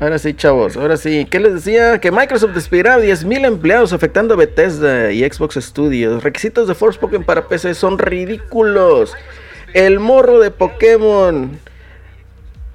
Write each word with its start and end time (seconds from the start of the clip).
Ahora 0.00 0.18
sí, 0.18 0.32
chavos, 0.32 0.78
ahora 0.78 0.96
sí. 0.96 1.26
¿Qué 1.30 1.38
les 1.38 1.52
decía? 1.52 2.00
Que 2.00 2.10
Microsoft 2.10 2.54
despedirá 2.54 2.94
a 2.94 3.00
10.000 3.00 3.44
empleados 3.44 3.92
afectando 3.92 4.32
a 4.32 4.36
Bethesda 4.38 5.12
y 5.12 5.22
Xbox 5.30 5.56
Studios. 5.56 6.22
Requisitos 6.22 6.66
de 6.66 6.74
Forspoken 6.74 7.22
para 7.22 7.48
PC 7.48 7.74
son 7.74 7.98
ridículos. 7.98 9.14
El 9.74 10.00
morro 10.00 10.40
de 10.40 10.50
Pokémon 10.50 11.58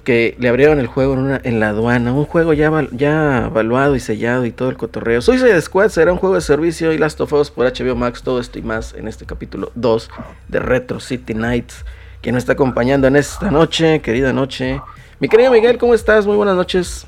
que 0.04 0.36
le 0.38 0.50
abrieron 0.50 0.80
el 0.80 0.86
juego 0.86 1.14
en, 1.14 1.20
una, 1.20 1.42
en 1.44 1.60
la 1.60 1.70
aduana. 1.70 2.14
Un 2.14 2.26
juego 2.26 2.54
ya, 2.54 2.72
ya 2.92 3.48
evaluado 3.48 3.96
y 3.96 4.00
sellado 4.00 4.46
y 4.46 4.52
todo 4.52 4.70
el 4.70 4.78
cotorreo. 4.78 5.20
Suicide 5.20 5.60
Squad 5.62 5.90
será 5.90 6.14
un 6.14 6.20
juego 6.20 6.36
de 6.36 6.42
servicio 6.42 6.94
y 6.94 7.00
Last 7.00 7.20
of 7.22 7.34
Us 7.34 7.50
por 7.50 7.66
HBO 7.66 7.96
Max. 7.96 8.22
Todo 8.22 8.40
esto 8.40 8.60
y 8.60 8.62
más 8.62 8.94
en 8.94 9.08
este 9.08 9.26
capítulo 9.26 9.72
2 9.74 10.12
de 10.48 10.60
Retro 10.60 11.00
City 11.00 11.34
Nights. 11.34 11.86
Quien 12.22 12.36
nos 12.36 12.44
está 12.44 12.54
acompañando 12.54 13.08
en 13.08 13.16
esta 13.16 13.50
noche, 13.50 14.00
querida 14.02 14.32
noche. 14.32 14.80
Mi 15.20 15.28
querido 15.28 15.52
Miguel, 15.52 15.80
¿cómo 15.80 15.96
estás? 15.96 16.28
Muy 16.28 16.36
buenas 16.36 16.56
noches. 16.56 17.08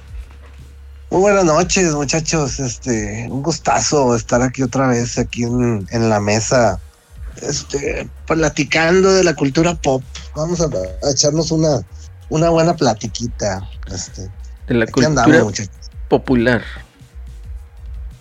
Muy 1.10 1.22
buenas 1.22 1.46
noches, 1.46 1.94
muchachos. 1.96 2.60
Este, 2.60 3.28
un 3.30 3.42
gustazo 3.42 4.14
estar 4.14 4.42
aquí 4.42 4.62
otra 4.62 4.88
vez, 4.88 5.18
aquí 5.18 5.44
en, 5.44 6.10
la 6.10 6.20
mesa, 6.20 6.82
este, 7.42 8.10
platicando 8.26 9.14
de 9.14 9.24
la 9.24 9.34
cultura 9.34 9.76
pop. 9.76 10.04
Vamos 10.36 10.60
a, 10.60 10.68
echarnos 11.10 11.52
una, 11.52 11.82
una 12.30 12.50
buena 12.50 12.76
platiquita. 12.76 13.68
Este, 13.90 14.30
de 14.68 14.74
la 14.74 14.86
cultura 14.88 15.26
popular. 16.10 16.62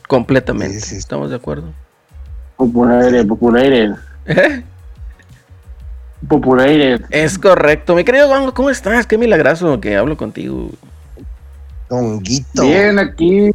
Completamente. 0.06 0.96
¿Estamos 0.96 1.30
de 1.30 1.36
acuerdo? 1.36 1.72
Popular, 2.56 3.26
popular. 3.26 3.98
¿Eh? 4.26 4.62
Popular. 6.28 7.04
Es 7.10 7.36
correcto. 7.36 7.96
Mi 7.96 8.04
querido 8.04 8.28
Gongo, 8.28 8.54
¿cómo 8.54 8.70
estás? 8.70 9.06
Qué 9.06 9.18
milagroso 9.18 9.80
que 9.80 9.96
hablo 9.96 10.16
contigo. 10.16 10.70
Bien, 12.54 12.98
aquí 12.98 13.52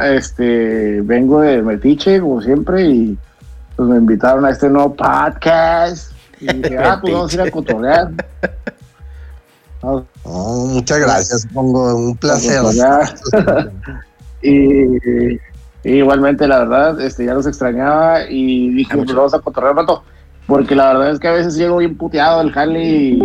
este, 0.00 1.00
vengo 1.02 1.40
de 1.40 1.62
Metiche, 1.62 2.20
como 2.20 2.40
siempre, 2.40 2.84
y 2.84 3.18
pues 3.76 3.88
me 3.88 3.96
invitaron 3.96 4.44
a 4.44 4.50
este 4.50 4.68
nuevo 4.68 4.94
podcast. 4.94 6.12
Y 6.40 6.46
dije, 6.54 6.78
ah, 6.78 6.98
pues 7.00 7.12
vamos 7.12 7.32
a 7.32 7.34
ir 7.34 7.40
a 7.42 7.50
cotorrear. 7.50 8.10
Oh, 9.82 10.66
muchas 10.66 10.98
gracias, 10.98 11.46
pongo 11.52 11.94
un 11.94 12.16
placer. 12.16 12.62
y, 14.42 15.38
igualmente, 15.84 16.48
la 16.48 16.60
verdad, 16.60 17.00
este, 17.00 17.26
ya 17.26 17.34
los 17.34 17.46
extrañaba 17.46 18.22
y 18.28 18.70
dije, 18.70 18.96
pues 18.96 19.14
vamos 19.14 19.34
a 19.34 19.40
cotorrear 19.40 19.72
un 19.72 19.78
rato. 19.78 20.02
Porque 20.46 20.74
la 20.74 20.92
verdad 20.92 21.10
es 21.10 21.20
que 21.20 21.28
a 21.28 21.32
veces 21.32 21.54
llego 21.54 21.78
bien 21.78 21.96
puteado 21.96 22.40
el 22.42 22.52
jale 22.52 23.18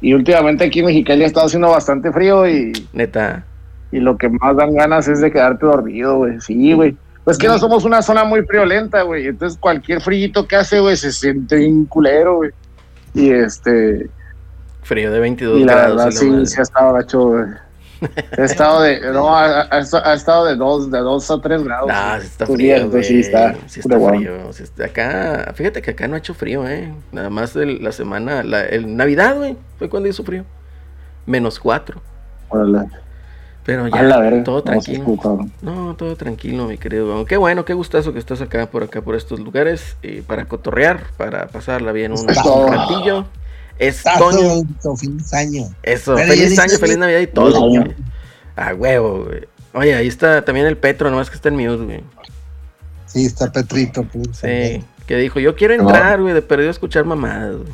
y, 0.00 0.14
últimamente 0.14 0.64
aquí 0.64 0.80
en 0.80 0.86
Mexicali 0.86 1.24
ha 1.24 1.26
estado 1.26 1.46
haciendo 1.46 1.70
bastante 1.70 2.10
frío 2.12 2.48
y... 2.48 2.72
Neta 2.92 3.44
y 3.92 4.00
lo 4.00 4.16
que 4.16 4.28
más 4.28 4.56
dan 4.56 4.74
ganas 4.74 5.08
es 5.08 5.20
de 5.20 5.30
quedarte 5.30 5.66
dormido, 5.66 6.18
güey. 6.18 6.40
Sí, 6.40 6.72
güey. 6.72 6.96
Pues 7.24 7.36
que 7.36 7.48
no 7.48 7.58
somos 7.58 7.84
una 7.84 8.02
zona 8.02 8.24
muy 8.24 8.42
friolenta, 8.42 9.02
güey. 9.02 9.26
Entonces 9.26 9.58
cualquier 9.58 10.00
frío 10.00 10.46
que 10.48 10.56
hace, 10.56 10.80
güey, 10.80 10.96
se 10.96 11.12
siente 11.12 11.56
bien 11.56 11.84
culero, 11.84 12.36
güey. 12.36 12.50
Y 13.14 13.30
este... 13.30 14.08
Frío 14.82 15.12
de 15.12 15.20
22 15.20 15.60
y 15.60 15.64
la 15.64 15.74
grados. 15.74 15.96
Verdad, 15.96 16.10
sí, 16.10 16.46
sí 16.46 16.58
ha 16.58 16.62
estado 16.62 16.92
gacho, 16.94 17.28
güey. 17.28 17.44
Ha 18.38 18.44
estado 18.44 18.82
de, 18.82 19.00
no, 19.12 19.36
ha, 19.36 19.68
ha, 19.70 20.14
estado 20.14 20.46
de 20.46 20.56
2 20.56 20.90
de 20.90 20.98
dos 21.00 21.30
a 21.30 21.40
3 21.40 21.62
grados. 21.62 21.90
Ah, 21.92 22.18
está 22.20 22.46
frío, 22.46 22.90
güey. 22.90 23.04
Sí 23.04 23.20
está, 23.20 23.54
sí 23.66 23.80
está 23.80 24.00
frío. 24.00 24.52
Sí 24.52 24.62
está, 24.62 24.86
acá, 24.86 25.52
fíjate 25.54 25.82
que 25.82 25.90
acá 25.90 26.08
no 26.08 26.14
ha 26.14 26.18
hecho 26.18 26.32
frío, 26.32 26.66
eh. 26.66 26.92
Nada 27.12 27.28
más 27.28 27.54
el, 27.56 27.82
la 27.84 27.92
semana, 27.92 28.42
la, 28.42 28.64
el 28.64 28.96
Navidad, 28.96 29.36
güey, 29.36 29.56
fue 29.78 29.90
cuando 29.90 30.08
hizo 30.08 30.24
frío. 30.24 30.44
Menos 31.26 31.60
4. 31.60 32.00
Órale. 32.48 32.88
Pero 33.64 33.88
ya, 33.88 34.42
todo 34.42 34.62
tranquilo. 34.62 35.48
No, 35.62 35.94
todo 35.94 36.16
tranquilo, 36.16 36.66
mi 36.66 36.78
querido. 36.78 37.24
Qué 37.26 37.36
bueno, 37.36 37.64
qué 37.64 37.74
gustazo 37.74 38.12
que 38.12 38.18
estás 38.18 38.40
acá 38.40 38.70
por 38.70 38.82
acá, 38.82 39.02
por 39.02 39.14
estos 39.14 39.38
lugares, 39.40 39.96
eh, 40.02 40.22
para 40.26 40.46
cotorrear, 40.46 41.04
para 41.16 41.48
pasarla 41.48 41.92
bien 41.92 42.12
un, 42.12 42.26
ratillo. 42.26 43.26
Es 43.78 44.02
Toño. 44.02 44.62
Feliz 44.96 45.32
año. 45.34 45.68
Eso, 45.82 46.16
feliz, 46.16 46.58
año, 46.58 46.78
feliz 46.78 46.98
Navidad 46.98 47.20
y 47.20 47.26
todo. 47.26 47.84
A 48.56 48.74
huevo, 48.74 49.24
güey. 49.24 49.48
Oye, 49.72 49.94
ahí 49.94 50.08
está 50.08 50.44
también 50.44 50.66
el 50.66 50.76
Petro, 50.76 51.10
nomás 51.10 51.30
que 51.30 51.36
está 51.36 51.48
en 51.48 51.56
mute, 51.56 51.84
güey. 51.84 52.04
Sí, 53.06 53.26
está 53.26 53.50
Petrito. 53.52 54.04
Pues, 54.04 54.28
sí, 54.32 54.84
que 55.06 55.16
dijo, 55.16 55.38
yo 55.38 55.54
quiero 55.54 55.74
entrar, 55.74 56.20
güey, 56.20 56.34
de 56.34 56.42
perdido 56.42 56.68
a 56.68 56.72
escuchar 56.72 57.04
mamadas, 57.04 57.56
güey. 57.56 57.72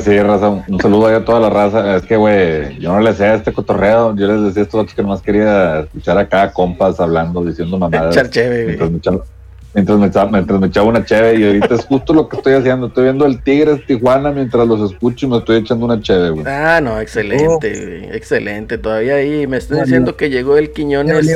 Sí, 0.00 0.18
raza, 0.20 0.48
un 0.48 0.80
saludo 0.80 1.08
a 1.08 1.24
toda 1.24 1.40
la 1.40 1.50
raza. 1.50 1.96
Es 1.96 2.02
que, 2.02 2.16
güey, 2.16 2.78
yo 2.78 2.92
no 2.92 3.00
le 3.00 3.14
sé 3.14 3.24
a 3.26 3.34
este 3.34 3.52
cotorreo. 3.52 4.14
Yo 4.16 4.26
les 4.26 4.42
decía 4.42 4.62
a 4.62 4.64
estos 4.64 4.80
otros 4.80 4.94
que 4.94 5.02
nomás 5.02 5.22
quería 5.22 5.80
escuchar 5.80 6.18
acá 6.18 6.52
compas 6.52 6.98
hablando, 7.00 7.44
diciendo 7.44 7.78
mamadas. 7.78 8.14
mientras, 8.14 9.98
me 9.98 10.06
echaba, 10.06 10.30
mientras, 10.30 10.60
me 10.60 10.66
echaba, 10.66 10.88
una 10.88 11.04
cheve. 11.04 11.38
Y 11.38 11.44
ahorita 11.44 11.74
es 11.74 11.84
justo 11.84 12.14
lo 12.14 12.28
que 12.28 12.36
estoy 12.36 12.54
haciendo. 12.54 12.86
Estoy 12.86 13.04
viendo 13.04 13.26
el 13.26 13.42
Tigres 13.42 13.84
Tijuana 13.86 14.32
mientras 14.32 14.66
los 14.66 14.90
escucho 14.90 15.26
y 15.26 15.28
me 15.30 15.38
estoy 15.38 15.58
echando 15.58 15.86
una 15.86 16.00
cheve, 16.00 16.30
güey. 16.30 16.46
Ah, 16.46 16.80
no, 16.80 17.00
excelente, 17.00 18.16
Excelente. 18.16 18.78
Todavía 18.78 19.16
ahí 19.16 19.46
me 19.46 19.58
están 19.58 19.82
diciendo 19.82 20.16
que 20.16 20.30
llegó 20.30 20.56
el 20.56 20.72
Quiñones. 20.72 21.28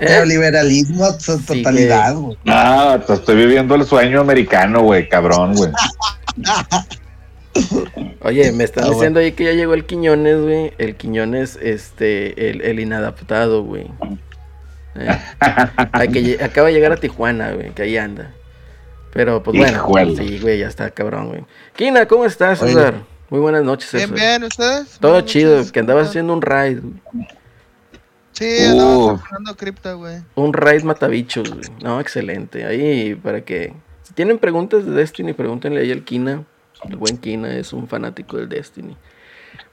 ¿Eh? 0.00 0.24
liberalismo 0.26 1.04
a 1.04 1.18
su 1.18 1.38
totalidad, 1.40 2.14
güey. 2.14 2.36
Ah, 2.46 2.98
estoy 3.08 3.36
viviendo 3.36 3.74
el 3.74 3.84
sueño 3.84 4.20
americano, 4.20 4.82
güey, 4.82 5.08
cabrón, 5.08 5.54
güey. 5.54 5.70
Oye, 8.22 8.52
me 8.52 8.64
están 8.64 8.84
ah, 8.84 8.90
diciendo 8.90 9.20
ahí 9.20 9.32
que 9.32 9.44
ya 9.44 9.52
llegó 9.52 9.74
el 9.74 9.84
Quiñones, 9.84 10.40
güey. 10.40 10.72
El 10.78 10.96
Quiñones, 10.96 11.58
este, 11.60 12.50
el, 12.50 12.80
inadaptado, 12.80 13.64
güey. 13.64 13.90
Eh, 14.94 15.18
que, 16.12 16.38
acaba 16.42 16.68
de 16.68 16.74
llegar 16.74 16.92
a 16.92 16.96
Tijuana, 16.96 17.52
güey, 17.52 17.70
que 17.70 17.82
ahí 17.82 17.96
anda. 17.96 18.32
Pero, 19.12 19.42
pues 19.42 19.56
bueno, 19.56 20.16
sí, 20.16 20.38
güey, 20.38 20.58
ya 20.58 20.68
está 20.68 20.90
cabrón, 20.90 21.28
güey. 21.28 21.44
Quina, 21.74 22.06
¿cómo 22.06 22.24
estás, 22.24 22.60
César? 22.60 22.94
Muy 23.28 23.40
buenas 23.40 23.64
noches, 23.64 23.90
César. 23.90 24.10
Bien, 24.10 24.40
bien, 24.40 24.44
¿ustedes? 24.44 24.98
Todo 25.00 25.20
chido, 25.22 25.62
que 25.72 25.80
andabas 25.80 26.08
haciendo 26.08 26.32
un 26.32 26.42
raid, 26.42 26.80
güey. 26.80 27.28
Sí, 28.32 28.64
andaba 28.64 29.14
uh. 29.14 29.56
cripta, 29.56 29.94
güey. 29.94 30.22
Un 30.34 30.52
raid 30.52 30.82
matabichos, 30.82 31.50
güey. 31.50 31.64
No, 31.82 32.00
excelente. 32.00 32.64
Ahí, 32.64 33.14
para 33.14 33.42
que... 33.42 33.74
Si 34.02 34.14
tienen 34.14 34.38
preguntas 34.38 34.86
de 34.86 34.92
Destiny, 34.92 35.32
pregúntenle 35.32 35.80
ahí 35.80 35.92
al 35.92 36.04
Kina. 36.04 36.44
El 36.88 36.96
buen 36.96 37.18
Kina 37.18 37.56
es 37.56 37.72
un 37.72 37.88
fanático 37.88 38.36
del 38.36 38.48
Destiny. 38.48 38.96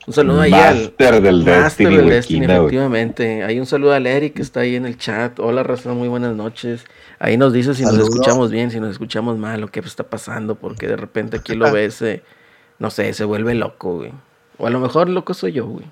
Un 0.06 0.14
saludo 0.14 0.42
ahí 0.42 0.54
al 0.54 0.94
del 0.98 1.44
Master 1.44 1.90
del 1.90 2.10
Destiny, 2.10 2.46
efectivamente. 2.46 3.44
Hay 3.44 3.60
un 3.60 3.66
saludo 3.66 3.94
al 3.94 4.08
Eric 4.08 4.36
que 4.36 4.42
está 4.42 4.62
ahí 4.62 4.76
en 4.76 4.86
el 4.86 4.98
chat. 4.98 5.40
Hola, 5.40 5.64
razón, 5.64 5.98
muy 5.98 6.08
buenas 6.08 6.36
noches. 6.36 6.86
Ahí 7.20 7.38
nos 7.38 7.52
dice 7.52 7.74
si 7.74 7.84
nos 7.84 7.98
escuchamos 7.98 8.52
bien, 8.52 8.72
si 8.72 8.80
nos 8.80 8.92
escuchamos 8.92 9.38
mal, 9.38 9.64
o 9.64 9.68
qué 9.68 9.82
está 9.82 10.04
pasando, 10.04 10.56
porque 10.56 10.88
de 10.88 10.96
repente 10.96 11.38
aquí 11.38 11.56
lo 11.56 11.72
ves, 11.72 12.02
eh, 12.02 12.24
no 12.80 12.90
sé, 12.90 13.14
se 13.14 13.26
vuelve 13.26 13.54
loco, 13.54 13.98
güey. 13.98 14.14
O 14.58 14.68
a 14.68 14.70
lo 14.70 14.80
mejor 14.80 15.10
loco 15.10 15.34
soy 15.34 15.52
yo, 15.52 15.68
güey. 15.68 15.86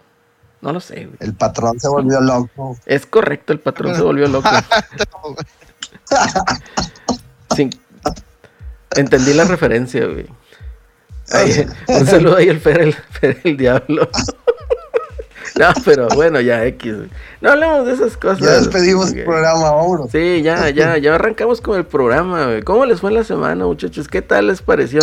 No 0.62 0.72
lo 0.72 0.80
sé, 0.80 1.06
güey. 1.06 1.18
El 1.20 1.34
patrón 1.34 1.80
se 1.80 1.90
volvió 1.90 2.22
loco. 2.22 2.78
Es 2.86 3.06
correcto, 3.06 3.54
el 3.54 3.60
patrón 3.60 3.96
se 3.96 4.02
volvió 4.02 4.28
loco. 4.28 4.50
Entendí 8.96 9.34
la 9.34 9.44
referencia, 9.44 10.06
güey 10.06 10.28
un 11.88 12.06
saludo 12.06 12.38
ahí 12.38 12.50
al 12.50 12.60
Fer 12.60 12.96
el, 13.44 13.58
Diablo. 13.58 14.10
No, 15.58 15.68
pero 15.86 16.10
bueno, 16.16 16.42
ya 16.42 16.66
X. 16.66 16.94
No 17.40 17.52
hablemos 17.52 17.86
de 17.86 17.94
esas 17.94 18.18
cosas. 18.18 18.40
Ya 18.40 18.56
despedimos 18.56 19.14
el 19.14 19.24
programa 19.24 19.68
ahora. 19.70 20.04
Sí, 20.12 20.42
ya, 20.42 20.70
ya, 20.70 20.98
ya 20.98 21.16
arrancamos 21.16 21.62
con 21.62 21.78
el 21.78 21.86
programa. 21.86 22.50
¿Cómo 22.66 22.86
les 22.86 23.00
fue 23.00 23.10
la 23.14 23.24
semana, 23.24 23.66
muchachos? 23.66 24.10
¿Qué 24.10 24.22
tal 24.22 24.48
les 24.48 24.62
pareció 24.62 25.00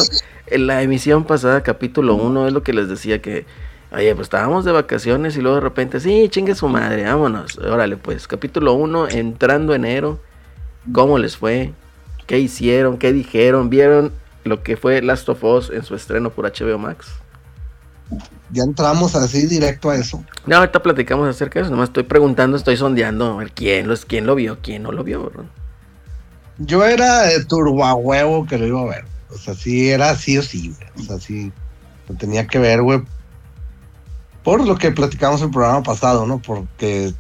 en 0.48 0.66
la 0.66 0.82
emisión 0.82 1.24
pasada, 1.24 1.62
capítulo 1.62 2.16
1? 2.16 2.48
Es 2.48 2.52
lo 2.52 2.62
que 2.62 2.74
les 2.74 2.86
decía 2.90 3.22
que, 3.22 3.46
oye, 3.92 4.14
pues 4.14 4.26
estábamos 4.26 4.66
de 4.66 4.72
vacaciones 4.72 5.38
y 5.38 5.40
luego 5.40 5.54
de 5.54 5.62
repente, 5.62 6.00
sí, 6.00 6.28
chingue 6.28 6.54
su 6.54 6.68
madre, 6.68 7.04
vámonos. 7.04 7.56
Órale, 7.56 7.96
pues, 7.96 8.28
capítulo 8.28 8.74
1, 8.74 9.08
entrando 9.08 9.74
enero. 9.74 10.18
¿Cómo 10.92 11.16
les 11.16 11.38
fue? 11.38 11.72
¿Qué 12.26 12.38
hicieron? 12.38 12.98
¿Qué 12.98 13.14
dijeron? 13.14 13.70
¿Vieron 13.70 14.12
lo 14.44 14.62
que 14.62 14.76
fue 14.76 15.02
Last 15.02 15.28
of 15.28 15.42
Us 15.44 15.70
en 15.70 15.84
su 15.84 15.94
estreno 15.94 16.30
por 16.30 16.44
HBO 16.44 16.78
Max. 16.78 17.08
Ya 18.50 18.64
entramos 18.64 19.14
así 19.14 19.46
directo 19.46 19.90
a 19.90 19.96
eso. 19.96 20.22
No, 20.46 20.56
ahorita 20.56 20.82
platicamos 20.82 21.28
acerca 21.28 21.58
de 21.58 21.64
eso. 21.64 21.70
Nomás 21.70 21.88
estoy 21.88 22.02
preguntando, 22.02 22.56
estoy 22.56 22.76
sondeando 22.76 23.32
a 23.32 23.36
ver 23.36 23.52
quién, 23.52 23.88
los, 23.88 24.04
quién 24.04 24.26
lo 24.26 24.34
vio, 24.34 24.58
quién 24.60 24.82
no 24.82 24.92
lo 24.92 25.04
vio. 25.04 25.30
Yo 26.58 26.84
era 26.84 27.22
de 27.22 27.44
turbahuevo 27.44 28.46
que 28.46 28.58
lo 28.58 28.66
iba 28.66 28.80
a 28.82 28.86
ver. 28.86 29.04
O 29.30 29.38
sea, 29.38 29.54
sí, 29.54 29.90
era 29.90 30.14
sí 30.14 30.36
o 30.36 30.42
sí, 30.42 30.74
O 30.98 31.02
sea, 31.02 31.18
sí, 31.18 31.50
lo 32.08 32.14
tenía 32.16 32.46
que 32.46 32.58
ver, 32.58 32.82
güey. 32.82 33.00
Por 34.42 34.66
lo 34.66 34.76
que 34.76 34.90
platicamos 34.90 35.40
el 35.40 35.50
programa 35.50 35.82
pasado, 35.82 36.26
¿no? 36.26 36.38
Porque 36.38 37.14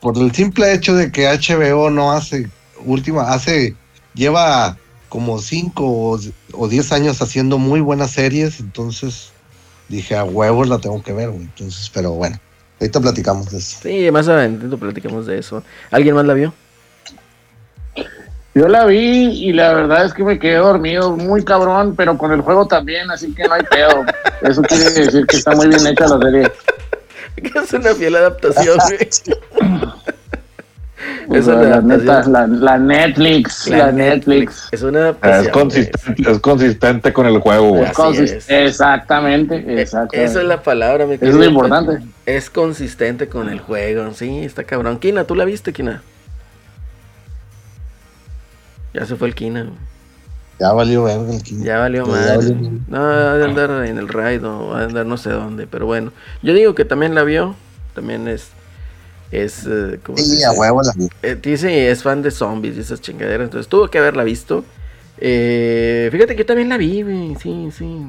por 0.00 0.16
el 0.16 0.32
simple 0.32 0.72
hecho 0.72 0.94
de 0.94 1.12
que 1.12 1.26
HBO 1.26 1.90
no 1.90 2.12
hace 2.12 2.48
última, 2.84 3.32
hace, 3.32 3.76
lleva 4.14 4.76
como 5.12 5.38
cinco 5.40 6.18
o, 6.54 6.68
diez 6.68 6.90
años 6.90 7.20
haciendo 7.20 7.58
muy 7.58 7.82
buenas 7.82 8.12
series, 8.12 8.60
entonces 8.60 9.30
dije 9.90 10.16
a 10.16 10.24
huevos 10.24 10.70
la 10.70 10.78
tengo 10.78 11.02
que 11.02 11.12
ver, 11.12 11.28
güey. 11.28 11.42
Entonces, 11.42 11.90
pero 11.92 12.12
bueno, 12.12 12.40
Ahorita 12.80 12.98
platicamos 12.98 13.50
de 13.50 13.58
eso. 13.58 13.78
Sí, 13.82 14.10
más 14.10 14.26
adelante 14.26 14.74
platicamos 14.74 15.26
de 15.26 15.38
eso. 15.38 15.62
¿Alguien 15.90 16.14
más 16.14 16.24
la 16.24 16.32
vio? 16.32 16.54
Yo 18.54 18.68
la 18.68 18.86
vi 18.86 19.48
y 19.48 19.52
la 19.52 19.74
verdad 19.74 20.06
es 20.06 20.14
que 20.14 20.24
me 20.24 20.38
quedé 20.38 20.56
dormido 20.56 21.14
muy 21.14 21.44
cabrón, 21.44 21.94
pero 21.94 22.16
con 22.16 22.32
el 22.32 22.40
juego 22.40 22.66
también, 22.66 23.10
así 23.10 23.34
que 23.34 23.44
no 23.44 23.52
hay 23.52 23.64
pedo. 23.64 24.06
Eso 24.40 24.62
quiere 24.62 24.84
decir 24.92 25.26
que 25.26 25.36
está 25.36 25.54
muy 25.54 25.68
bien 25.68 25.86
hecha 25.88 26.08
la 26.08 26.18
serie. 26.20 26.52
Que 27.34 27.58
es 27.58 27.72
una 27.72 27.94
fiel 27.94 28.16
adaptación, 28.16 28.78
güey. 28.86 29.08
Es 31.30 31.46
una 31.46 31.62
la, 31.62 31.80
neta, 31.80 32.26
la, 32.28 32.46
la 32.46 32.78
Netflix, 32.78 33.68
la, 33.68 33.92
Netflix. 33.92 34.68
Es 34.72 34.82
una 34.82 34.98
Es 34.98 35.04
adaptación. 35.04 35.52
güey. 35.52 35.62
consistente, 35.62 36.30
es 36.30 36.38
consistente 36.40 37.12
con 37.12 37.26
el 37.26 37.38
juego, 37.38 37.68
güey. 37.70 37.84
Es. 37.84 38.48
Exactamente, 38.48 39.56
Eh, 39.56 39.82
exactamente. 39.82 40.24
Esa 40.24 40.40
es 40.40 40.46
la 40.46 40.62
palabra, 40.62 41.06
mi 41.06 41.14
es 41.14 41.34
lo 41.34 41.44
importante. 41.44 42.04
Es 42.26 42.50
consistente 42.50 43.28
con 43.28 43.48
el 43.48 43.60
juego. 43.60 44.12
Sí, 44.14 44.38
está 44.40 44.64
cabrón. 44.64 44.98
Kina, 44.98 45.24
¿tú 45.24 45.34
la 45.34 45.44
viste, 45.44 45.72
Kina? 45.72 46.02
Ya 48.94 49.06
se 49.06 49.16
fue 49.16 49.28
el 49.28 49.34
Kina. 49.34 49.66
Ya 50.60 50.72
valió 50.72 51.04
verga 51.04 51.32
el 51.34 51.42
King. 51.42 51.62
Ya 51.64 51.78
valió 51.78 52.06
madre. 52.06 52.36
valió. 52.36 52.70
No, 52.86 52.98
ha 53.04 53.34
de 53.36 53.44
andar 53.44 53.70
en 53.86 53.98
el 53.98 54.08
raid 54.08 54.44
o 54.44 54.74
ha 54.74 54.80
de 54.80 54.84
andar 54.86 55.06
no 55.06 55.16
sé 55.16 55.30
dónde. 55.30 55.66
Pero 55.66 55.86
bueno, 55.86 56.12
yo 56.42 56.52
digo 56.54 56.74
que 56.74 56.84
también 56.84 57.14
la 57.14 57.22
vio. 57.24 57.56
También 57.94 58.28
es. 58.28 58.50
Es. 59.32 59.66
eh, 59.66 59.98
¿cómo 60.04 60.18
se 60.18 60.24
Sí, 60.24 60.30
dice? 60.32 60.46
a 60.46 60.52
huevo 60.52 60.80
la. 60.82 60.92
Eh, 61.22 61.36
dice 61.42 61.90
es 61.90 62.02
fan 62.02 62.22
de 62.22 62.30
zombies 62.30 62.76
y 62.76 62.80
esas 62.80 63.00
chingaderas. 63.00 63.46
Entonces 63.46 63.68
tuvo 63.68 63.88
que 63.88 63.98
haberla 63.98 64.22
visto. 64.24 64.64
Eh, 65.18 66.08
fíjate 66.12 66.34
que 66.36 66.40
yo 66.40 66.46
también 66.46 66.68
la 66.68 66.76
vi, 66.76 67.02
güey. 67.02 67.34
Sí, 67.40 67.70
sí. 67.76 68.06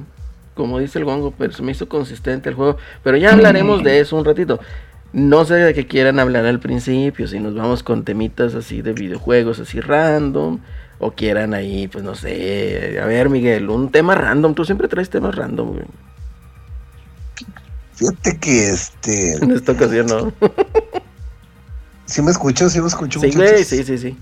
Como 0.53 0.77
dice 0.79 0.99
el 0.99 1.05
gongo, 1.05 1.33
pero 1.35 1.51
se 1.53 1.63
me 1.63 1.71
hizo 1.71 1.87
consistente 1.89 2.49
el 2.49 2.55
juego. 2.55 2.77
Pero 3.03 3.17
ya 3.17 3.31
hablaremos 3.33 3.83
de 3.83 3.99
eso 4.01 4.15
un 4.17 4.25
ratito. 4.25 4.59
No 5.13 5.45
sé 5.45 5.55
de 5.55 5.73
qué 5.73 5.87
quieran 5.87 6.19
hablar 6.19 6.45
al 6.45 6.59
principio. 6.59 7.27
Si 7.27 7.39
nos 7.39 7.55
vamos 7.55 7.83
con 7.83 8.03
temitas 8.03 8.53
así 8.55 8.81
de 8.81 8.93
videojuegos, 8.93 9.59
así 9.59 9.79
random. 9.79 10.59
O 10.99 11.11
quieran 11.11 11.53
ahí, 11.53 11.87
pues 11.87 12.03
no 12.03 12.15
sé. 12.15 12.99
A 13.01 13.05
ver, 13.05 13.29
Miguel, 13.29 13.69
un 13.69 13.91
tema 13.91 14.15
random. 14.15 14.53
Tú 14.55 14.65
siempre 14.65 14.87
traes 14.87 15.09
temas 15.09 15.35
random, 15.35 15.73
güey. 15.73 15.85
Fíjate 17.95 18.37
que 18.39 18.69
este. 18.69 19.35
En 19.37 19.51
esta 19.51 19.71
ocasión 19.73 20.07
no. 20.07 20.33
¿Sí 22.13 22.21
me 22.21 22.29
escucho? 22.29 22.69
¿Sí 22.69 22.79
me 22.79 22.87
escucho? 22.87 23.19
Sí, 23.19 23.31
güey, 23.31 23.65
sí, 23.65 23.83
sí, 23.83 23.97
sí. 23.97 24.15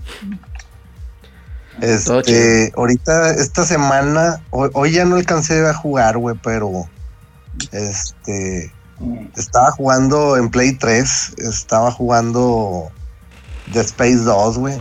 Este, 1.82 2.72
ahorita, 2.74 3.34
esta 3.34 3.66
semana, 3.66 4.42
hoy, 4.48 4.70
hoy 4.72 4.92
ya 4.92 5.04
no 5.04 5.16
alcancé 5.16 5.66
a 5.66 5.74
jugar, 5.74 6.16
güey, 6.16 6.34
pero 6.42 6.88
este, 7.70 8.72
estaba 9.36 9.72
jugando 9.72 10.38
en 10.38 10.48
Play 10.48 10.72
3, 10.72 11.34
estaba 11.36 11.90
jugando 11.90 12.90
The 13.74 13.80
Space 13.80 14.24
2, 14.24 14.56
güey. 14.56 14.80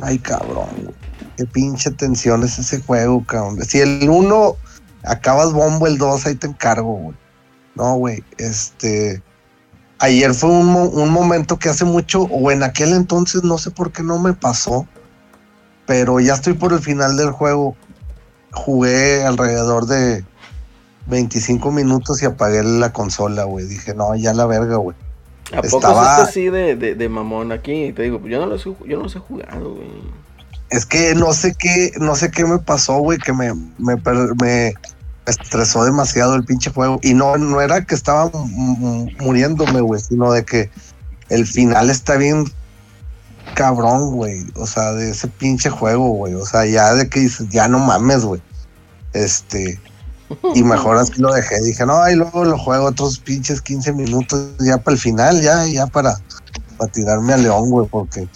Ay, 0.00 0.20
cabrón, 0.20 0.68
güey. 0.82 0.94
Qué 1.36 1.46
pinche 1.46 1.90
tensión 1.90 2.44
es 2.44 2.60
ese 2.60 2.80
juego, 2.80 3.24
cabrón. 3.26 3.60
Si 3.64 3.80
el 3.80 4.08
1 4.08 4.56
acabas 5.02 5.52
bombo, 5.52 5.88
el 5.88 5.98
2 5.98 6.26
ahí 6.26 6.36
te 6.36 6.46
encargo, 6.46 6.92
güey. 6.92 7.16
No, 7.74 7.96
güey, 7.96 8.22
este. 8.38 9.20
Ayer 9.98 10.34
fue 10.34 10.50
un, 10.50 10.68
un 10.74 11.10
momento 11.10 11.58
que 11.58 11.68
hace 11.68 11.84
mucho, 11.84 12.22
o 12.24 12.50
en 12.50 12.62
aquel 12.62 12.92
entonces, 12.92 13.42
no 13.44 13.56
sé 13.58 13.70
por 13.70 13.92
qué 13.92 14.02
no 14.02 14.18
me 14.18 14.32
pasó 14.34 14.86
pero 15.86 16.18
ya 16.20 16.34
estoy 16.34 16.54
por 16.54 16.72
el 16.72 16.80
final 16.80 17.16
del 17.16 17.30
juego. 17.30 17.76
Jugué 18.52 19.24
alrededor 19.24 19.86
de 19.86 20.24
25 21.06 21.70
minutos 21.70 22.22
y 22.22 22.26
apagué 22.26 22.62
la 22.64 22.92
consola, 22.92 23.44
güey. 23.44 23.66
Dije, 23.66 23.94
no, 23.94 24.14
ya 24.16 24.34
la 24.34 24.46
verga, 24.46 24.76
güey. 24.76 24.96
¿A 25.52 25.62
poco 25.62 25.76
Estaba- 25.76 26.22
es 26.22 26.28
así 26.28 26.50
de, 26.50 26.74
de, 26.74 26.96
de 26.96 27.08
mamón 27.08 27.52
aquí? 27.52 27.92
Te 27.92 28.02
digo, 28.02 28.20
yo 28.26 28.40
no 28.40 28.46
los, 28.46 28.64
yo 28.64 28.96
no 28.96 29.04
los 29.04 29.14
he 29.14 29.20
jugado, 29.20 29.74
güey. 29.74 29.86
Es 30.70 30.84
que 30.84 31.14
no 31.14 31.32
sé 31.32 31.54
qué, 31.56 31.92
no 32.00 32.16
sé 32.16 32.32
qué 32.32 32.44
me 32.44 32.58
pasó, 32.58 32.98
güey, 32.98 33.18
que 33.18 33.32
me, 33.32 33.54
me, 33.78 33.96
me 34.42 34.74
estresó 35.26 35.84
demasiado 35.84 36.34
el 36.34 36.44
pinche 36.44 36.70
juego. 36.70 36.98
Y 37.02 37.14
no, 37.14 37.36
no 37.36 37.60
era 37.60 37.84
que 37.84 37.94
estaba 37.94 38.30
mu- 38.30 38.76
mu- 38.76 39.10
muriéndome, 39.18 39.80
güey, 39.80 40.00
sino 40.00 40.32
de 40.32 40.44
que 40.44 40.70
el 41.28 41.46
final 41.46 41.90
está 41.90 42.16
bien 42.16 42.44
cabrón, 43.54 44.12
güey. 44.14 44.46
O 44.54 44.66
sea, 44.66 44.92
de 44.92 45.10
ese 45.10 45.28
pinche 45.28 45.70
juego, 45.70 46.10
güey. 46.10 46.34
O 46.34 46.44
sea, 46.46 46.66
ya 46.66 46.94
de 46.94 47.08
que 47.08 47.20
dices, 47.20 47.48
ya 47.50 47.68
no 47.68 47.78
mames, 47.78 48.24
güey. 48.24 48.40
Este, 49.12 49.80
y 50.54 50.62
mejor 50.62 50.96
así 50.98 51.14
lo 51.20 51.32
dejé. 51.32 51.60
Dije, 51.62 51.86
no, 51.86 52.08
y 52.08 52.14
luego 52.16 52.44
lo 52.44 52.58
juego 52.58 52.86
otros 52.86 53.18
pinches 53.18 53.60
15 53.60 53.92
minutos 53.92 54.50
ya 54.60 54.78
para 54.78 54.94
el 54.94 55.00
final, 55.00 55.40
ya, 55.40 55.66
ya 55.66 55.86
para, 55.86 56.16
para 56.76 56.92
tirarme 56.92 57.32
a 57.32 57.36
León, 57.38 57.70
güey, 57.70 57.88
porque 57.88 58.28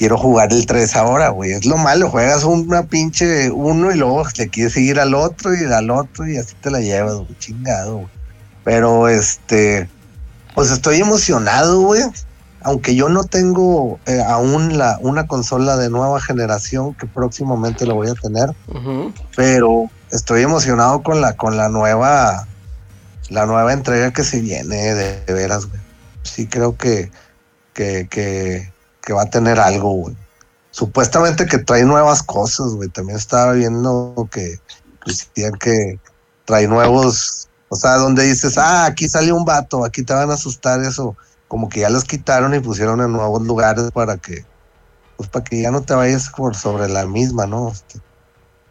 quiero 0.00 0.16
jugar 0.16 0.50
el 0.50 0.64
3 0.64 0.96
ahora, 0.96 1.28
güey. 1.28 1.52
Es 1.52 1.66
lo 1.66 1.76
malo, 1.76 2.08
juegas 2.08 2.44
una 2.44 2.84
pinche 2.84 3.50
uno 3.50 3.92
y 3.92 3.98
luego 3.98 4.24
le 4.38 4.48
quieres 4.48 4.72
seguir 4.72 4.98
al 4.98 5.14
otro 5.14 5.54
y 5.54 5.62
al 5.70 5.90
otro 5.90 6.26
y 6.26 6.38
así 6.38 6.54
te 6.62 6.70
la 6.70 6.80
llevas, 6.80 7.16
güey, 7.16 7.38
chingado, 7.38 7.96
güey. 7.96 8.08
Pero 8.64 9.08
este, 9.08 9.90
pues 10.54 10.70
estoy 10.70 11.00
emocionado, 11.00 11.82
güey. 11.82 12.00
Aunque 12.62 12.94
yo 12.94 13.10
no 13.10 13.24
tengo 13.24 14.00
eh, 14.06 14.22
aún 14.26 14.78
la, 14.78 14.96
una 15.02 15.26
consola 15.26 15.76
de 15.76 15.90
nueva 15.90 16.18
generación 16.18 16.94
que 16.94 17.06
próximamente 17.06 17.84
la 17.84 17.92
voy 17.92 18.08
a 18.08 18.14
tener, 18.14 18.54
pero 19.36 19.90
estoy 20.10 20.42
emocionado 20.42 21.02
con 21.02 21.20
la, 21.20 21.34
con 21.36 21.58
la 21.58 21.68
nueva, 21.68 22.46
la 23.28 23.44
nueva 23.44 23.74
entrega 23.74 24.12
que 24.12 24.24
se 24.24 24.40
viene, 24.40 24.94
de, 24.94 25.20
de 25.26 25.34
veras, 25.34 25.66
güey. 25.66 25.80
Sí 26.22 26.46
creo 26.46 26.74
que, 26.78 27.10
que, 27.74 28.08
que, 28.08 28.70
que 29.10 29.14
va 29.14 29.22
a 29.22 29.30
tener 29.30 29.58
algo, 29.58 29.90
güey. 29.90 30.16
Supuestamente 30.70 31.44
que 31.44 31.58
trae 31.58 31.82
nuevas 31.82 32.22
cosas, 32.22 32.74
güey. 32.74 32.88
También 32.88 33.18
estaba 33.18 33.54
viendo 33.54 34.14
que 34.30 34.60
que 35.04 35.10
decían 35.10 35.54
que 35.54 35.98
trae 36.44 36.68
nuevos, 36.68 37.48
o 37.70 37.74
sea, 37.74 37.96
donde 37.96 38.22
dices, 38.22 38.56
ah, 38.56 38.84
aquí 38.84 39.08
salió 39.08 39.34
un 39.34 39.44
vato, 39.44 39.84
aquí 39.84 40.04
te 40.04 40.14
van 40.14 40.30
a 40.30 40.34
asustar 40.34 40.80
eso. 40.82 41.16
Como 41.48 41.68
que 41.68 41.80
ya 41.80 41.90
los 41.90 42.04
quitaron 42.04 42.54
y 42.54 42.60
pusieron 42.60 43.00
en 43.00 43.10
nuevos 43.10 43.42
lugares 43.42 43.90
para 43.90 44.16
que, 44.16 44.44
pues 45.16 45.28
para 45.28 45.44
que 45.44 45.60
ya 45.60 45.72
no 45.72 45.82
te 45.82 45.94
vayas 45.94 46.28
por 46.28 46.54
sobre 46.54 46.88
la 46.88 47.04
misma, 47.04 47.48
¿no? 47.48 47.72
Este, 47.72 48.00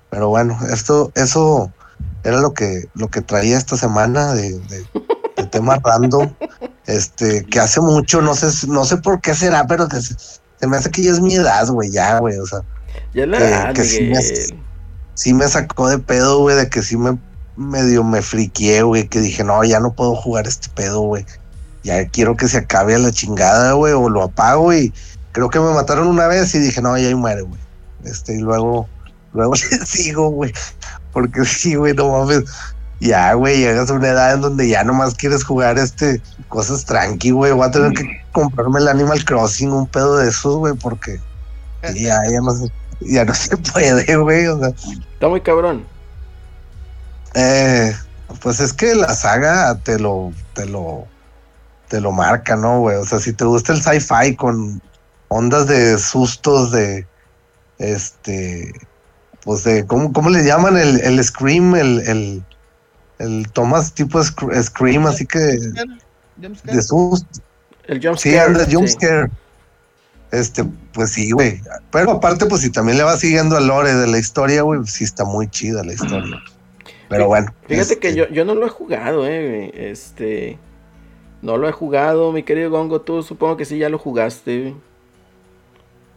pero 0.10 0.30
bueno, 0.30 0.58
esto, 0.72 1.12
eso 1.16 1.70
era 2.24 2.40
lo 2.40 2.54
que, 2.54 2.86
lo 2.94 3.10
que 3.10 3.20
traía 3.20 3.58
esta 3.58 3.76
semana 3.76 4.34
de 4.34 4.58
tema 5.50 5.78
random. 5.84 6.34
Este, 6.86 7.46
que 7.46 7.60
hace 7.60 7.82
mucho, 7.82 8.22
no 8.22 8.34
sé, 8.36 8.48
no 8.68 8.86
sé 8.86 8.98
por 8.98 9.22
qué 9.22 9.36
será, 9.36 9.68
pero 9.68 9.88
que 9.88 10.02
se, 10.02 10.16
se 10.60 10.68
me 10.68 10.78
hace 10.78 10.90
que 10.90 11.04
ya 11.04 11.12
es 11.12 11.20
mi 11.20 11.36
edad, 11.36 11.68
güey, 11.68 11.92
ya, 11.92 12.20
güey. 12.20 12.38
O 12.40 12.46
sea, 12.48 12.60
Ya 13.14 13.26
la 13.28 13.38
Que- 13.38 13.44
edad, 13.46 13.74
que 13.74 13.84
sí 13.84 14.02
me 14.04 14.20
sí 15.14 15.34
me 15.34 15.48
sacó 15.48 15.90
de 15.90 16.00
pedo, 16.00 16.40
güey, 16.40 16.56
de 16.56 16.70
que 16.70 16.82
sí 16.82 16.98
me 16.98 17.18
medio 17.58 18.04
me 18.06 18.22
friqué, 18.22 18.84
güey, 18.84 19.08
que 19.08 19.20
dije, 19.20 19.44
no, 19.44 19.64
ya 19.66 19.80
no 19.82 19.94
puedo 19.94 20.16
jugar 20.16 20.48
este 20.48 20.70
pedo, 20.70 21.02
güey. 21.02 21.26
Ya 21.84 22.08
quiero 22.08 22.36
que 22.38 22.48
se 22.48 22.58
acabe 22.60 22.96
a 22.96 23.00
la 23.00 23.12
chingada, 23.12 23.74
güey, 23.74 23.94
o 23.94 24.10
lo 24.10 24.24
apago 24.24 24.74
y 24.74 24.94
creo 25.34 25.50
que 25.50 25.60
me 25.60 25.74
mataron 25.74 26.08
una 26.08 26.28
vez 26.28 26.56
y 26.56 26.60
dije, 26.60 26.82
no, 26.82 26.98
ya 26.98 27.08
ahí 27.08 27.16
muere, 27.16 27.42
güey. 27.42 27.60
Este, 28.06 28.36
y 28.36 28.40
luego, 28.40 28.88
luego 29.34 29.54
le 29.72 29.86
sigo, 29.86 30.30
güey, 30.30 30.54
porque 31.12 31.44
sí, 31.46 31.76
güey, 31.76 31.94
no 31.94 32.10
mames. 32.12 32.44
Ya, 33.00 33.34
güey, 33.34 33.60
llegas 33.60 33.90
a 33.90 33.94
una 33.94 34.10
edad 34.10 34.34
en 34.34 34.42
donde 34.42 34.68
ya 34.68 34.84
nomás 34.84 35.16
quieres 35.16 35.44
jugar 35.44 35.78
este, 35.80 36.22
cosas 36.50 36.86
tranqui, 36.86 37.32
güey. 37.32 37.52
Voy 37.54 37.66
a 37.68 37.72
tener 37.72 37.94
que 37.94 38.04
comprarme 38.34 38.80
el 38.80 38.88
Animal 38.90 39.24
Crossing, 39.24 39.72
un 39.72 39.88
pedo 39.88 40.18
de 40.18 40.30
esos, 40.30 40.58
güey, 40.58 40.74
porque 40.74 41.20
ya, 41.96 42.22
ya 42.30 42.42
no 42.42 42.52
se, 42.52 42.68
ya 43.02 43.24
no 43.26 43.34
se 43.36 43.56
puede, 43.58 44.16
güey. 44.18 44.48
O 44.48 44.60
sea, 44.60 44.70
Está 45.14 45.28
muy 45.30 45.42
cabrón. 45.42 45.86
eh, 47.36 47.96
pues 48.42 48.60
es 48.60 48.74
que 48.74 48.94
la 48.96 49.14
saga 49.16 49.76
te 49.80 49.98
lo, 49.98 50.34
te 50.54 50.66
lo, 50.66 51.08
te 51.88 52.02
lo 52.02 52.12
marca, 52.12 52.56
¿no, 52.56 52.80
güey? 52.82 52.98
O 52.98 53.06
sea, 53.06 53.20
si 53.20 53.34
te 53.34 53.46
gusta 53.46 53.74
el 53.74 53.82
sci-fi 53.82 54.36
con 54.36 54.82
ondas 55.30 55.68
de 55.68 55.98
sustos 55.98 56.72
de, 56.72 57.08
este, 57.78 58.74
pues 59.44 59.64
de, 59.64 59.86
¿cómo, 59.88 60.12
cómo 60.14 60.30
le 60.30 60.44
llaman? 60.44 60.78
El, 60.78 61.00
el 61.02 61.24
scream, 61.24 61.76
el, 61.76 62.00
el, 62.08 62.44
el 63.20 63.50
tomas 63.52 63.94
tipo 63.94 64.20
sc- 64.20 64.64
scream, 64.64 65.06
así 65.08 65.26
que 65.26 65.40
de 65.40 66.82
susto. 66.82 67.28
El 67.86 68.06
jump 68.06 68.18
Sí, 68.18 68.38
anda, 68.38 68.66
jump 68.70 68.88
sí. 68.88 68.94
scare. 68.94 69.30
Este, 70.32 70.64
pues 70.94 71.12
sí, 71.12 71.32
güey. 71.32 71.60
Pero 71.92 72.12
aparte, 72.12 72.46
pues 72.46 72.62
si 72.62 72.70
también 72.72 72.98
le 72.98 73.04
va 73.04 73.18
siguiendo 73.18 73.58
al 73.58 73.68
lore 73.68 73.94
de 73.96 74.06
la 74.08 74.20
historia, 74.20 74.62
güey, 74.62 74.82
sí 74.86 75.04
está 75.04 75.26
muy 75.26 75.48
chida 75.50 75.84
la 75.84 75.94
historia. 75.94 76.38
Pero 77.10 77.28
bueno. 77.28 77.52
Fíjate 77.68 77.98
que 77.98 78.10
este, 78.10 78.20
yo, 78.20 78.30
yo 78.30 78.46
no 78.46 78.54
lo 78.54 78.66
he 78.68 78.70
jugado, 78.70 79.26
eh. 79.28 79.72
güey. 79.72 79.86
Este. 79.88 80.60
No 81.42 81.58
lo 81.58 81.68
he 81.68 81.72
jugado, 81.72 82.32
mi 82.32 82.44
querido 82.44 82.70
Gongo. 82.70 83.02
Tú 83.02 83.24
supongo 83.24 83.58
que 83.58 83.66
sí 83.66 83.80
ya 83.80 83.90
lo 83.90 83.98
jugaste. 83.98 84.60
güey. 84.62 84.76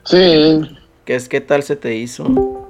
Sí, 0.05 0.77
¿Qué, 1.07 1.15
es, 1.15 1.29
¿Qué 1.29 1.41
tal 1.41 1.63
se 1.63 1.77
te 1.77 1.95
hizo? 1.95 2.62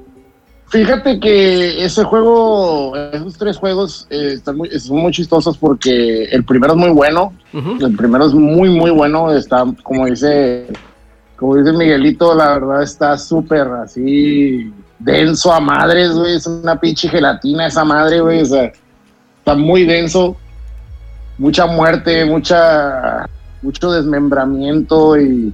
Fíjate 0.73 1.21
que 1.21 1.85
ese 1.85 2.03
juego, 2.03 2.97
esos 2.97 3.37
tres 3.37 3.59
juegos 3.59 4.07
eh, 4.09 4.33
están 4.33 4.57
muy, 4.57 4.71
son 4.71 4.97
muy 4.97 5.13
chistosos 5.13 5.59
porque 5.59 6.25
el 6.25 6.45
primero 6.47 6.73
es 6.73 6.79
muy 6.79 6.89
bueno, 6.89 7.35
el 7.53 7.95
primero 7.95 8.25
es 8.25 8.33
muy 8.33 8.71
muy 8.71 8.91
bueno, 8.91 9.31
está 9.35 9.67
como 9.83 10.07
dice, 10.07 10.69
como 11.37 11.57
dice 11.57 11.77
Miguelito, 11.77 12.35
la 12.35 12.55
verdad 12.55 12.83
está 12.83 13.19
súper 13.19 13.69
así 13.69 14.73
denso 14.99 15.53
a 15.53 15.61
madres, 15.61 16.15
güey, 16.15 16.37
es 16.37 16.47
una 16.47 16.81
pinche 16.81 17.07
gelatina 17.07 17.67
esa 17.67 17.85
madre, 17.85 18.23
güey, 18.23 18.41
o 18.41 18.47
sea, 18.47 18.73
está 19.41 19.55
muy 19.55 19.85
denso, 19.85 20.39
mucha 21.37 21.67
muerte, 21.67 22.25
mucha, 22.25 23.27
mucho 23.61 23.93
desmembramiento 23.93 25.21
y 25.21 25.53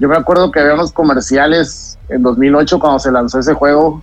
yo 0.00 0.08
me 0.08 0.16
acuerdo 0.16 0.50
que 0.50 0.58
había 0.58 0.74
unos 0.74 0.90
comerciales 0.90 1.96
en 2.08 2.24
2008 2.24 2.80
cuando 2.80 2.98
se 2.98 3.12
lanzó 3.12 3.38
ese 3.38 3.54
juego, 3.54 4.02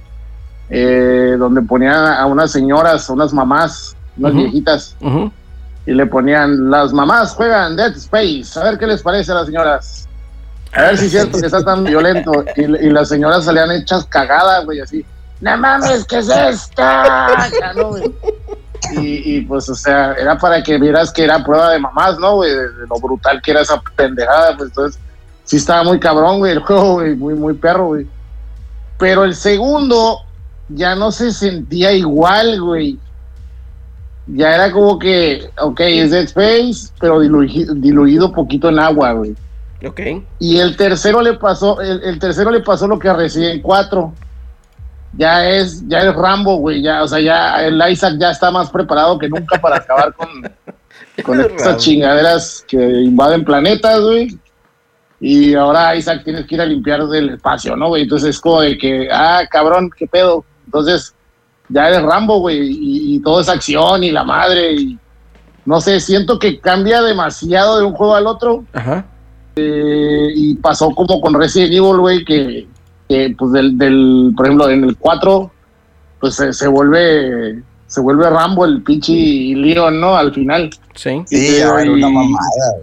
eh, 0.75 1.36
donde 1.38 1.62
ponían 1.62 1.94
a 2.13 2.25
unas 2.25 2.51
señoras, 2.51 3.08
unas 3.10 3.32
mamás, 3.32 3.96
unas 4.18 4.32
Ujú. 4.32 4.42
viejitas, 4.42 4.96
Ujú. 5.01 5.32
y 5.86 5.92
le 5.94 6.06
ponían, 6.08 6.70
las 6.72 6.92
mamás 6.94 7.34
juegan 7.34 7.75
Dead 7.75 7.96
Space, 7.96 8.60
a 8.60 8.63
ver 8.63 8.80
qué 8.80 8.88
les 8.88 9.03
parece 9.03 9.32
a 9.32 9.36
las 9.36 9.46
señoras. 9.46 10.08
A 10.74 10.82
ver 10.82 10.98
si 10.98 11.06
es 11.06 11.12
cierto 11.12 11.39
que 11.39 11.46
está 11.46 11.63
tan 11.63 11.84
violento. 11.86 12.32
Y, 12.56 12.62
y 12.63 12.89
las 12.89 13.10
señoras 13.10 13.46
salían 13.46 13.70
hechas 13.72 14.06
cagadas, 14.06 14.65
güey, 14.65 14.80
así. 14.80 15.06
No 15.42 15.56
mames, 15.58 16.06
¿qué 16.06 16.18
es 16.18 16.30
esta? 16.30 17.27
Y, 18.98 19.38
y, 19.38 19.42
pues, 19.42 19.70
o 19.70 19.75
sea, 19.75 20.13
era 20.13 20.38
para 20.38 20.62
que 20.63 20.77
vieras 20.80 21.12
que 21.12 21.24
era 21.24 21.44
prueba 21.44 21.70
de 21.72 21.80
mamás, 21.80 22.18
¿no, 22.20 22.36
güey? 22.36 22.50
De, 22.51 22.70
de 22.70 22.88
lo 22.88 22.96
brutal 23.00 23.42
que 23.42 23.51
era 23.51 23.62
esa 23.62 23.80
pendejada, 23.96 24.58
pues 24.58 24.70
entonces 24.70 25.00
sí 25.44 25.58
estaba 25.58 25.84
muy 25.84 26.00
cabrón, 26.00 26.39
güey, 26.39 26.53
el 26.53 26.60
juego, 26.60 26.94
güey, 26.94 27.15
muy, 27.15 27.34
muy 27.36 27.53
perro, 27.53 27.88
güey. 27.88 28.08
Pero 28.98 29.24
el 29.24 29.36
segundo 29.36 30.18
ya 30.70 30.96
no 30.96 31.12
se 31.12 31.32
sentía 31.32 31.91
igual, 31.93 32.62
güey. 32.62 32.98
Ya 34.27 34.55
era 34.55 34.72
como 34.72 34.98
que, 34.98 35.50
ok, 35.60 35.79
es 35.82 36.12
Dead 36.12 36.24
Space, 36.24 36.93
pero 37.00 37.20
diluido, 37.20 37.74
diluido 37.75 38.32
poquito 38.32 38.70
en 38.70 38.79
agua, 38.79 39.12
güey. 39.13 39.36
Ok. 39.86 40.00
Y 40.39 40.60
el 40.60 40.77
tercero 40.77 41.22
le 41.22 41.34
pasó, 41.34 41.82
el, 41.82 42.01
el 42.03 42.20
tercero 42.20 42.50
le 42.50 42.62
pasó 42.62 42.88
lo 42.88 42.98
que 42.98 43.12
Resident 43.12 43.62
4. 43.62 44.13
Ya 45.15 45.48
es, 45.48 45.88
ya 45.88 46.00
es 46.00 46.15
Rambo, 46.15 46.58
güey. 46.58 46.82
Ya, 46.82 47.03
o 47.03 47.08
sea, 47.08 47.20
ya 47.20 47.63
el 47.65 47.82
Isaac 47.91 48.15
ya 48.17 48.32
está 48.32 48.50
más 48.50 48.70
preparado 48.70 49.20
que 49.20 49.29
nunca 49.29 49.60
para 49.60 49.77
acabar 49.77 50.13
con, 50.13 50.27
con 51.24 51.41
estas 51.41 51.77
chingaderas 51.77 52.65
que 52.67 52.77
invaden 52.77 53.43
planetas, 53.43 54.00
güey. 54.01 54.39
Y 55.20 55.53
ahora 55.53 55.96
Isaac 55.96 56.24
tienes 56.24 56.46
que 56.46 56.55
ir 56.55 56.62
a 56.62 56.65
limpiar 56.65 57.05
del 57.08 57.29
espacio, 57.29 57.75
¿no, 57.75 57.89
güey? 57.89 58.03
Entonces 58.03 58.32
es 58.32 58.41
como 58.41 58.62
de 58.62 58.77
que, 58.77 59.08
ah, 59.12 59.43
cabrón, 59.50 59.89
qué 59.96 60.08
pedo. 60.08 60.43
Entonces, 60.65 61.13
ya 61.70 61.88
eres 61.88 62.01
Rambo, 62.01 62.39
güey, 62.39 62.60
y, 62.60 63.15
y 63.15 63.20
todo 63.20 63.41
es 63.41 63.50
acción 63.50 64.03
y 64.03 64.12
la 64.12 64.24
madre. 64.24 64.74
Y 64.74 65.00
no 65.65 65.79
sé, 65.82 66.00
siento 66.00 66.39
que 66.39 66.60
cambia 66.60 67.01
demasiado 67.01 67.79
de 67.79 67.86
un 67.86 67.93
juego 67.93 68.15
al 68.15 68.27
otro. 68.27 68.63
Ajá. 68.74 69.05
Eh, 69.55 70.32
y 70.36 70.55
pasó 70.55 70.89
como 70.91 71.22
con 71.22 71.34
Resident 71.34 71.74
Evil, 71.74 71.98
güey, 71.98 72.25
que, 72.25 72.67
que, 73.08 73.36
pues 73.38 73.51
del, 73.51 73.77
del, 73.77 74.34
por 74.36 74.46
ejemplo, 74.48 74.70
en 74.70 74.84
el 74.84 74.98
4, 74.98 75.51
pues 76.20 76.36
se, 76.36 76.53
se 76.53 76.67
vuelve 76.67 77.62
se 77.93 78.01
vuelve 78.01 78.27
Rambo 78.27 78.65
el 78.65 78.82
pinche 78.82 79.13
Leon, 79.13 80.00
¿no? 80.00 80.15
Al 80.15 80.34
final. 80.34 80.72
Sí. 80.96 81.22
Sí, 81.27 81.58
ya 81.60 81.79
era 81.79 81.91
una 81.91 82.10
mamada. 82.10 82.75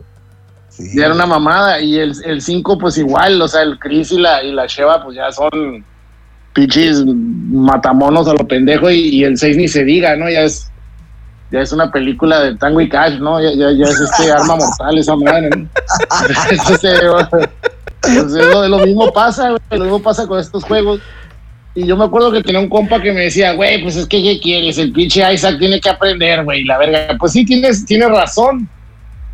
Sí. 0.68 0.84
Ya 0.94 1.06
era 1.06 1.14
una 1.14 1.26
mamada. 1.26 1.80
Y 1.80 1.98
el, 1.98 2.14
el 2.24 2.40
5, 2.40 2.78
pues 2.78 2.96
igual, 2.96 3.42
o 3.42 3.48
sea, 3.48 3.62
el 3.62 3.76
Chris 3.80 4.12
y 4.12 4.18
la, 4.18 4.44
y 4.44 4.52
la 4.52 4.66
Sheva, 4.68 5.02
pues 5.02 5.16
ya 5.16 5.32
son 5.32 5.84
pinches 6.52 7.04
matamonos 7.06 8.28
a 8.28 8.32
lo 8.32 8.46
pendejo. 8.46 8.90
Y, 8.90 9.08
y 9.08 9.24
el 9.24 9.36
6 9.36 9.56
ni 9.56 9.68
se 9.68 9.84
diga, 9.84 10.16
¿no? 10.16 10.28
Ya 10.28 10.42
es 10.42 10.70
ya 11.50 11.60
es 11.60 11.72
una 11.72 11.90
película 11.90 12.40
de 12.40 12.56
Tango 12.56 12.80
y 12.80 12.88
Cash, 12.88 13.18
¿no? 13.18 13.40
Ya, 13.40 13.50
ya, 13.52 13.72
ya 13.72 13.84
es 13.84 14.00
este 14.00 14.30
arma 14.32 14.56
mortal 14.56 14.98
esa 14.98 15.16
madre, 15.16 15.50
¿no? 15.50 15.56
Entonces, 16.50 17.00
pues, 18.00 18.16
es 18.16 18.32
lo, 18.32 18.68
lo 18.68 18.78
mismo 18.86 19.12
pasa, 19.12 19.50
güey, 19.50 19.60
lo 19.78 19.84
mismo 19.84 20.02
pasa 20.02 20.26
con 20.26 20.38
estos 20.38 20.64
juegos. 20.64 21.00
Y 21.74 21.86
yo 21.86 21.96
me 21.96 22.04
acuerdo 22.04 22.32
que 22.32 22.42
tenía 22.42 22.60
un 22.60 22.68
compa 22.68 23.00
que 23.00 23.12
me 23.12 23.22
decía, 23.22 23.52
güey, 23.52 23.82
pues 23.82 23.96
es 23.96 24.06
que 24.06 24.22
¿qué 24.22 24.40
quieres? 24.40 24.78
El 24.78 24.92
pinche 24.92 25.32
Isaac 25.32 25.56
tiene 25.58 25.80
que 25.80 25.88
aprender, 25.88 26.44
güey, 26.44 26.64
la 26.64 26.78
verga. 26.78 27.16
Pues 27.18 27.32
sí, 27.32 27.44
tienes, 27.44 27.84
tienes 27.84 28.10
razón. 28.10 28.68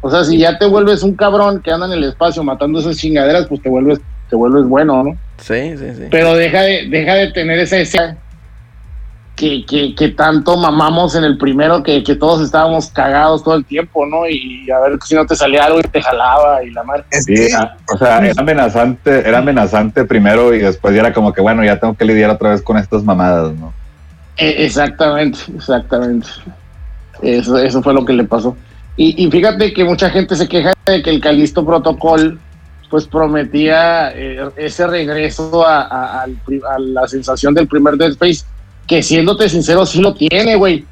O 0.02 0.10
sea, 0.10 0.24
si 0.24 0.38
ya 0.38 0.58
te 0.58 0.66
vuelves 0.66 1.02
un 1.02 1.14
cabrón 1.14 1.60
que 1.62 1.70
anda 1.70 1.86
en 1.86 1.92
el 1.92 2.04
espacio 2.04 2.42
matando 2.44 2.78
esas 2.78 2.98
chingaderas, 2.98 3.46
pues 3.46 3.62
te 3.62 3.68
vuelves, 3.68 4.00
te 4.28 4.36
vuelves 4.36 4.66
bueno, 4.66 5.02
¿no? 5.02 5.16
Sí, 5.38 5.76
sí, 5.76 5.94
sí. 5.96 6.04
Pero 6.10 6.34
deja 6.34 6.62
de, 6.62 6.88
deja 6.88 7.14
de 7.14 7.32
tener 7.32 7.58
esa 7.58 7.78
escena 7.78 8.16
que, 9.36 9.66
que, 9.66 9.94
que 9.94 10.08
tanto 10.08 10.56
mamamos 10.56 11.14
en 11.14 11.24
el 11.24 11.36
primero, 11.36 11.82
que, 11.82 12.02
que 12.02 12.16
todos 12.16 12.40
estábamos 12.40 12.88
cagados 12.88 13.44
todo 13.44 13.54
el 13.54 13.66
tiempo, 13.66 14.06
¿no? 14.06 14.26
Y 14.26 14.68
a 14.70 14.80
ver 14.80 14.98
si 15.04 15.14
no 15.14 15.26
te 15.26 15.36
salía 15.36 15.64
algo 15.64 15.78
y 15.78 15.82
te 15.82 16.00
jalaba 16.00 16.64
y 16.64 16.70
la 16.70 16.82
madre. 16.82 17.04
Sí, 17.10 17.48
ah, 17.54 17.76
o 17.92 17.98
sea, 17.98 18.18
era 18.18 18.32
amenazante, 18.38 19.28
era 19.28 19.38
amenazante 19.38 20.04
primero 20.04 20.54
y 20.54 20.60
después 20.60 20.94
ya 20.94 21.00
era 21.00 21.12
como 21.12 21.34
que 21.34 21.42
bueno, 21.42 21.62
ya 21.62 21.78
tengo 21.78 21.94
que 21.94 22.06
lidiar 22.06 22.30
otra 22.30 22.50
vez 22.50 22.62
con 22.62 22.78
estas 22.78 23.04
mamadas, 23.04 23.52
¿no? 23.54 23.74
Eh, 24.38 24.64
exactamente, 24.64 25.38
exactamente. 25.54 26.28
Eso, 27.20 27.58
eso 27.58 27.82
fue 27.82 27.92
lo 27.92 28.04
que 28.06 28.14
le 28.14 28.24
pasó. 28.24 28.56
Y, 28.96 29.22
y 29.22 29.30
fíjate 29.30 29.74
que 29.74 29.84
mucha 29.84 30.08
gente 30.08 30.34
se 30.34 30.48
queja 30.48 30.72
de 30.86 31.02
que 31.02 31.10
el 31.10 31.20
Calisto 31.20 31.64
Protocol 31.64 32.40
pues 32.90 33.06
prometía 33.06 34.12
eh, 34.14 34.48
ese 34.56 34.86
regreso 34.86 35.64
a, 35.66 36.26
la 36.78 37.08
sensación 37.08 37.54
del 37.54 37.66
primer 37.66 37.96
Dead 37.96 38.10
Space, 38.10 38.44
que 38.86 39.02
siéndote 39.02 39.48
sincero 39.48 39.84
sí 39.86 40.00
lo 40.00 40.14
tiene, 40.14 40.56
güey. 40.56 40.84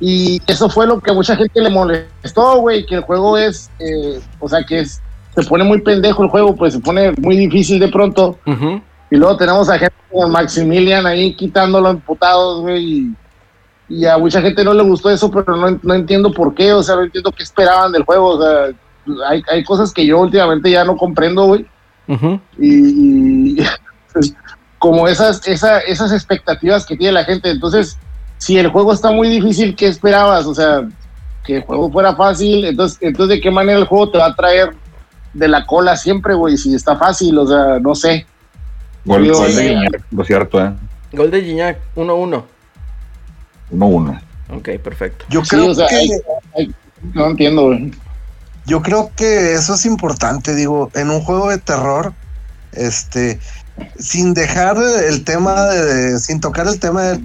Y 0.00 0.40
eso 0.46 0.68
fue 0.68 0.86
lo 0.86 1.00
que 1.00 1.10
a 1.10 1.14
mucha 1.14 1.36
gente 1.36 1.60
le 1.60 1.70
molestó, 1.70 2.60
güey, 2.60 2.86
que 2.86 2.96
el 2.96 3.00
juego 3.02 3.36
es, 3.36 3.70
eh, 3.80 4.20
o 4.38 4.48
sea, 4.48 4.64
que 4.64 4.80
es, 4.80 5.00
se 5.34 5.42
pone 5.44 5.64
muy 5.64 5.80
pendejo 5.80 6.22
el 6.22 6.30
juego, 6.30 6.54
pues 6.54 6.74
se 6.74 6.80
pone 6.80 7.12
muy 7.18 7.36
difícil 7.36 7.80
de 7.80 7.88
pronto. 7.88 8.38
Ujú. 8.46 8.80
Y 9.10 9.16
luego 9.16 9.36
tenemos 9.36 9.68
a 9.68 9.78
gente 9.78 9.96
como 10.10 10.28
Maximilian 10.28 11.06
ahí 11.06 11.34
quitándolo 11.34 11.90
emputados, 11.90 12.60
güey. 12.60 12.84
Y, 12.84 13.14
y 13.88 14.06
a 14.06 14.18
mucha 14.18 14.40
gente 14.40 14.62
no 14.62 14.74
le 14.74 14.82
gustó 14.82 15.10
eso, 15.10 15.30
pero 15.30 15.56
no, 15.56 15.78
no 15.82 15.94
entiendo 15.94 16.32
por 16.32 16.54
qué. 16.54 16.72
O 16.72 16.82
sea, 16.82 16.96
no 16.96 17.04
entiendo 17.04 17.32
qué 17.32 17.42
esperaban 17.42 17.90
del 17.90 18.04
juego. 18.04 18.36
O 18.36 18.40
sea, 18.40 18.74
hay, 19.28 19.42
hay 19.50 19.64
cosas 19.64 19.92
que 19.92 20.04
yo 20.06 20.20
últimamente 20.20 20.70
ya 20.70 20.84
no 20.84 20.96
comprendo, 20.96 21.46
güey. 21.46 21.66
Y, 22.58 23.60
y 23.60 23.66
como 24.78 25.08
esas, 25.08 25.46
esa, 25.46 25.80
esas 25.80 26.12
expectativas 26.12 26.86
que 26.86 26.96
tiene 26.96 27.12
la 27.12 27.24
gente. 27.24 27.50
Entonces, 27.50 27.98
si 28.38 28.58
el 28.58 28.68
juego 28.68 28.92
está 28.92 29.10
muy 29.10 29.28
difícil, 29.28 29.74
¿qué 29.76 29.88
esperabas? 29.88 30.46
O 30.46 30.54
sea, 30.54 30.88
que 31.44 31.56
el 31.56 31.62
juego 31.62 31.90
fuera 31.90 32.14
fácil. 32.14 32.64
Entonces, 32.64 32.98
entonces 33.00 33.36
¿de 33.36 33.40
qué 33.42 33.50
manera 33.50 33.78
el 33.78 33.86
juego 33.86 34.10
te 34.10 34.18
va 34.18 34.26
a 34.26 34.34
traer 34.36 34.70
de 35.34 35.48
la 35.48 35.66
cola 35.66 35.96
siempre, 35.96 36.34
güey? 36.34 36.56
Si 36.56 36.74
está 36.74 36.96
fácil, 36.96 37.36
o 37.38 37.46
sea, 37.46 37.78
no 37.80 37.94
sé. 37.94 38.26
Gol, 39.04 39.30
gol 39.30 39.54
de. 39.54 39.68
Guiñac, 39.68 40.04
por 40.14 40.26
cierto, 40.26 40.64
¿eh? 40.64 40.72
Gol 41.12 41.30
de 41.30 41.42
Gignac, 41.42 41.78
1-1. 41.96 42.42
1-1. 43.72 44.20
Ok, 44.50 44.68
perfecto. 44.82 45.24
yo 45.28 45.42
Sí, 45.44 45.50
creo 45.50 45.70
o 45.70 45.74
sea, 45.74 45.86
que 45.88 45.96
hay- 45.96 46.10
hay- 46.56 46.74
no 47.14 47.26
entiendo, 47.26 47.66
güey. 47.66 47.90
Yo 48.68 48.82
creo 48.82 49.12
que 49.16 49.54
eso 49.54 49.74
es 49.74 49.86
importante, 49.86 50.54
digo, 50.54 50.90
en 50.94 51.10
un 51.10 51.20
juego 51.22 51.48
de 51.50 51.58
terror, 51.58 52.14
este, 52.72 53.40
sin 53.98 54.34
dejar 54.34 54.76
el 55.08 55.24
tema 55.24 55.64
de, 55.66 56.18
sin 56.18 56.40
tocar 56.40 56.68
el 56.68 56.78
tema 56.78 57.02
de 57.02 57.20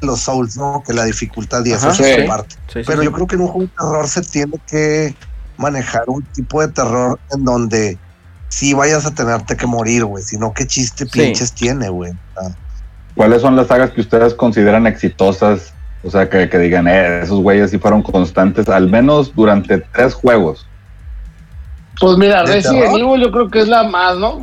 los 0.00 0.20
souls, 0.20 0.56
¿no? 0.56 0.82
Que 0.86 0.94
la 0.94 1.04
dificultad 1.04 1.64
y 1.64 1.72
eso 1.72 1.88
Ajá, 1.88 2.02
es 2.02 2.08
sí. 2.08 2.20
su 2.22 2.26
parte. 2.26 2.56
Sí, 2.68 2.80
sí, 2.80 2.82
Pero 2.86 3.00
sí. 3.00 3.04
yo 3.04 3.12
creo 3.12 3.26
que 3.26 3.34
en 3.36 3.42
un 3.42 3.48
juego 3.48 3.66
de 3.66 3.72
terror 3.76 4.08
se 4.08 4.22
tiene 4.22 4.58
que 4.66 5.16
manejar 5.56 6.04
un 6.06 6.24
tipo 6.32 6.60
de 6.60 6.72
terror 6.72 7.20
en 7.30 7.44
donde 7.44 8.00
sí 8.48 8.74
vayas 8.74 9.04
a 9.06 9.14
tenerte 9.14 9.56
que 9.56 9.66
morir, 9.66 10.04
güey. 10.04 10.22
Si 10.24 10.38
no, 10.38 10.52
qué 10.52 10.66
chiste 10.66 11.04
Sí. 11.06 11.10
pinches 11.20 11.52
tiene, 11.54 11.88
güey. 11.90 12.12
Ah, 12.36 12.54
¿Cuáles 13.14 13.42
son 13.42 13.56
las 13.56 13.66
sagas 13.66 13.90
que 13.90 14.00
ustedes 14.00 14.34
consideran 14.34 14.86
exitosas? 14.86 15.74
O 16.04 16.10
sea, 16.10 16.28
que, 16.28 16.48
que 16.48 16.58
digan, 16.58 16.86
eh, 16.86 17.22
esos 17.22 17.40
güeyes 17.40 17.70
sí 17.70 17.78
fueron 17.78 18.02
constantes, 18.02 18.68
al 18.68 18.88
menos 18.88 19.34
durante 19.34 19.78
tres 19.78 20.14
juegos. 20.14 20.66
Pues 22.00 22.16
mira, 22.16 22.44
¿De 22.44 22.54
Resident? 22.54 22.96
Evil 22.96 23.20
yo 23.20 23.32
creo 23.32 23.50
que 23.50 23.60
es 23.60 23.68
la 23.68 23.82
más, 23.82 24.16
¿no? 24.16 24.40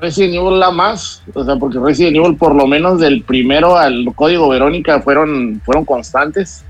Resident 0.00 0.34
Evil 0.34 0.58
la 0.58 0.72
más, 0.72 1.22
o 1.34 1.44
sea, 1.44 1.54
porque 1.56 1.78
Resident 1.78 2.16
Evil 2.16 2.36
por 2.36 2.54
lo 2.54 2.66
menos 2.66 2.98
del 2.98 3.22
primero 3.22 3.76
al 3.76 4.12
Código 4.16 4.48
Verónica 4.48 5.00
fueron, 5.00 5.60
fueron 5.64 5.84
constantes, 5.84 6.64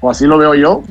o 0.00 0.08
así 0.08 0.26
lo 0.26 0.38
veo 0.38 0.54
yo. 0.54 0.82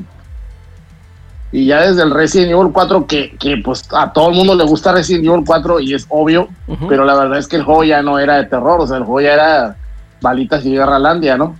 Y 1.52 1.66
ya 1.66 1.80
desde 1.80 2.02
el 2.02 2.10
Resident 2.10 2.52
Evil 2.52 2.70
4, 2.70 3.06
que, 3.06 3.34
que 3.38 3.56
pues 3.56 3.88
a 3.92 4.12
todo 4.12 4.28
el 4.28 4.36
mundo 4.36 4.54
le 4.54 4.64
gusta 4.64 4.92
Resident 4.92 5.24
Evil 5.24 5.42
4 5.44 5.80
y 5.80 5.94
es 5.94 6.04
obvio, 6.10 6.48
pero 6.86 7.06
la 7.06 7.14
verdad 7.14 7.38
es 7.38 7.48
que 7.48 7.56
el 7.56 7.64
juego 7.64 7.82
ya 7.84 8.02
no 8.02 8.18
era 8.18 8.36
de 8.36 8.44
terror, 8.44 8.78
o 8.80 8.86
sea, 8.86 8.98
el 8.98 9.04
juego 9.04 9.22
ya 9.22 9.32
era 9.32 9.76
balitas 10.20 10.64
y 10.66 10.76
Landia, 10.76 11.38
¿no? 11.38 11.56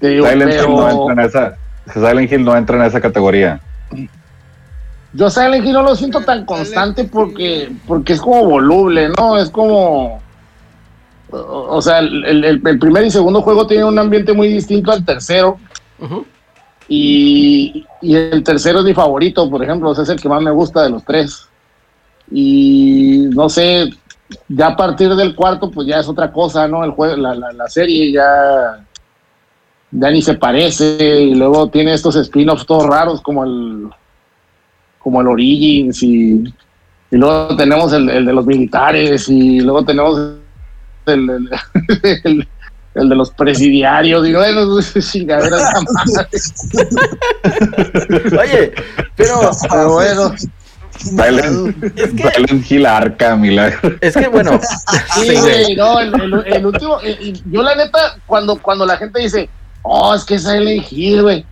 Digo, 0.00 0.26
Silent 0.28 0.52
Hill, 0.52 0.68
no 0.68 0.88
entra 0.90 1.12
en 1.12 1.28
esa, 1.28 1.56
Silent 1.92 2.32
Hill 2.32 2.44
no 2.44 2.56
entra 2.56 2.76
en 2.76 2.82
esa 2.84 3.00
categoría. 3.00 3.60
yo 5.12 5.30
Silent 5.30 5.64
Hill 5.64 5.72
no 5.72 5.82
lo 5.82 5.96
siento 5.96 6.20
tan 6.20 6.44
constante 6.44 7.04
porque, 7.04 7.70
porque 7.86 8.12
es 8.12 8.20
como 8.20 8.44
voluble, 8.44 9.08
¿no? 9.18 9.36
Es 9.38 9.50
como... 9.50 10.20
o 11.30 11.82
sea, 11.82 11.98
el, 11.98 12.24
el- 12.24 12.44
el 12.66 12.78
primer 12.78 13.04
y 13.04 13.10
segundo 13.10 13.42
juego 13.42 13.66
tienen 13.66 13.86
un 13.86 13.98
ambiente 13.98 14.32
muy 14.32 14.48
distinto 14.48 14.92
al 14.92 15.04
tercero. 15.04 15.58
Y, 16.90 17.86
y 18.00 18.14
el 18.14 18.42
tercero 18.42 18.78
es 18.78 18.84
mi 18.84 18.94
favorito, 18.94 19.48
por 19.50 19.62
ejemplo, 19.62 19.90
o 19.90 19.94
sea, 19.94 20.04
es 20.04 20.10
el 20.10 20.20
que 20.20 20.28
más 20.28 20.40
me 20.40 20.50
gusta 20.50 20.82
de 20.84 20.90
los 20.90 21.04
tres. 21.04 21.46
Y 22.30 23.26
no 23.34 23.48
sé, 23.48 23.90
ya 24.48 24.68
a 24.68 24.76
partir 24.76 25.14
del 25.14 25.34
cuarto, 25.34 25.70
pues 25.70 25.86
ya 25.86 25.98
es 26.00 26.08
otra 26.08 26.30
cosa, 26.32 26.66
¿no? 26.68 26.84
El 26.84 26.92
juego, 26.92 27.16
la, 27.16 27.34
la, 27.34 27.52
la 27.52 27.68
serie 27.68 28.10
ya, 28.12 28.78
ya 29.90 30.10
ni 30.10 30.22
se 30.22 30.34
parece. 30.34 31.20
Y 31.20 31.34
luego 31.34 31.68
tiene 31.70 31.94
estos 31.94 32.16
spin-offs 32.16 32.66
todos 32.66 32.86
raros, 32.86 33.20
como 33.22 33.44
el, 33.44 33.88
como 34.98 35.20
el 35.20 35.28
Origins. 35.28 36.02
Y, 36.02 36.44
y 37.10 37.16
luego 37.16 37.56
tenemos 37.56 37.92
el, 37.92 38.08
el 38.10 38.26
de 38.26 38.32
los 38.32 38.46
militares. 38.46 39.28
Y 39.28 39.60
luego 39.60 39.84
tenemos 39.84 40.18
el, 41.06 41.30
el, 41.30 41.50
el- 42.24 42.48
el 42.94 43.08
de 43.08 43.14
los 43.14 43.30
presidiarios. 43.30 44.26
Y 44.26 44.32
bueno, 44.34 44.80
chingaderas 45.00 45.70
Oye, 48.40 48.72
pero 49.16 49.50
Pero 49.70 49.92
bueno. 49.92 50.32
Silent, 50.98 51.84
Es 51.96 52.10
que- 52.12 52.30
Silent 52.32 52.70
Hill 52.72 52.86
Arca, 52.86 53.36
milagro. 53.36 53.94
es 54.00 54.16
que 54.16 54.26
bueno, 54.26 54.58
Sí, 55.14 55.28
sí, 55.36 55.76
no, 55.76 56.00
el, 56.00 56.12
el- 56.20 56.44
el 56.52 56.66
último, 56.66 56.98
y 57.04 57.40
yo 57.52 57.62
la 57.62 57.76
neta, 57.76 58.16
cuando, 58.26 58.56
cuando 58.60 58.84
la 58.84 58.96
gente 58.96 59.20
dice, 59.20 59.48
oh, 59.88 60.14
es 60.14 60.24
que 60.24 60.34
es 60.34 60.42
Silent 60.44 60.86
Hill, 60.90 61.22
güey. 61.22 61.44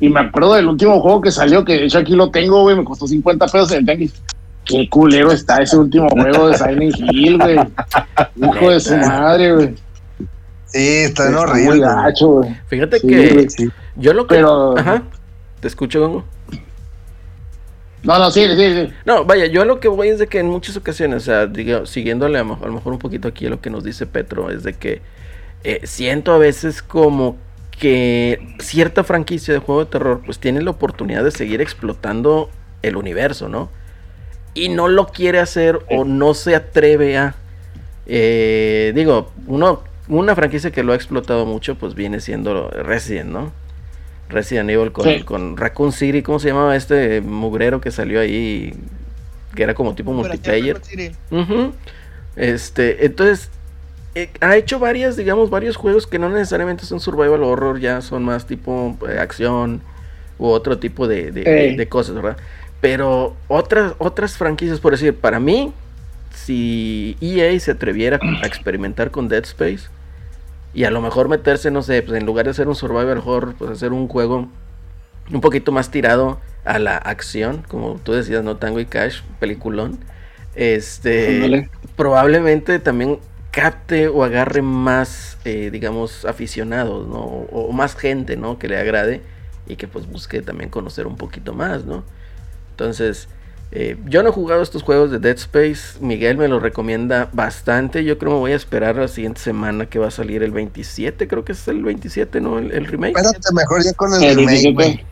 Y 0.00 0.08
me 0.08 0.20
acuerdo 0.20 0.54
del 0.54 0.66
último 0.66 1.00
juego 1.00 1.20
que 1.20 1.30
salió, 1.30 1.64
que 1.64 1.74
de 1.74 1.84
hecho 1.84 1.98
aquí 1.98 2.14
lo 2.14 2.30
tengo, 2.30 2.62
güey, 2.62 2.74
me 2.76 2.84
costó 2.84 3.06
50 3.06 3.46
pesos 3.46 3.70
en 3.72 3.78
el 3.78 3.84
tianguis. 3.84 4.14
Qué 4.64 4.88
culero 4.88 5.30
está 5.32 5.58
ese 5.62 5.76
último 5.76 6.08
juego 6.10 6.48
de 6.48 6.56
Silent 6.56 6.96
Hill, 6.98 7.38
güey. 7.38 7.58
Hijo 8.36 8.70
de 8.70 8.80
su 8.80 8.96
madre, 8.96 9.52
güey. 9.54 9.74
Sí, 10.66 10.78
está 10.98 11.26
Está 11.28 11.40
horrible. 11.40 11.68
muy 11.68 11.80
gacho, 11.80 12.28
güey. 12.28 12.56
Fíjate 12.68 12.98
Sí, 13.00 13.06
que 13.08 13.28
güey. 13.32 13.48
Sí. 13.50 13.68
yo 13.96 14.12
lo 14.12 14.26
que 14.26 14.36
Pero- 14.36 14.78
Ajá. 14.78 15.02
Te 15.60 15.68
escucho, 15.68 16.00
Gongo. 16.00 16.24
No, 18.02 18.18
no, 18.18 18.30
sí, 18.30 18.46
sí, 18.56 18.56
sí. 18.86 18.92
No, 19.04 19.24
vaya, 19.26 19.44
yo 19.46 19.64
lo 19.66 19.78
que 19.78 19.88
voy 19.88 20.08
es 20.08 20.18
de 20.18 20.26
que 20.26 20.38
en 20.38 20.48
muchas 20.48 20.74
ocasiones, 20.76 21.22
o 21.22 21.26
sea, 21.26 21.46
digo, 21.46 21.84
siguiéndole 21.84 22.38
a 22.38 22.44
lo 22.44 22.72
mejor 22.72 22.92
un 22.94 22.98
poquito 22.98 23.28
aquí 23.28 23.46
a 23.46 23.50
lo 23.50 23.60
que 23.60 23.68
nos 23.68 23.84
dice 23.84 24.06
Petro, 24.06 24.50
es 24.50 24.62
de 24.62 24.72
que 24.72 25.02
eh, 25.64 25.80
siento 25.84 26.32
a 26.32 26.38
veces 26.38 26.80
como 26.82 27.36
que 27.80 28.38
cierta 28.60 29.02
franquicia 29.04 29.54
de 29.54 29.58
juego 29.60 29.84
de 29.84 29.90
terror 29.90 30.20
pues 30.24 30.38
tiene 30.38 30.60
la 30.62 30.70
oportunidad 30.70 31.24
de 31.24 31.30
seguir 31.30 31.60
explotando 31.60 32.50
el 32.82 32.96
universo, 32.96 33.48
¿no? 33.48 33.70
Y 34.54 34.68
no 34.68 34.86
lo 34.88 35.06
quiere 35.08 35.40
hacer 35.40 35.80
o 35.90 36.04
no 36.04 36.34
se 36.34 36.54
atreve 36.54 37.16
a... 37.16 37.34
eh, 38.06 38.92
digo, 38.94 39.32
uno, 39.46 39.82
una 40.08 40.34
franquicia 40.34 40.70
que 40.70 40.82
lo 40.82 40.92
ha 40.92 40.96
explotado 40.96 41.46
mucho 41.46 41.74
pues 41.76 41.94
viene 41.94 42.20
siendo 42.20 42.68
Resident, 42.70 43.30
¿no? 43.30 43.52
Resident 44.28 44.68
Evil 44.70 44.92
con, 44.92 45.04
Sí. 45.04 45.22
con 45.22 45.56
Raccoon 45.56 45.92
City, 45.92 46.22
¿cómo 46.22 46.38
se 46.38 46.48
llamaba 46.48 46.76
este 46.76 47.20
mugrero 47.20 47.80
que 47.80 47.90
salió 47.90 48.20
ahí? 48.20 48.74
Que 49.56 49.62
era 49.64 49.74
como 49.74 49.94
tipo 49.94 50.12
multiplayer. 50.12 50.80
Este, 52.36 53.06
entonces, 53.06 53.50
eh, 54.14 54.30
ha 54.40 54.56
hecho 54.56 54.78
varias, 54.78 55.16
digamos, 55.16 55.50
varios 55.50 55.76
juegos 55.76 56.06
que 56.06 56.18
no 56.18 56.28
necesariamente 56.28 56.84
son 56.84 57.00
survival 57.00 57.42
horror, 57.42 57.80
ya 57.80 58.00
son 58.02 58.24
más 58.24 58.46
tipo 58.46 58.96
eh, 59.08 59.18
acción 59.18 59.82
u 60.38 60.48
otro 60.48 60.78
tipo 60.78 61.06
de, 61.08 61.32
de- 61.32 61.50
de- 61.50 61.50
Ey. 61.50 61.76
de 61.76 61.88
cosas, 61.88 62.14
¿verdad? 62.16 62.36
Pero 62.80 63.36
otras, 63.48 63.94
otras 63.98 64.36
franquicias, 64.36 64.80
por 64.80 64.92
decir, 64.92 65.14
para 65.18 65.38
mí, 65.40 65.72
si 66.34 67.16
EA 67.20 67.58
se 67.60 67.72
atreviera 67.72 68.20
a 68.40 68.46
experimentar 68.46 69.10
con 69.10 69.28
Dead 69.28 69.44
Space 69.44 69.88
y 70.72 70.84
a 70.84 70.90
lo 70.90 71.00
mejor 71.00 71.28
meterse, 71.28 71.70
no 71.70 71.82
sé, 71.82 72.02
pues 72.02 72.18
en 72.18 72.26
lugar 72.26 72.44
de 72.44 72.52
hacer 72.52 72.68
un 72.68 72.74
survival 72.76 73.18
horror, 73.24 73.54
pues 73.58 73.70
hacer 73.72 73.92
un 73.92 74.08
juego 74.08 74.48
un 75.32 75.40
poquito 75.40 75.72
más 75.72 75.90
tirado 75.90 76.40
a 76.64 76.78
la 76.78 76.96
acción, 76.96 77.64
como 77.68 77.96
tú 78.02 78.12
decías, 78.12 78.44
no 78.44 78.56
Tango 78.56 78.80
y 78.80 78.86
Cash, 78.86 79.22
peliculón. 79.40 79.98
Este, 80.54 81.68
probablemente 81.96 82.78
también 82.80 83.18
capte 83.50 84.08
o 84.08 84.24
agarre 84.24 84.62
más, 84.62 85.38
eh, 85.44 85.70
digamos, 85.72 86.24
aficionados, 86.24 87.08
¿no? 87.08 87.18
O, 87.18 87.66
o 87.68 87.72
más 87.72 87.96
gente, 87.96 88.36
¿no? 88.36 88.58
Que 88.58 88.68
le 88.68 88.78
agrade 88.78 89.22
y 89.66 89.76
que 89.76 89.88
pues 89.88 90.06
busque 90.06 90.42
también 90.42 90.70
conocer 90.70 91.06
un 91.06 91.16
poquito 91.16 91.54
más, 91.54 91.84
¿no? 91.84 92.04
Entonces, 92.72 93.28
eh, 93.72 93.96
yo 94.06 94.22
no 94.22 94.30
he 94.30 94.32
jugado 94.32 94.62
estos 94.62 94.82
juegos 94.82 95.12
de 95.12 95.20
Dead 95.20 95.36
Space, 95.36 95.98
Miguel 96.00 96.36
me 96.36 96.48
los 96.48 96.60
recomienda 96.60 97.28
bastante, 97.32 98.02
yo 98.04 98.18
creo 98.18 98.32
que 98.32 98.34
me 98.34 98.40
voy 98.40 98.52
a 98.52 98.56
esperar 98.56 98.96
la 98.96 99.06
siguiente 99.06 99.40
semana 99.40 99.86
que 99.86 100.00
va 100.00 100.08
a 100.08 100.10
salir 100.10 100.42
el 100.42 100.50
27, 100.50 101.28
creo 101.28 101.44
que 101.44 101.52
es 101.52 101.68
el 101.68 101.84
27, 101.84 102.40
¿no? 102.40 102.58
El, 102.58 102.72
el 102.72 102.86
remake. 102.86 103.16
Espérate, 103.16 103.54
mejor 103.54 103.84
ya 103.84 103.92
con 103.92 104.12
el, 104.14 104.22
El 104.22 104.36
remake, 104.36 104.72
17. 104.72 104.74
güey. 104.74 105.04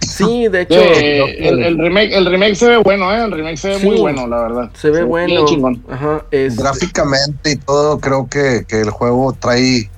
Sí, 0.00 0.48
de 0.48 0.62
hecho, 0.62 0.74
Eh, 0.80 1.48
el, 1.48 1.62
el 1.62 1.78
remake, 1.78 2.12
el 2.16 2.24
remake 2.26 2.54
se 2.54 2.68
ve 2.68 2.76
bueno, 2.78 3.12
¿eh? 3.12 3.24
El 3.24 3.32
remake 3.32 3.56
se 3.58 3.68
ve 3.68 3.78
Sí. 3.80 3.86
muy 3.86 3.98
bueno, 3.98 4.26
la 4.26 4.40
verdad. 4.42 4.70
se 4.74 4.90
ve 4.90 5.02
bueno. 5.04 5.44
chingón. 5.46 5.82
Ajá, 5.90 6.24
es, 6.30 6.56
Gráficamente 6.56 7.52
y 7.52 7.56
todo, 7.56 7.98
creo 8.00 8.28
que, 8.28 8.64
que 8.66 8.80
el 8.80 8.90
juego 8.90 9.34
trae, 9.38 9.90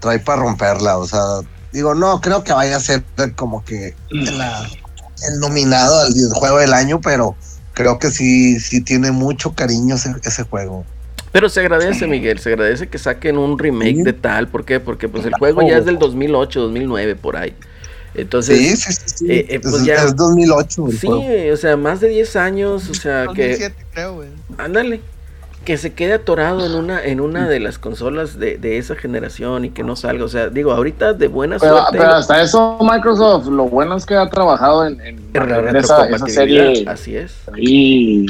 trae 0.00 0.18
para 0.18 0.42
romperla. 0.42 0.98
O 0.98 1.06
sea, 1.06 1.20
digo, 1.72 1.94
no, 1.94 2.20
creo 2.20 2.42
que 2.42 2.52
vaya 2.52 2.76
a 2.76 2.80
ser 2.80 3.02
como 3.36 3.64
que 3.64 3.94
la- 4.10 4.68
el 5.32 5.38
nominado 5.38 6.00
al 6.00 6.12
juego 6.32 6.58
del 6.58 6.72
año, 6.72 7.00
pero 7.00 7.36
creo 7.74 7.98
que 7.98 8.10
sí, 8.10 8.58
sí 8.58 8.80
tiene 8.82 9.10
mucho 9.12 9.52
cariño 9.54 9.94
ese, 9.96 10.14
ese 10.24 10.42
juego. 10.44 10.84
Pero 11.32 11.48
se 11.48 11.60
agradece, 11.60 12.08
Miguel, 12.08 12.40
se 12.40 12.48
agradece 12.48 12.88
que 12.88 12.98
saquen 12.98 13.38
un 13.38 13.56
remake 13.56 13.96
Sí. 13.96 14.02
de 14.02 14.12
tal, 14.14 14.48
¿por 14.48 14.64
qué? 14.64 14.80
Porque 14.80 15.08
pues 15.08 15.24
el 15.26 15.32
juego 15.34 15.62
ya 15.62 15.76
es 15.78 15.84
del 15.84 15.98
2008, 15.98 16.60
2009 16.62 17.14
por 17.14 17.36
ahí. 17.36 17.54
Entonces, 18.14 18.58
sí, 18.58 18.76
sí, 18.76 18.92
sí. 18.92 19.16
sí. 19.18 19.26
eh, 19.30 19.46
eh, 19.48 19.60
pues 19.60 19.74
es, 19.76 19.84
ya- 19.84 19.94
es 20.04 20.16
2008 20.16 20.86
el 20.88 20.98
sí, 20.98 21.06
juego. 21.06 21.24
o 21.52 21.56
sea, 21.56 21.76
más 21.76 22.00
de 22.00 22.08
10 22.08 22.36
años, 22.36 22.88
o 22.90 22.94
sea, 22.94 23.26
que 23.34 23.48
2007, 23.50 23.86
creo, 23.92 24.14
güey. 24.16 24.28
ándale, 24.58 25.00
que 25.64 25.76
se 25.76 25.92
quede 25.92 26.14
atorado 26.14 26.64
en 26.66 26.74
una 26.74 27.04
en 27.04 27.20
una 27.20 27.46
de 27.48 27.60
las 27.60 27.78
consolas 27.78 28.38
de, 28.38 28.56
de 28.56 28.78
esa 28.78 28.96
generación 28.96 29.64
y 29.66 29.70
que 29.70 29.82
no 29.84 29.94
salga, 29.94 30.24
o 30.24 30.28
sea, 30.28 30.48
digo, 30.48 30.72
ahorita 30.72 31.12
de 31.12 31.28
buena 31.28 31.58
Pero, 31.58 31.76
suerte 31.76 31.98
pero 31.98 32.12
hasta 32.14 32.42
eso 32.42 32.78
Microsoft, 32.80 33.46
lo 33.46 33.64
bueno 33.68 33.96
es 33.96 34.06
que 34.06 34.14
ha 34.16 34.28
trabajado 34.28 34.86
en, 34.86 35.00
en 35.02 35.18
en 35.34 35.76
esa, 35.76 36.08
esa 36.08 36.26
serie 36.26 36.84
así 36.88 37.14
es. 37.14 37.34
ahí 37.52 38.26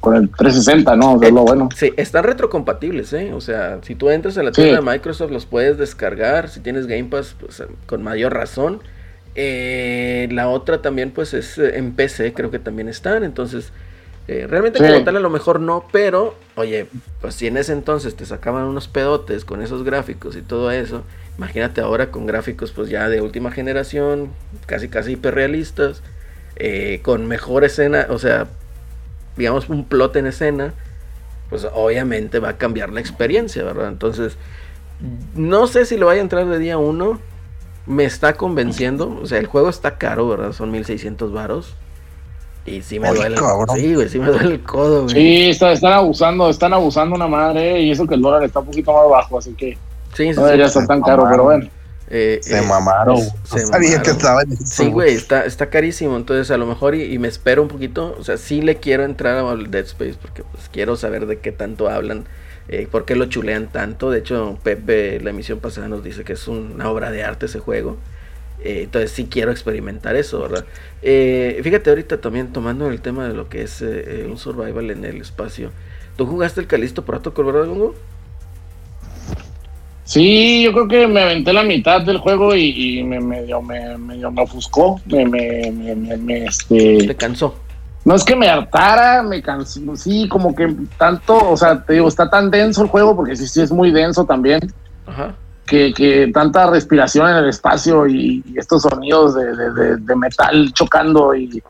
con 0.00 0.14
el 0.16 0.30
360, 0.30 0.96
¿no? 0.96 1.14
O 1.14 1.18
sea, 1.18 1.28
es 1.28 1.34
lo 1.34 1.42
bueno. 1.42 1.68
Sí, 1.76 1.92
están 1.96 2.24
retrocompatibles, 2.24 3.12
¿eh? 3.12 3.32
O 3.32 3.40
sea, 3.40 3.78
si 3.82 3.94
tú 3.94 4.10
entras 4.10 4.38
a 4.38 4.42
la 4.42 4.50
Sí. 4.52 4.62
tienda 4.62 4.80
de 4.80 4.86
Microsoft, 4.90 5.30
los 5.32 5.46
puedes 5.46 5.76
descargar. 5.78 6.48
Si 6.48 6.60
tienes 6.60 6.86
Game 6.86 7.04
Pass, 7.04 7.34
pues 7.38 7.62
con 7.86 8.02
mayor 8.02 8.32
razón. 8.34 8.80
Eh, 9.34 10.28
la 10.32 10.48
otra 10.48 10.82
también, 10.82 11.10
pues 11.12 11.32
es 11.34 11.58
eh, 11.58 11.78
en 11.78 11.92
PC, 11.92 12.32
creo 12.32 12.50
que 12.50 12.58
también 12.58 12.88
están. 12.88 13.22
Entonces, 13.24 13.72
eh, 14.26 14.46
realmente 14.48 14.78
Sí. 14.78 14.84
como 14.84 15.04
tal, 15.04 15.16
a 15.16 15.20
lo 15.20 15.30
mejor 15.30 15.60
no, 15.60 15.84
pero, 15.92 16.34
oye, 16.56 16.86
pues 17.20 17.34
si 17.34 17.46
en 17.46 17.56
ese 17.56 17.72
entonces 17.72 18.14
te 18.14 18.26
sacaban 18.26 18.64
unos 18.64 18.88
pedotes 18.88 19.44
con 19.44 19.62
esos 19.62 19.84
gráficos 19.84 20.36
y 20.36 20.42
todo 20.42 20.70
eso, 20.70 21.02
imagínate 21.38 21.80
ahora 21.80 22.10
con 22.10 22.26
gráficos, 22.26 22.72
pues 22.72 22.88
ya 22.90 23.08
de 23.08 23.20
última 23.20 23.50
generación, 23.52 24.30
casi 24.66 24.88
casi 24.88 25.12
hiperrealistas, 25.12 26.02
eh, 26.56 27.00
con 27.02 27.26
mejor 27.26 27.64
escena, 27.64 28.06
o 28.10 28.18
sea, 28.18 28.48
digamos 29.38 29.68
un 29.70 29.84
plot 29.84 30.16
en 30.16 30.26
escena 30.26 30.74
pues 31.48 31.66
obviamente 31.72 32.40
va 32.40 32.50
a 32.50 32.56
cambiar 32.58 32.90
la 32.90 33.00
experiencia, 33.00 33.64
¿verdad? 33.64 33.88
Entonces, 33.88 34.36
no 35.34 35.66
sé 35.66 35.86
si 35.86 35.96
lo 35.96 36.04
vaya 36.06 36.20
a 36.20 36.22
entrar 36.22 36.44
de 36.46 36.58
día 36.58 36.76
uno. 36.76 37.20
Me 37.86 38.04
está 38.04 38.34
convenciendo. 38.34 39.18
O 39.22 39.26
sea, 39.26 39.38
el 39.38 39.46
juego 39.46 39.70
está 39.70 39.96
caro, 39.96 40.28
¿verdad? 40.28 40.52
Son 40.52 40.70
1600 40.70 41.32
varos. 41.32 41.74
Y 42.66 42.82
sí 42.82 43.00
me 43.00 43.08
duele. 43.08 43.36
cabrón. 43.36 43.66
Sí, 43.78 43.94
güey, 43.94 44.10
sí 44.10 44.18
me 44.18 44.26
duele 44.26 44.56
el 44.56 44.62
codo, 44.62 45.04
güey. 45.04 45.14
Sí, 45.14 45.48
está- 45.48 45.72
están 45.72 45.94
abusando, 45.94 46.50
están 46.50 46.74
abusando 46.74 47.16
una 47.16 47.28
madre 47.28 47.80
y 47.80 47.90
eso 47.92 48.06
que 48.06 48.16
el 48.16 48.20
dólar 48.20 48.42
está 48.44 48.58
un 48.60 48.66
poquito 48.66 48.92
más 48.92 49.08
bajo, 49.08 49.38
así 49.38 49.54
que 49.54 49.72
Sí, 50.12 50.24
sí, 50.24 50.28
no 50.30 50.34
sí. 50.34 50.42
debería 50.42 50.66
estar 50.66 50.86
tan 50.86 51.00
caro, 51.00 51.26
pero 51.30 51.44
bueno. 51.44 51.66
Eh, 52.08 52.40
Se 52.42 52.58
eh, 52.58 52.62
mamaron. 52.62 53.32
No 53.50 53.58
se 53.58 53.66
sabía 53.66 53.98
mamaron. 53.98 54.02
que 54.02 54.10
estaba 54.10 54.42
en 54.42 54.56
Sí, 54.66 54.88
güey, 54.90 55.14
está, 55.14 55.44
está 55.44 55.70
carísimo. 55.70 56.16
Entonces, 56.16 56.50
a 56.50 56.56
lo 56.58 56.66
mejor 56.66 56.94
y, 56.94 57.02
y 57.12 57.18
me 57.18 57.28
espero 57.28 57.62
un 57.62 57.68
poquito. 57.68 58.16
O 58.18 58.24
sea, 58.24 58.36
sí 58.38 58.62
le 58.62 58.76
quiero 58.78 59.04
entrar 59.04 59.36
al 59.38 59.70
Dead 59.70 59.84
Space 59.84 60.16
porque 60.20 60.42
pues 60.44 60.68
quiero 60.70 60.96
saber 60.96 61.26
de 61.26 61.40
qué 61.40 61.52
tanto 61.52 61.88
hablan. 61.88 62.26
Eh, 62.68 62.86
por 62.90 63.04
qué 63.04 63.16
lo 63.16 63.26
chulean 63.26 63.68
tanto. 63.70 64.10
De 64.10 64.18
hecho, 64.20 64.58
Pepe, 64.62 65.20
la 65.20 65.30
emisión 65.30 65.60
pasada, 65.60 65.88
nos 65.88 66.04
dice 66.04 66.24
que 66.24 66.34
es 66.34 66.48
una 66.48 66.90
obra 66.90 67.10
de 67.10 67.24
arte 67.24 67.46
ese 67.46 67.60
juego. 67.60 67.98
Eh, 68.60 68.82
entonces, 68.84 69.12
sí 69.12 69.28
quiero 69.30 69.50
experimentar 69.52 70.16
eso, 70.16 70.40
¿verdad? 70.40 70.66
Eh, 71.02 71.60
fíjate, 71.62 71.90
ahorita 71.90 72.20
también 72.20 72.52
tomando 72.52 72.88
el 72.88 73.00
tema 73.00 73.26
de 73.28 73.34
lo 73.34 73.48
que 73.48 73.62
es 73.62 73.80
un 73.82 74.36
survival 74.38 74.90
en 74.90 75.04
el 75.04 75.20
espacio. 75.20 75.72
¿Tú 76.16 76.26
jugaste 76.26 76.60
el 76.60 76.66
Calisto 76.66 77.04
Protocol, 77.04 77.46
verdad, 77.46 77.66
Gongo? 77.66 77.94
Sí, 80.08 80.62
yo 80.62 80.72
creo 80.72 80.88
que 80.88 81.06
me 81.06 81.20
aventé 81.22 81.52
la 81.52 81.62
mitad 81.62 82.00
del 82.00 82.16
juego 82.16 82.54
y, 82.54 82.98
y 82.98 83.04
me 83.04 83.20
medio 83.20 83.60
me, 83.60 83.98
medio 83.98 84.30
me 84.32 84.40
ofuscó, 84.40 84.98
me, 85.04 85.26
me, 85.26 85.70
me, 85.70 85.94
me- 85.94 86.16
me, 86.16 86.34
Te 86.40 86.44
este, 86.46 87.14
cansó. 87.14 87.54
no 88.06 88.14
es 88.14 88.24
que 88.24 88.34
me 88.34 88.48
hartara, 88.48 89.22
me 89.22 89.42
cansé, 89.42 89.82
sí, 89.96 90.26
como 90.26 90.54
que 90.54 90.74
tanto, 90.96 91.50
o 91.50 91.54
sea, 91.58 91.84
te 91.84 91.92
digo, 91.92 92.08
está 92.08 92.30
tan 92.30 92.50
denso 92.50 92.80
el 92.80 92.88
juego, 92.88 93.14
porque 93.14 93.36
sí, 93.36 93.46
sí 93.46 93.60
es 93.60 93.70
muy 93.70 93.90
denso 93.90 94.24
también, 94.24 94.60
Ajá. 95.06 95.34
que, 95.66 95.92
que 95.92 96.30
tanta 96.32 96.70
respiración 96.70 97.28
en 97.28 97.36
el 97.36 97.48
espacio 97.50 98.06
y, 98.06 98.42
y 98.46 98.58
estos 98.58 98.80
sonidos 98.80 99.34
de, 99.34 99.54
de- 99.54 99.72
de- 99.74 99.96
de 99.98 100.16
metal 100.16 100.72
chocando 100.72 101.34
y 101.34 101.62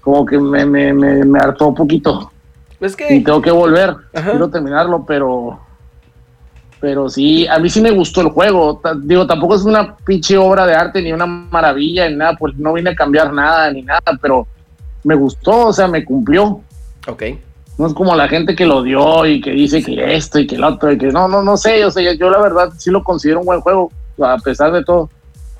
como 0.00 0.24
que 0.24 0.38
me, 0.38 0.64
me, 0.64 0.90
me, 0.94 1.22
me 1.22 1.38
hartó 1.38 1.66
un 1.68 1.74
poquito 1.74 2.32
Es 2.80 2.94
y 2.94 2.96
que. 2.96 3.20
tengo 3.20 3.42
que 3.42 3.50
volver, 3.50 3.94
Ajá. 4.14 4.30
quiero 4.30 4.48
terminarlo, 4.48 5.04
pero 5.06 5.60
pero 6.84 7.08
sí, 7.08 7.46
a 7.46 7.58
mí 7.58 7.70
sí 7.70 7.80
me 7.80 7.92
gustó 7.92 8.20
el 8.20 8.28
juego, 8.28 8.78
digo, 9.04 9.26
tampoco 9.26 9.54
es 9.54 9.62
una 9.62 9.96
pinche 9.96 10.36
obra 10.36 10.66
de 10.66 10.74
arte 10.74 11.00
ni 11.00 11.14
una 11.14 11.24
maravilla 11.24 12.06
ni 12.10 12.16
nada, 12.16 12.36
pues 12.36 12.54
no 12.56 12.74
vine 12.74 12.90
a 12.90 12.94
cambiar 12.94 13.32
nada 13.32 13.72
ni 13.72 13.80
nada, 13.80 14.02
pero 14.20 14.46
me 15.02 15.14
gustó, 15.14 15.68
o 15.68 15.72
sea, 15.72 15.88
me 15.88 16.04
cumplió. 16.04 16.60
Ok. 17.08 17.22
No 17.78 17.86
es 17.86 17.94
como 17.94 18.14
la 18.14 18.28
gente 18.28 18.54
que 18.54 18.66
lo 18.66 18.82
dio 18.82 19.24
y 19.24 19.40
que 19.40 19.52
dice 19.52 19.82
que 19.82 20.14
esto 20.14 20.38
y 20.38 20.46
que 20.46 20.56
el 20.56 20.64
otro 20.64 20.92
y 20.92 20.98
que 20.98 21.06
no, 21.06 21.26
no, 21.26 21.42
no 21.42 21.56
sé, 21.56 21.82
o 21.86 21.90
sea, 21.90 22.12
yo 22.12 22.28
la 22.28 22.38
verdad 22.38 22.70
sí 22.76 22.90
lo 22.90 23.02
considero 23.02 23.40
un 23.40 23.46
buen 23.46 23.62
juego, 23.62 23.90
a 24.20 24.36
pesar 24.36 24.70
de 24.70 24.84
todo. 24.84 25.08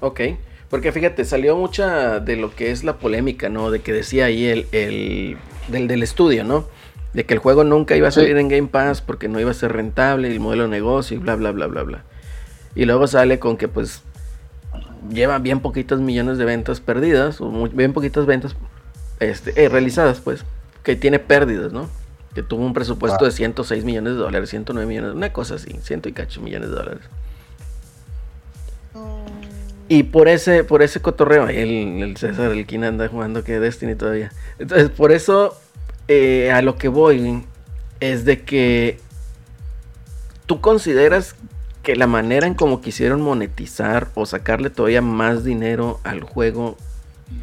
Ok, 0.00 0.20
porque 0.68 0.92
fíjate, 0.92 1.24
salió 1.24 1.56
mucha 1.56 2.20
de 2.20 2.36
lo 2.36 2.54
que 2.54 2.70
es 2.70 2.84
la 2.84 2.98
polémica, 2.98 3.48
¿no? 3.48 3.70
De 3.70 3.80
que 3.80 3.94
decía 3.94 4.26
ahí 4.26 4.44
el, 4.44 4.66
el 4.72 5.38
del, 5.68 5.88
del 5.88 6.02
estudio, 6.02 6.44
¿no? 6.44 6.66
De 7.14 7.24
que 7.24 7.34
el 7.34 7.40
juego 7.40 7.64
nunca 7.64 7.96
iba 7.96 8.08
a 8.08 8.10
Sí. 8.10 8.20
salir 8.20 8.36
en 8.36 8.48
Game 8.48 8.68
Pass 8.68 9.00
porque 9.00 9.28
no 9.28 9.40
iba 9.40 9.50
a 9.50 9.54
ser 9.54 9.72
rentable 9.72 10.28
el 10.30 10.40
modelo 10.40 10.64
de 10.64 10.68
negocio 10.68 11.16
y 11.16 11.20
bla, 11.20 11.36
bla, 11.36 11.52
bla, 11.52 11.66
bla, 11.68 11.82
bla. 11.84 12.04
Y 12.74 12.84
luego 12.84 13.06
sale 13.06 13.38
con 13.38 13.56
que 13.56 13.68
pues 13.68 14.02
lleva 15.08 15.38
bien 15.38 15.60
poquitos 15.60 16.00
millones 16.00 16.38
de 16.38 16.44
ventas 16.44 16.80
perdidas, 16.80 17.40
o 17.40 17.46
muy- 17.50 17.70
bien 17.70 17.92
poquitas 17.92 18.26
ventas 18.26 18.56
este, 19.20 19.64
eh, 19.64 19.68
realizadas, 19.68 20.18
pues, 20.20 20.44
que 20.82 20.96
tiene 20.96 21.18
pérdidas, 21.20 21.72
¿no? 21.72 21.88
Que 22.34 22.42
tuvo 22.42 22.66
un 22.66 22.72
presupuesto 22.74 23.24
Ah. 23.24 23.28
de 23.28 23.32
106 23.32 23.84
millones 23.84 24.14
de 24.14 24.18
dólares, 24.18 24.50
109 24.50 24.88
millones, 24.88 25.14
una 25.14 25.32
cosa 25.32 25.54
así, 25.54 25.70
ciento 25.82 26.08
y 26.08 26.12
cacho 26.12 26.40
millones 26.40 26.70
de 26.70 26.74
dólares. 26.76 27.02
Y 29.88 30.04
por 30.04 30.28
ese, 30.28 30.64
por 30.64 30.82
ese 30.82 31.00
cotorreo, 31.00 31.46
el, 31.48 32.02
el 32.02 32.16
César, 32.16 32.50
el 32.52 32.64
quien 32.66 32.84
anda 32.84 33.06
jugando 33.08 33.44
que 33.44 33.60
Destiny 33.60 33.94
todavía. 33.94 34.32
Entonces, 34.58 34.88
por 34.90 35.12
eso 35.12 35.56
eh, 36.08 36.50
a 36.52 36.62
lo 36.62 36.76
que 36.76 36.88
voy 36.88 37.44
es 38.00 38.24
de 38.24 38.42
que 38.42 39.00
tú 40.46 40.60
consideras 40.60 41.36
que 41.82 41.96
la 41.96 42.06
manera 42.06 42.46
en 42.46 42.54
como 42.54 42.80
quisieron 42.80 43.20
monetizar 43.20 44.08
o 44.14 44.26
sacarle 44.26 44.70
todavía 44.70 45.02
más 45.02 45.44
dinero 45.44 46.00
al 46.04 46.22
juego 46.22 46.76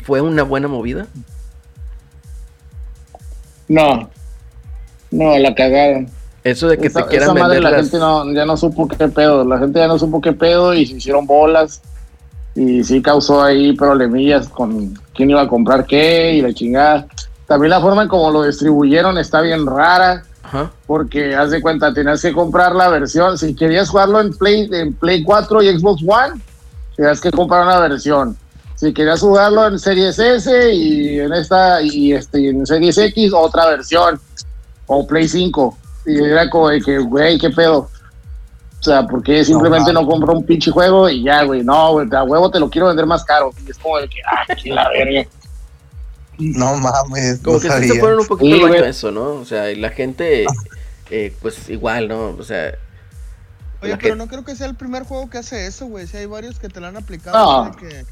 fue 0.03 0.21
una 0.21 0.43
buena 0.43 0.67
movida. 0.67 1.07
No, 3.67 4.09
no, 5.11 5.37
la 5.37 5.55
cagaron. 5.55 6.07
Eso 6.43 6.67
de 6.67 6.79
que 6.79 6.87
esa, 6.87 7.03
te 7.03 7.05
quieran 7.05 7.29
esa 7.29 7.33
madre 7.33 7.59
vender 7.59 7.63
la 7.63 7.71
las- 7.71 7.81
gente 7.81 7.99
no, 7.99 8.33
ya 8.33 8.45
no 8.45 8.57
supo 8.57 8.87
qué 8.87 9.07
pedo, 9.07 9.45
la 9.45 9.59
gente 9.59 9.79
ya 9.79 9.87
no 9.87 9.99
supo 9.99 10.21
qué 10.21 10.33
pedo 10.33 10.73
y 10.73 10.85
se 10.85 10.95
hicieron 10.97 11.27
bolas 11.27 11.81
y 12.55 12.83
sí 12.83 13.01
causó 13.01 13.43
ahí 13.43 13.73
problemillas 13.73 14.49
con 14.49 14.93
quién 15.13 15.29
iba 15.31 15.41
a 15.41 15.47
comprar 15.47 15.85
qué 15.85 16.33
y 16.33 16.41
la 16.41 16.53
chingada. 16.53 17.07
También 17.51 17.71
la 17.71 17.81
forma 17.81 18.03
en 18.03 18.07
como 18.07 18.31
lo 18.31 18.43
distribuyeron 18.43 19.17
está 19.17 19.41
bien 19.41 19.65
rara 19.65 20.23
Ajá. 20.41 20.71
porque 20.87 21.35
haz 21.35 21.51
de 21.51 21.61
cuenta, 21.61 21.93
tenías 21.93 22.21
que 22.21 22.31
comprar 22.31 22.73
la 22.73 22.87
versión, 22.87 23.37
si 23.37 23.53
querías 23.53 23.89
jugarlo 23.89 24.21
en 24.21 24.31
Play, 24.31 24.69
en 24.71 24.93
Play 24.93 25.21
4 25.21 25.61
y 25.61 25.77
Xbox 25.77 26.01
One, 26.07 26.41
tenías 26.95 27.19
que 27.19 27.29
comprar 27.29 27.63
una 27.63 27.79
versión. 27.79 28.37
Si 28.75 28.93
querías 28.93 29.19
jugarlo 29.19 29.67
en 29.67 29.77
Series 29.77 30.17
S 30.17 30.73
y 30.73 31.19
en 31.19 31.33
esta 31.33 31.81
y 31.81 32.13
este 32.13 32.47
en 32.47 32.65
Series 32.65 32.97
X, 32.97 33.33
otra 33.33 33.65
versión. 33.65 34.17
O 34.85 35.05
Play 35.05 35.27
5. 35.27 35.77
Y 36.05 36.23
era 36.23 36.49
como 36.49 36.69
de 36.69 36.79
que, 36.79 36.99
güey, 36.99 37.37
qué 37.37 37.49
pedo. 37.49 37.79
O 37.79 38.83
sea, 38.83 39.05
porque 39.05 39.43
simplemente 39.43 39.91
no, 39.91 40.03
mames. 40.03 40.13
compro 40.13 40.37
un 40.37 40.45
pinche 40.45 40.71
juego 40.71 41.09
y 41.09 41.23
ya, 41.23 41.43
güey. 41.43 41.65
No, 41.65 41.91
güey, 41.91 42.07
a 42.13 42.23
huevo 42.23 42.49
te 42.49 42.61
lo 42.61 42.69
quiero 42.69 42.87
vender 42.87 43.05
más 43.05 43.25
caro. 43.25 43.51
Y 43.67 43.71
es 43.71 43.77
como 43.77 43.97
de 43.97 44.07
que, 44.07 44.19
ah, 44.25 44.55
qué 44.55 44.69
la 44.73 44.87
verga. 44.87 45.27
No 46.41 46.75
mames, 46.77 47.39
Como 47.39 47.57
no 47.57 47.61
que 47.61 47.67
sí 47.69 47.73
se 47.73 47.87
sabía. 47.87 47.99
fueron 48.01 48.19
un 48.19 48.27
poquito 48.27 48.55
Sí, 48.55 48.61
güey. 48.61 48.83
eso, 48.83 49.11
¿no? 49.11 49.33
O 49.33 49.45
sea, 49.45 49.71
y 49.71 49.75
la 49.75 49.89
gente, 49.91 50.45
eh, 51.11 51.33
pues 51.41 51.69
igual, 51.69 52.07
¿no? 52.07 52.29
O 52.29 52.43
sea, 52.43 52.73
Oye, 53.81 53.97
pero 53.97 54.13
que- 54.13 54.15
no 54.15 54.27
creo 54.27 54.43
que 54.45 54.55
sea 54.55 54.67
el 54.67 54.75
primer 54.75 55.03
juego 55.03 55.29
que 55.29 55.37
hace 55.39 55.65
eso, 55.67 55.85
güey. 55.87 56.07
Si 56.07 56.17
hay 56.17 56.25
varios 56.25 56.59
que 56.59 56.69
te 56.69 56.79
lo 56.79 56.87
han 56.87 56.97
aplicado. 56.97 57.65
No. 57.65 57.75
que 57.75 58.05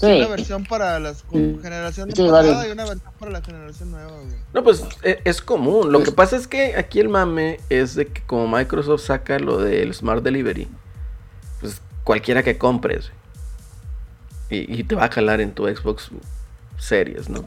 Sí. 0.00 0.06
Una 0.06 0.26
versión 0.26 0.64
para 0.64 0.98
las 0.98 1.18
Sí. 1.32 1.56
generación 1.62 2.10
Sí, 2.10 2.22
pasada 2.22 2.42
varios. 2.42 2.66
y 2.66 2.70
una 2.72 2.84
versión 2.84 3.12
para 3.16 3.30
la 3.30 3.40
generación 3.42 3.92
nueva, 3.92 4.10
güey. 4.10 4.36
No, 4.52 4.64
pues 4.64 4.82
e- 5.04 5.20
es, 5.24 5.40
común. 5.40 5.92
Lo 5.92 6.02
que 6.02 6.10
pasa 6.10 6.36
es 6.36 6.48
que 6.48 6.74
aquí 6.76 6.98
el 6.98 7.08
mame 7.08 7.60
es 7.70 7.94
de 7.94 8.08
que 8.08 8.20
como 8.26 8.48
Microsoft 8.48 9.02
saca 9.06 9.38
lo 9.38 9.58
del 9.58 9.94
Smart 9.94 10.24
Delivery, 10.24 10.66
pues 11.60 11.80
cualquiera 12.02 12.42
que 12.42 12.58
compres 12.58 13.12
y, 14.50 14.80
y 14.80 14.82
te 14.82 14.96
va 14.96 15.04
a 15.04 15.10
jalar 15.12 15.40
en 15.40 15.52
tu 15.54 15.64
Xbox 15.68 16.10
Series, 16.76 17.28
¿no? 17.28 17.44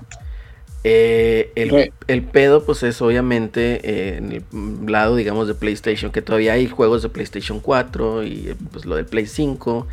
Eh, 0.84 1.52
el, 1.56 1.92
el 2.08 2.24
pedo, 2.24 2.64
pues 2.64 2.82
es 2.84 3.02
obviamente 3.02 3.82
eh, 3.84 4.18
en 4.18 4.32
el 4.32 4.92
lado, 4.92 5.16
digamos, 5.16 5.48
de 5.48 5.54
PlayStation, 5.54 6.12
que 6.12 6.22
todavía 6.22 6.54
hay 6.54 6.68
juegos 6.68 7.02
de 7.04 7.10
PlayStation 7.10 7.60
4 7.60 8.24
y 8.24 8.56
pues 8.72 8.86
lo 8.86 8.96
del 8.96 9.06
Play 9.06 9.26
5. 9.26 9.88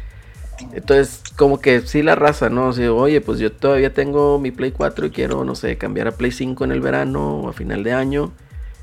Entonces, 0.72 1.20
como 1.36 1.60
que 1.60 1.80
sí 1.80 2.02
la 2.02 2.14
raza, 2.14 2.48
¿no? 2.48 2.68
O 2.68 2.72
sea, 2.72 2.92
oye, 2.92 3.20
pues 3.20 3.40
yo 3.40 3.50
todavía 3.50 3.92
tengo 3.92 4.38
mi 4.38 4.52
Play 4.52 4.70
4 4.70 5.06
y 5.06 5.10
quiero, 5.10 5.44
no 5.44 5.54
sé, 5.56 5.76
cambiar 5.78 6.06
a 6.08 6.12
Play 6.12 6.30
5 6.30 6.62
en 6.64 6.70
el 6.70 6.80
verano 6.80 7.40
o 7.40 7.48
a 7.48 7.52
final 7.52 7.82
de 7.82 7.92
año. 7.92 8.32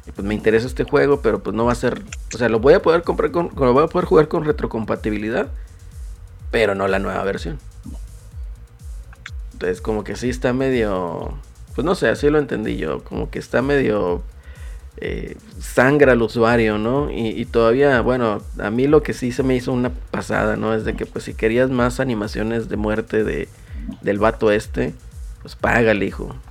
Y 0.06 0.12
pues 0.12 0.28
me 0.28 0.34
interesa 0.34 0.68
este 0.68 0.84
juego, 0.84 1.22
pero 1.22 1.42
pues 1.42 1.56
no 1.56 1.66
va 1.66 1.72
a 1.72 1.76
ser... 1.76 2.02
O 2.34 2.38
sea, 2.38 2.50
lo 2.50 2.60
voy 2.60 2.74
a 2.74 2.82
poder 2.82 3.04
comprar 3.04 3.32
con... 3.32 3.52
Lo 3.56 3.74
voy 3.74 3.86
a 3.86 3.88
poder 3.88 4.06
jugar 4.06 4.28
con 4.28 4.44
retrocompatibilidad, 4.44 5.48
pero 6.50 6.76
no 6.76 6.88
la 6.90 7.00
nueva 7.00 7.24
versión. 7.24 7.60
Entonces, 9.62 9.82
como 9.82 10.04
que 10.04 10.16
sí 10.16 10.30
está 10.30 10.54
medio... 10.54 11.38
Pues 11.76 11.86
no 11.86 11.96
sé, 11.96 12.10
así 12.10 12.30
lo 12.30 12.40
entendí 12.40 12.78
yo. 12.78 13.04
Como 13.04 13.30
que 13.30 13.40
está 13.40 13.62
medio... 13.62 14.24
eh, 14.98 15.38
sangra 15.60 16.14
al 16.14 16.22
usuario, 16.22 16.78
¿no? 16.78 17.12
Y, 17.12 17.30
y 17.30 17.46
todavía, 17.46 18.02
bueno, 18.02 18.42
a 18.60 18.72
mí 18.72 18.88
lo 18.88 19.04
que 19.04 19.14
sí 19.14 19.32
se 19.32 19.44
me 19.44 19.56
hizo 19.56 19.72
una 19.74 19.92
pasada, 20.12 20.58
¿no? 20.58 20.74
Es 20.76 20.86
de 20.86 20.96
que 20.96 21.06
pues 21.06 21.26
si 21.26 21.34
querías 21.36 21.70
más 21.70 22.00
animaciones 22.00 22.70
de 22.70 22.78
muerte 22.78 23.24
de, 23.24 23.54
del 24.02 24.20
vato 24.20 24.52
este, 24.52 25.00
pues 25.42 25.56
págale, 25.56 26.06
hijo. 26.06 26.42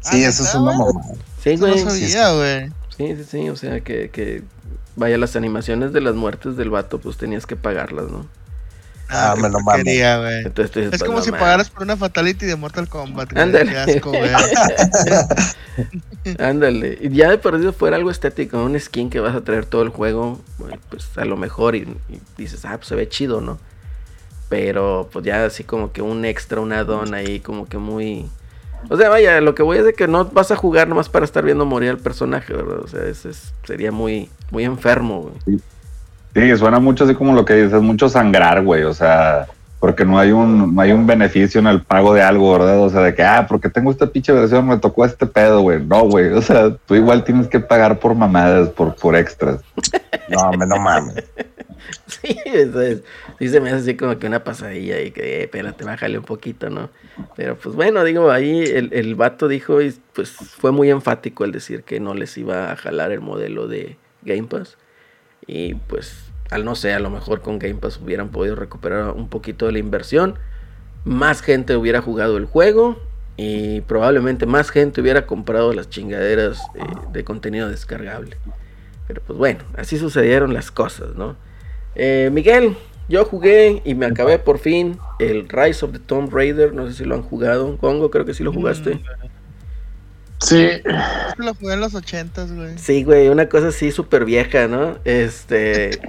Sí, 0.00 0.24
Ah, 0.24 0.28
eso 0.28 0.42
es 0.44 0.54
¿neta, 0.54 0.58
una 0.58 0.72
mamá. 0.72 1.00
Sí, 1.38 1.56
no 1.56 1.78
sabía, 1.78 2.32
güey. 2.34 2.74
Sí, 2.96 3.16
sí, 3.16 3.24
sí, 3.24 3.48
o 3.50 3.56
sea 3.56 3.82
que, 3.82 4.10
que 4.10 4.44
vaya, 4.96 5.18
las 5.18 5.36
animaciones 5.36 5.92
de 5.92 6.00
las 6.00 6.14
muertes 6.14 6.56
del 6.56 6.70
vato, 6.70 7.00
pues 7.00 7.16
tenías 7.16 7.46
que 7.46 7.56
pagarlas, 7.56 8.10
¿no? 8.10 8.30
Ah, 9.12 9.32
qué 9.34 9.42
me 9.42 9.48
lo 9.50 9.58
dices, 9.58 10.76
Es 10.76 10.88
pues, 10.90 11.02
como 11.04 11.18
no 11.18 11.24
si 11.24 11.32
pagaras 11.32 11.70
por 11.70 11.82
una 11.82 11.96
Fatality 11.96 12.46
de 12.46 12.56
Mortal 12.56 12.88
Kombat. 12.88 13.36
Ándale. 13.36 13.76
Asco. 13.78 14.12
Ándale. 16.38 16.98
Y 17.00 17.10
ya 17.10 17.30
de 17.30 17.38
perdido 17.38 17.72
fuera 17.72 17.96
algo 17.96 18.10
estético, 18.10 18.62
un 18.62 18.78
skin 18.78 19.10
que 19.10 19.20
vas 19.20 19.34
a 19.34 19.42
traer 19.42 19.66
todo 19.66 19.82
el 19.82 19.88
juego, 19.90 20.40
pues 20.88 21.08
a 21.16 21.24
lo 21.24 21.36
mejor 21.36 21.74
y, 21.74 21.80
y 22.08 22.20
dices, 22.36 22.64
ah, 22.64 22.76
pues 22.76 22.88
se 22.88 22.94
ve 22.94 23.08
chido, 23.08 23.40
¿no? 23.40 23.58
Pero 24.48 25.08
pues 25.12 25.24
ya 25.24 25.44
así 25.46 25.64
como 25.64 25.92
que 25.92 26.02
un 26.02 26.24
extra, 26.24 26.60
un 26.60 26.72
add-on 26.72 27.14
ahí, 27.14 27.40
como 27.40 27.66
que 27.66 27.78
muy... 27.78 28.28
O 28.90 28.96
sea, 28.96 29.08
vaya, 29.08 29.40
lo 29.40 29.54
que 29.54 29.62
voy 29.62 29.78
es 29.78 29.84
de 29.84 29.94
que 29.94 30.08
no 30.08 30.24
vas 30.26 30.50
a 30.50 30.56
jugar 30.56 30.88
nomás 30.88 31.08
para 31.08 31.24
estar 31.24 31.44
viendo 31.44 31.64
morir 31.64 31.90
al 31.90 31.98
personaje, 31.98 32.52
¿verdad? 32.52 32.80
O 32.80 32.88
sea, 32.88 33.04
ese 33.04 33.30
es- 33.30 33.52
sería 33.64 33.92
muy, 33.92 34.28
muy 34.50 34.64
enfermo, 34.64 35.32
güey. 35.46 35.60
Sí, 36.34 36.56
suena 36.56 36.78
mucho 36.78 37.04
así 37.04 37.14
como 37.14 37.34
lo 37.34 37.44
que 37.44 37.54
dices, 37.54 37.80
mucho 37.82 38.08
sangrar, 38.08 38.62
güey, 38.64 38.84
o 38.84 38.94
sea, 38.94 39.46
porque 39.80 40.04
no 40.04 40.18
hay 40.18 40.32
un, 40.32 40.74
no 40.74 40.80
hay 40.80 40.92
un 40.92 41.06
beneficio 41.06 41.60
en 41.60 41.66
el 41.66 41.82
pago 41.82 42.14
de 42.14 42.22
algo, 42.22 42.52
¿verdad? 42.52 42.80
O 42.80 42.88
sea, 42.88 43.00
de 43.02 43.14
que, 43.14 43.22
ah, 43.22 43.46
porque 43.48 43.68
tengo 43.68 43.90
esta 43.90 44.06
pinche 44.06 44.32
versión, 44.32 44.66
me 44.66 44.78
tocó 44.78 45.04
este 45.04 45.26
pedo, 45.26 45.60
güey. 45.60 45.84
No, 45.84 46.04
güey, 46.08 46.28
o 46.32 46.40
sea, 46.40 46.74
tú 46.86 46.94
igual 46.94 47.24
tienes 47.24 47.48
que 47.48 47.60
pagar 47.60 47.98
por 47.98 48.14
mamadas, 48.14 48.68
por, 48.70 48.94
por 48.94 49.14
extras. 49.16 49.60
No, 50.28 50.50
me 50.52 50.66
no 50.66 50.76
mames. 50.76 51.14
Sí, 52.06 52.36
eso 52.46 52.80
es- 52.80 53.02
sí 53.38 53.48
se 53.48 53.60
me 53.60 53.68
hace 53.70 53.78
así 53.78 53.96
como 53.96 54.16
que 54.18 54.26
una 54.26 54.44
pasadilla 54.44 55.00
y 55.00 55.10
que, 55.10 55.40
eh, 55.40 55.42
espérate, 55.44 55.84
bájale 55.84 56.16
un 56.18 56.24
poquito, 56.24 56.70
¿no? 56.70 56.90
Pero 57.36 57.56
pues 57.56 57.74
bueno, 57.74 58.04
digo, 58.04 58.30
ahí 58.30 58.62
el, 58.62 58.90
el 58.92 59.14
vato 59.16 59.48
dijo, 59.48 59.82
y 59.82 59.92
pues 60.14 60.30
fue 60.30 60.70
muy 60.70 60.90
enfático 60.90 61.44
el 61.44 61.50
decir 61.52 61.82
que 61.82 61.98
no 62.00 62.14
les 62.14 62.38
iba 62.38 62.70
a 62.70 62.76
jalar 62.76 63.10
el 63.10 63.20
modelo 63.20 63.66
de 63.66 63.96
Game 64.22 64.44
Pass. 64.44 64.78
Y 65.46 65.74
pues, 65.74 66.30
al 66.50 66.64
no 66.64 66.74
sé, 66.74 66.92
a 66.92 67.00
lo 67.00 67.10
mejor 67.10 67.40
con 67.40 67.58
Game 67.58 67.74
Pass 67.74 68.00
hubieran 68.02 68.30
podido 68.30 68.56
recuperar 68.56 69.10
un 69.10 69.28
poquito 69.28 69.66
de 69.66 69.72
la 69.72 69.78
inversión. 69.78 70.36
Más 71.04 71.42
gente 71.42 71.76
hubiera 71.76 72.00
jugado 72.00 72.36
el 72.36 72.46
juego 72.46 72.98
y 73.36 73.80
probablemente 73.82 74.46
más 74.46 74.70
gente 74.70 75.00
hubiera 75.00 75.26
comprado 75.26 75.72
las 75.72 75.88
chingaderas 75.88 76.60
eh, 76.74 76.82
de 77.12 77.24
contenido 77.24 77.68
descargable. 77.68 78.36
Pero 79.08 79.22
pues 79.26 79.38
bueno, 79.38 79.60
así 79.76 79.98
sucedieron 79.98 80.54
las 80.54 80.70
cosas, 80.70 81.16
¿no? 81.16 81.36
Eh, 81.94 82.30
Miguel, 82.32 82.76
yo 83.08 83.24
jugué 83.24 83.82
y 83.84 83.94
me 83.94 84.06
acabé 84.06 84.38
por 84.38 84.58
fin 84.58 84.98
el 85.18 85.48
Rise 85.48 85.84
of 85.84 85.92
the 85.92 85.98
Tomb 85.98 86.32
Raider. 86.32 86.72
No 86.72 86.86
sé 86.86 86.94
si 86.94 87.04
lo 87.04 87.14
han 87.14 87.22
jugado. 87.22 87.76
Congo, 87.78 88.10
creo 88.10 88.24
que 88.24 88.34
sí 88.34 88.44
lo 88.44 88.52
jugaste. 88.52 89.00
Sí. 90.42 90.68
Lo 91.38 91.54
jugué 91.54 91.74
en 91.74 91.80
los 91.80 91.94
ochentas, 91.94 92.52
güey. 92.52 92.76
Sí, 92.78 93.04
güey, 93.04 93.28
una 93.28 93.48
cosa 93.48 93.68
así 93.68 93.92
súper 93.92 94.24
vieja, 94.24 94.66
¿no? 94.66 94.98
Este, 95.04 96.00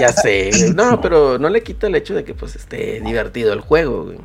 ya 0.00 0.08
sé. 0.12 0.50
güey. 0.52 0.70
No, 0.74 1.00
pero 1.02 1.38
no 1.38 1.48
le 1.48 1.62
quita 1.62 1.86
el 1.86 1.94
hecho 1.94 2.14
de 2.14 2.24
que 2.24 2.34
pues 2.34 2.56
esté 2.56 3.00
divertido 3.00 3.52
el 3.52 3.60
juego, 3.60 4.04
güey. 4.04 4.18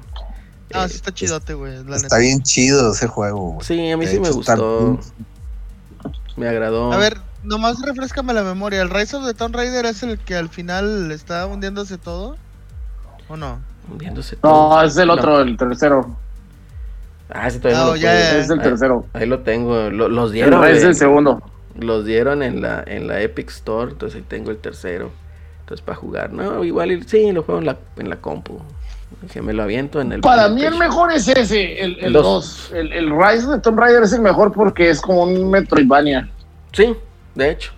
Ah, 0.74 0.86
Eh, 0.86 0.90
sí 0.90 0.96
está 0.96 1.14
chidote, 1.14 1.54
güey. 1.54 1.74
La 1.84 1.98
Está 1.98 2.04
neta. 2.08 2.18
bien 2.18 2.42
chido 2.44 2.94
ese 2.94 3.08
juego, 3.08 3.52
güey. 3.54 3.66
Sí, 3.68 3.92
a 3.92 3.98
mí 3.98 4.06
De 4.06 4.12
sí 4.12 4.20
me 4.20 4.28
hecho, 4.30 4.36
gustó. 4.38 5.00
Me 6.38 6.48
agradó. 6.48 6.94
A 6.94 6.98
ver, 6.98 7.18
nomás 7.44 7.82
refrescame 7.82 8.34
la 8.34 8.44
memoria. 8.44 8.82
¿El 8.82 8.90
Rise 8.90 9.18
of 9.18 9.26
the 9.26 9.34
Tomb 9.34 9.54
Raider 9.56 9.86
es 9.86 10.02
el 10.04 10.18
que 10.18 10.36
al 10.36 10.48
final 10.50 11.12
está 11.12 11.46
hundiéndose 11.46 11.98
todo? 11.98 12.38
¿O 13.28 13.36
no? 13.36 13.60
Hundiéndose 13.92 14.38
todo. 14.38 14.76
No, 14.76 14.82
es 14.84 14.96
el 14.96 15.08
No. 15.08 15.14
otro, 15.16 15.42
el 15.42 15.58
tercero. 15.58 16.16
Ah, 17.34 17.50
sí, 17.50 17.60
todavía 17.60 17.80
no, 17.80 17.86
No, 17.88 17.92
lo 17.94 17.98
ya. 17.98 18.40
Es 18.40 18.50
el 18.50 18.60
Ahí- 18.60 18.64
tercero. 18.64 19.06
Ahí 19.14 19.26
lo 19.26 19.40
tengo. 19.40 19.90
Lo- 19.90 20.10
los 20.10 20.32
dieron. 20.32 20.64
Es 20.68 20.84
el 20.84 20.96
segundo. 20.96 21.42
Los 21.80 22.06
dieron 22.06 22.44
en 22.44 22.62
la, 22.62 22.84
en 22.86 23.08
la 23.08 23.22
Epic 23.22 23.50
Store, 23.50 23.92
entonces 23.92 24.18
ahí 24.18 24.26
tengo 24.28 24.52
el 24.52 24.58
tercero. 24.58 25.10
Entonces 25.62 25.86
para 25.86 25.96
jugar, 25.98 26.34
no, 26.34 26.64
igual 26.66 27.02
sí, 27.08 27.32
lo 27.32 27.44
juego 27.44 27.60
en 27.62 27.68
la, 27.68 27.78
en 27.98 28.10
la 28.10 28.18
compu. 28.18 28.60
Dije, 29.22 29.42
me 29.42 29.54
lo 29.54 29.64
aviento 29.64 30.02
en 30.02 30.12
el. 30.12 30.22
Para 30.22 30.50
mí 30.50 30.64
el 30.64 30.78
mejor 30.78 31.12
es 31.14 31.28
ese, 31.30 31.82
el, 31.82 31.98
El 32.00 32.06
el 32.08 32.14
dos. 32.14 32.70
2. 32.72 32.72
El, 32.74 32.92
el 32.94 33.10
Rise 33.10 33.48
de 33.48 33.60
Tomb 33.60 33.80
Raider 33.80 34.04
es 34.04 34.12
el 34.14 34.22
mejor 34.22 34.52
porque 34.52 34.90
es 34.90 35.00
como 35.02 35.24
un 35.24 35.50
Metroidvania. 35.50 36.30
Sí, 36.74 36.96
de 37.36 37.52
hecho. 37.52 37.72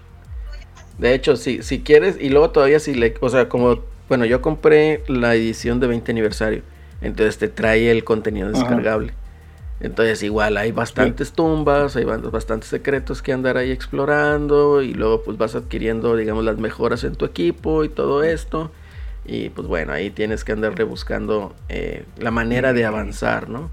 De 0.97 1.13
hecho, 1.13 1.35
sí, 1.35 1.61
si 1.63 1.81
quieres, 1.81 2.17
y 2.19 2.29
luego 2.29 2.51
todavía 2.51 2.79
si 2.79 2.93
le, 2.95 3.15
o 3.19 3.29
sea, 3.29 3.49
como, 3.49 3.79
bueno, 4.09 4.25
yo 4.25 4.41
compré 4.41 5.03
la 5.07 5.33
edición 5.35 5.79
de 5.79 5.87
20 5.87 6.11
aniversario, 6.11 6.61
entonces 7.01 7.37
te 7.39 7.47
trae 7.47 7.89
el 7.91 8.03
contenido 8.03 8.49
Ajá. 8.53 8.59
Entonces 9.83 10.23
igual 10.23 10.55
hay 10.57 10.71
bastantes 10.71 11.33
tumbas, 11.33 11.95
hay 11.97 12.05
bastantes 12.05 12.69
secretos 12.69 13.21
que 13.21 13.33
andar 13.33 13.57
ahí 13.57 13.69
explorando 13.69 14.81
y 14.81 14.93
luego 14.93 15.21
pues 15.23 15.37
vas 15.37 15.55
adquiriendo, 15.55 16.15
digamos, 16.15 16.45
las 16.45 16.57
mejoras 16.57 17.03
en 17.03 17.15
tu 17.15 17.25
equipo 17.25 17.83
y 17.83 17.89
todo 17.89 18.23
esto. 18.23 18.71
Y 19.25 19.49
pues 19.49 19.67
bueno, 19.67 19.91
ahí 19.93 20.09
tienes 20.09 20.43
que 20.45 20.53
andarle 20.53 20.85
buscando 20.85 21.53
eh, 21.69 22.05
la 22.17 22.31
manera 22.31 22.71
de 22.73 22.85
avanzar, 22.85 23.49
¿no? 23.49 23.69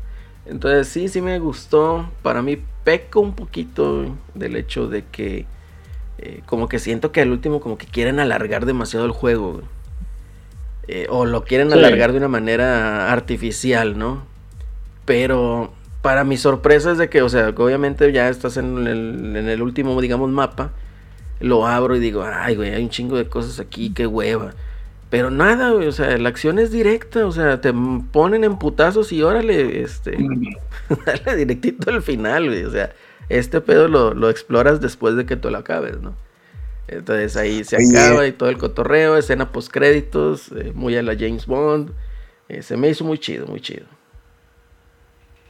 Entonces 0.47 0.89
sí, 0.89 1.09
sí 1.09 1.21
me 1.21 1.39
gustó. 1.39 2.11
Para 2.23 2.43
mí 2.43 2.59
peco 2.83 3.21
un 3.21 3.35
poquito 3.35 4.17
del 4.35 4.57
hecho 4.57 4.89
de 4.89 5.05
que 5.13 5.47
eh, 6.19 6.43
como 6.47 6.69
que 6.69 6.81
siento 6.81 7.13
que 7.13 7.21
al 7.21 7.31
último 7.31 7.61
como 7.61 7.79
que 7.79 7.87
quieren 7.87 8.19
alargar 8.19 8.67
demasiado 8.67 9.07
el 9.07 9.13
juego. 9.13 9.63
Eh, 10.89 11.07
o 11.09 11.25
lo 11.25 11.45
quieren 11.45 11.69
Sí. 11.71 11.75
alargar 11.75 12.11
de 12.11 12.19
una 12.19 12.27
manera 12.29 13.13
artificial, 13.13 13.97
¿no? 13.97 14.25
Pero 15.05 15.73
para 16.03 16.25
mi 16.25 16.37
sorpresa 16.37 16.93
es 16.93 16.99
de 16.99 17.09
que, 17.09 17.23
o 17.23 17.29
sea, 17.29 17.55
que 17.55 17.63
obviamente 17.63 18.11
ya 18.13 18.29
estás 18.29 18.57
en 18.57 18.87
el, 18.87 19.37
en 19.37 19.49
el 19.49 19.63
último, 19.63 20.01
digamos, 20.01 20.31
mapa. 20.31 20.73
Lo 21.41 21.67
abro 21.67 21.97
y 21.97 22.01
digo, 22.01 22.23
ay, 22.23 22.57
güey, 22.57 22.75
hay 22.75 22.83
un 22.83 22.91
chingo 22.91 23.17
de 23.17 23.29
cosas 23.29 23.61
aquí, 23.61 23.93
qué 23.95 24.07
hueva. 24.07 24.53
Pero 25.11 25.31
nada, 25.31 25.71
güey, 25.71 25.89
o 25.89 25.93
sea, 25.93 26.17
la 26.19 26.29
acción 26.29 26.59
es 26.59 26.71
directa, 26.71 27.27
o 27.27 27.33
sea, 27.33 27.61
te 27.61 27.73
ponen 28.13 28.45
en 28.45 28.59
putazos 28.59 29.13
y 29.13 29.23
órale, 29.23 29.83
este, 29.83 30.17
dale 31.07 31.37
directito 31.37 31.91
al 31.91 32.03
final, 32.03 32.47
güey, 32.47 32.65
o 32.65 32.71
sea, 32.71 32.93
este 33.29 33.61
pedo 33.61 33.89
lo, 33.89 34.15
lo 34.15 34.31
exploras 34.31 34.81
después 34.81 35.17
de 35.17 35.27
que 35.27 35.37
tú 35.37 35.51
lo 35.51 35.59
acabes, 35.59 36.01
¿no? 36.01 36.15
Entonces 36.87 37.37
ahí 37.37 37.65
se 37.65 37.77
acaba 37.77 38.27
y 38.27 38.33
todo 38.33 38.49
el 38.49 38.59
cotorreo, 38.59 39.17
escena 39.17 39.53
post 39.53 39.71
créditos, 39.71 40.51
muy 40.75 40.97
a 40.97 41.03
la 41.03 41.15
James 41.17 41.47
Bond, 41.47 41.93
eh, 42.49 42.63
se 42.63 42.77
me 42.77 42.89
hizo 42.89 43.05
muy 43.05 43.19
chido, 43.19 43.47
muy 43.47 43.61
chido. 43.61 43.87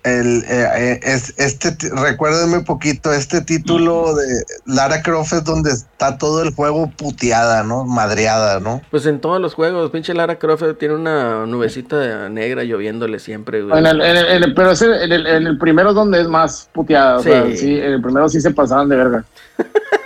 El, 0.03 0.45
eh, 0.49 0.69
eh, 0.77 1.01
es, 1.03 1.35
este, 1.37 1.77
recuérdenme 1.91 2.61
poquito, 2.61 3.13
este 3.13 3.43
título 3.43 4.15
de 4.15 4.25
Lara 4.65 5.03
Croft 5.03 5.35
es 5.35 5.45
donde 5.45 5.73
está 5.73 6.17
todo 6.17 6.43
el 6.43 6.55
juego 6.55 6.91
puteada, 6.97 7.63
¿no? 7.65 7.85
Madreada, 7.85 8.61
¿no? 8.61 8.81
Pues 8.91 9.05
en 9.05 9.21
todos 9.21 9.41
los 9.43 9.53
juegos, 9.53 9.91
pinche 9.91 10.15
Lara 10.15 10.39
Croft 10.39 10.63
tiene 10.79 10.95
una 10.95 11.45
nubecita 11.45 12.31
negra 12.31 12.65
lloviéndole 12.65 13.19
siempre, 13.19 13.63
güey. 13.63 13.79
En 13.79 13.87
el, 13.87 14.01
en 14.01 14.17
el- 14.17 14.27
en 14.27 14.43
el- 14.45 14.55
pero 14.55 14.71
es 14.71 14.81
en 14.81 15.13
el, 15.13 15.27
en 15.27 15.47
el 15.47 15.59
primero 15.59 15.91
es 15.91 15.95
donde 15.95 16.21
es 16.23 16.29
más 16.29 16.71
puteada. 16.73 17.19
O 17.19 17.23
Sí. 17.23 17.29
sea, 17.29 17.45
sí, 17.57 17.77
en 17.79 17.93
el 17.93 18.01
primero 18.01 18.27
sí 18.31 18.41
se 18.41 18.51
pasaban 18.53 18.89
de 18.89 18.97
verga. 18.97 19.25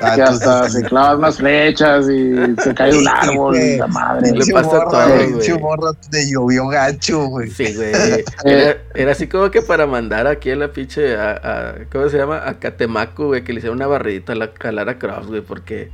Ah, 0.01 0.17
que 0.17 0.23
hasta 0.23 0.69
se 0.69 0.83
clavan 0.83 1.21
más 1.21 1.37
flechas 1.39 2.07
y 2.11 2.35
se 2.63 2.75
cae 2.75 2.93
de 2.93 2.99
un 2.99 3.09
árbol. 3.09 3.57
la 3.79 3.87
madre. 3.87 4.33
Le 4.33 4.53
pasa 4.53 4.69
todo, 4.85 5.59
morra, 5.61 5.93
te 6.11 6.31
llovió 6.31 6.67
gacho, 6.69 7.27
güey. 7.27 7.49
Sí, 7.51 7.75
güey. 7.75 7.93
Era, 8.45 8.77
era 8.95 9.13
así 9.13 9.29
como 9.29 9.51
que 9.51 9.63
para 9.63 9.87
mandar 9.87 10.27
aquí 10.27 10.51
a 10.51 10.57
la 10.57 10.69
pinche, 10.73 11.17
a, 11.17 11.33
a- 11.43 11.75
¿cómo 11.91 12.09
se 12.11 12.19
llama? 12.19 12.43
A 12.47 12.59
Catemaco, 12.59 13.29
güey, 13.29 13.45
que 13.45 13.53
le 13.53 13.59
hicieron 13.59 13.77
una 13.79 13.87
barridita 13.87 14.33
a, 14.33 14.37
la, 14.37 14.51
a 14.61 14.73
Lara 14.73 14.99
Croft, 14.99 15.29
güey, 15.29 15.41
porque 15.41 15.91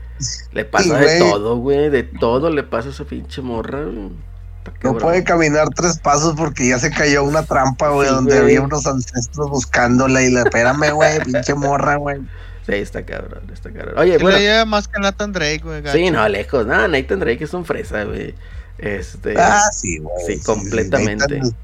le 0.52 0.64
pasa 0.64 0.98
Sí, 0.98 1.04
de 1.06 1.18
todo, 1.20 1.56
güey, 1.58 1.88
de 1.90 2.02
todo 2.02 2.50
le 2.50 2.62
pasa 2.64 2.88
a 2.88 2.92
esa 2.92 3.04
pinche 3.04 3.42
morra. 3.42 3.84
güey. 3.84 4.10
Está 4.64 4.72
No 4.82 4.98
puede 4.98 5.22
caminar 5.24 5.68
tres 5.74 5.98
pasos 6.00 6.34
porque 6.36 6.68
ya 6.68 6.78
se 6.78 6.90
cayó 6.90 7.20
a 7.20 7.22
una 7.22 7.44
trampa, 7.44 7.90
güey, 7.90 8.08
Sí, 8.08 8.14
donde 8.14 8.32
güey. 8.32 8.42
había 8.56 8.62
unos 8.62 8.86
ancestros 8.86 9.48
buscándola 9.50 10.20
y 10.22 10.30
le, 10.32 10.40
espérame, 10.40 10.90
güey, 10.92 11.20
pinche 11.20 11.54
morra, 11.54 11.96
güey. 11.96 12.18
Sí, 12.70 12.76
está 12.76 13.04
cabrón, 13.04 13.42
está 13.52 13.70
cabrón. 13.72 13.94
Oye, 13.98 14.18
bueno. 14.18 14.38
le 14.38 14.44
lleva 14.44 14.64
más 14.64 14.88
que 14.88 15.00
Nathan 15.00 15.32
Drake, 15.32 15.60
güey. 15.62 15.82
gacho. 15.82 15.96
Sí, 15.96 16.10
no, 16.10 16.28
lejos. 16.28 16.66
No, 16.66 16.86
Nathan 16.88 17.20
Drake 17.20 17.44
es 17.44 17.52
un 17.54 17.64
fresa, 17.64 18.04
güey. 18.04 18.34
Este. 18.78 19.34
Ah, 19.38 19.68
sí, 19.72 19.98
güey. 19.98 20.14
sí, 20.26 20.42
completamente. 20.42 21.38
Nathan- 21.40 21.56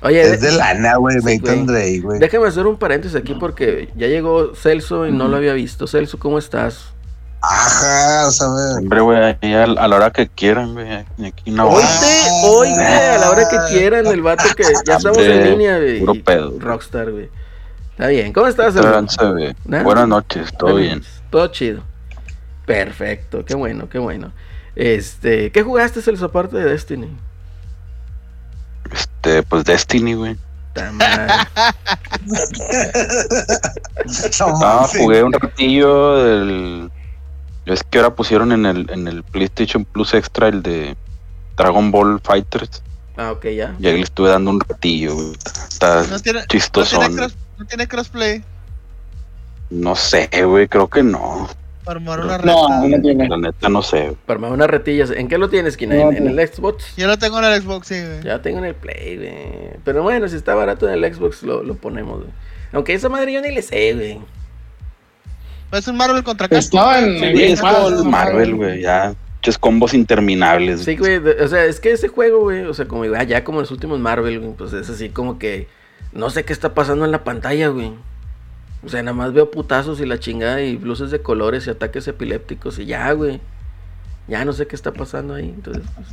Oye, 0.00 0.22
Es 0.22 0.40
de 0.40 0.52
lana, 0.52 0.96
güey, 0.96 1.20
Sí, 1.20 1.38
Nathan. 1.38 1.66
Drake, 1.66 2.00
güey. 2.00 2.20
déjame 2.20 2.46
hacer 2.48 2.66
un 2.66 2.78
paréntesis 2.78 3.16
aquí 3.16 3.34
porque 3.34 3.88
ya 3.96 4.06
llegó 4.06 4.54
Celso 4.54 5.06
y 5.06 5.12
no 5.12 5.26
lo 5.28 5.36
había 5.36 5.52
visto. 5.54 5.86
Celso, 5.88 6.18
¿cómo 6.18 6.38
estás? 6.38 6.92
Ajá, 7.40 8.30
¿sabes? 8.32 8.78
Hombre, 8.78 9.00
güey, 9.00 9.18
ahí 9.40 9.54
a, 9.54 9.62
a 9.64 9.88
la 9.88 9.96
hora 9.96 10.10
que 10.10 10.28
quieran, 10.28 10.74
güey. 10.74 10.92
Aquí 11.26 11.50
hora. 11.52 11.64
Oíste, 11.66 12.06
oíste, 12.44 12.84
a 12.84 13.18
la 13.18 13.30
hora 13.30 13.48
que 13.48 13.56
quieran, 13.72 14.06
el 14.08 14.22
vato 14.22 14.44
que 14.56 14.64
ya 14.86 14.96
estamos 14.96 15.18
en 15.18 15.44
línea, 15.50 15.78
güey. 15.78 16.00
puro 16.00 16.14
pedo. 16.24 16.54
Rockstar, 16.58 17.10
güey. 17.12 17.28
Está 17.98 18.06
bien, 18.06 18.32
¿cómo 18.32 18.46
estás. 18.46 18.74
Buenas 18.76 20.06
noches, 20.08 20.52
todo 20.56 20.76
bien. 20.76 21.02
Todo 21.30 21.48
chido. 21.48 21.82
Perfecto, 22.64 23.44
qué 23.44 23.56
bueno, 23.56 23.88
qué 23.88 23.98
bueno. 23.98 24.30
Este, 24.76 25.50
¿qué 25.50 25.64
jugaste, 25.64 26.00
Celso, 26.00 26.26
aparte 26.26 26.58
de 26.58 26.64
Destiny? 26.70 27.08
Este, 28.92 29.42
pues 29.42 29.64
Destiny, 29.64 30.14
güey. 30.14 30.36
No, 34.38 34.46
Ah, 34.62 34.86
jugué 34.96 35.24
un 35.24 35.32
ratillo 35.32 36.14
del. 36.22 36.90
Es 37.66 37.82
que 37.82 37.98
ahora 37.98 38.14
pusieron 38.14 38.52
en 38.52 38.64
el, 38.64 38.88
en 38.90 39.08
el 39.08 39.24
PlayStation 39.24 39.84
Plus 39.84 40.14
Extra 40.14 40.46
el 40.46 40.62
de 40.62 40.96
Dragon 41.56 41.90
Ball 41.90 42.20
Fighters. 42.22 42.80
Ah, 43.16 43.32
ok, 43.32 43.46
ya. 43.46 43.74
Y 43.80 43.88
ahí 43.88 43.96
le 43.96 44.02
estuve 44.04 44.28
dando 44.30 44.52
un 44.52 44.60
ratillo, 44.60 45.14
güey. 45.14 45.32
Está 45.68 46.04
No 46.08 46.20
tiene, 46.20 46.40
no 46.40 46.46
chistosón. 46.46 47.00
tiene, 47.00 47.16
cross, 47.16 47.36
no 47.58 47.66
tiene 47.66 47.86
crossplay 47.88 48.42
No 49.70 49.94
sé, 49.96 50.28
güey, 50.44 50.68
creo 50.68 50.88
que 50.88 51.02
no. 51.02 51.48
para 51.84 51.98
armar 51.98 52.20
una 52.20 52.38
No, 52.38 52.68
reta. 52.68 52.86
no 52.88 53.00
tiene. 53.02 53.28
La 53.28 53.36
neta 53.38 53.68
no 53.68 53.82
sé. 53.82 54.14
Para 54.26 54.36
armar 54.36 54.52
unas 54.52 54.68
retillas. 54.70 55.10
¿En 55.10 55.28
qué 55.28 55.38
lo 55.38 55.48
tienes, 55.48 55.76
Kina? 55.76 55.94
No, 55.96 56.10
¿En, 56.12 56.28
en 56.28 56.38
el 56.38 56.48
Xbox? 56.48 56.94
Yo 56.96 57.06
lo 57.06 57.18
tengo 57.18 57.38
en 57.38 57.44
el 57.46 57.62
Xbox, 57.62 57.86
sí, 57.88 57.94
güey. 58.00 58.22
Ya 58.22 58.40
tengo 58.42 58.58
en 58.58 58.64
el 58.66 58.74
Play, 58.74 59.16
güey. 59.16 59.80
Pero 59.84 60.02
bueno, 60.02 60.28
si 60.28 60.36
está 60.36 60.54
barato 60.54 60.88
en 60.88 61.02
el 61.02 61.14
Xbox, 61.14 61.42
lo, 61.42 61.62
lo 61.62 61.74
ponemos, 61.74 62.18
güey. 62.20 62.30
Aunque 62.72 62.94
esa 62.94 63.08
madre 63.08 63.32
yo 63.32 63.40
ni 63.40 63.50
le 63.52 63.62
sé, 63.62 63.94
güey. 63.94 64.18
Es 65.72 65.86
un 65.88 65.96
Marvel 65.96 66.22
contra 66.22 66.48
Capcom. 66.48 66.58
Estaba 66.58 66.98
en. 67.00 67.18
Sí, 67.36 67.42
es 67.44 67.62
¿no? 67.62 68.04
Marvel, 68.04 68.54
güey. 68.54 68.80
Ya. 68.82 69.14
Muchos 69.36 69.58
combos 69.58 69.94
interminables. 69.94 70.82
Sí, 70.82 70.96
güey. 70.96 71.16
O 71.18 71.46
sea, 71.48 71.64
es 71.64 71.78
que 71.78 71.92
ese 71.92 72.08
juego, 72.08 72.40
güey, 72.40 72.64
o 72.64 72.74
sea, 72.74 72.86
como 72.88 73.04
ah, 73.14 73.22
ya 73.22 73.44
como 73.44 73.60
los 73.60 73.70
últimos 73.70 73.98
Marvel, 74.00 74.40
güey, 74.40 74.52
pues 74.54 74.72
es 74.72 74.90
así 74.90 75.10
como 75.10 75.38
que 75.38 75.68
no 76.12 76.30
sé 76.30 76.44
qué 76.44 76.52
está 76.52 76.74
pasando 76.74 77.04
en 77.04 77.10
la 77.10 77.24
pantalla, 77.24 77.68
güey. 77.68 77.92
O 78.84 78.88
sea, 78.88 79.02
nada 79.02 79.14
más 79.14 79.32
veo 79.32 79.50
putazos 79.50 80.00
y 80.00 80.06
la 80.06 80.18
chingada 80.18 80.60
y 80.62 80.78
luces 80.78 81.10
de 81.10 81.20
colores 81.20 81.66
y 81.66 81.70
ataques 81.70 82.06
epilépticos 82.06 82.78
y 82.78 82.86
ya, 82.86 83.10
güey. 83.12 83.40
Ya 84.28 84.44
no 84.44 84.52
sé 84.52 84.66
qué 84.66 84.76
está 84.76 84.92
pasando 84.92 85.34
ahí, 85.34 85.48
entonces, 85.48 85.82
pues, 85.94 86.08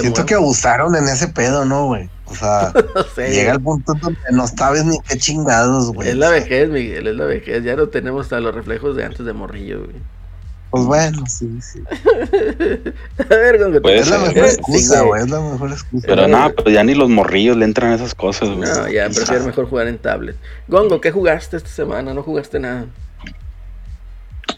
Siento 0.00 0.24
que 0.26 0.34
abusaron 0.34 0.94
en 0.96 1.04
ese 1.04 1.28
pedo, 1.28 1.64
¿no, 1.64 1.86
güey? 1.86 2.08
O 2.26 2.34
sea, 2.34 2.72
no 2.94 3.02
sé. 3.02 3.30
llega 3.30 3.52
el 3.52 3.60
punto 3.60 3.94
donde 3.94 4.20
no 4.30 4.46
sabes 4.46 4.84
ni 4.84 4.98
qué 5.00 5.18
chingados, 5.18 5.92
güey. 5.92 6.08
Es 6.08 6.16
la 6.16 6.30
vejez, 6.30 6.68
Miguel, 6.68 7.06
es 7.06 7.16
la 7.16 7.24
vejez. 7.24 7.62
Ya 7.64 7.76
no 7.76 7.88
tenemos 7.88 8.26
hasta 8.26 8.40
los 8.40 8.54
reflejos 8.54 8.96
de 8.96 9.04
antes 9.04 9.24
de 9.24 9.32
morrillo, 9.32 9.84
güey. 9.84 9.96
Pues 10.72 10.84
bueno, 10.86 11.22
sí, 11.28 11.60
sí. 11.60 11.82
A 11.90 13.34
ver, 13.34 13.58
Gongo, 13.58 13.82
Puede 13.82 13.98
Es 13.98 14.08
la 14.08 14.16
ser. 14.20 14.34
mejor 14.34 14.48
Sí, 14.48 14.54
excusa, 14.56 15.02
güey. 15.02 15.22
Es 15.22 15.28
la 15.28 15.40
mejor 15.40 15.70
excusa. 15.70 16.06
Pero 16.08 16.26
nada, 16.28 16.48
pues 16.48 16.74
ya 16.74 16.82
ni 16.82 16.94
los 16.94 17.10
morrillos 17.10 17.58
le 17.58 17.66
entran 17.66 17.92
a 17.92 17.96
esas 17.96 18.14
cosas, 18.14 18.48
güey. 18.48 18.68
No, 18.68 18.88
ya, 18.88 19.08
prefiero 19.10 19.44
mejor 19.44 19.68
jugar 19.68 19.86
en 19.88 19.98
tablet. 19.98 20.34
Gongo, 20.68 20.98
¿qué 20.98 21.10
jugaste 21.12 21.58
esta 21.58 21.68
semana? 21.68 22.14
No 22.14 22.22
jugaste 22.22 22.58
nada. 22.58 22.86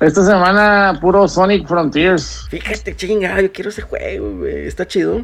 Esta 0.00 0.24
semana, 0.24 0.96
puro 1.00 1.26
Sonic 1.26 1.66
Frontiers. 1.66 2.46
Fíjate, 2.48 2.94
chinga, 2.94 3.40
yo 3.40 3.50
quiero 3.52 3.70
ese 3.70 3.82
juego, 3.82 4.38
güey. 4.38 4.66
Está 4.68 4.86
chido. 4.86 5.22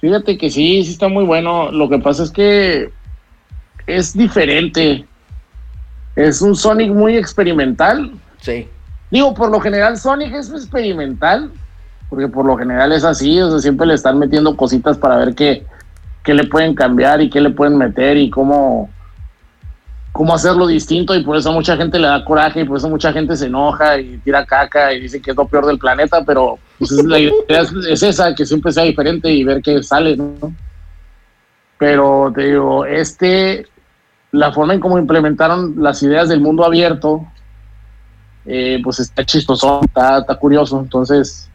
Fíjate 0.00 0.38
que 0.38 0.50
sí, 0.50 0.82
sí 0.84 0.92
está 0.92 1.08
muy 1.08 1.24
bueno. 1.24 1.70
Lo 1.70 1.90
que 1.90 1.98
pasa 1.98 2.22
es 2.22 2.30
que 2.30 2.90
es 3.86 4.16
diferente. 4.16 5.06
es 6.16 6.40
un 6.40 6.56
Sonic 6.56 6.90
muy 6.90 7.18
experimental. 7.18 8.12
Sí. 8.42 8.68
Digo, 9.10 9.34
por 9.34 9.50
lo 9.50 9.60
general 9.60 9.96
Sonic 9.96 10.34
es 10.34 10.50
experimental, 10.50 11.50
porque 12.08 12.28
por 12.28 12.44
lo 12.44 12.56
general 12.56 12.92
es 12.92 13.04
así, 13.04 13.40
o 13.40 13.58
siempre 13.58 13.86
le 13.86 13.94
están 13.94 14.18
metiendo 14.18 14.56
cositas 14.56 14.98
para 14.98 15.16
ver 15.16 15.34
qué, 15.34 15.64
qué 16.22 16.34
le 16.34 16.44
pueden 16.44 16.74
cambiar 16.74 17.20
y 17.20 17.30
qué 17.30 17.40
le 17.40 17.50
pueden 17.50 17.76
meter 17.76 18.16
y 18.16 18.30
cómo, 18.30 18.90
cómo 20.12 20.34
hacerlo 20.34 20.66
distinto 20.66 21.14
y 21.14 21.24
por 21.24 21.36
eso 21.36 21.52
mucha 21.52 21.76
gente 21.76 21.98
le 21.98 22.06
da 22.06 22.24
coraje 22.24 22.60
y 22.60 22.64
por 22.64 22.76
eso 22.76 22.88
mucha 22.88 23.12
gente 23.12 23.36
se 23.36 23.46
enoja 23.46 23.98
y 23.98 24.18
tira 24.18 24.44
caca 24.44 24.92
y 24.92 25.00
dice 25.00 25.20
que 25.20 25.30
es 25.30 25.36
lo 25.36 25.46
peor 25.46 25.66
del 25.66 25.78
planeta, 25.78 26.24
pero 26.24 26.58
pues, 26.78 26.92
es 26.92 27.04
la 27.04 27.18
idea 27.18 27.32
es, 27.48 27.72
es 27.88 28.02
esa, 28.02 28.34
que 28.34 28.44
siempre 28.44 28.72
sea 28.72 28.84
diferente 28.84 29.30
y 29.30 29.44
ver 29.44 29.62
qué 29.62 29.82
sale, 29.82 30.16
¿no? 30.16 30.36
Pero 31.78 32.32
te 32.34 32.44
digo, 32.44 32.84
este, 32.84 33.66
la 34.30 34.52
forma 34.52 34.74
en 34.74 34.80
cómo 34.80 34.98
implementaron 34.98 35.74
las 35.78 36.02
ideas 36.02 36.28
del 36.28 36.40
mundo 36.40 36.64
abierto, 36.64 37.26
eh, 38.46 38.80
pues 38.82 39.00
está 39.00 39.24
chistoso, 39.24 39.80
está, 39.84 40.18
está 40.18 40.34
curioso, 40.36 40.80
entonces, 40.80 41.48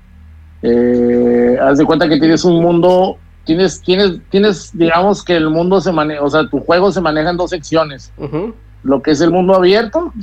eh, 0.62 1.58
haz 1.62 1.78
de 1.78 1.86
cuenta 1.86 2.08
que 2.08 2.20
tienes 2.20 2.44
un 2.44 2.62
mundo 2.62 3.18
tienes, 3.48 3.82
tienes, 3.82 4.20
tienes, 4.30 4.78
digamos 4.78 5.24
que 5.24 5.36
el 5.36 5.50
mundo 5.50 5.82
se 5.82 5.92
maneja, 5.92 6.22
o 6.22 6.30
sea, 6.30 6.48
tu 6.48 6.60
juego 6.60 6.92
se 6.92 7.02
maneja 7.02 7.32
en 7.32 7.38
dos 7.38 7.50
secciones. 7.50 8.12
Lo 8.84 9.02
que 9.02 9.12
es 9.12 9.22
el 9.22 9.32
mundo 9.32 9.56
abierto, 9.56 10.14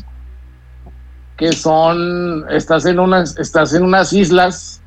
que 1.36 1.52
son, 1.52 2.44
estás 2.50 2.86
en 2.86 3.00
unas, 3.00 3.36
estás 3.38 3.74
en 3.74 3.82
unas 3.82 4.12
islas, 4.12 4.80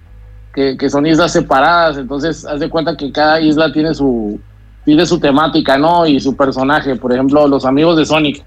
que, 0.54 0.78
que 0.78 0.90
son 0.90 1.06
islas 1.06 1.34
separadas, 1.34 1.98
entonces 1.98 2.46
haz 2.46 2.60
de 2.60 2.70
cuenta 2.70 2.96
que 2.96 3.12
cada 3.12 3.42
isla 3.42 3.74
tiene 3.74 3.94
su, 3.94 4.40
tiene 4.86 5.06
su 5.06 5.20
temática, 5.20 5.78
¿no? 5.78 6.06
Y 6.06 6.20
su 6.20 6.36
personaje, 6.36 6.96
por 6.96 7.12
ejemplo, 7.12 7.48
los 7.48 7.66
amigos 7.66 7.98
de 7.98 8.06
Sonic. 8.06 8.46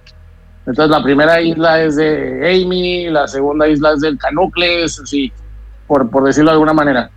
Entonces 0.66 0.90
la 0.90 1.02
primera 1.02 1.40
isla 1.40 1.82
es 1.82 1.96
de 1.96 2.62
Amy, 2.64 3.08
la 3.08 3.26
segunda 3.26 3.66
isla 3.68 3.92
es 3.92 4.00
del 4.00 4.18
Canucles, 4.18 5.00
así, 5.00 5.32
por, 5.86 6.10
por 6.10 6.24
decirlo 6.24 6.50
de 6.50 6.54
alguna 6.54 6.74
manera. 6.74 7.10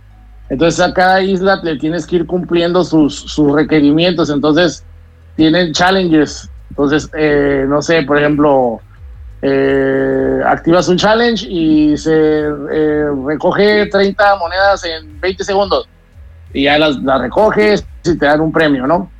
Entonces 0.48 0.80
a 0.80 0.92
cada 0.92 1.22
isla 1.22 1.60
le 1.62 1.76
tienes 1.76 2.06
que 2.06 2.16
ir 2.16 2.26
cumpliendo 2.26 2.84
sus, 2.84 3.14
sus 3.14 3.52
requerimientos. 3.52 4.30
Entonces 4.30 4.84
tienen 5.36 5.72
challenges. 5.72 6.48
Entonces, 6.70 7.08
eh, 7.16 7.64
no 7.68 7.82
sé, 7.82 8.02
por 8.02 8.18
ejemplo, 8.18 8.80
eh, 9.42 10.40
activas 10.44 10.88
un 10.88 10.96
challenge 10.96 11.46
y 11.48 11.96
se 11.96 12.40
eh, 12.72 13.06
recoge 13.26 13.86
30 13.86 14.36
monedas 14.36 14.84
en 14.84 15.20
20 15.20 15.44
segundos. 15.44 15.88
Y 16.52 16.64
ya 16.64 16.78
las, 16.78 16.96
las 17.02 17.20
recoges 17.20 17.84
y 18.04 18.16
te 18.16 18.26
dan 18.26 18.40
un 18.40 18.52
premio, 18.52 18.86
¿no? 18.86 19.10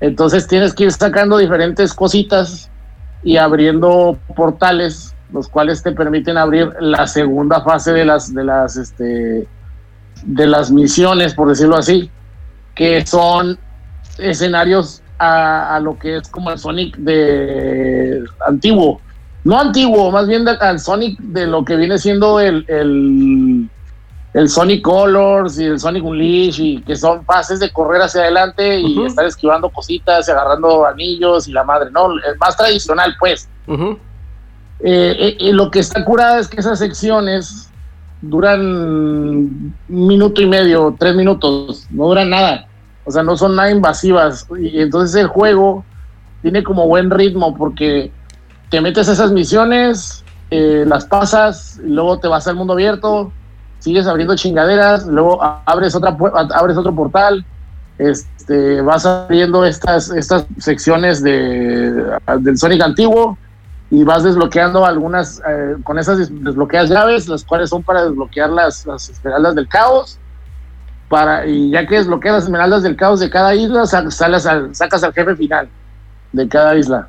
Entonces 0.00 0.46
tienes 0.46 0.74
que 0.74 0.84
ir 0.84 0.92
sacando 0.92 1.36
diferentes 1.36 1.92
cositas 1.92 2.69
y 3.22 3.36
abriendo 3.36 4.18
portales, 4.34 5.14
los 5.32 5.48
cuales 5.48 5.82
te 5.82 5.92
permiten 5.92 6.38
abrir 6.38 6.72
la 6.80 7.06
segunda 7.06 7.62
fase 7.62 7.92
de 7.92 8.04
las, 8.04 8.34
de 8.34 8.44
las, 8.44 8.76
este, 8.76 9.46
de 10.22 10.46
las 10.46 10.70
misiones, 10.70 11.34
por 11.34 11.48
decirlo 11.48 11.76
así, 11.76 12.10
que 12.74 13.04
son 13.06 13.58
escenarios 14.18 15.02
a, 15.18 15.76
a 15.76 15.80
lo 15.80 15.98
que 15.98 16.16
es 16.16 16.28
como 16.28 16.50
el 16.50 16.58
Sonic 16.58 16.96
de 16.96 18.24
antiguo. 18.46 19.00
No 19.44 19.58
antiguo, 19.58 20.10
más 20.10 20.26
bien 20.26 20.46
al 20.48 20.80
Sonic 20.80 21.18
de 21.18 21.46
lo 21.46 21.64
que 21.64 21.76
viene 21.76 21.98
siendo 21.98 22.40
el, 22.40 22.64
el, 22.68 23.70
el 24.32 24.48
Sonic 24.48 24.82
Colors 24.82 25.58
y 25.58 25.64
el 25.64 25.80
Sonic 25.80 26.04
Unleash, 26.04 26.60
y 26.60 26.82
que 26.82 26.94
son 26.94 27.24
fases 27.24 27.58
de 27.60 27.72
correr 27.72 28.02
hacia 28.02 28.22
adelante 28.22 28.78
y 28.78 29.04
estar 29.04 29.24
esquivando 29.24 29.70
cositas 29.70 30.28
y 30.28 30.30
agarrando 30.30 30.86
anillos 30.86 31.48
y 31.48 31.52
la 31.52 31.64
madre, 31.64 31.90
¿no? 31.90 32.12
El 32.12 32.38
más 32.38 32.56
tradicional, 32.56 33.14
pues. 33.18 33.48
Eh, 33.68 35.16
eh, 35.18 35.36
y 35.38 35.52
lo 35.52 35.70
que 35.70 35.80
está 35.80 36.04
curada 36.04 36.38
es 36.38 36.48
que 36.48 36.60
esas 36.60 36.78
secciones 36.78 37.70
duran 38.22 38.60
un 38.60 39.74
minuto 39.88 40.40
y 40.40 40.46
medio, 40.46 40.94
tres 40.98 41.16
minutos, 41.16 41.86
no 41.90 42.06
duran 42.06 42.30
nada. 42.30 42.66
O 43.04 43.10
sea, 43.10 43.22
no 43.22 43.36
son 43.36 43.56
nada 43.56 43.70
invasivas. 43.70 44.46
Y 44.58 44.80
entonces 44.80 45.16
el 45.20 45.26
juego 45.26 45.84
tiene 46.42 46.62
como 46.62 46.86
buen 46.86 47.10
ritmo 47.10 47.56
porque 47.56 48.12
te 48.70 48.80
metes 48.80 49.08
a 49.08 49.12
esas 49.12 49.32
misiones, 49.32 50.24
eh, 50.50 50.84
las 50.86 51.04
pasas, 51.04 51.80
y 51.84 51.88
luego 51.88 52.18
te 52.20 52.28
vas 52.28 52.46
al 52.46 52.56
mundo 52.56 52.74
abierto, 52.74 53.32
sigues 53.80 54.06
abriendo 54.06 54.36
chingaderas, 54.36 55.06
luego 55.06 55.42
abres 55.66 55.94
otra 55.94 56.16
abres 56.54 56.76
otro 56.76 56.94
portal, 56.94 57.44
este, 57.98 58.80
vas 58.80 59.04
abriendo 59.04 59.64
estas, 59.66 60.10
estas 60.10 60.46
secciones 60.58 61.22
de, 61.22 61.92
del 62.38 62.56
Sonic 62.56 62.80
antiguo 62.82 63.36
y 63.90 64.04
vas 64.04 64.22
desbloqueando 64.22 64.86
algunas, 64.86 65.42
eh, 65.48 65.76
con 65.82 65.98
esas 65.98 66.18
des- 66.18 66.44
desbloqueas 66.44 66.88
llaves, 66.88 67.28
las 67.28 67.44
cuales 67.44 67.68
son 67.70 67.82
para 67.82 68.04
desbloquear 68.04 68.48
las, 68.50 68.86
las 68.86 69.08
esmeraldas 69.10 69.54
del 69.56 69.66
caos. 69.68 70.16
Para, 71.08 71.44
y 71.44 71.70
ya 71.70 71.84
que 71.88 71.96
desbloqueas 71.96 72.34
las 72.36 72.44
esmeraldas 72.44 72.84
del 72.84 72.94
caos 72.94 73.18
de 73.18 73.28
cada 73.28 73.52
isla, 73.56 73.84
sa- 73.86 74.08
sales 74.12 74.46
al- 74.46 74.72
sacas 74.76 75.02
al 75.02 75.12
jefe 75.12 75.34
final 75.34 75.68
de 76.32 76.48
cada 76.48 76.76
isla. 76.76 77.08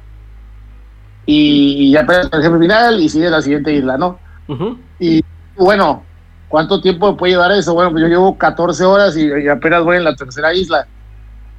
Y, 1.27 1.75
y 1.88 1.91
ya 1.91 2.03
pegas 2.05 2.27
al 2.31 2.41
jefe 2.41 2.57
final 2.57 2.99
y 2.99 3.07
sigue 3.10 3.29
la 3.29 3.41
siguiente 3.43 3.71
isla, 3.73 3.97
¿no? 3.97 4.17
Y 4.99 5.23
bueno, 5.55 6.03
¿cuánto 6.51 6.79
tiempo 6.81 7.17
puede 7.17 7.33
llevar 7.33 7.51
eso? 7.53 7.73
Bueno, 7.73 7.91
pues 7.91 8.03
yo 8.03 8.07
llevo 8.07 8.37
14 8.37 8.83
horas 8.85 9.17
y, 9.17 9.25
y 9.25 9.47
apenas 9.47 9.83
voy 9.83 9.97
en 9.97 10.03
la 10.03 10.15
tercera 10.15 10.53
isla. 10.53 10.85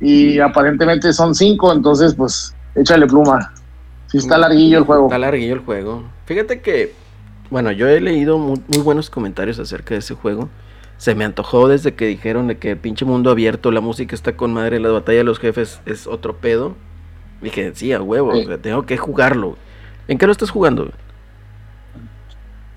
Y 0.00 0.38
aparentemente 0.38 1.12
son 1.12 1.34
5, 1.34 1.72
entonces 1.72 2.14
pues 2.14 2.54
échale 2.74 3.06
pluma. 3.06 3.52
Si 4.06 4.18
está 4.18 4.36
larguillo 4.38 4.78
el 4.78 4.84
juego. 4.84 5.06
Está 5.06 5.18
larguillo 5.18 5.54
el 5.54 5.60
juego. 5.60 6.04
Fíjate 6.26 6.60
que, 6.60 6.92
bueno, 7.50 7.72
yo 7.72 7.88
he 7.88 8.00
leído 8.00 8.38
muy, 8.38 8.60
muy 8.68 8.78
buenos 8.82 9.08
comentarios 9.10 9.58
acerca 9.58 9.94
de 9.94 10.00
ese 10.00 10.14
juego. 10.14 10.48
Se 10.98 11.14
me 11.14 11.24
antojó 11.24 11.66
desde 11.66 11.94
que 11.94 12.06
dijeron 12.06 12.46
de 12.46 12.58
que 12.58 12.76
pinche 12.76 13.04
mundo 13.04 13.30
abierto, 13.30 13.70
la 13.72 13.80
música 13.80 14.14
está 14.14 14.36
con 14.36 14.52
madre, 14.52 14.78
la 14.78 14.90
batalla 14.90 15.18
de 15.18 15.24
los 15.24 15.38
jefes 15.40 15.80
es 15.86 16.06
otro 16.06 16.36
pedo. 16.36 16.76
Dije, 17.40 17.72
sí, 17.74 17.92
a 17.92 18.00
huevo, 18.02 18.32
Sí. 18.34 18.42
o 18.42 18.46
sea, 18.46 18.58
tengo 18.58 18.84
que 18.86 18.96
jugarlo. 18.98 19.56
¿En 20.08 20.18
qué 20.18 20.26
lo 20.26 20.32
estás 20.32 20.50
jugando? 20.50 20.90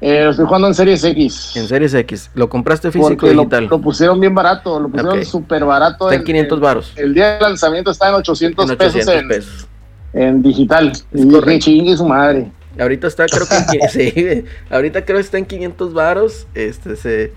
Eh, 0.07 0.27
estoy 0.29 0.45
jugando 0.45 0.67
en 0.67 0.75
Series 0.75 1.03
X. 1.03 1.53
En 1.55 1.67
Series 1.67 1.91
X. 1.95 2.29
¿Lo 2.35 2.47
compraste 2.47 2.91
físico 2.91 3.25
o 3.25 3.33
lo, 3.33 3.41
digital? 3.41 3.65
lo 3.65 3.81
pusieron 3.81 4.19
bien 4.19 4.35
barato, 4.35 4.79
lo 4.79 4.87
pusieron 4.87 5.17
Ok. 5.17 5.25
súper 5.25 5.65
barato. 5.65 6.05
Está 6.11 6.19
en 6.19 6.23
500 6.23 6.59
varos. 6.59 6.93
El 6.95 7.15
día 7.15 7.31
del 7.31 7.41
lanzamiento 7.41 7.89
está 7.89 8.09
en 8.09 8.13
800, 8.13 8.65
En 8.65 8.71
800 8.75 9.05
pesos, 9.05 9.21
en, 9.21 9.27
pesos. 9.27 9.67
en 10.13 10.41
digital. 10.43 10.91
y 11.11 11.23
dije, 11.23 11.31
correcto. 11.39 11.65
chingue 11.65 11.97
su 11.97 12.05
madre. 12.05 12.51
Ahorita 12.79 13.07
está, 13.07 13.25
creo 13.25 13.47
que 13.47 13.55
en, 13.77 13.89
sí, 13.89 14.45
ahorita 14.69 15.05
creo 15.05 15.17
que 15.17 15.21
está 15.21 15.39
en 15.39 15.45
500 15.47 15.93
varos. 15.95 16.45
Este 16.53 16.95
se, 16.97 17.33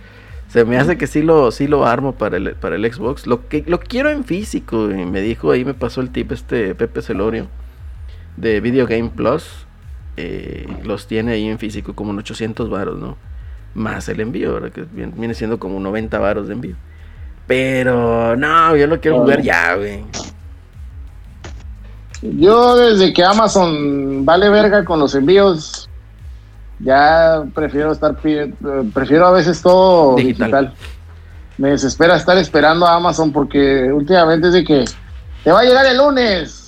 se 0.48 0.64
me 0.66 0.76
hace 0.76 0.98
que 0.98 1.07
sí 1.07 1.22
lo, 1.22 1.50
sí 1.52 1.68
lo 1.68 1.87
armo 1.87 2.16
para 2.16 2.37
el, 2.37 2.54
para 2.54 2.76
el 2.76 2.92
Xbox. 2.92 3.26
Lo 3.26 3.48
que 3.48 3.64
lo 3.66 3.81
quiero 3.81 4.11
en 4.11 4.24
físico. 4.24 4.90
y 4.90 5.07
me 5.07 5.22
dijo 5.22 5.52
ahí, 5.52 5.64
me 5.64 5.72
pasó 5.72 6.02
el 6.02 6.11
tip 6.11 6.33
este 6.33 6.74
Pepe 6.74 7.00
Celorio 7.00 7.46
de 8.37 8.61
Video 8.61 8.87
Game 8.87 9.09
Plus. 9.09 9.64
Eh, 10.20 10.66
los 10.83 11.07
tiene 11.07 11.33
ahí 11.33 11.48
en 11.48 11.59
físico 11.61 11.94
como 11.94 12.11
en 12.11 12.18
800 12.18 12.68
varos, 12.68 12.98
¿no? 12.98 13.16
Más 13.74 14.09
el 14.09 14.18
envío, 14.20 14.54
¿verdad? 14.54 14.72
que 14.72 14.85
viene, 14.90 15.33
siendo 15.35 15.61
como 15.61 15.78
90 15.78 16.18
varos 16.18 16.48
de 16.48 16.54
envío. 16.54 16.74
Pero 17.46 18.35
no, 18.37 18.74
yo 18.74 18.88
lo 18.88 19.00
quiero 19.00 19.20
jugar 19.20 19.40
ya, 19.42 19.76
güey. 19.76 20.04
Yo 22.20 22.76
desde 22.76 23.12
que 23.12 23.22
Amazon 23.22 24.24
vale 24.24 24.48
verga 24.48 24.85
con 24.85 24.98
los 24.98 25.14
envíos, 25.14 25.88
ya 26.81 27.44
prefiero 27.54 27.92
estar 27.92 28.16
eh, 28.24 28.52
prefiero 28.92 29.26
a 29.26 29.31
veces 29.31 29.62
todo 29.62 30.16
Digital. 30.16 30.66
digital. 30.66 30.74
Me 31.59 31.70
desespera 31.70 32.16
estar 32.16 32.37
esperando 32.38 32.87
a 32.87 32.96
Amazon 32.96 33.33
porque 33.33 33.92
últimamente 33.92 34.48
es 34.48 34.54
de 34.54 34.64
que 34.64 34.85
te 35.44 35.52
va 35.52 35.61
a 35.61 35.64
llegar 35.64 35.87
el 35.87 35.96
lunes. 35.98 36.67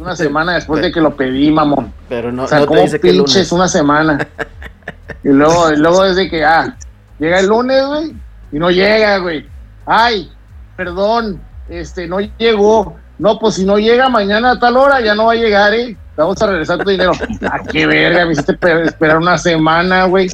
Una 0.00 0.16
semana 0.16 0.54
después 0.54 0.80
de 0.82 0.90
que 0.90 1.00
lo 1.00 1.14
pedí, 1.14 1.50
mamón. 1.50 1.92
Pero 2.08 2.32
no, 2.32 2.44
o 2.44 2.48
sea, 2.48 2.60
no 2.60 2.66
como 2.66 2.80
pinches 2.82 3.14
lunes. 3.16 3.52
una 3.52 3.68
semana. 3.68 4.26
y 5.24 5.28
luego, 5.28 5.72
y 5.72 5.76
luego 5.76 6.04
desde 6.04 6.30
que, 6.30 6.44
ah, 6.44 6.74
llega 7.18 7.40
el 7.40 7.46
lunes, 7.46 7.84
güey, 7.86 8.14
y 8.52 8.58
no 8.58 8.70
llega, 8.70 9.18
güey. 9.18 9.46
Ay, 9.84 10.30
perdón, 10.76 11.40
este, 11.68 12.06
no 12.06 12.20
llegó. 12.38 12.96
No, 13.18 13.38
pues 13.38 13.56
si 13.56 13.66
no 13.66 13.78
llega 13.78 14.08
mañana 14.08 14.52
a 14.52 14.58
tal 14.58 14.78
hora, 14.78 15.02
ya 15.02 15.14
no 15.14 15.26
va 15.26 15.32
a 15.32 15.36
llegar, 15.36 15.74
¿eh? 15.74 15.94
Vamos 16.16 16.40
a 16.40 16.46
regresar 16.46 16.78
tu 16.78 16.88
dinero. 16.88 17.12
Ah, 17.42 17.60
qué 17.70 17.86
verga, 17.86 18.24
me 18.24 18.32
hiciste 18.32 18.54
pe- 18.54 18.84
esperar 18.84 19.18
una 19.18 19.36
semana, 19.36 20.04
güey. 20.06 20.30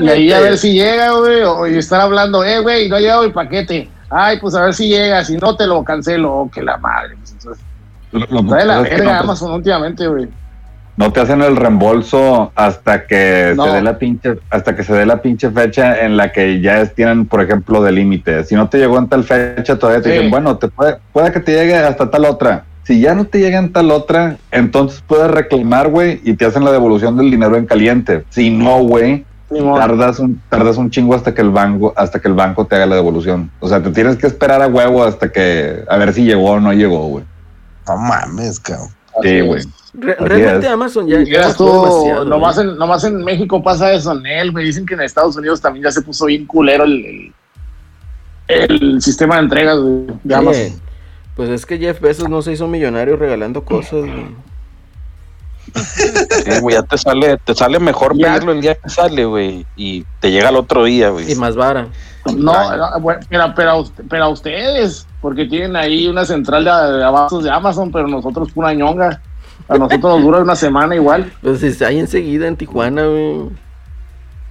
Y 0.00 0.08
ahí 0.08 0.32
a 0.32 0.40
ver 0.40 0.56
si 0.56 0.72
llega, 0.72 1.12
güey, 1.12 1.42
o 1.42 1.66
estar 1.66 2.00
hablando, 2.00 2.42
eh, 2.42 2.60
güey, 2.60 2.88
no 2.88 2.96
ha 2.96 3.00
llegado 3.00 3.24
el 3.24 3.32
paquete. 3.32 3.90
Ay, 4.08 4.38
pues 4.40 4.54
a 4.54 4.62
ver 4.62 4.72
si 4.72 4.88
llega, 4.88 5.22
si 5.24 5.36
no 5.36 5.54
te 5.54 5.66
lo 5.66 5.84
cancelo, 5.84 6.32
oh, 6.32 6.50
que 6.50 6.62
la 6.62 6.78
madre. 6.78 7.17
Lo- 8.12 8.42
de 8.42 8.64
la 8.64 8.74
pasa 8.76 8.82
es 8.82 8.88
que 8.88 8.94
verga 8.96 9.12
no, 9.14 9.20
Amazon 9.20 9.52
últimamente, 9.52 10.06
güey. 10.08 10.28
no 10.96 11.12
te 11.12 11.20
hacen 11.20 11.42
el 11.42 11.56
reembolso 11.56 12.50
hasta 12.56 13.06
que 13.06 13.52
No. 13.56 13.64
se 13.66 13.70
dé 13.72 13.82
la 13.82 13.98
pinche, 13.98 14.38
hasta 14.50 14.74
que 14.74 14.82
se 14.82 14.92
dé 14.94 15.06
la 15.06 15.22
pinche 15.22 15.50
fecha 15.50 16.00
en 16.04 16.16
la 16.16 16.32
que 16.32 16.60
ya 16.60 16.84
tienen, 16.86 17.26
por 17.26 17.40
ejemplo, 17.42 17.82
de 17.82 17.92
límite. 17.92 18.42
Si 18.44 18.54
no 18.56 18.68
te 18.68 18.78
llegó 18.78 18.98
en 18.98 19.08
tal 19.08 19.22
fecha, 19.24 19.78
todavía 19.78 20.02
te 20.02 20.10
dicen, 20.10 20.30
bueno, 20.30 20.56
te 20.56 20.68
puede, 20.68 20.96
puede 21.12 21.30
que 21.32 21.40
te 21.40 21.52
llegue 21.52 21.76
hasta 21.76 22.10
tal 22.10 22.24
otra. 22.24 22.64
Si 22.84 23.00
ya 23.00 23.14
no 23.14 23.26
te 23.26 23.38
llega 23.38 23.58
en 23.58 23.70
tal 23.72 23.90
otra, 23.90 24.38
entonces 24.50 25.04
puedes 25.06 25.30
reclamar, 25.30 25.88
güey, 25.88 26.20
y 26.24 26.32
te 26.34 26.46
hacen 26.46 26.64
la 26.64 26.72
devolución 26.72 27.16
del 27.18 27.30
dinero 27.30 27.56
en 27.56 27.66
caliente. 27.66 28.24
Si 28.30 28.50
no, 28.50 28.78
güey, 28.82 29.24
tardas 29.76 30.18
un, 30.18 30.40
tardas 30.48 30.78
un 30.78 30.90
chingo 30.90 31.14
hasta 31.14 31.32
que 31.34 31.42
el 31.42 31.50
banco, 31.50 31.92
hasta 31.96 32.18
que 32.20 32.28
el 32.28 32.34
banco 32.34 32.64
te 32.66 32.76
haga 32.76 32.86
la 32.86 32.96
devolución. 32.96 33.50
O 33.60 33.68
sea, 33.68 33.82
te 33.82 33.90
tienes 33.90 34.16
que 34.16 34.26
esperar 34.26 34.62
a 34.62 34.66
huevo 34.66 35.04
hasta 35.04 35.30
que 35.30 35.84
a 35.88 35.96
ver 35.98 36.12
si 36.14 36.24
llegó 36.24 36.52
o 36.52 36.60
no 36.60 36.72
llegó, 36.72 37.06
güey. 37.08 37.24
No 37.88 37.96
mames, 37.96 38.60
cabrón. 38.60 38.88
Sí, 39.22 39.40
güey. 39.40 39.62
Re- 39.94 40.12
Así 40.12 40.24
realmente. 40.24 40.68
Amazon 40.68 41.08
ya, 41.08 41.18
ya 41.22 41.48
demasiado, 41.48 42.24
nomás, 42.24 42.56
güey. 42.56 42.68
en, 42.68 42.76
nomás 42.78 43.04
en 43.04 43.24
México 43.24 43.60
pasa 43.62 43.92
eso, 43.92 44.14
Nel. 44.14 44.52
Me 44.52 44.62
dicen 44.62 44.86
que 44.86 44.94
en 44.94 45.00
Estados 45.00 45.36
Unidos 45.36 45.60
también 45.60 45.84
ya 45.84 45.90
se 45.90 46.02
puso 46.02 46.26
bien 46.26 46.46
culero 46.46 46.84
el, 46.84 47.32
el, 48.48 48.72
el 48.82 49.02
sistema 49.02 49.36
de 49.36 49.42
entregas 49.42 49.78
güey, 49.78 50.06
de 50.22 50.34
Amazon. 50.34 50.80
Pues 51.34 51.48
es 51.50 51.66
que 51.66 51.78
Jeff 51.78 52.00
Bezos 52.00 52.28
no 52.28 52.42
se 52.42 52.52
hizo 52.52 52.68
millonario 52.68 53.16
regalando 53.16 53.64
cosas, 53.64 54.00
güey. 54.02 54.26
Sí, 55.74 56.60
güey, 56.60 56.76
ya 56.76 56.82
te 56.82 56.96
sale, 56.96 57.36
te 57.44 57.54
sale 57.54 57.78
mejor 57.78 58.16
Ya. 58.16 58.28
pedirlo 58.32 58.52
el 58.52 58.60
día 58.60 58.74
que 58.76 58.88
sale, 58.88 59.24
güey, 59.26 59.66
y 59.76 60.04
te 60.20 60.30
llega 60.30 60.48
al 60.48 60.56
otro 60.56 60.84
día, 60.84 61.10
güey. 61.10 61.30
Y 61.30 61.34
más 61.34 61.56
vara. 61.56 61.88
No, 62.36 62.76
no, 62.76 63.00
bueno, 63.00 63.20
pero, 63.28 63.52
pero, 63.54 63.84
pero 64.08 64.24
a 64.24 64.28
ustedes, 64.28 65.06
porque 65.20 65.46
tienen 65.46 65.76
ahí 65.76 66.06
una 66.08 66.24
central 66.24 66.64
de, 66.64 66.70
de 66.70 67.04
abastos 67.04 67.44
de 67.44 67.50
Amazon, 67.50 67.90
pero 67.92 68.06
nosotros 68.08 68.50
pura 68.52 68.72
ñonga. 68.74 69.20
A 69.68 69.76
nosotros 69.76 70.02
nos 70.14 70.22
dura 70.22 70.38
una 70.40 70.56
semana 70.56 70.94
igual. 70.94 71.30
Pues 71.42 71.60
si 71.60 71.66
está 71.66 71.88
ahí 71.88 71.98
enseguida 71.98 72.46
en 72.46 72.56
Tijuana, 72.56 73.04
güey. 73.04 73.50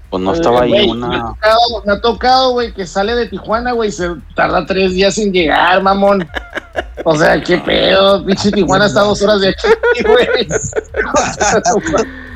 Pues 0.09 0.23
no 0.23 0.33
estaba 0.33 0.61
ahí 0.61 0.73
Eh, 0.73 0.87
ha 0.89 0.91
una. 0.93 1.09
tocado, 1.27 1.83
me 1.85 1.91
ha 1.93 2.01
tocado, 2.01 2.51
güey, 2.51 2.73
que 2.73 2.85
sale 2.87 3.13
de 3.15 3.25
Tijuana, 3.27 3.71
güey, 3.73 3.91
se 3.91 4.09
tarda 4.35 4.65
tres 4.65 4.93
días 4.93 5.17
en 5.17 5.33
llegar, 5.33 5.81
mamón. 5.81 6.25
O 7.03 7.15
sea, 7.15 7.41
qué 7.41 7.57
pedo, 7.57 8.23
pinche 8.25 8.51
Tijuana 8.51 8.85
está 8.85 9.01
a 9.01 9.05
dos 9.05 9.21
horas 9.21 9.41
de 9.41 9.49
aquí, 9.49 10.03
güey. 10.05 10.47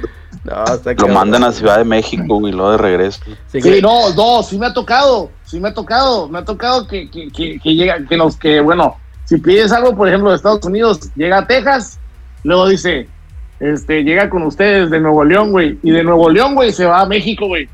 No, 0.44 0.64
Lo 0.98 1.08
mandan 1.10 1.44
a 1.44 1.52
Ciudad 1.52 1.78
de 1.78 1.84
México, 1.84 2.48
y 2.48 2.52
luego 2.52 2.72
de 2.72 2.78
regreso. 2.78 3.22
Sí, 3.26 3.36
Sí, 3.48 3.62
que- 3.62 3.82
no, 3.82 4.14
no, 4.16 4.42
sí 4.42 4.58
me 4.58 4.66
ha 4.68 4.74
tocado, 4.74 5.30
sí 5.46 5.60
me 5.60 5.70
ha 5.70 5.74
tocado, 5.74 6.28
me 6.30 6.40
ha 6.40 6.46
tocado 6.46 6.88
que, 6.88 7.10
que, 7.12 7.30
que, 7.30 7.60
que 7.60 7.76
llega, 7.76 7.98
que 8.08 8.18
nos, 8.18 8.38
que 8.38 8.60
bueno, 8.60 8.96
si 9.26 9.38
pides 9.38 9.72
algo, 9.72 9.96
por 9.96 10.08
ejemplo, 10.08 10.32
de 10.32 10.38
Estados 10.38 10.66
Unidos, 10.66 11.00
llega 11.16 11.38
a 11.40 11.48
Texas, 11.48 12.00
luego 12.44 12.68
dice, 12.68 13.08
este, 13.60 14.04
llega 14.04 14.30
con 14.32 14.42
ustedes 14.44 14.90
de 14.90 15.00
Nuevo 15.00 15.24
León, 15.24 15.52
güey, 15.52 15.78
y 15.84 15.92
de 15.92 16.04
Nuevo 16.04 16.28
León, 16.30 16.56
güey, 16.56 16.72
se 16.72 16.86
va 16.86 17.02
a 17.02 17.06
México, 17.06 17.46
güey, 17.48 17.70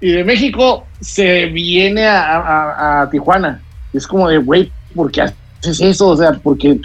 y 0.00 0.12
de 0.12 0.22
México 0.22 0.84
se 1.00 1.46
viene 1.46 2.06
a, 2.06 2.36
a, 2.36 3.02
a 3.02 3.10
Tijuana, 3.10 3.60
y 3.92 3.96
es 3.96 4.06
como 4.06 4.28
de, 4.28 4.38
güey, 4.38 4.70
¿por 4.94 5.10
qué 5.10 5.22
haces 5.22 5.80
eso? 5.80 6.08
O 6.10 6.16
sea, 6.16 6.34
porque, 6.40 6.78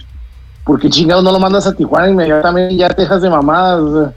porque 0.65 0.89
chingados 0.89 1.23
no 1.23 1.31
lo 1.31 1.39
mandas 1.39 1.67
a 1.67 1.75
Tijuana 1.75 2.09
inmediatamente 2.09 2.73
y 2.73 2.77
ya 2.77 2.89
te 2.89 3.03
dejas 3.03 3.21
de 3.21 3.29
mamadas, 3.29 3.79
o 3.81 4.01
sea. 4.01 4.13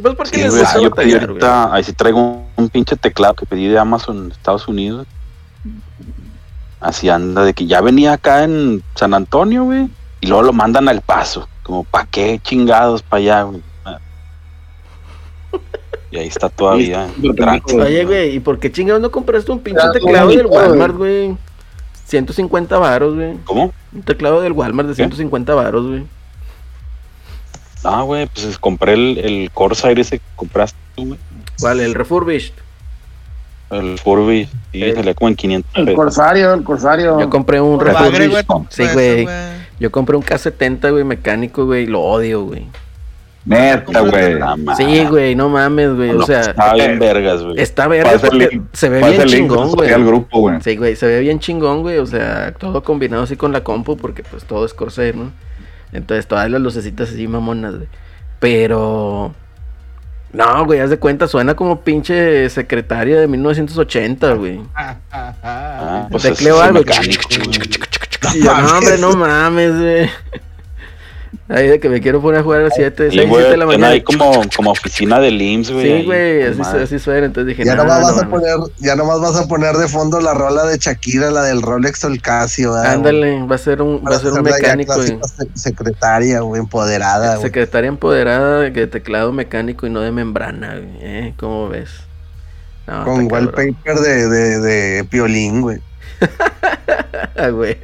Pues 0.00 0.14
porque 0.14 0.36
Sí, 0.36 0.42
les 0.42 0.56
gusta 0.56 0.80
yo 0.80 0.90
pedí 0.90 1.14
ahorita, 1.14 1.74
ahí 1.74 1.82
sí 1.82 1.92
traigo 1.92 2.20
un, 2.20 2.46
un 2.56 2.68
pinche 2.68 2.96
teclado 2.96 3.34
que 3.34 3.46
pedí 3.46 3.66
de 3.66 3.78
Amazon 3.78 4.24
en 4.24 4.32
Estados 4.32 4.68
Unidos. 4.68 5.06
Así 6.80 7.08
anda, 7.08 7.44
de 7.44 7.54
que 7.54 7.66
ya 7.66 7.80
venía 7.80 8.12
acá 8.12 8.44
en 8.44 8.82
San 8.94 9.12
Antonio, 9.12 9.64
güey, 9.64 9.88
y 10.20 10.26
luego 10.28 10.42
lo 10.42 10.52
mandan 10.52 10.88
al 10.88 11.00
paso. 11.00 11.48
Como, 11.64 11.82
¿pa' 11.84 12.06
qué 12.06 12.40
chingados 12.42 13.02
para 13.02 13.20
allá, 13.20 13.42
güey? 13.42 13.62
Y 16.10 16.16
ahí 16.16 16.28
está 16.28 16.48
todavía. 16.48 17.08
Oye, 17.74 18.04
güey, 18.04 18.36
¿y 18.36 18.40
por 18.40 18.58
qué 18.58 18.72
chingados 18.72 19.02
no 19.02 19.10
compraste 19.10 19.52
un 19.52 19.60
pinche 19.60 19.82
teclado 19.92 20.28
del. 20.30 20.46
Walmart, 20.46 20.96
güey? 20.96 21.36
150 22.06 22.78
varos, 22.78 23.14
güey. 23.16 23.36
¿Cómo? 23.44 23.72
Un 23.92 24.02
teclado 24.02 24.40
del 24.40 24.52
Walmart 24.52 24.88
de 24.88 24.94
150 24.94 25.54
varos, 25.54 25.86
güey. 25.86 26.06
Ah, 27.84 28.02
güey, 28.02 28.26
pues 28.26 28.58
compré 28.58 28.94
el, 28.94 29.18
el 29.18 29.50
Corsair 29.52 29.98
ese 30.00 30.18
que 30.18 30.24
compraste 30.36 30.78
tú, 30.96 31.06
güey. 31.06 31.18
¿Cuál? 31.60 31.80
El 31.80 31.94
refurbished. 31.94 32.52
El 33.70 33.98
Furby. 33.98 34.48
Y 34.72 34.82
El- 34.82 34.94
salía 34.96 35.14
como 35.14 35.28
en 35.28 35.34
500 35.36 35.70
El. 35.88 35.94
Corsario, 35.94 36.54
el 36.54 36.64
Corsario. 36.64 37.20
Yo 37.20 37.28
compré 37.28 37.60
un 37.60 37.76
Por 37.78 37.92
bagre, 37.92 38.28
refurbished. 38.28 38.46
Sí, 38.70 38.82
eso, 38.84 38.94
güey. 38.94 39.28
Yo 39.78 39.90
compré 39.92 40.16
un 40.16 40.22
K70, 40.22 40.90
güey, 40.90 41.04
mecánico, 41.04 41.66
güey. 41.66 41.86
Lo 41.86 42.00
odio, 42.00 42.44
güey. 42.44 42.66
Neta, 43.44 44.00
güey. 44.00 44.38
Sí, 44.76 45.04
güey, 45.06 45.34
no 45.34 45.48
mames, 45.48 45.94
güey. 45.94 46.12
no, 46.12 46.18
O 46.18 46.26
sea, 46.26 46.40
estaba 46.40 46.74
bien 46.74 46.98
vergas, 46.98 47.42
güey. 47.42 47.60
está 47.60 47.88
verga 47.88 48.12
Pasa 48.12 48.26
el 48.26 48.30
porque 48.32 48.48
link, 48.56 48.64
se 48.72 48.88
ve 48.90 48.98
bien 49.00 49.24
chingón, 49.26 49.70
se 49.70 49.76
güey. 49.76 49.88
sube 49.88 49.94
al 49.94 50.04
grupo, 50.06 50.40
güey. 50.40 50.60
Sí, 50.60 50.76
güey, 50.76 50.96
se 50.96 51.06
ve 51.06 51.20
bien 51.20 51.38
chingón, 51.38 51.80
güey. 51.82 51.98
O 51.98 52.06
sea, 52.06 52.52
todo 52.58 52.82
combinado 52.82 53.22
así 53.22 53.36
con 53.36 53.52
la 53.52 53.62
compu, 53.64 53.96
porque 53.96 54.22
pues 54.22 54.44
todo 54.44 54.66
es 54.66 54.74
Corsair, 54.74 55.14
¿no? 55.16 55.30
Entonces, 55.92 56.26
todas 56.26 56.50
las 56.50 56.60
lucecitas 56.60 57.10
así 57.10 57.26
mamonas, 57.28 57.76
güey. 57.76 57.88
Pero. 58.40 59.34
No, 60.32 60.64
güey, 60.66 60.80
haz 60.80 60.90
de 60.90 60.98
cuenta, 60.98 61.26
suena 61.26 61.54
como 61.56 61.80
pinche 61.80 62.48
secretaria 62.50 63.18
de 63.18 63.26
1980, 63.26 64.34
güey. 64.34 64.60
Ah, 64.74 66.06
pues 66.10 66.22
Tecleo 66.22 66.56
ese 66.56 66.62
es 66.62 66.68
algo. 66.68 66.78
mecánico, 66.80 67.28
güey. 67.28 67.60
Y 68.34 68.44
yo, 68.44 68.60
no, 68.60 68.78
hombre, 68.78 68.98
no 68.98 69.12
mames, 69.16 69.78
güey. 69.78 70.10
Ahí 71.48 71.66
de 71.66 71.80
que 71.80 71.88
me 71.88 72.00
quiero 72.00 72.20
poner 72.20 72.40
a 72.40 72.42
jugar 72.42 72.60
a 72.60 72.64
las 72.64 72.74
7, 72.74 73.10
Sí, 73.10 73.16
6, 73.18 73.28
güey, 73.28 73.42
7 73.42 73.50
de 73.52 73.56
la 73.56 73.66
mañana. 73.66 73.88
ahí 73.88 74.02
como, 74.02 74.42
como 74.54 74.70
oficina 74.70 75.18
del 75.20 75.40
IMSS, 75.40 75.70
güey. 75.72 76.00
Sí, 76.00 76.06
güey, 76.06 76.42
así, 76.42 76.98
suena. 76.98 77.26
Entonces 77.26 77.48
dije, 77.48 77.64
Ya 77.64 77.74
no, 77.74 77.84
nomás 77.84 78.00
no, 78.00 78.06
vas 78.06 78.18
a 78.18 78.24
no. 78.24 78.30
poner, 78.30 78.56
ya 78.78 78.96
nomás 78.96 79.20
vas 79.20 79.36
a 79.36 79.48
poner 79.48 79.76
de 79.76 79.88
fondo 79.88 80.20
la 80.20 80.34
rola 80.34 80.64
de 80.66 80.76
Shakira, 80.78 81.30
la 81.30 81.42
del 81.44 81.62
Rolex 81.62 82.04
o 82.04 82.08
el 82.08 82.20
Casio. 82.20 82.74
Ándale, 82.74 83.42
va 83.46 83.54
a 83.54 83.58
ser 83.58 83.80
un, 83.82 84.02
va 84.06 84.16
a 84.16 84.18
ser 84.18 84.32
un 84.32 84.42
mecánico, 84.42 84.94
güey. 84.94 85.18
secretaria, 85.54 86.40
güey, 86.40 86.60
empoderada, 86.60 87.36
güey. 87.36 87.42
Secretaria 87.46 87.88
empoderada 87.88 88.60
de 88.60 88.86
teclado 88.86 89.32
mecánico 89.32 89.86
y 89.86 89.90
no 89.90 90.00
de 90.00 90.12
membrana, 90.12 90.74
güey. 90.76 90.98
¿eh? 91.00 91.34
¿Cómo 91.38 91.68
ves? 91.68 91.90
No, 92.86 93.04
Con 93.04 93.30
wallpaper 93.30 93.96
de, 93.96 94.28
de, 94.28 94.60
de 94.60 95.04
piolín, 95.04 95.60
güey. 95.62 95.78
Ah, 97.36 97.50
güey. 97.50 97.78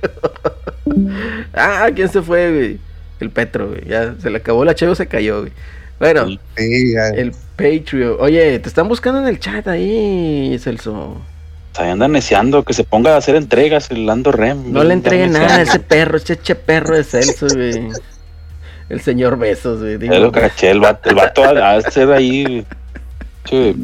ah, 1.55 1.89
¿quién 1.95 2.09
se 2.09 2.21
fue, 2.23 2.53
güey? 2.53 2.81
El 3.25 3.31
Petro, 3.31 3.69
güey. 3.69 3.85
Ya 3.87 4.15
se 4.21 4.31
le 4.31 4.39
acabó 4.39 4.65
la 4.65 4.75
cheva, 4.75 4.95
se 4.95 5.07
cayó, 5.07 5.41
güey. 5.41 5.53
Bueno, 5.99 6.27
Sí. 6.27 6.39
El 7.17 7.33
Patreon. 7.57 8.17
Oye, 8.21 8.59
te 8.59 8.69
están 8.69 8.89
buscando 8.89 9.21
en 9.21 9.29
el 9.29 9.39
chat 9.39 9.67
ahí, 9.69 10.57
Celso. 10.59 11.17
Sea, 11.73 11.91
anda 11.91 12.07
neceando 12.07 12.63
que 12.63 12.73
se 12.73 12.85
ponga 12.85 13.15
a 13.15 13.17
hacer 13.17 13.35
entregas 13.37 13.91
el 13.91 14.07
Lando 14.07 14.31
Rem. 14.31 14.73
No 14.73 14.85
le 14.85 14.95
entregue 14.95 15.27
nada 15.29 15.57
a 15.57 15.63
ese 15.63 15.81
perro, 15.81 16.17
ese 16.17 16.37
che 16.39 16.55
perro 16.55 16.97
de 16.97 17.05
Celso, 17.05 17.47
güey. 17.53 17.89
El 18.89 19.01
señor 19.01 19.39
Besos, 19.39 19.81
güey. 19.81 19.97
digo. 19.97 20.13
Ya 20.13 20.21
lo 20.21 20.31
caché, 20.31 20.71
el 20.71 20.81
vato, 20.81 21.09
el 21.09 21.17
vato 21.17 21.43
ha 21.43 21.71
ha 21.71 21.81
de 21.81 21.91
ser 21.91 22.13
ahí, 22.13 22.65
che, 23.45 23.75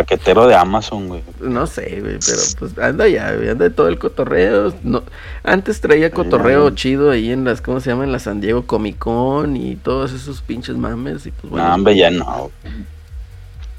paquetero 0.00 0.46
de 0.46 0.54
Amazon, 0.54 1.08
güey. 1.08 1.22
No 1.40 1.66
sé, 1.66 2.00
güey, 2.00 2.18
pero 2.24 2.38
pues 2.58 2.78
anda 2.78 3.06
ya, 3.08 3.34
güey, 3.34 3.50
anda 3.50 3.64
de 3.64 3.70
todo 3.70 3.88
el 3.88 3.98
cotorreo. 3.98 4.72
No, 4.82 5.02
antes 5.44 5.80
traía 5.80 6.10
cotorreo 6.10 6.70
chido 6.70 7.10
ahí 7.10 7.30
en 7.30 7.44
las, 7.44 7.60
¿cómo 7.60 7.80
se 7.80 7.90
llama? 7.90 8.04
En 8.04 8.12
la 8.12 8.18
San 8.18 8.40
Diego 8.40 8.64
Comic 8.66 8.98
Con 8.98 9.56
y 9.56 9.76
todos 9.76 10.12
esos 10.12 10.40
pinches 10.42 10.76
mames. 10.76 11.26
Y 11.26 11.30
pues 11.32 11.50
bueno, 11.50 11.68
no, 11.68 11.74
hombre, 11.74 11.96
ya 11.96 12.10
no. 12.10 12.50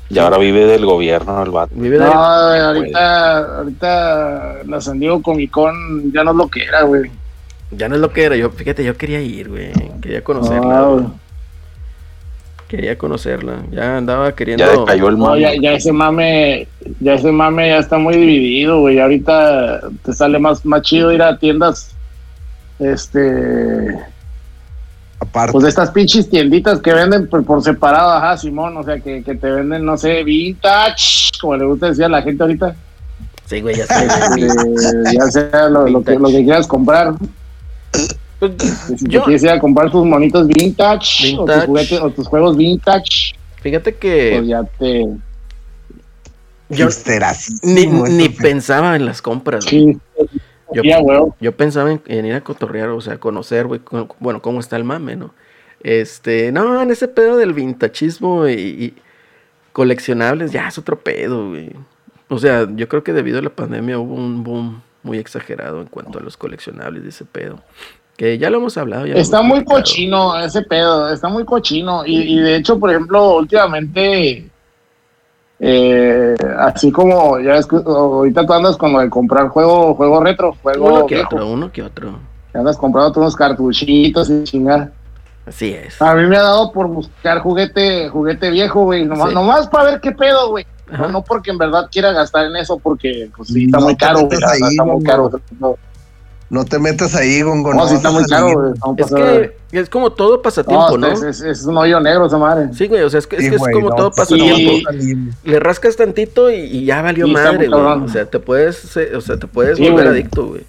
Y 0.09 0.19
ahora 0.19 0.37
vive 0.37 0.65
del 0.65 0.85
gobierno 0.85 1.41
el 1.41 1.51
vato. 1.51 1.73
vive 1.73 1.97
de- 1.97 2.03
No, 2.05 2.11
güey, 2.11 2.59
ahorita, 2.59 3.57
ahorita 3.57 4.57
la 4.65 4.81
San 4.81 4.99
Diego 4.99 5.21
Comic 5.21 5.49
Con 5.51 6.11
ya 6.11 6.23
no 6.23 6.31
es 6.31 6.37
lo 6.37 6.47
que 6.49 6.63
era, 6.63 6.83
güey. 6.83 7.09
Ya 7.71 7.87
no 7.87 7.95
es 7.95 8.01
lo 8.01 8.11
que 8.11 8.23
era. 8.25 8.35
Yo, 8.35 8.49
fíjate, 8.49 8.83
yo 8.83 8.97
quería 8.97 9.21
ir, 9.21 9.47
güey. 9.49 9.71
Quería 10.01 10.21
conocerla. 10.23 10.81
No, 10.81 10.91
güey. 10.93 11.05
Quería 12.71 12.97
conocerla. 12.97 13.63
Ya 13.69 13.97
andaba 13.97 14.33
queriendo. 14.33 14.63
Ya 14.63 14.79
decayó 14.79 15.09
el 15.09 15.17
No, 15.17 15.25
mame. 15.25 15.41
ya, 15.41 15.51
ya 15.61 15.73
ese 15.73 15.91
mame, 15.91 16.69
ya 17.01 17.15
ese 17.15 17.29
mame 17.29 17.67
ya 17.67 17.79
está 17.79 17.97
muy 17.97 18.15
dividido, 18.15 18.79
güey. 18.79 18.97
Ahorita 18.97 19.81
te 20.05 20.13
sale 20.13 20.39
más, 20.39 20.65
más 20.65 20.81
chido 20.81 21.11
ir 21.11 21.21
a 21.21 21.37
tiendas, 21.37 21.93
este, 22.79 23.99
Aparte, 25.19 25.51
pues 25.51 25.63
de 25.63 25.69
estas 25.69 25.91
pinches 25.91 26.29
tienditas 26.29 26.79
que 26.79 26.93
venden 26.93 27.27
por, 27.27 27.43
por 27.43 27.61
separado, 27.61 28.09
ajá, 28.11 28.37
Simón, 28.37 28.77
o 28.77 28.83
sea, 28.83 28.99
que, 29.01 29.21
que 29.21 29.35
te 29.35 29.51
venden, 29.51 29.83
no 29.83 29.97
sé, 29.97 30.23
vintage, 30.23 31.29
como 31.41 31.57
le 31.57 31.65
gusta 31.65 31.87
decir 31.87 32.05
a 32.05 32.09
la 32.09 32.21
gente 32.21 32.41
ahorita, 32.41 32.73
Sí, 33.47 33.59
güey, 33.59 33.75
ya 33.75 33.85
sé. 33.85 34.07
güey. 34.29 34.43
eh, 34.45 35.13
ya 35.13 35.25
sea 35.29 35.67
lo, 35.67 35.85
lo 35.89 36.01
que, 36.01 36.17
lo 36.17 36.29
que 36.29 36.41
quieras 36.45 36.65
comprar. 36.67 37.13
Pues, 38.41 38.53
Si 38.97 39.07
Yo- 39.07 39.19
te 39.19 39.25
quieres 39.25 39.43
ir 39.43 39.49
a 39.51 39.59
comprar 39.59 39.91
tus 39.91 40.03
monitos 40.03 40.47
vintage, 40.47 41.37
O, 41.37 41.45
tus 41.45 41.63
juguetes, 41.65 41.99
o 42.01 42.09
tus 42.09 42.27
juegos 42.27 42.57
vintage, 42.57 43.33
fíjate 43.61 43.91
pues 43.91 44.01
que 44.01 44.43
ya 44.47 44.63
te... 44.63 45.05
yo 46.69 46.87
ni, 47.61 47.85
ni 47.85 48.29
pensaba 48.29 48.95
en 48.95 49.05
las 49.05 49.21
compras. 49.21 49.65
Sí, 49.65 49.95
Yo, 50.73 50.81
yo 51.39 51.51
pensaba 51.55 51.91
en, 51.91 52.01
en 52.07 52.25
ir 52.25 52.33
a 52.33 52.41
cotorrear, 52.41 52.89
o 52.89 52.99
sea, 53.01 53.19
conocer, 53.19 53.67
güey, 53.67 53.81
bueno, 54.19 54.41
cómo 54.41 54.59
está 54.59 54.75
el 54.75 54.85
mame, 54.85 55.15
¿no? 55.15 55.35
Este, 55.83 56.51
no, 56.51 56.81
en 56.81 56.89
ese 56.89 57.07
pedo 57.07 57.37
del 57.37 57.53
vintachismo 57.53 58.47
y, 58.47 58.53
y 58.53 58.93
coleccionables, 59.71 60.51
ya 60.51 60.67
es 60.67 60.79
otro 60.79 60.99
pedo, 60.99 61.49
güey. 61.49 61.71
O 62.29 62.39
sea, 62.39 62.67
yo 62.75 62.87
creo 62.87 63.03
que 63.03 63.13
debido 63.13 63.37
a 63.37 63.41
la 63.43 63.49
pandemia 63.51 63.99
hubo 63.99 64.15
un 64.15 64.43
boom 64.43 64.81
muy 65.03 65.17
exagerado 65.19 65.81
en 65.81 65.87
cuanto 65.87 66.17
a 66.17 66.21
los 66.23 66.37
coleccionables 66.37 67.03
de 67.03 67.09
ese 67.09 67.25
pedo. 67.25 67.59
Que 68.21 68.37
ya 68.37 68.51
lo 68.51 68.57
hemos 68.59 68.77
hablado. 68.77 69.07
ya 69.07 69.15
Está 69.15 69.39
hemos 69.39 69.49
muy 69.49 69.65
cochino 69.65 70.37
ese 70.39 70.61
pedo, 70.61 71.09
está 71.11 71.27
muy 71.27 71.43
cochino. 71.43 72.05
Y, 72.05 72.17
y 72.35 72.39
de 72.39 72.57
hecho, 72.57 72.77
por 72.79 72.91
ejemplo, 72.91 73.37
últimamente, 73.37 74.47
eh, 75.59 76.35
así 76.59 76.91
como 76.91 77.39
ya 77.39 77.53
ves 77.53 77.65
que 77.65 77.77
ahorita 77.77 78.45
tú 78.45 78.53
andas 78.53 78.77
con 78.77 78.93
lo 78.93 78.99
de 78.99 79.09
comprar 79.09 79.47
juego, 79.47 79.95
juego 79.95 80.19
retro, 80.23 80.55
juego 80.61 80.85
Uno 80.85 81.05
que 81.07 81.15
viejo, 81.15 81.35
otro, 81.35 81.47
uno 81.47 81.71
que 81.71 81.81
otro. 81.81 82.19
andas 82.53 82.77
comprando 82.77 83.11
todos 83.11 83.23
unos 83.25 83.35
cartuchitos 83.35 84.29
y 84.29 84.43
chingada. 84.43 84.91
Así 85.47 85.73
es. 85.73 85.99
A 85.99 86.13
mí 86.13 86.27
me 86.27 86.37
ha 86.37 86.43
dado 86.43 86.71
por 86.71 86.87
buscar 86.89 87.39
juguete, 87.39 88.07
juguete 88.09 88.51
viejo, 88.51 88.83
güey, 88.83 89.03
nomás, 89.03 89.29
Sí. 89.29 89.33
nomás 89.33 89.67
para 89.67 89.85
ver 89.93 89.99
qué 89.99 90.11
pedo, 90.11 90.51
güey. 90.51 90.67
No, 90.91 91.07
no 91.09 91.23
porque 91.23 91.49
en 91.49 91.57
verdad 91.57 91.87
quiera 91.91 92.11
gastar 92.11 92.45
en 92.45 92.55
eso, 92.57 92.77
porque 92.77 93.31
pues 93.35 93.47
sí, 93.49 93.65
está 93.65 93.79
No 93.79 93.85
muy 93.85 93.95
caro, 93.95 94.19
güey. 94.27 94.39
ahí, 94.45 94.59
Está 94.69 94.83
muy 94.83 95.03
caro. 95.03 95.31
No, 95.59 95.75
No 96.51 96.65
te 96.65 96.79
metas 96.79 97.15
ahí, 97.15 97.41
Gongo. 97.43 97.73
no, 97.73 97.87
sí, 97.87 97.95
está 97.95 98.11
muy 98.11 98.25
güey. 98.25 98.73
no 98.85 98.95
Es 98.97 99.09
que 99.13 99.55
es 99.71 99.89
como 99.89 100.11
todo 100.11 100.41
pasatiempo, 100.41 100.97
¿no? 100.97 101.07
No, 101.07 101.13
es, 101.13 101.21
es- 101.23 101.39
es 101.41 101.63
un 101.65 101.77
hoyo 101.77 102.01
negro 102.01 102.25
esa 102.25 102.37
madre. 102.37 102.67
Sí, 102.73 102.87
güey, 102.89 103.03
o 103.03 103.09
sea, 103.09 103.19
es 103.19 103.25
que 103.27 103.37
es, 103.37 103.43
Sí, 103.43 103.49
que 103.49 103.55
es 103.55 103.59
güey, 103.61 103.73
como 103.73 103.89
no, 103.91 103.95
todo 103.95 104.11
pasatiempo. 104.11 104.89
Sí. 104.99 105.15
Le 105.45 105.59
rascas 105.61 105.95
tantito 105.95 106.51
y, 106.51 106.55
y 106.55 106.83
ya 106.83 107.01
valió 107.01 107.25
Sí, 107.25 107.31
madre, 107.31 107.67
güey. 107.67 107.69
cabrón. 107.69 108.03
O 108.03 108.09
sea, 108.09 108.25
te 108.25 108.37
puedes, 108.39 108.97
eh, 108.97 109.15
o 109.15 109.21
sea, 109.21 109.37
te 109.37 109.47
puedes 109.47 109.77
Sí, 109.77 109.83
volver 109.89 110.07
güey. 110.07 110.19
adicto, 110.19 110.47
güey. 110.47 110.65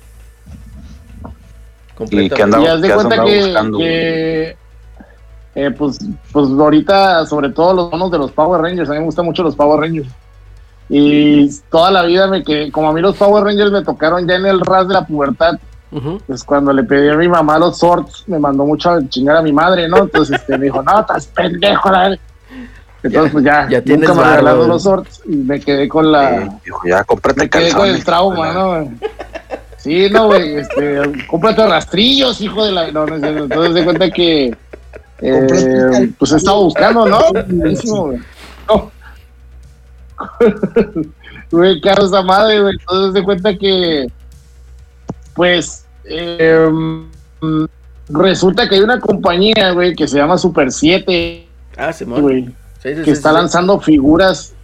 ¿Y 2.11 2.41
andaba- 2.41 2.63
y 2.63 2.67
haz 2.67 2.81
de 2.81 2.89
has 2.89 2.95
cuenta 2.95 3.25
que, 3.25 3.45
buscando, 3.45 3.79
que, 3.79 4.57
eh, 5.57 5.71
pues, 5.77 5.99
pues 6.33 6.49
ahorita, 6.49 7.27
sobre 7.27 7.51
todo 7.51 7.75
los 7.75 7.91
monos 7.91 8.11
de 8.13 8.19
los 8.19 8.31
Power 8.33 8.61
Rangers, 8.63 8.89
a 8.89 8.93
mí 8.93 8.99
me 9.01 9.05
gustan 9.07 9.25
mucho 9.25 9.43
los 9.43 9.55
Power 9.57 9.81
Rangers. 9.81 10.09
Y 10.89 11.49
toda 11.71 11.91
la 11.91 12.03
vida 12.03 12.27
me 12.29 12.43
quedé, 12.45 12.71
como 12.73 12.89
a 12.89 12.93
mí 12.93 13.01
los 13.01 13.17
Power 13.17 13.45
Rangers 13.45 13.71
me 13.73 13.83
tocaron 13.83 14.27
ya 14.29 14.35
en 14.37 14.47
el 14.47 14.61
ras 14.61 14.89
de 14.89 14.95
la 14.95 15.07
pubertad, 15.07 15.59
Pues 16.27 16.43
cuando 16.45 16.73
le 16.73 16.85
pedí 16.85 17.09
a 17.11 17.17
mi 17.17 17.29
mamá 17.29 17.59
los 17.59 17.79
swords, 17.79 18.25
me 18.27 18.39
mandó 18.39 18.65
mucho 18.65 18.91
a 18.91 19.09
chingar 19.09 19.37
a 19.37 19.43
mi 19.43 19.53
madre, 19.53 19.89
¿no? 19.89 19.99
Entonces 19.99 20.41
este, 20.41 20.57
me 20.57 20.65
dijo, 20.65 20.83
no, 20.83 21.01
estás 21.01 21.27
pendejo, 21.27 21.91
la 21.91 22.09
verga". 22.09 22.23
Entonces, 23.03 23.25
Ya- 23.27 23.33
pues 23.33 23.45
ya, 23.45 23.69
ya 23.69 23.83
tienes 23.83 24.09
nunca 24.09 24.23
me 24.23 24.31
regalaron 24.31 24.69
los 24.69 24.83
swords 24.83 25.23
y 25.27 25.37
me 25.37 25.61
quedé 25.61 25.89
con 25.89 26.11
la. 26.11 26.37
Eh, 26.37 26.51
dijo, 26.65 26.81
ya, 26.87 27.05
cómprate 27.05 27.41
Me 27.41 27.51
quedé 27.51 27.73
con 27.73 27.89
el 27.89 28.05
trauma, 28.05 28.53
¿no? 28.53 28.93
Sí, 29.77 30.09
no, 30.11 30.27
güey, 30.29 30.59
este, 30.59 31.01
cómprate 31.27 31.67
rastrillos, 31.67 32.41
hijo 32.41 32.65
de 32.65 32.71
la... 32.71 32.93
No, 32.93 33.05
no, 33.05 33.17
entonces 33.17 33.75
de 33.75 33.85
cuenta 33.85 34.09
que, 34.11 34.57
eh, 35.21 36.13
pues 36.17 36.31
estaba 36.31 36.59
buscando, 36.59 37.05
¿no? 37.05 37.19
Buenísimo, 37.33 38.07
güey. 38.07 38.19
No. 38.69 38.91
Güey, 41.51 41.81
caro 41.83 42.07
esa 42.07 42.23
madre, 42.23 42.63
güey, 42.63 42.77
entonces 42.81 43.13
de 43.13 43.23
cuenta 43.23 43.55
que, 43.59 44.07
pues, 45.35 45.82
eh, 46.05 46.69
mm, 47.41 47.65
resulta 48.11 48.69
que 48.69 48.77
hay 48.77 48.81
una 48.83 49.01
compañía, 49.01 49.73
güey, 49.73 49.95
que 49.95 50.07
se 50.09 50.17
llama 50.19 50.39
Super 50.39 50.71
7, 50.73 51.47
Ah, 51.77 51.93
Simón. 51.93 52.23
güey, 52.23 52.45
Sí, 52.83 52.89
sí, 52.91 52.95
que 52.97 53.05
sí, 53.05 53.11
está 53.13 53.31
sí, 53.31 53.35
sí. 53.37 53.41
lanzando 53.41 53.81
figuras 53.81 54.55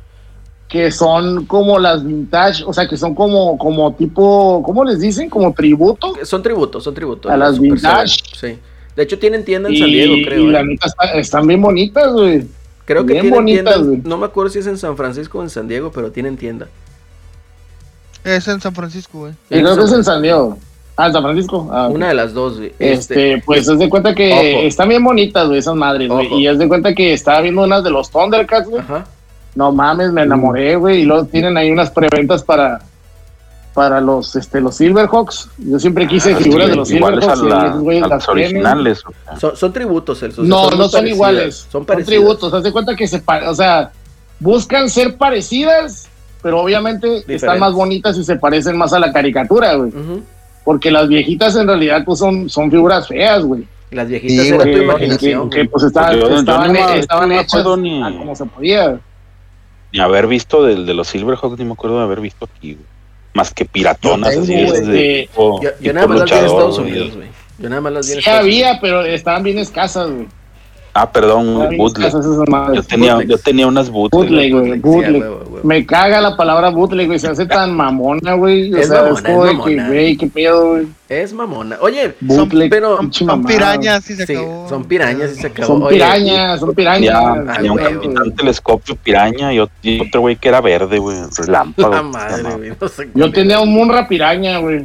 que 0.68 0.90
son 0.90 1.46
como 1.46 1.78
las 1.78 2.04
vintage, 2.04 2.62
o 2.66 2.72
sea, 2.74 2.86
que 2.86 2.96
son 2.98 3.14
como, 3.14 3.56
como 3.56 3.94
tipo, 3.94 4.62
¿cómo 4.66 4.84
les 4.84 5.00
dicen? 5.00 5.30
Como 5.30 5.54
tributo. 5.54 6.12
Son 6.24 6.42
tributos, 6.42 6.84
son 6.84 6.92
tributos. 6.94 7.30
A 7.32 7.36
las 7.38 7.56
Super 7.56 7.72
vintage. 7.72 8.16
Sí. 8.38 8.58
De 8.94 9.02
hecho, 9.04 9.18
tienen 9.18 9.44
tienda 9.46 9.68
en 9.70 9.76
Y, 9.76 9.78
San 9.78 9.86
Diego, 9.88 10.14
creo. 10.26 10.40
y 10.40 10.50
la 10.50 10.60
¿eh? 10.60 10.64
neta 10.64 10.86
está- 10.88 11.12
están 11.14 11.46
bien 11.46 11.62
bonitas, 11.62 12.12
güey. 12.12 12.46
Creo 12.84 13.06
que 13.06 13.12
bien 13.14 13.22
tienen 13.22 13.38
bonitas, 13.40 13.74
tienda. 13.76 13.86
güey. 13.88 14.00
No 14.04 14.18
me 14.18 14.26
acuerdo 14.26 14.50
si 14.50 14.58
es 14.58 14.66
en 14.66 14.76
San 14.76 14.96
Francisco 14.96 15.38
o 15.38 15.42
en 15.42 15.48
San 15.50 15.68
Diego, 15.68 15.90
pero 15.90 16.10
tienen 16.10 16.36
tienda. 16.36 16.66
Es 18.24 18.46
en 18.48 18.60
San 18.60 18.74
Francisco, 18.74 19.20
güey. 19.20 19.32
Y 19.48 19.60
creo 19.62 19.76
que 19.76 19.84
es 19.84 19.92
en 19.92 20.04
San 20.04 20.20
Diego. 20.20 20.58
Ah, 21.00 21.12
San 21.12 21.22
Francisco. 21.22 21.68
Ah. 21.72 21.86
Una 21.88 22.08
de 22.08 22.14
las 22.14 22.34
dos, 22.34 22.58
güey. 22.58 22.72
Este, 22.78 23.40
pues 23.46 23.68
haz 23.68 23.78
de 23.78 23.88
cuenta 23.88 24.14
que 24.16 24.32
Ojo. 24.32 24.66
están 24.66 24.88
bien 24.88 25.04
bonitas, 25.04 25.46
güey, 25.46 25.60
esas 25.60 25.76
madres, 25.76 26.08
güey. 26.08 26.26
Y 26.40 26.46
haz 26.48 26.58
de 26.58 26.66
cuenta 26.66 26.92
que 26.92 27.12
estaba 27.12 27.40
viendo 27.40 27.62
unas 27.62 27.84
de 27.84 27.90
los 27.90 28.10
Thundercats, 28.10 28.68
güey. 28.68 28.82
Ajá. 28.82 29.06
No 29.54 29.70
mames, 29.72 30.10
me 30.12 30.22
enamoré, 30.22 30.74
güey. 30.76 31.02
Y 31.02 31.04
luego 31.04 31.24
tienen 31.26 31.56
ahí 31.56 31.70
unas 31.70 31.90
preventas 31.90 32.42
para 32.42 32.80
para 33.74 34.00
los 34.00 34.34
este 34.34 34.60
los 34.60 34.74
Silverhawks. 34.74 35.50
Yo 35.58 35.78
siempre 35.78 36.08
quise 36.08 36.32
Ah, 36.32 36.36
figuras 36.36 36.64
sí, 36.64 36.70
de 36.70 36.76
los 36.76 36.88
Silverhawks. 36.88 37.42
y 37.84 38.00
la- 38.00 38.08
las 38.08 38.28
originales. 38.28 39.02
Son, 39.38 39.56
son 39.56 39.72
tributos, 39.72 40.18
Celso. 40.18 40.42
o 40.42 40.44
sea, 40.44 40.48
No, 40.50 40.64
no 40.64 40.70
son 40.70 40.78
parecidas. 40.90 41.10
iguales. 41.14 41.54
Son 41.56 41.70
Son, 41.70 41.84
parecidas. 41.84 42.08
tributos. 42.18 42.52
Haz 42.54 42.62
de 42.64 42.72
cuenta 42.72 42.96
que 42.96 43.06
se 43.06 43.22
o 43.46 43.54
sea, 43.54 43.92
buscan 44.40 44.90
ser 44.90 45.16
parecidas, 45.16 46.08
pero 46.42 46.60
obviamente 46.60 47.22
están 47.28 47.60
más 47.60 47.72
bonitas 47.72 48.16
y 48.18 48.24
se 48.24 48.34
parecen 48.34 48.76
más 48.76 48.92
a 48.92 48.98
la 48.98 49.12
caricatura, 49.12 49.74
güey. 49.74 49.90
Ujú. 49.90 50.22
Porque 50.68 50.90
las 50.90 51.08
viejitas 51.08 51.56
en 51.56 51.66
realidad 51.66 52.02
pues 52.04 52.18
son, 52.18 52.50
son 52.50 52.70
figuras 52.70 53.08
feas, 53.08 53.42
güey. 53.42 53.64
Las 53.90 54.06
viejitas 54.06 54.44
Sí, 54.44 54.48
eran 54.52 54.58
güey, 54.60 54.72
tu 54.72 54.78
Que, 54.78 54.84
imaginación. 54.84 55.48
que- 55.50 55.64
pues 55.64 55.84
estaban, 55.84 56.12
Yo- 56.14 56.28
yo 56.28 56.38
estaban, 56.40 56.66
no 56.66 56.72
me- 56.74 56.98
estaban 56.98 57.28
no 57.30 57.34
me 57.36 57.40
hechas 57.40 57.64
ni- 57.78 58.02
a 58.02 58.18
como 58.18 58.36
se 58.36 58.44
podía. 58.44 59.00
Ni 59.94 60.00
haber 60.00 60.26
visto 60.26 60.62
del 60.62 60.84
de 60.84 60.92
los 60.92 61.08
Silverhawks, 61.08 61.58
ni 61.58 61.64
me 61.64 61.72
acuerdo 61.72 61.96
de 61.96 62.04
haber 62.04 62.20
visto 62.20 62.44
aquí, 62.54 62.74
güey. 62.74 62.84
Más 63.32 63.50
que 63.54 63.64
piratonas, 63.64 64.34
Yo 64.34 64.42
así 64.42 64.54
de 64.82 65.28
tipo- 65.32 65.62
Yo, 65.80 65.92
nada 65.94 66.06
más 66.06 66.18
las 66.18 66.30
vi 66.30 66.36
en 66.36 66.44
Estados. 66.44 66.78
Unidos, 66.78 67.16
güey. 67.16 67.28
Yo 67.58 67.68
nada 67.70 67.80
más 67.80 67.92
las 67.94 68.06
vi 68.06 68.12
en 68.12 68.14
Sí 68.16 68.18
Estados 68.18 68.40
había, 68.40 68.78
pero 68.82 69.04
estaban 69.06 69.42
bien 69.44 69.58
escasas, 69.58 70.10
güey. 70.10 70.26
Ah, 71.00 71.10
perdón, 71.12 71.76
bootleg. 71.76 72.12
Yo 72.74 72.82
tenía, 72.82 73.22
yo 73.22 73.38
tenía 73.38 73.66
unas 73.68 73.88
bootleg. 73.88 74.20
Bootleg, 74.20 74.52
güey, 74.52 74.78
bootleg. 74.80 75.24
Me 75.62 75.86
caga 75.86 76.20
la 76.20 76.36
palabra 76.36 76.70
bootleg, 76.70 77.06
güey. 77.06 77.18
Se 77.20 77.28
hace 77.28 77.46
tan 77.46 77.74
mamona, 77.76 78.34
güey. 78.34 78.72
O 78.74 78.76
Es 78.78 78.88
sea, 78.88 79.02
mamona, 79.02 79.18
es 79.18 79.22
de 79.22 79.28
que, 79.32 79.52
mamona. 79.54 79.88
güey, 79.88 80.16
qué 80.16 80.26
pedo, 80.26 80.68
güey. 80.70 80.86
Es 81.08 81.32
mamona. 81.32 81.78
Oye, 81.80 82.14
Bootleg. 82.20 82.68
pero- 82.68 82.96
Son, 82.96 83.06
pinche 83.06 83.18
son 83.20 83.26
mamada. 83.28 83.48
pirañas 83.54 84.10
y 84.10 84.14
se 84.16 84.26
sí, 84.26 84.34
acabó. 84.34 84.68
son 84.68 84.84
pirañas 84.84 85.32
y 85.32 85.34
se 85.40 85.46
acabó. 85.46 85.66
Son 85.68 85.82
Oye, 85.84 85.94
pirañas, 85.94 86.60
son 86.60 86.74
pirañas. 86.74 87.14
Ya, 87.46 87.52
tenía 87.54 87.72
un 87.72 87.78
capitán 87.78 88.34
telescopio 88.34 88.96
piraña 88.96 89.52
y 89.54 89.58
ot- 89.58 89.70
y 89.82 90.00
otro 90.00 90.20
güey 90.22 90.36
que 90.36 90.48
era 90.48 90.60
verde, 90.60 90.98
güey. 90.98 91.16
Relámpago. 91.36 91.94
La 91.94 92.02
madre, 92.02 92.42
güey. 92.56 92.72
no 92.80 92.88
sé 92.88 93.08
Yo 93.14 93.30
tenía 93.32 93.60
un 93.60 93.72
Munra 93.72 94.06
piraña, 94.08 94.58
güey. 94.58 94.84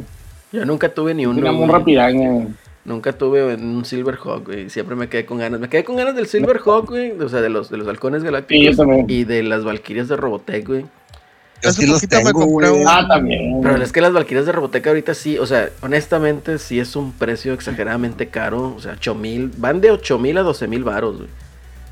Yo 0.52 0.64
nunca 0.64 0.88
tuve 0.88 1.12
ni 1.12 1.26
uno. 1.26 1.34
Tenía 1.36 1.50
güey. 1.50 1.60
Munra 1.66 1.84
piraña, 1.84 2.30
güey. 2.30 2.46
Nunca 2.84 3.12
tuve 3.14 3.54
un 3.54 3.84
Silverhawk, 3.84 4.44
güey. 4.44 4.68
Siempre 4.68 4.94
me 4.94 5.08
quedé 5.08 5.24
con 5.24 5.38
ganas. 5.38 5.58
Me 5.58 5.68
quedé 5.70 5.84
con 5.84 5.96
ganas 5.96 6.14
del 6.14 6.26
Silverhawk, 6.26 6.88
güey. 6.90 7.12
O 7.12 7.28
sea, 7.30 7.40
de 7.40 7.48
los, 7.48 7.70
de 7.70 7.78
los 7.78 7.88
halcones 7.88 8.22
galácticos. 8.22 8.76
Sí. 8.76 9.04
Y 9.08 9.24
de 9.24 9.42
las 9.42 9.64
valquirias 9.64 10.08
de 10.08 10.16
Robotech, 10.16 10.66
güey. 10.66 10.82
Yo 11.62 11.70
Hace 11.70 11.82
sí 11.82 11.86
los 11.86 12.02
me 12.02 12.08
tengo, 12.08 12.32
compré 12.32 12.68
güey. 12.68 12.82
un- 12.82 12.88
Ah, 12.88 13.06
también. 13.08 13.60
Pero 13.62 13.82
es 13.82 13.90
que 13.90 14.02
las 14.02 14.12
valquirias 14.12 14.44
de 14.44 14.52
Robotech 14.52 14.86
ahorita 14.86 15.14
sí, 15.14 15.38
o 15.38 15.46
sea, 15.46 15.70
honestamente 15.80 16.58
sí 16.58 16.78
es 16.78 16.94
un 16.94 17.12
precio 17.12 17.54
exageradamente 17.54 18.28
caro. 18.28 18.74
O 18.76 18.80
sea, 18.80 18.92
8 18.98 19.14
mil, 19.14 19.50
van 19.56 19.80
de 19.80 19.90
8 19.90 20.18
mil 20.18 20.36
a 20.36 20.42
12 20.42 20.68
mil 20.68 20.84
varos, 20.84 21.16
güey. 21.16 21.28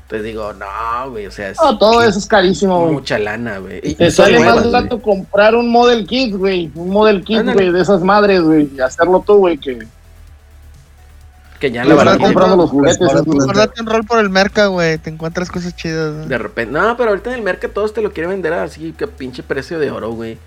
Entonces 0.03 0.25
digo, 0.27 0.53
no, 0.53 1.09
güey, 1.09 1.25
o 1.25 1.31
sea, 1.31 1.49
es 1.49 1.57
No, 1.59 1.75
todo 1.75 2.03
eso 2.03 2.19
es 2.19 2.27
carísimo, 2.27 2.81
güey. 2.81 2.93
mucha 2.93 3.17
lana, 3.17 3.57
güey. 3.57 3.79
Y- 3.81 3.95
Te 3.95 4.11
sale 4.11 4.39
más 4.41 4.69
barato 4.71 5.01
comprar 5.01 5.55
un 5.55 5.71
model 5.71 6.05
kit, 6.05 6.35
güey. 6.35 6.69
Un 6.75 6.91
model 6.91 7.23
kit, 7.23 7.41
güey, 7.51 7.71
de 7.71 7.81
esas 7.81 8.01
madres, 8.03 8.43
güey. 8.43 8.69
Y 8.77 8.79
hacerlo 8.79 9.23
tú, 9.25 9.37
güey, 9.37 9.57
que 9.57 9.79
Que 11.63 11.71
ya 11.71 11.83
le 11.85 11.91
la 11.91 11.95
van 11.95 12.05
valquiria- 12.07 12.25
comprando 12.33 12.57
los 12.57 12.69
juguetes. 12.71 12.97
Güey. 13.23 13.39
Guárdate 13.45 13.81
un 13.81 13.87
rol 13.87 14.03
por 14.03 14.19
el 14.19 14.29
merca, 14.29 14.65
güey. 14.65 14.97
Te 14.97 15.09
encuentras 15.09 15.49
cosas 15.49 15.73
chidas. 15.73 16.13
¿no? 16.13 16.25
De 16.25 16.37
repente, 16.37 16.77
no, 16.77 16.97
pero 16.97 17.11
ahorita 17.11 17.29
en 17.29 17.37
el 17.37 17.41
mercado 17.41 17.71
todos 17.71 17.93
te 17.93 18.01
lo 18.01 18.11
quieren 18.11 18.31
vender 18.31 18.51
así, 18.51 18.91
que 18.91 19.07
pinche 19.07 19.43
precio 19.43 19.79
de 19.79 19.89
oro, 19.89 20.11
güey. 20.11 20.37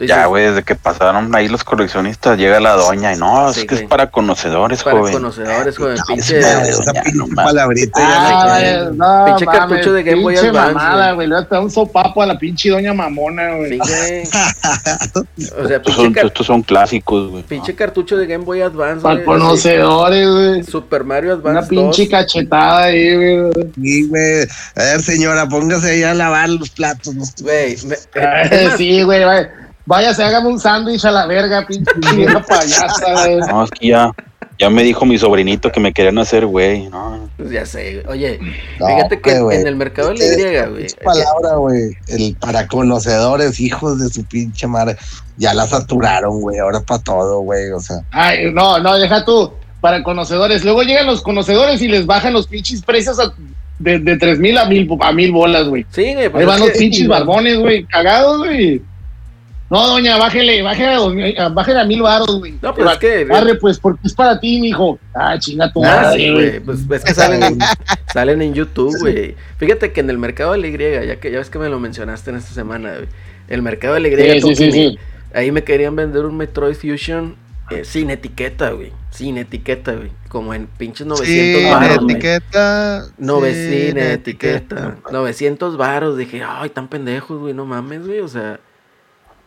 Ya, 0.00 0.26
güey, 0.26 0.46
desde 0.46 0.62
que 0.64 0.74
pasaron 0.74 1.34
ahí 1.34 1.48
los 1.48 1.62
coleccionistas, 1.62 2.36
llega 2.36 2.58
la 2.60 2.72
doña 2.72 3.12
y 3.14 3.16
no, 3.16 3.52
Sí, 3.52 3.60
es 3.60 3.66
que 3.66 3.74
güey. 3.74 3.84
es 3.84 3.88
para 3.90 4.10
conocedores, 4.10 4.82
Para 4.82 4.98
joven. 4.98 5.12
conocedores, 5.12 5.78
joven, 5.78 5.94
No, 5.96 6.04
pinche. 6.06 6.40
madre, 6.40 6.68
esa 6.70 6.92
pinche 6.92 7.12
no 7.14 7.26
palabrita 7.34 8.00
ya 8.00 8.08
Ah, 8.16 8.60
la- 8.60 8.90
no, 8.90 9.24
Pinche 9.26 9.46
cartucho 9.46 9.92
de 9.92 10.02
Game 10.02 10.22
Boy 10.22 10.34
pinche 10.34 10.48
Advance, 10.48 10.74
mamada, 10.74 11.12
güey. 11.12 11.14
güey. 11.14 11.28
Le 11.28 11.36
a 11.36 11.48
dar 11.48 11.60
un 11.62 11.70
sopapo 11.70 12.22
a 12.22 12.26
la 12.26 12.38
pinche 12.38 12.70
doña 12.70 12.92
mamona, 12.92 13.54
güey. 13.56 13.72
Sí, 13.72 13.78
güey. 13.78 14.22
O 15.64 15.66
sea, 15.68 15.76
Estos 15.76 15.94
pinche, 15.96 16.20
son, 16.20 16.26
estos 16.26 16.46
son 16.46 16.62
clásicos, 16.62 17.30
güey. 17.30 17.42
pinche 17.44 17.74
cartucho 17.74 18.16
de 18.16 18.26
Game 18.26 18.44
Boy 18.44 18.62
Advance, 18.62 19.02
Para 19.02 19.14
güey, 19.16 19.24
conocedores, 19.26 20.28
güey. 20.28 20.62
Super 20.64 21.04
Mario 21.04 21.34
Una 21.36 21.50
Advance 21.60 21.68
pinche 21.70 22.02
2. 22.02 22.10
cachetada 22.10 22.82
ahí, 22.84 23.16
güey. 23.16 23.52
Sí, 23.80 24.08
güey. 24.08 24.42
A 24.76 24.82
ver, 24.82 25.02
señora, 25.02 25.48
póngase 25.48 25.90
ahí 25.92 26.02
a 26.02 26.14
lavar 26.14 26.48
los 26.48 26.70
platos. 26.70 27.14
Güey, 27.40 27.76
Sí, 28.76 29.02
güey, 29.02 29.24
vaya. 29.24 29.50
Váyase, 29.86 30.24
hágame 30.24 30.48
un 30.48 30.58
sándwich 30.58 31.04
a 31.04 31.10
la 31.10 31.26
verga, 31.26 31.66
pinche 31.66 31.90
vieja 32.16 32.40
payasa, 32.40 33.12
güey. 33.24 33.36
No, 33.40 33.64
es 33.64 33.70
que 33.70 33.88
ya, 33.88 34.10
ya 34.58 34.70
me 34.70 34.82
dijo 34.82 35.04
mi 35.04 35.18
sobrinito 35.18 35.70
que 35.70 35.78
me 35.80 35.92
querían 35.92 36.16
hacer, 36.18 36.46
güey. 36.46 36.88
No, 36.88 37.28
pues 37.36 37.50
ya 37.50 37.66
sé, 37.66 38.00
güey. 38.02 38.06
Oye, 38.18 38.38
No, 38.80 38.86
fíjate 38.86 39.20
que 39.20 39.32
en 39.36 39.66
el 39.66 39.76
mercado 39.76 40.14
de 40.14 40.14
Esa 40.24 40.38
la 40.38 40.66
Y, 40.66 40.70
güey. 40.70 40.86
palabra, 41.04 41.56
güey. 41.56 41.96
El 42.08 42.34
para 42.40 42.66
conocedores, 42.66 43.60
hijos 43.60 43.98
de 43.98 44.08
su 44.08 44.24
pinche 44.24 44.66
madre. 44.66 44.96
Ya 45.36 45.52
la 45.52 45.66
saturaron, 45.66 46.40
güey. 46.40 46.58
Ahora 46.58 46.80
para 46.80 47.02
todo, 47.02 47.40
güey. 47.40 47.70
O 47.72 47.80
sea, 47.80 47.96
Ay, 48.10 48.50
no, 48.52 48.78
no, 48.78 48.94
deja 48.98 49.24
tú. 49.24 49.52
Para 49.82 50.02
conocedores. 50.02 50.64
Luego 50.64 50.82
llegan 50.82 51.04
los 51.06 51.20
conocedores 51.20 51.82
y 51.82 51.88
les 51.88 52.06
bajan 52.06 52.32
los 52.32 52.46
pinches 52.46 52.80
precios 52.82 53.18
a- 53.20 53.34
de, 53.80 53.98
de 53.98 54.16
3 54.16 54.38
mil 54.38 54.56
a 54.56 54.64
mil, 54.64 54.88
a 55.00 55.12
mil 55.12 55.30
bolas, 55.32 55.68
güey. 55.68 55.84
Sí, 55.90 56.14
güey, 56.14 56.30
pues 56.30 56.40
Ahí 56.40 56.46
van 56.46 56.60
los 56.60 56.70
pinches 56.70 57.06
barbones, 57.06 57.58
güey. 57.58 57.84
Cagados, 57.84 58.38
güey. 58.38 58.80
No, 59.70 59.86
doña, 59.86 60.18
bájele, 60.18 60.62
bájele 60.62 61.36
a, 61.38 61.46
a- 61.46 61.48
bájele 61.48 61.80
a 61.80 61.84
mil 61.84 62.02
baros, 62.02 62.38
güey. 62.38 62.54
No, 62.60 62.74
pues 62.74 62.90
es 62.92 62.98
que- 62.98 63.26
Arre, 63.32 63.54
pues, 63.56 63.78
porque 63.78 64.00
es 64.06 64.12
para 64.12 64.38
ti, 64.38 64.60
mijo. 64.60 64.98
Ah, 65.14 65.38
chinga 65.38 65.72
tu 65.72 65.84
Ah, 65.84 66.02
madre, 66.02 66.18
sí, 66.18 66.32
güey. 66.32 66.60
Pues 66.60 66.78
es 66.90 67.04
que 67.04 67.14
salen 67.14 67.42
en, 67.42 67.58
salen 68.12 68.42
en 68.42 68.54
YouTube, 68.54 68.94
güey. 69.00 69.34
Fíjate 69.56 69.92
que 69.92 70.00
en 70.00 70.10
el 70.10 70.18
mercado 70.18 70.52
de 70.52 70.58
la 70.58 70.66
Y, 70.68 71.06
ya 71.06 71.16
que 71.16 71.30
ya 71.30 71.38
ves 71.38 71.50
que 71.50 71.58
me 71.58 71.68
lo 71.68 71.80
mencionaste 71.80 72.30
en 72.30 72.36
esta 72.36 72.52
semana, 72.52 72.94
güey. 72.94 73.08
El 73.48 73.62
mercado 73.62 73.94
de 73.94 74.00
la 74.00 74.08
Y, 74.08 74.40
Sí, 74.40 74.54
sí, 74.54 74.70
sí, 74.72 74.98
ahí 75.34 75.50
me 75.50 75.64
querían 75.64 75.96
vender 75.96 76.24
un 76.26 76.36
Metroid 76.36 76.74
Fusion 76.76 77.36
eh, 77.70 77.84
sin 77.84 78.10
etiqueta, 78.10 78.70
güey. 78.72 78.92
Sin 79.10 79.38
etiqueta, 79.38 79.92
güey. 79.94 80.10
Como 80.28 80.52
en 80.52 80.66
pinches 80.66 81.06
900 81.06 81.62
Sí, 81.62 81.70
baros, 81.70 81.98
güey. 82.04 82.10
etiqueta. 82.16 83.04
Sí, 83.04 83.54
sin 83.54 83.98
en 83.98 84.10
etiqueta. 84.12 84.96
900 85.10 85.76
varos. 85.78 86.18
Dije, 86.18 86.42
ay, 86.46 86.68
tan 86.68 86.88
pendejos, 86.88 87.40
güey. 87.40 87.54
No 87.54 87.64
mames, 87.64 88.06
güey. 88.06 88.20
O 88.20 88.28
sea, 88.28 88.60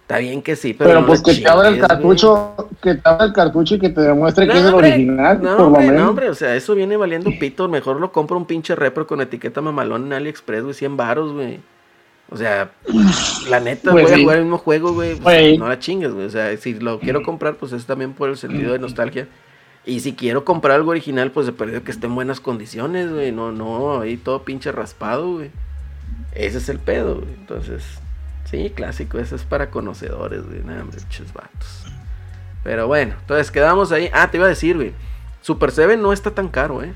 está 0.07 0.19
bien 0.19 0.41
que 0.41 0.55
sí, 0.55 0.73
pero. 0.73 0.89
Pero, 0.89 1.01
no 1.01 1.07
pues 1.07 1.21
que 1.21 1.33
te 1.35 1.47
abra 1.49 1.67
el 1.67 1.75
güey. 1.77 1.87
cartucho, 1.87 2.69
que 2.81 2.95
te 2.95 3.01
abra 3.09 3.25
el 3.25 3.33
cartucho 3.33 3.75
y 3.75 3.79
que 3.79 3.89
te 3.89 4.01
demuestre 4.01 4.47
que 4.47 4.57
es 4.57 4.63
el 4.65 4.73
original, 4.73 5.41
No, 5.41 5.49
por 5.51 5.59
lo 5.59 5.65
hombre, 5.67 5.81
menos. 5.87 6.01
no, 6.01 6.09
hombre, 6.11 6.29
o 6.29 6.35
sea, 6.35 6.55
eso 6.55 6.73
viene 6.75 6.95
valiendo 6.95 7.29
pito. 7.37 7.67
Mejor 7.67 7.99
lo 7.99 8.11
compro 8.13 8.37
un 8.37 8.45
pinche 8.45 8.73
repro 8.75 9.05
con 9.05 9.19
etiqueta 9.21 9.59
mamalón 9.61 10.05
en 10.05 10.13
AliExpress, 10.13 10.63
güey, 10.63 10.73
100 10.73 10.95
varos, 10.97 11.33
güey. 11.33 11.59
O 12.29 12.35
sea, 12.37 12.71
la 13.49 13.59
neta, 13.59 13.91
Pues 13.91 14.05
voy 14.11 14.13
a 14.13 14.17
jugar 14.23 14.37
el 14.37 14.43
mismo 14.43 14.57
juego, 14.57 14.93
güey. 14.93 15.15
pues, 15.15 15.23
Güey. 15.23 15.57
no 15.57 15.67
la 15.67 15.79
chingues, 15.79 16.11
güey. 16.13 16.25
O 16.25 16.29
sea, 16.29 16.55
si 16.57 16.73
lo 16.73 16.99
quiero 16.99 17.21
comprar, 17.23 17.55
pues 17.55 17.71
es 17.73 17.85
también 17.85 18.13
por 18.13 18.29
el 18.29 18.37
sentido 18.37 18.73
de 18.73 18.79
nostalgia. 18.79 19.27
Y 19.85 20.01
si 20.01 20.11
quiero 20.13 20.43
comprar 20.43 20.75
algo 20.75 20.91
original, 20.91 21.31
pues 21.31 21.45
de 21.45 21.53
perdido 21.53 21.83
que 21.83 21.91
esté 21.91 22.07
en 22.07 22.15
buenas 22.15 22.41
condiciones, 22.41 23.09
güey. 23.13 23.31
No, 23.31 23.53
no, 23.53 24.01
ahí 24.01 24.17
todo 24.17 24.43
pinche 24.43 24.73
raspado, 24.73 25.35
güey. 25.35 25.51
Ese 26.35 26.57
es 26.57 26.67
el 26.67 26.79
pedo, 26.79 27.15
güey. 27.15 27.33
Entonces, 27.39 27.83
sí, 28.49 28.71
clásico. 28.75 29.19
Eso 29.19 29.35
es 29.35 29.43
para 29.43 29.69
conocedores, 29.69 30.45
güey. 30.45 30.63
Nada, 30.63 30.81
hombre, 30.81 30.97
vatos. 31.33 31.85
Pero 32.63 32.87
bueno, 32.87 33.15
entonces 33.21 33.51
quedamos 33.51 33.91
ahí. 33.91 34.09
Ah, 34.13 34.29
te 34.29 34.37
iba 34.37 34.45
a 34.45 34.49
decir, 34.49 34.75
güey. 34.75 34.93
Super 35.41 35.71
7 35.71 35.95
no 35.97 36.11
está 36.11 36.31
tan 36.31 36.49
caro, 36.49 36.83
eh. 36.83 36.93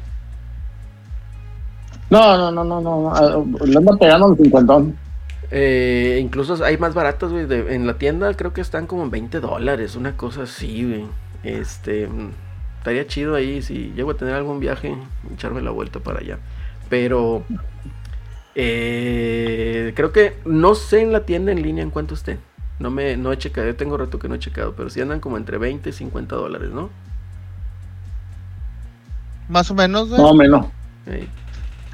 No, 2.09 2.37
no, 2.37 2.51
no, 2.51 2.63
no, 2.63 2.81
no. 2.81 3.13
ah, 3.15 3.43
Le 3.65 3.77
anda 3.77 3.95
pegando 3.97 4.31
el 4.33 4.37
cincuentón. 4.37 4.97
Eh, 5.49 6.19
incluso 6.21 6.63
hay 6.63 6.77
más 6.77 6.93
baratos, 6.93 7.31
güey. 7.31 7.45
de- 7.45 7.73
En 7.75 7.87
la 7.87 7.93
tienda 7.95 8.33
creo 8.33 8.53
que 8.53 8.61
están 8.61 8.87
como 8.87 9.03
en 9.03 9.11
20 9.11 9.39
dólares, 9.39 9.95
una 9.95 10.17
cosa 10.17 10.43
así, 10.43 10.85
güey. 10.85 11.05
Este, 11.43 12.07
mm, 12.07 12.31
estaría 12.79 13.07
chido 13.07 13.35
ahí 13.35 13.61
si 13.61 13.91
llego 13.95 14.11
a 14.11 14.15
tener 14.15 14.35
algún 14.35 14.59
viaje, 14.59 14.95
echarme 15.33 15.61
la 15.61 15.71
vuelta 15.71 15.99
para 15.99 16.19
allá. 16.19 16.37
Pero, 16.89 17.43
eh, 18.55 19.93
creo 19.95 20.11
que 20.11 20.37
no 20.45 20.75
sé 20.75 21.01
en 21.01 21.11
la 21.11 21.25
tienda 21.25 21.51
en 21.51 21.61
línea 21.61 21.83
en 21.83 21.89
cuánto 21.91 22.13
esté. 22.15 22.39
No 22.79 22.89
me, 22.89 23.15
no 23.15 23.31
he 23.31 23.37
checado, 23.37 23.67
yo 23.67 23.75
tengo 23.75 23.95
rato 23.97 24.17
que 24.19 24.27
no 24.27 24.35
he 24.35 24.39
checado, 24.39 24.73
pero 24.75 24.89
sí 24.89 24.99
andan 25.01 25.19
como 25.19 25.37
entre 25.37 25.57
20 25.57 25.89
y 25.89 25.93
50 25.93 26.35
dólares, 26.35 26.69
¿no? 26.71 26.89
Más 29.49 29.69
o 29.69 29.75
menos, 29.75 30.09
güey. 30.09 30.21
No, 30.21 30.33
menos. 30.33 30.65
Ey, 31.05 31.27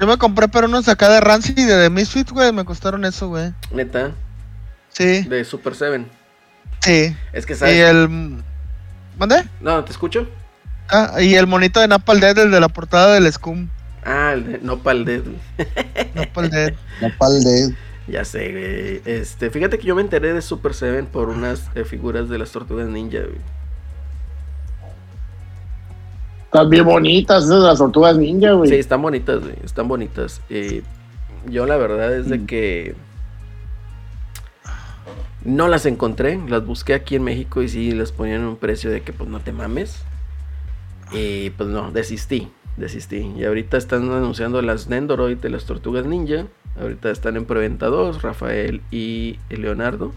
Yo 0.00 0.06
me 0.06 0.16
compré 0.16 0.48
pero 0.48 0.66
unos 0.66 0.88
acá 0.88 1.08
de 1.10 1.20
Rancid 1.20 1.58
y 1.58 1.64
de 1.64 1.82
The 1.84 1.90
Misfits, 1.90 2.32
güey. 2.32 2.52
Me 2.52 2.64
costaron 2.64 3.04
eso, 3.04 3.28
güey. 3.28 3.52
neta, 3.72 4.12
Sí, 4.90 5.22
de 5.22 5.44
Super 5.44 5.74
7. 5.74 6.06
sí. 6.80 7.16
Es 7.32 7.46
que 7.46 7.52
Y 7.52 7.56
sabes. 7.56 7.74
el. 7.78 8.42
¿Mande? 9.18 9.44
No, 9.60 9.84
¿te 9.84 9.90
escucho? 9.92 10.28
Ah, 10.88 11.20
y 11.20 11.34
el 11.34 11.46
monito 11.46 11.80
de 11.80 11.88
Napal 11.88 12.20
Dead, 12.20 12.38
el 12.38 12.50
de 12.50 12.60
la 12.60 12.68
portada 12.68 13.14
del 13.14 13.30
Scum. 13.32 13.68
Ah, 14.04 14.32
el 14.34 14.46
de 14.46 14.58
Nopal 14.58 15.04
Dead. 15.04 15.22
Napal 16.14 16.50
Dead. 16.50 16.74
Nopal 17.00 17.42
de. 17.42 17.74
Ya 18.08 18.24
sé, 18.24 18.50
güey. 18.50 19.02
Este, 19.04 19.50
fíjate 19.50 19.78
que 19.78 19.86
yo 19.86 19.94
me 19.94 20.02
enteré 20.02 20.32
de 20.32 20.40
Super 20.40 20.72
Seven 20.72 21.06
por 21.06 21.28
unas 21.28 21.68
eh, 21.74 21.84
figuras 21.84 22.28
de 22.28 22.38
las 22.38 22.50
tortugas 22.50 22.88
ninja, 22.88 23.20
güey. 23.20 23.38
Están 26.44 26.70
bien 26.70 26.84
bonitas 26.86 27.44
esas 27.44 27.60
de 27.60 27.66
las 27.66 27.78
tortugas 27.78 28.16
ninja, 28.16 28.52
güey. 28.52 28.70
Sí, 28.70 28.76
están 28.76 29.02
bonitas, 29.02 29.40
güey. 29.40 29.56
Están 29.62 29.86
bonitas. 29.86 30.40
Eh, 30.48 30.82
yo 31.46 31.66
la 31.66 31.76
verdad 31.76 32.14
es 32.14 32.30
de 32.30 32.46
que 32.46 32.94
no 35.44 35.68
las 35.68 35.84
encontré. 35.84 36.40
Las 36.48 36.64
busqué 36.64 36.94
aquí 36.94 37.16
en 37.16 37.24
México 37.24 37.62
y 37.62 37.68
sí 37.68 37.92
les 37.92 38.12
ponían 38.12 38.44
un 38.44 38.56
precio 38.56 38.90
de 38.90 39.02
que 39.02 39.12
pues 39.12 39.28
no 39.28 39.40
te 39.40 39.52
mames. 39.52 40.02
Y 41.12 41.50
pues 41.50 41.68
no, 41.68 41.90
desistí. 41.90 42.50
Desistí. 42.78 43.32
Y 43.36 43.44
ahorita 43.44 43.76
están 43.76 44.10
anunciando 44.12 44.62
las 44.62 44.88
Nendoroid 44.88 45.38
de 45.38 45.50
las 45.50 45.64
tortugas 45.64 46.06
ninja. 46.06 46.46
Ahorita 46.80 47.10
están 47.10 47.36
en 47.36 47.44
preventa 47.44 47.86
dos, 47.86 48.22
Rafael 48.22 48.80
y 48.90 49.38
Leonardo. 49.50 50.12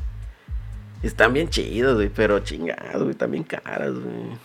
Están 1.02 1.34
bien 1.34 1.50
chidos, 1.50 1.96
güey, 1.96 2.10
pero 2.10 2.40
chingados, 2.40 3.02
güey, 3.02 3.16
también 3.16 3.44
caras, 3.44 3.94
güey. 3.94 4.38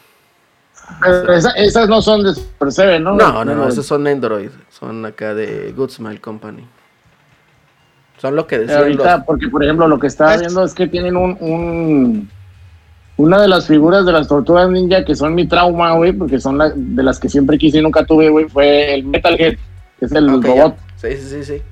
Pero 1.02 1.32
esa- 1.34 1.50
esas 1.52 1.88
no 1.88 2.00
son 2.00 2.22
de 2.22 2.32
Super 2.34 2.72
Seven, 2.72 3.02
¿no? 3.04 3.14
No, 3.16 3.44
no, 3.44 3.54
no, 3.54 3.68
esos 3.68 3.84
son 3.84 4.06
Android. 4.06 4.50
Son 4.70 5.04
acá 5.04 5.34
de 5.34 5.72
Good 5.76 5.90
Smile 5.90 6.20
Company. 6.20 6.66
Son 8.18 8.34
lo 8.34 8.46
que 8.46 8.60
decían 8.60 8.78
Ahorita, 8.78 9.16
los... 9.18 9.26
porque 9.26 9.48
por 9.48 9.62
ejemplo, 9.62 9.86
lo 9.88 9.98
que 9.98 10.06
estaba 10.06 10.34
Es- 10.36 10.40
viendo 10.40 10.64
es 10.64 10.72
que 10.74 10.86
tienen 10.86 11.16
un, 11.18 11.36
un- 11.40 12.30
Una 13.18 13.40
de 13.40 13.48
las 13.48 13.66
figuras 13.66 14.04
de 14.04 14.12
las 14.12 14.28
tortugas 14.28 14.68
ninja 14.68 15.04
que 15.04 15.14
son 15.14 15.34
mi 15.34 15.46
trauma, 15.46 15.94
güey, 15.94 16.12
porque 16.12 16.38
son 16.38 16.58
la- 16.58 16.72
de 16.74 17.02
las 17.02 17.18
que 17.18 17.28
siempre 17.30 17.56
quise 17.56 17.78
y 17.78 17.82
nunca 17.82 18.04
tuve, 18.04 18.28
güey, 18.28 18.44
fue 18.46 18.94
el 18.94 19.04
Metalhead, 19.04 19.56
que 19.98 20.04
es 20.04 20.12
el 20.12 20.28
Ok, 20.28 20.44
ya. 20.44 20.50
robot. 20.50 20.76
Sí, 20.96 21.08
sí, 21.16 21.28
sí, 21.30 21.44
sí. 21.44 21.62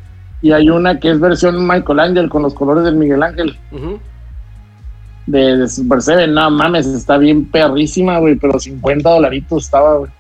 Y 0.40 0.52
hay 0.52 0.70
una 0.70 0.98
que 0.98 1.10
es 1.10 1.20
versión 1.20 1.66
Michael 1.66 2.00
Angel 2.00 2.28
con 2.30 2.42
los 2.42 2.54
colores 2.54 2.84
del 2.84 2.96
Miguel 2.96 3.22
Ángel 3.22 3.56
de, 5.26 5.56
de 5.56 5.68
Super 5.68 6.02
Seven. 6.02 6.32
No 6.34 6.50
mames, 6.50 6.86
está 6.86 7.16
bien 7.18 7.46
perrísima, 7.50 8.18
güey, 8.18 8.36
pero 8.36 8.58
50 8.58 9.08
dolaritos 9.08 9.64
estaba, 9.64 9.96
güey. 9.98 10.10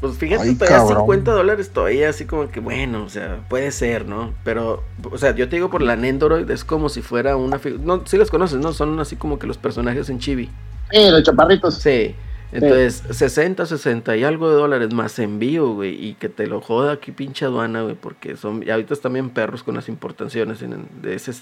Pues 0.00 0.16
fíjate, 0.16 0.48
Ay, 0.48 0.54
todavía 0.54 0.78
cabrón. 0.78 0.98
50 0.98 1.32
dólares 1.32 1.70
todavía 1.70 2.08
así 2.08 2.24
como 2.24 2.48
que 2.50 2.60
bueno, 2.60 3.02
o 3.04 3.08
sea, 3.08 3.40
puede 3.48 3.72
ser, 3.72 4.06
¿no? 4.06 4.32
Pero, 4.44 4.84
o 5.10 5.18
sea, 5.18 5.34
yo 5.34 5.48
te 5.48 5.56
digo 5.56 5.70
por 5.70 5.82
la 5.82 5.96
Nendoroid 5.96 6.48
es 6.50 6.64
como 6.64 6.88
si 6.88 7.02
fuera 7.02 7.36
una 7.36 7.58
figura... 7.58 7.82
No, 7.84 8.02
sí 8.06 8.16
los 8.16 8.30
conoces, 8.30 8.58
¿no? 8.60 8.72
Son 8.72 8.98
así 9.00 9.16
como 9.16 9.38
que 9.40 9.48
los 9.48 9.58
personajes 9.58 10.08
en 10.08 10.20
chibi. 10.20 10.50
Sí, 10.92 11.10
los 11.10 11.22
chaparritos. 11.24 11.74
Sí. 11.76 12.14
Entonces, 12.52 13.02
60, 13.10 13.66
60 13.66 14.16
y 14.16 14.24
algo 14.24 14.48
de 14.48 14.54
dólares 14.56 14.94
más 14.94 15.18
envío, 15.18 15.74
güey, 15.74 16.02
y 16.02 16.14
que 16.14 16.28
te 16.30 16.46
lo 16.46 16.60
joda 16.62 16.92
aquí 16.92 17.12
pinche 17.12 17.44
aduana, 17.44 17.82
güey, 17.82 17.94
porque 17.94 18.36
son, 18.36 18.62
y 18.66 18.70
ahorita 18.70 18.94
están 18.94 19.12
bien 19.12 19.28
perros 19.30 19.62
con 19.62 19.74
las 19.74 19.88
importaciones 19.90 20.62
en- 20.62 20.88
de 21.02 21.14
ese 21.14 21.32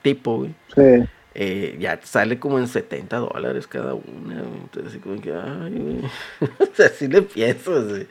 tipo, 0.00 0.38
güey. 0.38 0.54
Sí. 0.74 1.04
Eh, 1.34 1.76
ya 1.78 2.00
sale 2.02 2.38
como 2.38 2.58
en 2.58 2.68
70 2.68 3.16
dólares 3.16 3.66
cada 3.66 3.94
una. 3.94 4.40
Entonces, 4.40 4.92
así 4.92 4.98
como 4.98 5.20
que, 5.20 5.32
ay, 5.32 6.02
o 6.58 6.74
sea, 6.74 6.88
sí 6.88 7.08
le 7.08 7.22
pienso, 7.22 7.84
güey. 7.84 8.06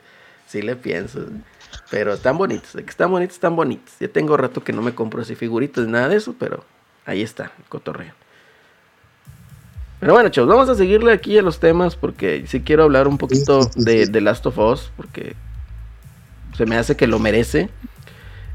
Sí 0.46 0.62
le 0.62 0.76
pienso. 0.76 1.26
Pero 1.90 2.14
están 2.14 2.38
bonitos, 2.38 2.72
de 2.72 2.84
que 2.84 2.90
están 2.90 3.10
bonitos, 3.10 3.34
están 3.34 3.56
bonitos. 3.56 3.94
Ya 4.00 4.08
tengo 4.08 4.36
rato 4.36 4.62
que 4.62 4.72
no 4.72 4.82
me 4.82 4.94
compro 4.94 5.22
así 5.22 5.34
figuritas, 5.34 5.86
nada 5.86 6.08
de 6.08 6.16
eso, 6.16 6.34
pero 6.38 6.64
ahí 7.04 7.22
está, 7.22 7.52
el 7.58 7.64
cotorreo. 7.68 8.12
Pero 10.00 10.12
bueno, 10.12 10.28
chavos, 10.28 10.48
vamos 10.48 10.68
a 10.68 10.74
seguirle 10.74 11.12
aquí 11.12 11.36
a 11.38 11.42
los 11.42 11.58
temas 11.58 11.96
porque 11.96 12.44
sí 12.46 12.60
quiero 12.60 12.84
hablar 12.84 13.08
un 13.08 13.18
poquito 13.18 13.64
sí, 13.64 13.70
sí, 13.74 13.84
de, 13.84 14.06
sí. 14.06 14.12
de 14.12 14.20
Last 14.20 14.46
of 14.46 14.58
Us, 14.58 14.92
porque 14.96 15.34
se 16.56 16.66
me 16.66 16.76
hace 16.76 16.96
que 16.96 17.06
lo 17.06 17.18
merece. 17.18 17.68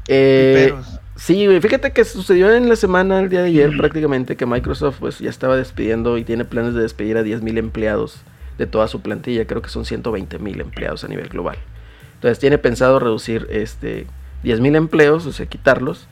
Eh. 0.08 0.74
Sí, 1.16 1.46
güey, 1.46 1.60
fíjate 1.60 1.92
que 1.92 2.04
sucedió 2.04 2.52
en 2.52 2.68
la 2.68 2.76
semana, 2.76 3.20
el 3.20 3.28
día 3.28 3.42
de 3.42 3.48
ayer 3.48 3.70
prácticamente, 3.78 4.36
que 4.36 4.46
Microsoft 4.46 4.96
pues 5.00 5.18
ya 5.20 5.30
estaba 5.30 5.56
despidiendo 5.56 6.18
y 6.18 6.24
tiene 6.24 6.44
planes 6.44 6.74
de 6.74 6.82
despedir 6.82 7.16
a 7.16 7.22
10.000 7.22 7.58
empleados 7.58 8.20
de 8.58 8.66
toda 8.66 8.88
su 8.88 9.00
plantilla, 9.00 9.46
creo 9.46 9.62
que 9.62 9.68
son 9.68 9.84
120.000 9.84 10.60
empleados 10.60 11.04
a 11.04 11.08
nivel 11.08 11.28
global. 11.28 11.56
Entonces 12.14 12.38
tiene 12.38 12.58
pensado 12.58 12.98
reducir 12.98 13.46
este 13.50 14.06
10.000 14.44 14.76
empleos, 14.76 15.26
o 15.26 15.32
sea, 15.32 15.46
quitarlos. 15.46 16.08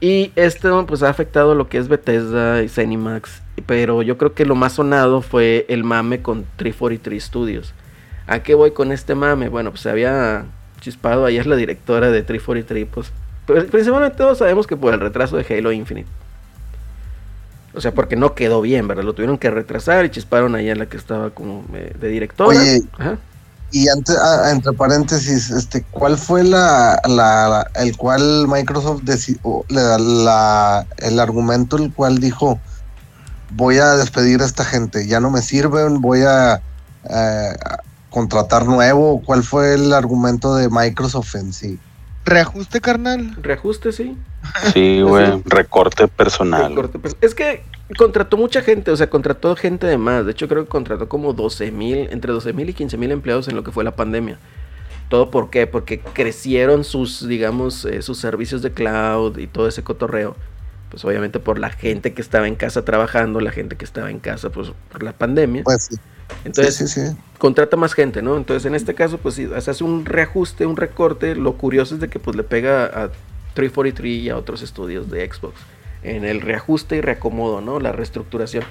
Y 0.00 0.32
esto 0.34 0.86
pues 0.86 1.02
ha 1.02 1.10
afectado 1.10 1.54
lo 1.54 1.68
que 1.68 1.76
es 1.76 1.88
Bethesda 1.88 2.62
y 2.62 2.68
Zenimax, 2.68 3.42
pero 3.66 4.00
yo 4.02 4.16
creo 4.16 4.32
que 4.32 4.46
lo 4.46 4.54
más 4.54 4.74
sonado 4.74 5.20
fue 5.20 5.66
el 5.68 5.84
mame 5.84 6.22
con 6.22 6.46
343 6.56 7.22
Studios. 7.22 7.74
¿A 8.26 8.42
qué 8.42 8.54
voy 8.54 8.70
con 8.70 8.92
este 8.92 9.14
mame? 9.14 9.48
Bueno, 9.48 9.70
pues 9.70 9.82
se 9.82 9.90
había 9.90 10.46
chispado 10.80 11.26
ayer 11.26 11.46
la 11.46 11.56
directora 11.56 12.10
de 12.10 12.22
343, 12.22 12.86
pues 12.90 13.12
principalmente 13.70 14.16
todos 14.16 14.38
sabemos 14.38 14.66
que 14.66 14.76
por 14.76 14.94
el 14.94 15.00
retraso 15.00 15.36
de 15.36 15.46
Halo 15.58 15.72
Infinite. 15.72 16.08
O 17.72 17.80
sea, 17.80 17.92
porque 17.94 18.16
no 18.16 18.34
quedó 18.34 18.60
bien, 18.60 18.88
¿verdad? 18.88 19.04
Lo 19.04 19.12
tuvieron 19.12 19.38
que 19.38 19.50
retrasar 19.50 20.04
y 20.04 20.10
chisparon 20.10 20.54
ahí 20.56 20.68
a 20.70 20.74
la 20.74 20.86
que 20.86 20.96
estaba 20.96 21.30
como 21.30 21.64
eh, 21.74 21.94
de 21.98 22.08
directora. 22.08 22.58
Oye, 22.60 22.82
Ajá. 22.98 23.18
Y 23.72 23.88
ante- 23.88 24.16
a- 24.20 24.50
entre 24.50 24.72
paréntesis, 24.72 25.50
este, 25.50 25.84
¿cuál 25.92 26.18
fue 26.18 26.42
la, 26.42 27.00
la- 27.06 27.48
la- 27.48 27.70
el 27.80 27.96
cual 27.96 28.48
Microsoft 28.48 29.02
la- 29.68 30.86
el 30.98 31.20
argumento 31.20 31.76
el 31.76 31.92
cual 31.92 32.18
dijo 32.18 32.58
voy 33.50 33.78
a 33.78 33.94
despedir 33.94 34.42
a 34.42 34.46
esta 34.46 34.64
gente, 34.64 35.06
ya 35.06 35.20
no 35.20 35.30
me 35.30 35.40
sirven, 35.42 36.00
voy 36.00 36.22
a, 36.22 36.54
eh, 37.08 37.56
a 37.64 37.78
contratar 38.10 38.66
nuevo? 38.66 39.22
¿Cuál 39.24 39.44
fue 39.44 39.74
el 39.74 39.92
argumento 39.92 40.56
de 40.56 40.68
Microsoft 40.68 41.36
en 41.36 41.52
sí? 41.52 41.78
Reajuste, 42.24 42.80
carnal. 42.80 43.36
Reajuste, 43.40 43.92
sí. 43.92 44.16
Sí, 44.72 45.00
güey. 45.06 45.42
Recorte 45.44 46.08
personal. 46.08 46.74
Recorte, 46.74 46.98
es 47.20 47.34
que 47.34 47.62
contrató 47.96 48.36
mucha 48.36 48.62
gente, 48.62 48.90
o 48.90 48.96
sea, 48.96 49.10
contrató 49.10 49.56
gente 49.56 49.86
de 49.86 49.98
más. 49.98 50.24
De 50.24 50.32
hecho, 50.32 50.48
creo 50.48 50.64
que 50.64 50.68
contrató 50.68 51.08
como 51.08 51.32
12 51.32 51.70
mil, 51.72 52.08
entre 52.10 52.32
12 52.32 52.52
mil 52.52 52.68
y 52.68 52.74
15 52.74 52.96
mil 52.96 53.10
empleados 53.10 53.48
en 53.48 53.56
lo 53.56 53.64
que 53.64 53.72
fue 53.72 53.84
la 53.84 53.96
pandemia. 53.96 54.38
¿Todo 55.08 55.30
por 55.30 55.50
qué? 55.50 55.66
Porque 55.66 56.00
crecieron 56.00 56.84
sus, 56.84 57.26
digamos, 57.26 57.84
eh, 57.84 58.00
sus 58.02 58.18
servicios 58.18 58.62
de 58.62 58.72
cloud 58.72 59.38
y 59.38 59.48
todo 59.48 59.66
ese 59.66 59.82
cotorreo. 59.82 60.36
Pues 60.88 61.04
obviamente 61.04 61.40
por 61.40 61.58
la 61.58 61.70
gente 61.70 62.12
que 62.14 62.22
estaba 62.22 62.46
en 62.46 62.54
casa 62.54 62.84
trabajando, 62.84 63.40
la 63.40 63.52
gente 63.52 63.76
que 63.76 63.84
estaba 63.84 64.10
en 64.10 64.20
casa 64.20 64.50
pues 64.50 64.72
por 64.90 65.02
la 65.02 65.12
pandemia. 65.12 65.64
Pues 65.64 65.84
sí. 65.84 65.96
Entonces, 66.44 66.74
sí, 66.74 66.86
sí, 66.86 67.08
sí. 67.08 67.16
contrata 67.38 67.76
más 67.76 67.94
gente, 67.94 68.22
¿no? 68.22 68.36
Entonces, 68.36 68.66
en 68.66 68.74
este 68.74 68.94
caso, 68.94 69.18
pues 69.18 69.34
se 69.34 69.54
hace 69.54 69.84
un 69.84 70.04
reajuste, 70.04 70.66
un 70.66 70.76
recorte. 70.76 71.34
Lo 71.34 71.54
curioso 71.54 71.94
es 71.94 72.00
de 72.00 72.08
que 72.08 72.18
pues 72.18 72.36
le 72.36 72.42
pega 72.42 72.84
a 72.84 73.10
343 73.54 74.12
y 74.12 74.28
a 74.30 74.36
otros 74.36 74.62
estudios 74.62 75.10
de 75.10 75.30
Xbox 75.30 75.54
en 76.02 76.24
el 76.24 76.40
reajuste 76.40 76.96
y 76.96 77.00
reacomodo, 77.00 77.60
¿no? 77.60 77.80
La 77.80 77.92
reestructuración. 77.92 78.64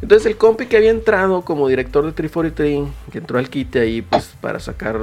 Entonces 0.00 0.26
el 0.26 0.36
compi 0.36 0.66
que 0.66 0.76
había 0.76 0.90
entrado 0.90 1.42
como 1.42 1.68
director 1.68 2.04
de 2.04 2.12
343, 2.12 2.88
que 3.12 3.18
entró 3.18 3.38
al 3.38 3.48
quite 3.48 3.80
ahí 3.80 4.02
pues 4.02 4.34
para 4.40 4.58
sacar 4.58 4.98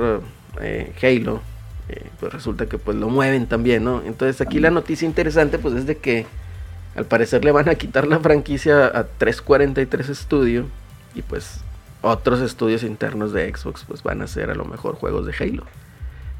eh, 0.62 0.94
Halo, 1.02 1.42
eh, 1.88 2.06
pues 2.20 2.34
resulta 2.34 2.66
que 2.66 2.78
pues 2.78 2.98
lo 2.98 3.08
mueven 3.08 3.48
también, 3.48 3.86
¿no? 3.86 4.02
Entonces 4.06 4.42
aquí 4.42 4.60
la 4.60 4.72
noticia 4.72 5.06
interesante 5.06 5.58
pues 5.58 5.76
es 5.76 5.86
de 5.86 5.98
que 5.98 6.26
al 6.96 7.06
parecer 7.06 7.46
le 7.46 7.52
van 7.52 7.70
a 7.70 7.76
quitar 7.76 8.08
la 8.08 8.20
franquicia 8.20 8.88
a 8.88 9.06
343 9.06 10.18
Studio 10.18 10.66
y 11.16 11.22
pues 11.22 11.62
otros 12.02 12.40
estudios 12.42 12.84
internos 12.84 13.34
de 13.34 13.54
Xbox 13.54 13.84
pues 13.88 14.04
van 14.04 14.22
a 14.22 14.26
hacer 14.26 14.50
a 14.50 14.56
lo 14.56 14.66
mejor 14.66 14.96
juegos 14.96 15.26
de 15.26 15.34
Halo. 15.40 15.64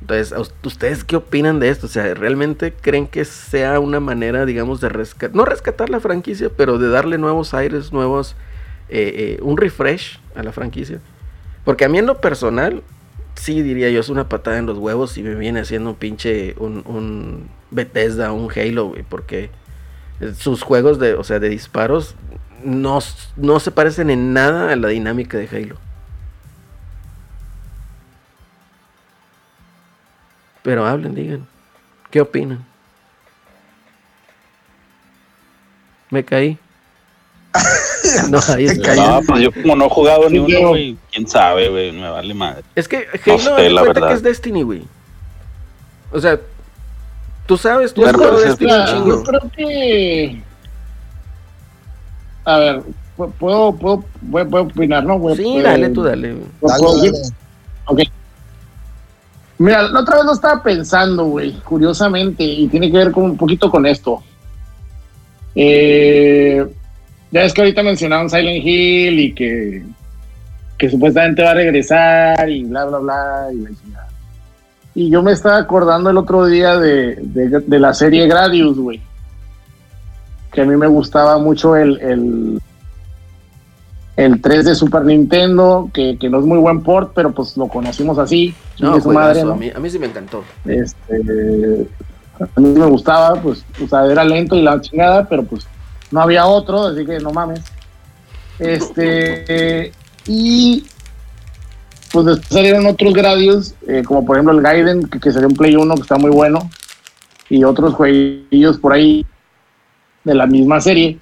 Entonces, 0.02 0.32
¿a 0.32 0.40
us- 0.40 0.54
¿ustedes 0.64 1.04
qué 1.04 1.18
opinan 1.18 1.60
de 1.60 1.70
esto? 1.70 1.88
O 1.88 1.90
sea, 1.90 2.14
¿realmente 2.14 2.74
creen 2.74 3.06
que 3.08 3.26
sea 3.26 3.80
una 3.82 4.00
manera, 4.00 4.46
digamos, 4.46 4.80
de 4.80 4.88
rescatar, 4.88 5.36
no 5.36 5.44
rescatar 5.44 5.90
la 5.90 6.00
franquicia, 6.00 6.50
pero 6.56 6.78
de 6.78 6.88
darle 6.90 7.18
nuevos 7.18 7.54
aires, 7.54 7.92
nuevos, 7.92 8.36
eh, 8.88 9.38
eh, 9.38 9.40
un 9.42 9.58
refresh 9.58 10.20
a 10.36 10.44
la 10.44 10.54
franquicia? 10.54 11.02
Porque 11.66 11.84
a 11.84 11.90
mí 11.90 11.98
en 11.98 12.06
lo 12.06 12.22
personal, 12.22 12.82
sí 13.36 13.62
diría 13.62 13.90
yo, 13.90 14.00
es 14.00 14.08
una 14.08 14.30
patada 14.30 14.58
en 14.58 14.68
los 14.68 14.78
huevos 14.78 15.12
si 15.12 15.22
me 15.22 15.36
viene 15.36 15.60
haciendo 15.60 15.90
un 15.90 15.96
pinche, 15.98 16.56
un, 16.60 16.82
un 16.86 17.50
Bethesda, 17.70 18.32
un 18.32 18.50
Halo, 18.56 18.86
güey, 18.88 19.04
porque 19.04 19.50
sus 20.38 20.64
juegos 20.64 20.98
de, 21.00 21.14
o 21.16 21.26
sea, 21.26 21.40
de 21.40 21.50
disparos 21.50 22.16
no, 22.64 23.00
no 23.36 23.60
se 23.60 23.72
parecen 23.72 24.10
en 24.10 24.34
nada 24.34 24.72
a 24.72 24.76
la 24.76 24.90
dinámica 24.90 25.38
de 25.38 25.48
Halo. 25.48 25.76
Pero 30.64 30.86
hablen, 30.86 31.16
digan. 31.16 31.48
¿Qué 32.12 32.22
opinan? 32.22 32.66
Me 36.10 36.24
caí. 36.24 36.58
No, 38.30 38.40
ahí 38.56 38.66
está. 38.66 38.96
caí. 38.96 39.00
No, 39.00 39.22
pues 39.28 39.42
yo 39.42 39.52
como 39.52 39.76
no 39.76 39.86
he 39.86 39.90
jugado 39.90 40.30
ni 40.30 40.40
uno, 40.40 40.70
güey, 40.70 40.98
quién 41.12 41.28
sabe, 41.28 41.70
güey, 41.70 41.92
me 41.92 42.10
vale 42.10 42.34
madre. 42.34 42.64
Es 42.74 42.88
que 42.88 43.08
Halo, 43.26 43.40
sé, 43.40 43.50
haz 43.52 43.58
de 43.58 43.70
la 43.70 43.82
cuenta 43.82 44.00
verdad. 44.00 44.08
que 44.10 44.14
es 44.16 44.24
Destiny, 44.24 44.64
güey. 44.64 44.84
O 46.12 46.20
sea, 46.20 46.40
tú 47.46 47.58
sabes, 47.58 47.94
tú 47.94 48.06
has 48.06 48.16
jugado 48.16 48.40
Destiny 48.40 48.72
yo 49.06 49.24
creo 49.24 49.42
que. 49.56 50.42
A 52.50 52.58
ver, 52.58 52.82
pu- 53.18 53.32
puedo, 53.34 53.72
puedo, 53.74 54.04
a 54.58 54.62
opinar, 54.62 55.04
¿no? 55.06 55.20
Voy- 55.20 55.36
Sí, 55.36 55.58
eh, 55.58 55.62
dale 55.62 55.90
tú, 55.90 56.02
dale. 56.04 56.36
¿puedo- 56.60 56.96
Dale, 56.98 57.12
puedo? 57.12 57.24
Ok. 57.86 58.00
Mira, 59.60 59.84
la 59.84 60.00
otra 60.00 60.16
vez 60.18 60.26
lo 60.26 60.34
estaba 60.34 60.64
pensando, 60.64 61.26
güey, 61.26 61.52
curiosamente, 61.60 62.44
y 62.44 62.68
tiene 62.70 62.90
que 62.92 62.98
ver 62.98 63.12
con 63.12 63.26
un 63.26 63.38
poquito 63.38 63.70
con 63.70 63.86
esto. 63.86 64.24
Eh, 65.54 66.66
ya 67.32 67.44
es 67.44 67.54
que 67.54 67.62
ahorita 67.62 67.84
mencionaron 67.84 68.30
Silent 68.30 68.66
Hill 68.66 69.20
y 69.20 69.34
que, 69.34 69.84
que 70.78 70.90
supuestamente 70.90 71.44
va 71.44 71.52
a 71.52 71.56
regresar 71.56 72.50
y 72.50 72.64
bla, 72.64 72.86
bla, 72.86 72.98
bla, 73.00 73.48
y. 73.54 73.68
Y 74.96 75.10
yo 75.12 75.22
me 75.22 75.34
estaba 75.34 75.58
acordando 75.58 76.10
el 76.10 76.18
otro 76.18 76.46
día 76.48 76.78
de, 76.78 77.16
de, 77.22 77.60
de 77.60 77.80
la 77.80 77.94
serie 77.94 78.28
Gradius, 78.28 78.78
güey. 78.78 79.00
Que 80.52 80.62
a 80.62 80.66
mí 80.66 80.76
me 80.76 80.88
gustaba 80.88 81.38
mucho 81.38 81.76
el, 81.76 82.00
el, 82.00 82.62
el 84.16 84.42
3 84.42 84.66
de 84.66 84.76
Super 84.76 85.06
Nintendo, 85.06 85.90
que, 85.94 86.18
que 86.18 86.30
no 86.30 86.40
es 86.40 86.46
muy 86.46 86.58
buen 86.58 86.82
port, 86.82 87.12
pero 87.14 87.32
pues 87.32 87.56
lo 87.56 87.68
conocimos 87.68 88.18
así. 88.18 88.56
No, 88.80 88.88
chingue 88.88 89.02
su 89.02 89.04
juegazo, 89.06 89.28
madre, 89.28 89.44
¿no? 89.44 89.54
a, 89.54 89.56
mí, 89.56 89.72
a 89.76 89.80
mí 89.80 89.90
sí 89.90 90.00
me 90.00 90.08
encantó. 90.08 90.44
Este, 90.66 91.88
a 92.40 92.60
mí 92.60 92.70
me 92.70 92.86
gustaba, 92.86 93.42
pues, 93.42 93.64
o 93.84 93.88
sea, 93.88 94.06
era 94.06 94.24
lento 94.24 94.56
y 94.56 94.62
la 94.62 94.80
chingada, 94.82 95.28
pero 95.28 95.44
pues 95.44 95.68
no 96.12 96.22
había 96.22 96.46
otro, 96.46 96.88
así 96.88 97.06
que 97.06 97.20
no 97.20 97.32
mames. 97.32 97.62
Este, 98.60 99.92
y 100.28 100.86
pues 102.12 102.26
después 102.26 102.48
salieron 102.50 102.86
otros 102.88 103.14
gradios, 103.14 103.76
eh, 103.88 104.04
como 104.06 104.26
por 104.26 104.36
ejemplo 104.36 104.54
el 104.54 104.62
Gaiden, 104.62 105.08
que, 105.08 105.20
que 105.20 105.32
salió 105.32 105.48
en 105.48 105.56
Play 105.56 105.76
1, 105.76 105.96
que 105.96 106.02
está 106.02 106.18
muy 106.18 106.32
bueno, 106.32 106.70
y 107.50 107.64
otros 107.64 107.94
jueguillos 107.94 108.78
por 108.78 108.94
ahí 108.94 109.26
de 110.24 110.36
la 110.36 110.46
misma 110.46 110.80
serie, 110.82 111.20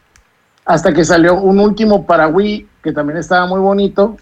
hasta 0.65 0.93
que 0.93 1.05
salió 1.05 1.35
un 1.35 1.59
último 1.59 2.05
para 2.05 2.27
Wii, 2.27 2.67
que 2.83 2.91
también 2.91 3.17
estaba 3.17 3.47
muy 3.47 3.59
bonito, 3.59 4.17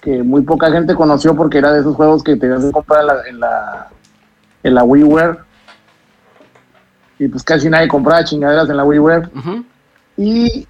que 0.00 0.22
muy 0.22 0.42
poca 0.42 0.70
gente 0.70 0.94
conoció 0.94 1.34
porque 1.34 1.58
era 1.58 1.72
de 1.72 1.80
esos 1.80 1.96
juegos 1.96 2.22
que 2.22 2.36
tenías 2.36 2.64
que 2.64 2.72
comprar 2.72 3.00
en 3.00 3.06
la, 3.06 3.28
en 3.28 3.40
la, 3.40 3.88
en 4.62 4.74
la 4.74 4.84
WiiWare. 4.84 5.38
Y 7.18 7.28
pues 7.28 7.42
casi 7.44 7.70
nadie 7.70 7.88
compraba 7.88 8.24
chingaderas 8.24 8.68
en 8.68 8.76
la 8.76 8.84
WiiWare. 8.84 9.30
Ujú. 9.34 9.64
Y 10.16 10.66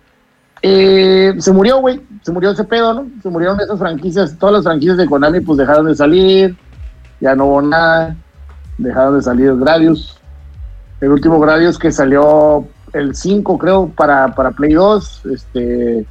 eh, 0.62 1.34
se 1.38 1.52
murió, 1.52 1.78
güey. 1.78 2.00
Se 2.22 2.32
murió 2.32 2.50
ese 2.50 2.64
pedo, 2.64 2.94
¿no? 2.94 3.06
Se 3.22 3.28
murieron 3.28 3.60
esas 3.60 3.78
franquicias. 3.78 4.38
Todas 4.38 4.56
las 4.56 4.64
franquicias 4.64 4.96
de 4.96 5.06
Konami 5.06 5.40
pues 5.40 5.58
dejaron 5.58 5.86
de 5.86 5.94
salir. 5.94 6.56
Ya 7.20 7.34
no 7.34 7.46
hubo 7.46 7.62
nada. 7.62 8.16
Dejaron 8.78 9.16
de 9.16 9.22
salir 9.22 9.56
Gradius. 9.56 10.18
El 11.00 11.10
último 11.10 11.40
Gradius 11.40 11.78
que 11.78 11.92
salió 11.92 12.66
el 12.94 13.14
5, 13.14 13.58
creo, 13.58 13.88
para, 13.88 14.34
para 14.34 14.50
Play 14.52 14.72
2. 14.74 15.22
Este, 15.34 16.06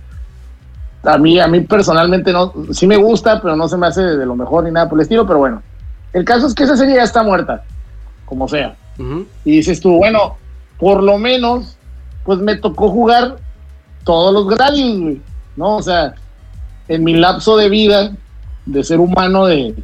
a 1.03 1.17
mí, 1.17 1.39
a 1.39 1.47
mí 1.47 1.61
personalmente 1.61 2.31
no, 2.31 2.53
sí 2.71 2.87
me 2.87 2.97
gusta, 2.97 3.41
pero 3.41 3.55
no 3.55 3.67
se 3.67 3.77
me 3.77 3.87
hace 3.87 4.01
de 4.01 4.25
lo 4.25 4.35
mejor 4.35 4.63
ni 4.63 4.71
nada 4.71 4.87
por 4.89 4.97
el 4.99 5.03
estilo. 5.03 5.25
Pero 5.25 5.39
bueno, 5.39 5.61
el 6.13 6.23
caso 6.25 6.47
es 6.47 6.53
que 6.53 6.63
esa 6.63 6.77
serie 6.77 6.95
ya 6.95 7.03
está 7.03 7.23
muerta, 7.23 7.63
como 8.25 8.47
sea. 8.47 8.75
Ujú. 8.99 9.25
Y 9.45 9.57
dices 9.57 9.81
tú, 9.81 9.97
bueno, 9.97 10.37
por 10.77 11.01
lo 11.03 11.17
menos, 11.17 11.77
pues 12.23 12.39
me 12.39 12.55
tocó 12.57 12.89
jugar 12.89 13.37
todos 14.03 14.33
los 14.33 14.47
Gradius, 14.47 14.99
güey, 15.01 15.21
¿no? 15.55 15.77
O 15.77 15.81
sea, 15.81 16.13
en 16.87 17.03
mi 17.03 17.13
lapso 17.15 17.57
de 17.57 17.69
vida 17.69 18.11
de 18.65 18.83
ser 18.83 18.99
humano, 18.99 19.45
de, 19.45 19.75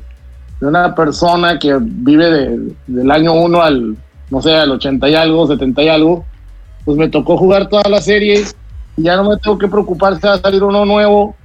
de 0.60 0.68
una 0.68 0.94
persona 0.96 1.58
que 1.60 1.78
vive 1.82 2.26
de- 2.32 2.76
del 2.88 3.12
año 3.12 3.34
1 3.34 3.62
al, 3.62 3.98
no 4.30 4.42
sé, 4.42 4.56
al 4.56 4.72
80 4.72 5.10
y 5.10 5.16
algo, 5.16 5.48
70 5.48 5.82
y 5.84 5.90
algo, 5.90 6.26
pues 6.86 6.98
me 6.98 7.10
tocó 7.10 7.38
jugar 7.38 7.68
toda 7.70 7.84
la 7.90 8.02
serie 8.02 8.44
y 8.98 9.04
ya 9.04 9.16
no 9.16 9.30
me 9.30 9.38
tengo 9.38 9.58
que 9.58 9.68
preocupar 9.68 10.16
si 10.20 10.28
va 10.28 10.34
a 10.34 10.40
salir 10.40 10.64
uno 10.64 10.86
nuevo 10.86 11.36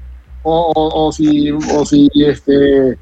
o, 0.42 0.72
o- 0.74 1.06
o 1.06 1.12
si, 1.12 1.50
o 1.50 1.84
si 1.84 2.08
este, 2.16 2.98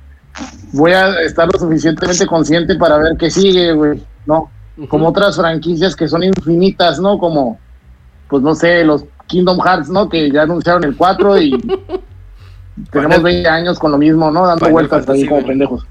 voy 0.73 0.93
a 0.93 1.21
estar 1.23 1.49
lo 1.53 1.59
suficientemente 1.59 2.27
consciente 2.27 2.75
para 2.77 2.99
ver 2.99 3.17
qué 3.19 3.31
sigue, 3.31 3.73
güey, 3.73 4.03
¿no? 4.27 4.51
Como 4.89 5.09
otras 5.09 5.37
franquicias 5.37 5.95
que 5.95 6.09
son 6.09 6.23
infinitas, 6.25 6.99
¿no? 6.99 7.19
Como, 7.19 7.59
pues 8.29 8.43
no 8.43 8.55
sé, 8.55 8.85
los 8.85 9.05
Kingdom 9.27 9.59
Hearts, 9.61 9.89
¿no? 9.91 10.09
Que 10.09 10.31
ya 10.31 10.43
anunciaron 10.43 10.85
el 10.85 10.97
4 10.97 11.39
y 11.41 11.51
tenemos 12.91 13.17
Final- 13.17 13.23
20 13.23 13.49
años 13.49 13.79
con 13.79 13.93
lo 13.93 13.99
mismo, 13.99 14.31
¿no? 14.31 14.47
Dando 14.47 14.69
vueltas 14.71 15.09
ahí 15.09 15.27
como 15.27 15.45
pendejos. 15.47 15.87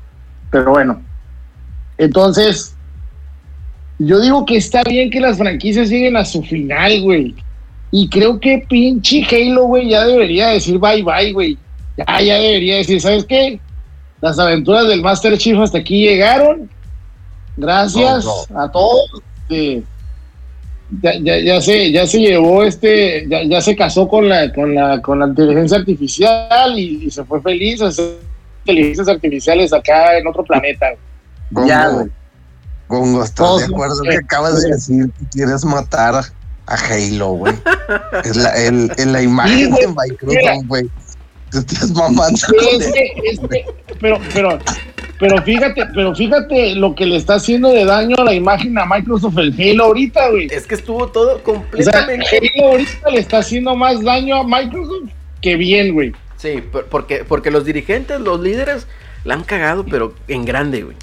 Pero 0.50 0.72
bueno. 0.72 1.02
Entonces, 1.98 2.76
yo 4.06 4.20
digo 4.20 4.46
que 4.46 4.58
está 4.58 4.84
bien 4.84 5.10
que 5.10 5.20
las 5.20 5.38
franquicias 5.38 5.90
lleguen 5.90 6.18
a 6.18 6.26
su 6.26 6.42
final, 6.44 7.02
güey. 7.02 7.36
Y 7.92 8.08
creo 8.10 8.40
que 8.40 8.66
pinche 8.70 9.26
Halo, 9.30 9.66
güey, 9.66 9.90
ya 9.90 10.06
debería 10.06 10.48
decir 10.50 10.80
bye 10.80 11.04
bye, 11.04 11.34
güey. 11.34 11.58
Ya, 11.98 12.22
ya 12.22 12.36
debería 12.36 12.78
decir, 12.78 13.02
¿sabes 13.02 13.26
qué? 13.26 13.60
Las 14.22 14.40
aventuras 14.40 14.88
del 14.88 15.02
Master 15.02 15.38
Chief 15.38 15.58
hasta 15.60 15.80
aquí 15.80 16.04
llegaron. 16.04 16.70
Gracias 17.58 18.26
No, 18.50 18.60
a 18.62 18.72
todos. 18.72 19.22
Este, 19.50 19.84
ya, 21.02 21.14
ya, 21.20 21.40
ya 21.40 21.62
se, 21.62 21.92
ya 21.92 22.08
se 22.08 22.20
llevó 22.20 22.64
este, 22.64 23.28
ya, 23.28 23.44
ya 23.44 23.62
se 23.62 23.76
casó 23.76 24.08
con 24.08 24.28
la, 24.28 24.52
con 24.54 24.74
la, 24.74 25.02
con 25.02 25.20
la 25.20 25.28
inteligencia 25.28 25.78
artificial 25.78 26.78
y, 26.78 27.06
y 27.06 27.12
se 27.12 27.24
fue 27.24 27.42
feliz 27.42 27.82
a 27.82 27.88
hacer 27.88 28.18
inteligencias 28.66 29.08
artificiales 29.08 29.74
acá 29.74 30.18
en 30.18 30.28
otro 30.28 30.44
planeta. 30.44 30.88
Ya, 31.66 31.88
güey. 31.90 32.08
Gongo, 32.92 33.24
¿estás 33.24 33.58
de 33.60 33.66
acuerdo 33.66 34.02
que 34.04 34.18
acabas 34.18 34.62
de 34.62 34.70
decir 34.72 35.10
que 35.18 35.26
quieres 35.32 35.64
matar 35.66 36.16
a 36.68 36.76
Halo, 36.76 37.30
güey? 37.32 37.54
Es 38.24 38.36
la, 38.36 38.50
el, 38.56 38.92
en 38.98 39.14
la 39.14 39.22
imagen 39.22 39.72
de 39.74 39.88
Microsoft, 39.88 40.68
güey. 40.68 40.90
Te 41.52 41.58
estás 41.60 41.92
mamando 41.92 42.38
Sí, 42.38 42.46
con 42.48 42.82
es 42.82 42.88
él. 42.88 42.94
que- 42.94 43.14
es 43.30 43.40
que- 43.40 43.66
pero, 44.00 44.20
pero 44.34 44.60
pero 45.20 45.42
fíjate, 45.44 45.84
pero 45.94 46.16
fíjate 46.16 46.74
lo 46.76 46.96
que 46.96 47.06
le 47.06 47.16
está 47.18 47.36
haciendo 47.36 47.70
de 47.70 47.86
daño 47.86 48.16
a 48.18 48.24
la 48.24 48.34
imagen 48.34 48.78
a 48.80 48.86
Microsoft 48.86 49.38
el 49.38 49.54
Halo 49.60 49.86
ahorita, 49.86 50.30
güey. 50.30 50.48
Es 50.52 50.66
que 50.66 50.76
estuvo 50.76 51.08
todo 51.10 51.34
O 51.34 51.36
sea, 51.36 51.44
completamente. 51.44 52.26
Halo 52.58 52.72
ahorita 52.72 53.10
le 53.12 53.20
está 53.20 53.38
haciendo 53.40 53.76
más 53.76 54.02
daño 54.04 54.38
a 54.38 54.44
Microsoft 54.44 55.10
que 55.42 55.56
bien, 55.58 55.94
güey. 55.94 56.14
Sí, 56.38 56.62
por- 56.72 56.86
porque, 56.88 57.24
porque 57.24 57.52
los 57.52 57.66
dirigentes, 57.66 58.20
los 58.20 58.40
líderes, 58.40 58.88
la 59.24 59.36
han 59.36 59.44
cagado, 59.44 59.86
pero 59.86 60.14
en 60.28 60.44
grande, 60.46 60.82
güey. 60.84 60.98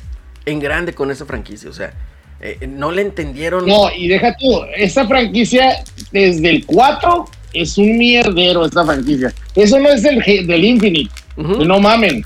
En 0.48 0.60
grande 0.60 0.94
con 0.94 1.10
esa 1.10 1.26
franquicia. 1.26 1.70
O 1.70 1.72
sea, 1.72 1.92
eh, 2.40 2.66
no 2.68 2.92
le 2.92 3.02
entendieron. 3.02 3.66
No, 3.66 3.90
y 3.96 4.08
deja 4.08 4.36
tú, 4.36 4.60
esta 4.76 5.06
franquicia 5.06 5.82
desde 6.12 6.50
el 6.50 6.66
4 6.66 7.24
es 7.52 7.76
un 7.78 7.98
mierdero 7.98 8.64
esta 8.64 8.84
franquicia. 8.84 9.32
Eso 9.54 9.78
no 9.78 9.88
es 9.88 10.02
del, 10.02 10.22
del 10.46 10.64
Infinite, 10.64 11.10
no 11.36 11.80
mamen. 11.80 12.22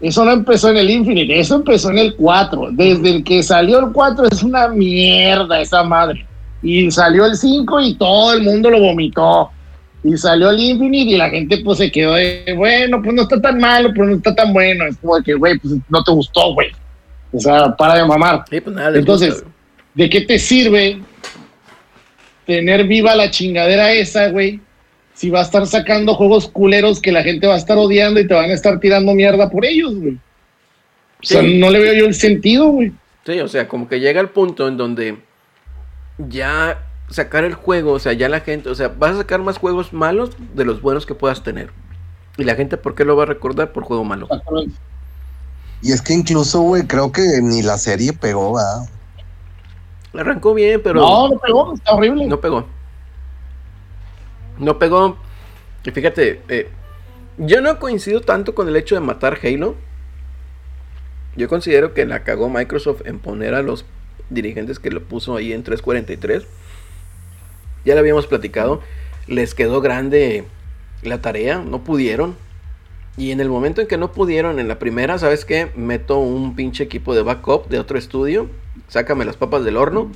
Eso 0.00 0.24
no 0.24 0.32
empezó 0.32 0.70
en 0.70 0.76
el 0.76 0.90
Infinite, 0.90 1.38
eso 1.38 1.56
empezó 1.56 1.90
en 1.90 1.98
el 1.98 2.14
4. 2.14 2.70
Desde 2.72 3.10
el 3.16 3.24
que 3.24 3.42
salió 3.42 3.80
el 3.80 3.92
4 3.92 4.26
es 4.30 4.42
una 4.42 4.68
mierda 4.68 5.60
esa 5.60 5.82
madre. 5.82 6.24
Y 6.62 6.90
salió 6.90 7.24
el 7.24 7.36
5 7.36 7.80
y 7.80 7.94
todo 7.94 8.32
el 8.32 8.42
mundo 8.42 8.70
lo 8.70 8.80
vomitó. 8.80 9.50
Y 10.04 10.16
salió 10.16 10.50
el 10.50 10.60
Infinite 10.60 11.10
y 11.10 11.16
la 11.16 11.30
gente 11.30 11.58
pues 11.58 11.78
se 11.78 11.90
quedó 11.90 12.14
de, 12.14 12.54
bueno, 12.56 13.02
pues 13.02 13.14
no 13.14 13.22
está 13.22 13.40
tan 13.40 13.58
malo, 13.58 13.90
pero 13.92 14.06
no 14.06 14.16
está 14.16 14.34
tan 14.34 14.52
bueno. 14.52 14.84
Es 14.86 14.96
como 14.98 15.20
que, 15.22 15.34
güey, 15.34 15.58
pues 15.58 15.74
no 15.88 16.02
te 16.04 16.12
gustó, 16.12 16.54
güey. 16.54 16.68
O 17.32 17.38
sea, 17.40 17.74
para 17.76 17.96
de 17.96 18.04
mamar. 18.06 18.44
Sí, 18.50 18.60
pues 18.60 18.74
nada, 18.76 18.96
Entonces, 18.98 19.34
gusta. 19.34 19.48
¿de 19.94 20.10
qué 20.10 20.20
te 20.22 20.38
sirve 20.38 21.00
tener 22.46 22.84
viva 22.86 23.14
la 23.14 23.30
chingadera 23.30 23.92
esa, 23.92 24.28
güey? 24.30 24.60
Si 25.14 25.30
va 25.30 25.40
a 25.40 25.42
estar 25.42 25.66
sacando 25.66 26.14
juegos 26.14 26.48
culeros 26.48 27.00
que 27.00 27.10
la 27.12 27.22
gente 27.22 27.46
va 27.46 27.54
a 27.54 27.58
estar 27.58 27.76
odiando 27.76 28.20
y 28.20 28.26
te 28.28 28.34
van 28.34 28.50
a 28.50 28.54
estar 28.54 28.78
tirando 28.80 29.12
mierda 29.14 29.50
por 29.50 29.64
ellos, 29.64 29.94
güey. 29.96 30.14
O 30.14 31.26
sea, 31.26 31.40
Sí. 31.42 31.58
no 31.58 31.70
le 31.70 31.80
veo 31.80 31.92
yo 31.94 32.06
el 32.06 32.14
sentido, 32.14 32.68
güey. 32.68 32.92
Sí, 33.26 33.40
o 33.40 33.48
sea, 33.48 33.66
como 33.68 33.88
que 33.88 33.98
llega 34.00 34.20
el 34.20 34.28
punto 34.28 34.68
en 34.68 34.76
donde 34.76 35.18
ya 36.28 36.78
sacar 37.10 37.44
el 37.44 37.54
juego, 37.54 37.92
o 37.92 37.98
sea, 37.98 38.12
ya 38.12 38.28
la 38.28 38.40
gente, 38.40 38.68
o 38.68 38.74
sea, 38.74 38.88
vas 38.88 39.12
a 39.14 39.18
sacar 39.18 39.40
más 39.40 39.58
juegos 39.58 39.92
malos 39.92 40.30
de 40.54 40.64
los 40.64 40.80
buenos 40.80 41.04
que 41.04 41.14
puedas 41.14 41.42
tener. 41.42 41.70
Y 42.36 42.44
la 42.44 42.54
gente, 42.54 42.76
¿por 42.76 42.94
qué 42.94 43.04
lo 43.04 43.16
va 43.16 43.24
a 43.24 43.26
recordar? 43.26 43.72
Por 43.72 43.82
juego 43.82 44.04
malo. 44.04 44.28
Y 45.80 45.92
es 45.92 46.02
que 46.02 46.12
incluso, 46.12 46.60
güey, 46.60 46.86
creo 46.86 47.12
que 47.12 47.40
ni 47.42 47.62
la 47.62 47.78
serie 47.78 48.12
pegó, 48.12 48.54
¿verdad? 48.54 48.88
Arrancó 50.14 50.54
bien, 50.54 50.80
pero 50.82 51.00
no, 51.00 51.28
no 51.28 51.38
pegó, 51.38 51.74
está 51.74 51.94
horrible. 51.94 52.26
no 52.26 52.40
pegó. 52.40 52.66
No 54.58 54.78
pegó. 54.78 55.16
Y 55.84 55.90
fíjate, 55.90 56.42
eh, 56.48 56.68
yo 57.38 57.60
no 57.60 57.78
coincido 57.78 58.20
tanto 58.20 58.54
con 58.54 58.68
el 58.68 58.76
hecho 58.76 58.96
de 58.96 59.00
matar 59.00 59.38
Halo. 59.42 59.76
Yo 61.36 61.48
considero 61.48 61.94
que 61.94 62.04
la 62.04 62.24
cagó 62.24 62.48
Microsoft 62.48 63.02
en 63.04 63.20
poner 63.20 63.54
a 63.54 63.62
los 63.62 63.84
dirigentes 64.28 64.80
que 64.80 64.90
lo 64.90 65.04
puso 65.04 65.36
ahí 65.36 65.52
en 65.52 65.62
343. 65.62 66.44
Ya 67.84 67.94
lo 67.94 68.00
habíamos 68.00 68.26
platicado. 68.26 68.80
Les 69.28 69.54
quedó 69.54 69.80
grande 69.80 70.44
la 71.02 71.20
tarea, 71.20 71.58
no 71.58 71.84
pudieron. 71.84 72.36
Y 73.18 73.32
en 73.32 73.40
el 73.40 73.48
momento 73.48 73.80
en 73.80 73.88
que 73.88 73.98
no 73.98 74.12
pudieron, 74.12 74.60
en 74.60 74.68
la 74.68 74.78
primera, 74.78 75.18
¿sabes 75.18 75.44
qué? 75.44 75.72
Meto 75.74 76.20
un 76.20 76.54
pinche 76.54 76.84
equipo 76.84 77.16
de 77.16 77.22
backup 77.22 77.68
de 77.68 77.80
otro 77.80 77.98
estudio. 77.98 78.48
Sácame 78.86 79.24
las 79.24 79.36
papas 79.36 79.64
del 79.64 79.76
horno. 79.76 80.12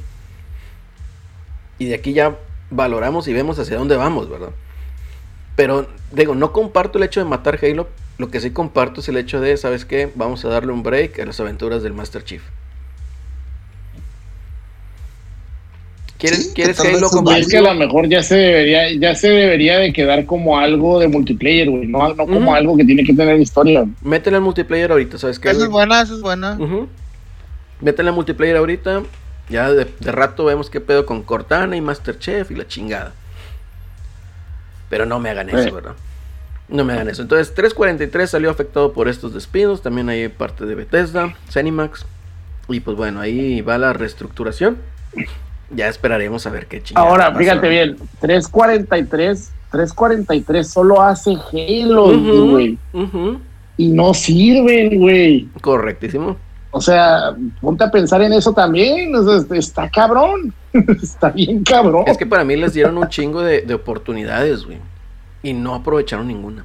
Y 1.80 1.86
de 1.86 1.96
aquí 1.96 2.12
ya 2.12 2.38
valoramos 2.70 3.26
y 3.26 3.32
vemos 3.32 3.58
hacia 3.58 3.76
dónde 3.76 3.96
vamos, 3.96 4.30
¿verdad? 4.30 4.50
Pero, 5.56 5.88
digo, 6.12 6.36
no 6.36 6.52
comparto 6.52 6.98
el 6.98 7.04
hecho 7.04 7.18
de 7.18 7.28
matar 7.28 7.58
Halo. 7.60 7.88
Lo 8.18 8.30
que 8.30 8.40
sí 8.40 8.52
comparto 8.52 9.00
es 9.00 9.08
el 9.08 9.16
hecho 9.16 9.40
de, 9.40 9.56
¿sabes 9.56 9.84
qué? 9.84 10.08
Vamos 10.14 10.44
a 10.44 10.48
darle 10.48 10.72
un 10.72 10.84
break 10.84 11.18
a 11.18 11.26
las 11.26 11.40
aventuras 11.40 11.82
del 11.82 11.94
Master 11.94 12.22
Chief. 12.22 12.42
¿Quieres, 16.22 16.44
Sí, 16.44 16.52
¿quieres 16.54 16.80
que 16.80 16.88
Y 16.88 17.40
es 17.40 17.48
que 17.48 17.58
a 17.58 17.62
lo 17.62 17.74
mejor 17.74 18.08
ya 18.08 18.22
se 18.22 18.36
debería, 18.36 18.92
ya 18.92 19.12
se 19.16 19.28
debería 19.28 19.80
de 19.80 19.92
quedar 19.92 20.24
como 20.24 20.56
algo 20.56 21.00
de 21.00 21.08
multiplayer, 21.08 21.68
güey, 21.68 21.88
no, 21.88 22.14
no 22.14 22.26
como 22.28 22.54
algo 22.54 22.76
que 22.76 22.84
tiene 22.84 23.02
que 23.02 23.12
tener 23.12 23.40
historia. 23.40 23.84
Métele 24.02 24.36
al 24.36 24.42
multiplayer 24.44 24.92
ahorita, 24.92 25.18
¿sabes 25.18 25.40
qué? 25.40 25.50
Esa 25.50 25.64
es 25.64 25.68
buena, 25.68 26.00
esa 26.00 26.14
es 26.14 26.20
buena. 26.20 26.52
Ujú. 26.60 26.86
Métele 27.80 28.10
al 28.10 28.14
multiplayer 28.14 28.56
ahorita. 28.56 29.02
Ya 29.48 29.72
de, 29.72 29.84
de 29.98 30.12
rato 30.12 30.44
vemos 30.44 30.70
qué 30.70 30.80
pedo 30.80 31.06
con 31.06 31.24
Cortana 31.24 31.76
y 31.76 31.80
Masterchef 31.80 32.52
y 32.52 32.54
la 32.54 32.68
chingada. 32.68 33.14
Pero 34.88 35.04
no 35.04 35.18
me 35.18 35.28
hagan 35.30 35.48
eso, 35.48 35.60
Sí. 35.64 35.70
¿verdad? 35.70 35.94
No 36.68 36.84
me 36.84 36.92
hagan 36.92 37.08
eso. 37.08 37.22
Entonces, 37.22 37.52
343 37.52 38.30
salió 38.30 38.48
afectado 38.48 38.92
por 38.92 39.08
estos 39.08 39.34
despidos. 39.34 39.82
También 39.82 40.08
hay 40.08 40.28
parte 40.28 40.66
de 40.66 40.76
Bethesda, 40.76 41.34
Zenimax. 41.50 42.06
Y 42.68 42.78
pues 42.78 42.96
bueno, 42.96 43.20
ahí 43.20 43.60
va 43.60 43.76
la 43.76 43.92
reestructuración. 43.92 44.78
Ya 45.74 45.88
esperaremos 45.88 46.46
a 46.46 46.50
ver 46.50 46.66
qué 46.66 46.82
chingada. 46.82 47.06
Ahora, 47.08 47.34
fíjate 47.34 47.68
bien, 47.68 47.96
343, 48.20 49.52
343 49.70 50.68
solo 50.68 51.00
hace 51.00 51.36
Halo, 51.52 52.18
güey. 52.50 52.78
ujú. 52.92 53.40
Y 53.76 53.88
no 53.88 54.12
sirven, 54.14 55.00
güey. 55.00 55.48
Correctísimo. 55.60 56.36
O 56.70 56.80
sea, 56.80 57.34
ponte 57.60 57.84
a 57.84 57.90
pensar 57.90 58.22
en 58.22 58.32
eso 58.32 58.52
también. 58.52 59.14
o 59.14 59.22
sea, 59.22 59.58
está 59.58 59.90
cabrón. 59.90 60.54
está 61.02 61.30
bien 61.30 61.62
cabrón. 61.64 62.04
Es 62.06 62.16
que 62.16 62.26
para 62.26 62.44
mí 62.44 62.56
les 62.56 62.74
dieron 62.74 62.98
un 62.98 63.08
chingo 63.08 63.42
de, 63.42 63.62
de 63.62 63.74
oportunidades, 63.74 64.64
güey. 64.64 64.78
Y 65.42 65.52
no 65.52 65.74
aprovecharon 65.74 66.28
ninguna. 66.28 66.64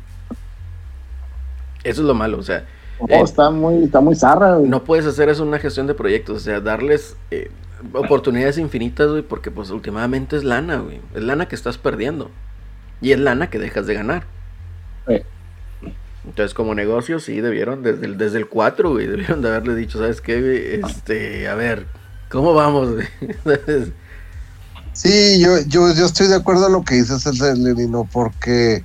Eso 1.84 2.02
es 2.02 2.08
lo 2.08 2.14
malo, 2.14 2.40
o 2.40 2.44
sea. 2.44 2.66
Eh, 3.08 3.22
está 3.22 3.50
muy, 3.50 3.84
está 3.84 4.02
muy 4.02 4.16
zarra, 4.16 4.56
güey. 4.56 4.70
No 4.70 4.84
puedes 4.84 5.06
hacer 5.06 5.30
eso 5.30 5.44
en 5.44 5.50
una 5.50 5.60
gestión 5.60 5.88
de 5.88 5.94
proyectos, 5.94 6.38
o 6.38 6.40
sea, 6.40 6.60
darles 6.60 7.16
eh, 7.32 7.52
oportunidades 7.94 8.58
infinitas, 8.58 9.10
güey, 9.10 9.22
porque 9.22 9.52
pues 9.52 9.70
últimamente 9.70 10.36
es 10.36 10.44
lana, 10.44 10.78
güey. 10.78 11.02
Es 11.14 11.24
lana 11.24 11.48
que 11.48 11.56
estás 11.56 11.78
perdiendo. 11.78 12.32
Y 13.02 13.12
es 13.12 13.20
lana 13.20 13.50
que 13.50 13.60
dejas 13.60 13.88
de 13.88 13.94
ganar. 13.94 14.26
Sí. 15.08 15.22
Entonces, 16.26 16.54
como 16.54 16.76
negocio, 16.76 17.20
sí, 17.20 17.40
debieron, 17.40 17.84
desde 17.84 18.06
el, 18.06 18.18
desde 18.18 18.38
el 18.40 18.48
4, 18.48 18.92
güey, 18.92 19.08
debieron 19.08 19.42
de 19.42 19.50
haberle 19.50 19.76
dicho, 19.76 19.98
¿sabes 20.00 20.20
qué, 20.20 20.42
güey? 20.42 20.92
Este, 20.92 21.48
a 21.48 21.56
ver, 21.56 21.88
¿cómo 22.30 22.54
vamos, 22.54 22.94
güey? 22.94 23.08
Sí, 24.98 25.40
yo, 25.40 25.60
yo, 25.68 25.94
yo 25.94 26.08
estoy 26.08 26.26
de 26.26 26.34
acuerdo 26.34 26.66
en 26.66 26.74
lo 26.74 26.82
que 26.84 26.96
dices, 26.96 27.22
Celino, 27.22 28.10
porque 28.12 28.84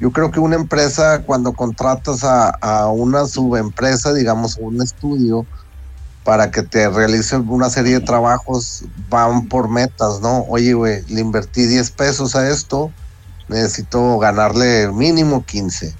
yo 0.00 0.10
creo 0.10 0.32
que 0.32 0.40
una 0.40 0.56
empresa, 0.56 1.22
cuando 1.22 1.52
contratas 1.52 2.24
a, 2.24 2.50
a 2.50 2.88
una 2.88 3.26
subempresa, 3.26 4.12
digamos, 4.12 4.56
un 4.60 4.82
estudio, 4.82 5.46
para 6.24 6.50
que 6.50 6.62
te 6.62 6.88
realice 6.88 7.36
una 7.36 7.70
serie 7.70 7.94
de 7.94 8.04
trabajos, 8.04 8.84
van 9.08 9.48
por 9.48 9.68
metas, 9.68 10.20
¿no? 10.20 10.44
Oye, 10.48 10.74
güey, 10.74 11.02
le 11.08 11.20
invertí 11.20 11.66
10 11.66 11.90
pesos 11.92 12.36
a 12.36 12.48
esto, 12.48 12.92
necesito 13.48 14.18
ganarle 14.18 14.88
mínimo 14.92 15.44
15. 15.44 15.94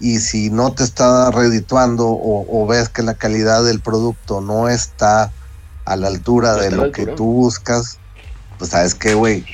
Y 0.00 0.18
si 0.18 0.50
no 0.50 0.72
te 0.72 0.84
está 0.84 1.30
redituando 1.30 2.08
o, 2.08 2.62
o 2.62 2.66
ves 2.66 2.88
que 2.88 3.02
la 3.02 3.14
calidad 3.14 3.64
del 3.64 3.80
producto 3.80 4.40
no 4.40 4.68
está 4.68 5.32
a 5.84 5.96
la 5.96 6.08
altura 6.08 6.54
de 6.56 6.70
lo 6.70 6.92
que 6.92 7.06
tú 7.06 7.24
buscas, 7.24 7.98
pues 8.58 8.70
sabes 8.70 8.94
qué, 8.94 9.14
güey, 9.14 9.44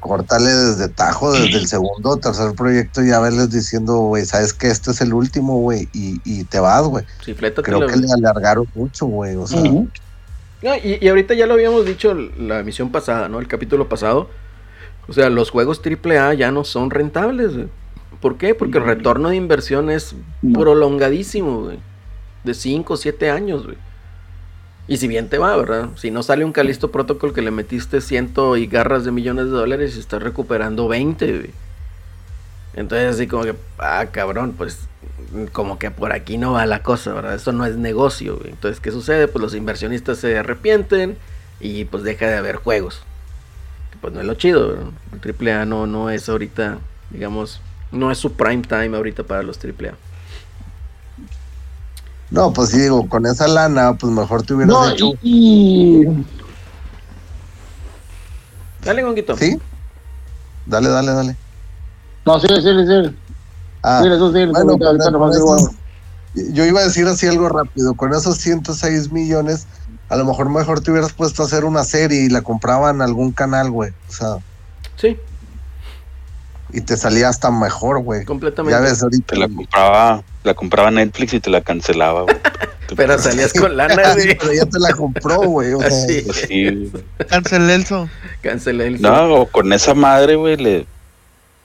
córtale 0.00 0.50
desde 0.50 0.88
tajo, 0.88 1.32
desde 1.32 1.58
el 1.58 1.66
segundo 1.66 2.10
o 2.10 2.16
tercer 2.16 2.54
proyecto, 2.54 3.02
y 3.02 3.08
ya 3.08 3.20
verles 3.20 3.50
diciendo, 3.50 3.96
güey, 3.98 4.24
sabes 4.24 4.52
que 4.52 4.68
este 4.68 4.92
es 4.92 5.00
el 5.00 5.12
último, 5.12 5.58
güey, 5.60 5.88
y, 5.92 6.20
y 6.24 6.44
te 6.44 6.60
vas, 6.60 6.82
güey. 6.84 7.04
Chiflétatelo, 7.20 7.78
Creo 7.78 7.88
que 7.88 7.96
le 7.96 8.12
alargaron 8.12 8.66
mucho, 8.74 9.06
güey, 9.06 9.36
o 9.36 9.46
sea. 9.46 9.60
No, 9.60 10.76
y, 10.76 10.98
y 11.00 11.08
ahorita 11.08 11.34
ya 11.34 11.46
lo 11.46 11.54
habíamos 11.54 11.84
dicho 11.84 12.14
la 12.14 12.60
emisión 12.60 12.92
pasada, 12.92 13.28
¿no? 13.28 13.40
El 13.40 13.48
capítulo 13.48 13.88
pasado. 13.88 14.30
O 15.08 15.12
sea, 15.12 15.28
los 15.28 15.50
juegos 15.50 15.80
AAA 15.84 16.34
ya 16.34 16.52
no 16.52 16.62
son 16.64 16.90
rentables, 16.90 17.54
güey. 17.54 17.68
¿Por 18.20 18.38
qué? 18.38 18.54
Porque 18.54 18.78
el 18.78 18.84
retorno 18.84 19.30
de 19.30 19.36
inversión 19.36 19.90
es 19.90 20.14
prolongadísimo, 20.54 21.64
güey. 21.64 21.80
De 22.44 22.54
5 22.54 22.94
o 22.94 22.96
7 22.96 23.30
años, 23.30 23.64
güey. 23.64 23.76
Y 24.88 24.96
si 24.96 25.06
bien 25.08 25.28
te 25.28 25.38
va, 25.38 25.56
¿verdad? 25.56 25.90
Si 25.96 26.10
no 26.10 26.22
sale 26.22 26.44
un 26.44 26.52
Calisto 26.52 26.90
Protocol 26.90 27.32
que 27.32 27.42
le 27.42 27.50
metiste 27.50 28.00
ciento 28.00 28.56
y 28.56 28.66
garras 28.66 29.04
de 29.04 29.12
millones 29.12 29.46
de 29.46 29.52
dólares 29.52 29.96
y 29.96 30.00
estás 30.00 30.22
recuperando 30.22 30.88
20, 30.88 31.38
güey. 31.38 31.50
Entonces 32.74 33.14
así 33.14 33.26
como 33.26 33.44
que, 33.44 33.54
ah, 33.78 34.06
cabrón, 34.10 34.54
pues 34.56 34.88
como 35.52 35.78
que 35.78 35.90
por 35.90 36.12
aquí 36.12 36.38
no 36.38 36.52
va 36.52 36.66
la 36.66 36.82
cosa, 36.82 37.12
¿verdad? 37.12 37.34
Eso 37.34 37.52
no 37.52 37.64
es 37.64 37.76
negocio, 37.76 38.38
güey. 38.38 38.50
Entonces, 38.50 38.80
¿qué 38.80 38.90
sucede? 38.90 39.28
Pues 39.28 39.42
los 39.42 39.54
inversionistas 39.54 40.18
se 40.18 40.36
arrepienten 40.38 41.16
y 41.60 41.84
pues 41.84 42.02
deja 42.02 42.26
de 42.26 42.36
haber 42.36 42.56
juegos. 42.56 43.02
Pues 44.00 44.12
no 44.12 44.20
es 44.20 44.26
lo 44.26 44.34
chido, 44.34 44.68
¿verdad? 44.68 44.86
El 45.22 45.48
AAA 45.48 45.64
no, 45.64 45.86
no 45.86 46.10
es 46.10 46.28
ahorita, 46.28 46.78
digamos, 47.10 47.60
no 47.92 48.10
es 48.10 48.18
su 48.18 48.32
prime 48.32 48.62
time 48.62 48.96
ahorita 48.96 49.22
para 49.22 49.42
los 49.42 49.58
AAA. 49.62 49.94
No, 52.32 52.52
pues 52.52 52.70
sí, 52.70 52.78
digo, 52.80 53.06
con 53.08 53.26
esa 53.26 53.46
lana, 53.46 53.94
pues 53.94 54.12
mejor 54.12 54.42
te 54.42 54.54
hubieras 54.54 54.74
No, 54.74 54.88
hecho, 54.90 55.12
y, 55.20 56.02
y- 56.02 56.26
Dale, 58.82 59.02
Gonguito. 59.02 59.36
¿sí? 59.36 59.56
Dale, 60.66 60.88
dale, 60.88 61.12
dale. 61.12 61.36
No, 62.24 62.40
sí, 62.40 62.48
sí, 62.48 62.62
sí. 62.62 63.16
Ah, 63.82 64.00
Sí, 64.02 64.08
eso 64.08 64.32
sí, 64.32 64.46
bueno, 64.46 64.78
con, 64.78 64.98
con 64.98 65.78
yo 66.34 66.64
iba 66.64 66.80
a 66.80 66.84
decir 66.84 67.06
así 67.06 67.26
algo 67.26 67.48
rápido. 67.48 67.94
Con 67.94 68.14
esos 68.14 68.38
106 68.38 69.12
millones, 69.12 69.66
a 70.08 70.16
lo 70.16 70.24
mejor 70.24 70.48
mejor 70.48 70.80
te 70.80 70.90
hubieras 70.90 71.12
puesto 71.12 71.42
a 71.42 71.46
hacer 71.46 71.64
una 71.64 71.84
serie 71.84 72.22
y 72.24 72.28
la 72.30 72.40
compraban 72.42 73.02
algún 73.02 73.32
canal, 73.32 73.70
güey. 73.70 73.90
O 74.08 74.12
sea, 74.12 74.36
Sí, 74.96 75.18
y 76.72 76.80
te 76.80 76.96
salía 76.96 77.28
hasta 77.28 77.50
mejor, 77.50 78.02
güey. 78.02 78.24
completamente. 78.24 78.72
Ya 78.78 78.80
ves 78.80 79.02
ahorita. 79.02 79.26
Te 79.34 79.36
la 79.36 79.48
compraba, 79.48 80.22
la 80.44 80.54
compraba 80.54 80.90
Netflix 80.90 81.34
y 81.34 81.40
te 81.40 81.50
la 81.50 81.60
cancelaba, 81.60 82.22
güey. 82.22 82.36
Pero 82.96 83.18
salías 83.18 83.52
con 83.54 83.74
lana, 83.76 84.12
sí, 84.14 84.22
güey. 84.24 84.36
pero 84.38 84.52
ya 84.52 84.66
te 84.66 84.78
la 84.78 84.92
compró, 84.92 85.36
güey. 85.40 85.72
o 85.72 85.78
sea, 85.78 85.88
Así. 85.88 86.20
Pues 86.26 86.36
sí. 86.46 86.92
Cancelé 87.28 87.74
el 87.76 87.86
so. 87.86 88.06
Cancelé 88.42 88.86
el. 88.88 89.00
No, 89.00 89.32
o 89.34 89.46
con 89.46 89.72
esa 89.72 89.94
madre, 89.94 90.34
güey, 90.36 90.56
le. 90.58 90.86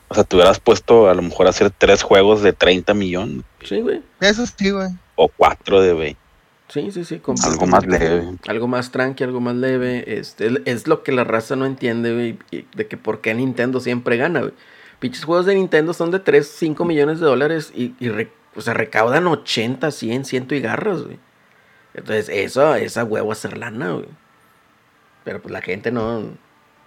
O 0.08 0.14
sea, 0.14 0.24
te 0.24 0.36
hubieras 0.36 0.58
puesto 0.58 1.10
a 1.10 1.14
lo 1.14 1.20
mejor 1.20 1.46
a 1.46 1.50
hacer 1.50 1.70
tres 1.76 2.02
juegos 2.02 2.40
de 2.42 2.54
30 2.54 2.94
millones 2.94 3.44
Sí, 3.62 3.82
güey. 3.82 4.00
Eso 4.20 4.46
sí, 4.46 4.70
güey. 4.70 4.88
o 5.16 5.28
cuatro 5.28 5.82
de 5.82 5.92
20. 5.92 6.18
Sí, 6.70 6.90
sí, 6.92 7.04
sí. 7.04 7.20
Algo 7.44 7.66
más 7.66 7.84
leve. 7.86 8.24
Algo 8.46 8.66
más 8.68 8.90
tranqui, 8.90 9.22
algo 9.24 9.40
más 9.40 9.54
leve. 9.56 10.04
Este, 10.18 10.50
es- 10.64 10.86
lo 10.86 11.02
que 11.02 11.12
la 11.12 11.24
raza 11.24 11.56
no 11.56 11.66
entiende, 11.66 12.14
güey. 12.14 12.64
De 12.74 12.86
que 12.86 12.96
por 12.96 13.20
qué 13.20 13.34
Nintendo 13.34 13.80
siempre 13.80 14.16
gana, 14.16 14.40
güey. 14.40 14.52
Pinches 14.98 15.24
juegos 15.24 15.44
de 15.44 15.54
Nintendo 15.56 15.92
son 15.92 16.10
de 16.10 16.20
3, 16.20 16.46
5 16.58 16.84
millones 16.86 17.20
de 17.20 17.26
dólares 17.26 17.70
y, 17.74 17.92
y 18.00 18.08
re- 18.08 18.30
o 18.54 18.60
sea, 18.60 18.74
recaudan 18.74 19.26
80, 19.26 19.90
100, 19.90 20.24
100 20.24 20.48
y 20.50 20.60
garras, 20.60 21.02
güey. 21.02 21.18
Entonces, 21.94 22.28
eso, 22.28 22.74
esa 22.74 23.04
huevo 23.04 23.32
hacer 23.32 23.56
lana, 23.58 23.90
güey. 23.92 24.08
Pero 25.24 25.42
pues 25.42 25.52
la 25.52 25.60
gente 25.60 25.90
no, 25.90 26.22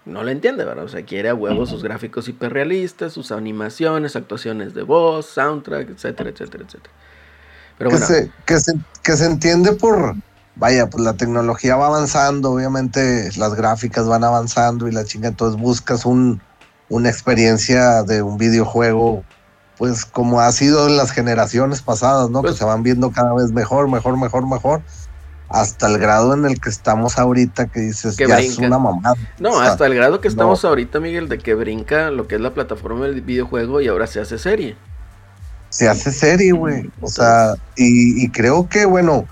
no 0.06 0.24
lo 0.24 0.32
entiende, 0.32 0.66
¿verdad? 0.66 0.86
O 0.86 0.90
sea, 0.90 1.06
quiere 1.06 1.30
a 1.30 1.36
huevo 1.36 1.66
sus 1.66 1.84
gráficos 1.84 2.28
hiperrealistas, 2.28 3.14
sus 3.14 3.32
animaciones, 3.32 4.16
actuaciones 4.16 4.74
de 4.74 4.84
voz, 4.84 5.28
soundtrack, 5.28 5.90
etcétera, 5.90 6.30
etcétera, 6.30 6.64
etcétera. 6.66 6.94
Pero 7.78 7.90
que, 7.90 7.96
bueno, 7.98 8.08
se, 8.08 8.32
que, 8.46 8.60
se, 8.60 8.74
que 9.04 9.14
se 9.14 9.26
entiende 9.26 9.74
por, 9.74 10.16
vaya, 10.56 10.90
pues 10.90 11.04
la 11.04 11.14
tecnología 11.14 11.76
va 11.76 11.88
avanzando, 11.88 12.52
obviamente 12.52 13.30
las 13.38 13.54
gráficas 13.56 14.08
van 14.08 14.24
avanzando 14.24 14.88
y 14.88 14.92
la 14.92 15.04
chinga, 15.06 15.30
entonces 15.30 15.60
buscas 15.60 16.06
un, 16.06 16.42
una 16.90 17.10
experiencia 17.10 18.04
de 18.04 18.22
un 18.22 18.38
videojuego, 18.38 19.24
pues 19.82 20.06
como 20.06 20.40
ha 20.42 20.52
sido 20.52 20.88
en 20.88 20.96
las 20.96 21.10
generaciones 21.10 21.82
pasadas, 21.82 22.30
¿no? 22.30 22.42
Pues- 22.42 22.54
que 22.54 22.60
se 22.60 22.66
van 22.66 22.84
viendo 22.84 23.10
cada 23.10 23.34
vez 23.34 23.52
mejor, 23.52 23.90
mejor, 23.90 24.16
mejor, 24.16 24.48
mejor, 24.48 24.84
hasta 25.50 25.88
el 25.88 25.98
grado 25.98 26.36
en 26.36 26.46
el 26.46 26.62
que 26.62 26.70
estamos 26.70 27.18
ahorita 27.18 27.66
que 27.66 27.80
dices, 27.80 28.16
Que 28.16 28.28
ya 28.28 28.38
es 28.38 28.58
brinca. 28.58 28.68
una 28.68 28.78
mamada. 28.78 29.16
No, 29.40 29.54
O 29.54 29.60
sea, 29.60 29.72
hasta 29.72 29.88
el 29.88 29.96
grado 29.96 30.22
que 30.22 30.28
no. 30.28 30.34
estamos 30.34 30.64
ahorita, 30.66 31.00
Miguel, 31.00 31.28
de 31.30 31.40
que 31.40 31.56
brinca 31.56 32.12
lo 32.12 32.28
que 32.28 32.36
es 32.36 32.42
la 32.42 32.54
plataforma 32.54 33.06
del 33.08 33.22
videojuego 33.22 33.82
y 33.82 33.88
ahora 33.88 34.06
se 34.06 34.22
hace 34.22 34.38
serie. 34.38 34.76
se 35.70 35.90
hace 35.90 36.12
serie, 36.12 36.52
güey. 36.52 36.92
O 37.02 37.08
sea, 37.08 37.56
y, 37.76 38.24
y 38.24 38.30
creo 38.30 38.70
que, 38.70 38.86
bueno, 38.86 39.26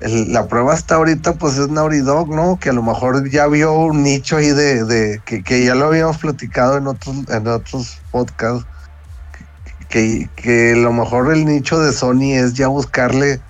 la 0.00 0.48
prueba 0.48 0.72
hasta 0.72 0.94
ahorita, 0.94 1.34
pues 1.34 1.58
es 1.58 1.68
Naughty 1.68 1.98
Dog, 1.98 2.34
¿no? 2.34 2.58
Que 2.58 2.70
a 2.70 2.72
lo 2.72 2.82
mejor 2.82 3.28
ya 3.28 3.46
vio 3.46 3.74
un 3.74 4.02
nicho 4.02 4.38
ahí 4.38 4.52
de, 4.52 4.84
de 4.84 5.20
que, 5.26 5.42
que 5.42 5.66
ya 5.66 5.74
lo 5.74 5.84
habíamos 5.88 6.16
platicado 6.16 6.78
en 6.78 6.86
otros, 6.86 7.16
en 7.28 7.46
otros 7.46 7.98
podcasts. 8.10 8.64
Que, 9.92 10.28
que 10.34 10.72
a 10.72 10.76
lo 10.76 10.92
mejor 10.92 11.32
el 11.32 11.44
nicho 11.44 11.78
de 11.78 11.92
Sony 11.92 12.32
es 12.32 12.54
ya 12.54 12.66
buscarle. 12.66 13.40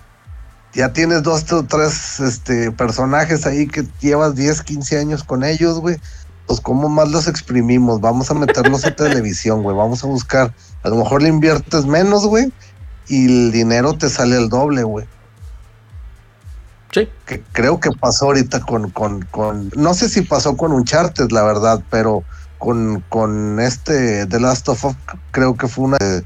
Ya 0.74 0.92
tienes 0.92 1.22
dos 1.22 1.50
o 1.52 1.62
tres 1.62 2.18
este, 2.20 2.72
personajes 2.72 3.46
ahí 3.46 3.66
que 3.66 3.86
llevas 4.00 4.34
10, 4.34 4.62
15 4.62 4.98
años 4.98 5.24
con 5.24 5.44
ellos, 5.44 5.78
güey. 5.78 5.98
Pues, 6.46 6.60
¿cómo 6.60 6.88
más 6.88 7.10
los 7.10 7.28
exprimimos? 7.28 8.00
Vamos 8.00 8.30
a 8.30 8.34
meterlos 8.34 8.84
a 8.84 8.94
televisión, 8.96 9.62
güey. 9.62 9.76
Vamos 9.76 10.02
a 10.02 10.06
buscar 10.08 10.52
a 10.82 10.88
lo 10.88 10.96
mejor 10.96 11.22
le 11.22 11.28
inviertes 11.28 11.86
menos, 11.86 12.26
güey, 12.26 12.52
y 13.08 13.26
el 13.26 13.52
dinero 13.52 13.94
te 13.94 14.08
sale 14.08 14.36
el 14.36 14.48
doble, 14.48 14.82
güey. 14.82 15.06
Sí. 16.92 17.08
Que 17.24 17.42
creo 17.52 17.80
que 17.80 17.90
pasó 17.90 18.26
ahorita 18.26 18.60
con, 18.60 18.90
con, 18.90 19.22
con, 19.30 19.70
no 19.76 19.94
sé 19.94 20.08
si 20.08 20.22
pasó 20.22 20.56
con 20.56 20.72
Uncharted, 20.72 21.30
la 21.30 21.42
verdad, 21.42 21.82
pero 21.90 22.24
con, 22.62 23.02
con 23.08 23.58
este 23.58 24.24
The 24.26 24.38
Last 24.38 24.68
of 24.68 24.84
Us, 24.84 24.94
creo 25.32 25.56
que 25.56 25.66
fue 25.66 25.86
uno 25.86 25.96
de 25.98 26.18
los 26.18 26.24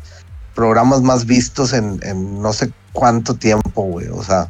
programas 0.55 1.01
más 1.01 1.24
vistos 1.24 1.72
en, 1.72 1.99
en 2.03 2.43
no 2.43 2.53
sé 2.53 2.70
cuánto 2.93 3.37
tiempo, 3.37 3.82
güey. 3.84 4.09
O 4.09 4.22
sea, 4.22 4.49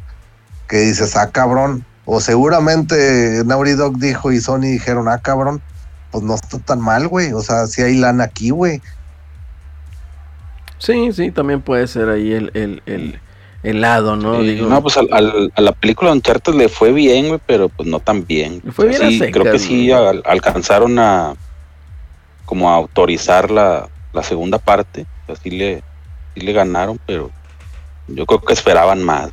que 0.67 0.79
dices, 0.79 1.15
ah, 1.15 1.29
cabrón. 1.31 1.85
O 2.03 2.19
seguramente 2.19 3.41
Naughty 3.45 3.71
Dog 3.71 3.99
dijo 3.99 4.33
y 4.33 4.41
Sony 4.41 4.63
dijeron, 4.63 5.07
ah, 5.07 5.19
cabrón, 5.19 5.61
pues 6.11 6.25
no 6.25 6.35
está 6.35 6.59
tan 6.59 6.81
mal, 6.81 7.07
güey. 7.07 7.31
O 7.31 7.39
sea, 7.41 7.67
si 7.67 7.81
hay 7.81 7.95
lana 7.95 8.25
aquí, 8.25 8.49
güey. 8.49 8.81
Sí, 10.77 11.13
sí, 11.13 11.31
también 11.31 11.61
puede 11.61 11.87
ser 11.87 12.09
ahí 12.09 12.33
el, 12.33 12.51
el, 12.53 12.81
el, 12.85 13.19
el 13.63 13.79
lado, 13.81 14.17
¿no? 14.17 14.41
Sí, 14.41 14.55
Digo, 14.55 14.67
no, 14.67 14.81
pues 14.81 14.97
al- 14.97 15.07
al- 15.13 15.53
a 15.55 15.61
la 15.61 15.71
película 15.71 16.11
de 16.11 16.17
Uncharted 16.17 16.53
le 16.53 16.67
fue 16.67 16.91
bien, 16.91 17.29
güey, 17.29 17.39
pero 17.47 17.69
pues 17.69 17.87
no 17.87 18.01
tan 18.01 18.25
bien. 18.27 18.59
Le 18.65 18.71
fue 18.73 18.89
O 18.89 18.91
sea, 18.91 18.99
bien 18.99 19.07
a 19.07 19.11
sí, 19.11 19.19
secas, 19.19 19.41
creo 19.41 19.53
que 19.53 19.59
sí 19.59 19.89
al- 19.93 20.21
alcanzaron 20.25 20.99
a 20.99 21.33
como 22.47 22.71
a 22.71 22.75
autorizar 22.75 23.51
la, 23.51 23.89
la 24.13 24.23
segunda 24.23 24.57
parte. 24.57 25.05
O 25.23 25.27
sea, 25.27 25.35
sí 25.35 25.51
le, 25.51 25.83
sí 26.33 26.41
le 26.41 26.53
ganaron, 26.53 26.99
pero 27.05 27.29
yo 28.07 28.25
creo 28.25 28.41
que 28.41 28.53
esperaban 28.53 29.03
más 29.03 29.29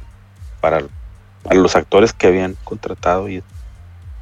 para, 0.60 0.82
para 1.44 1.60
los 1.60 1.74
actores 1.76 2.12
que 2.12 2.26
habían 2.26 2.56
contratado 2.64 3.28
y 3.30 3.42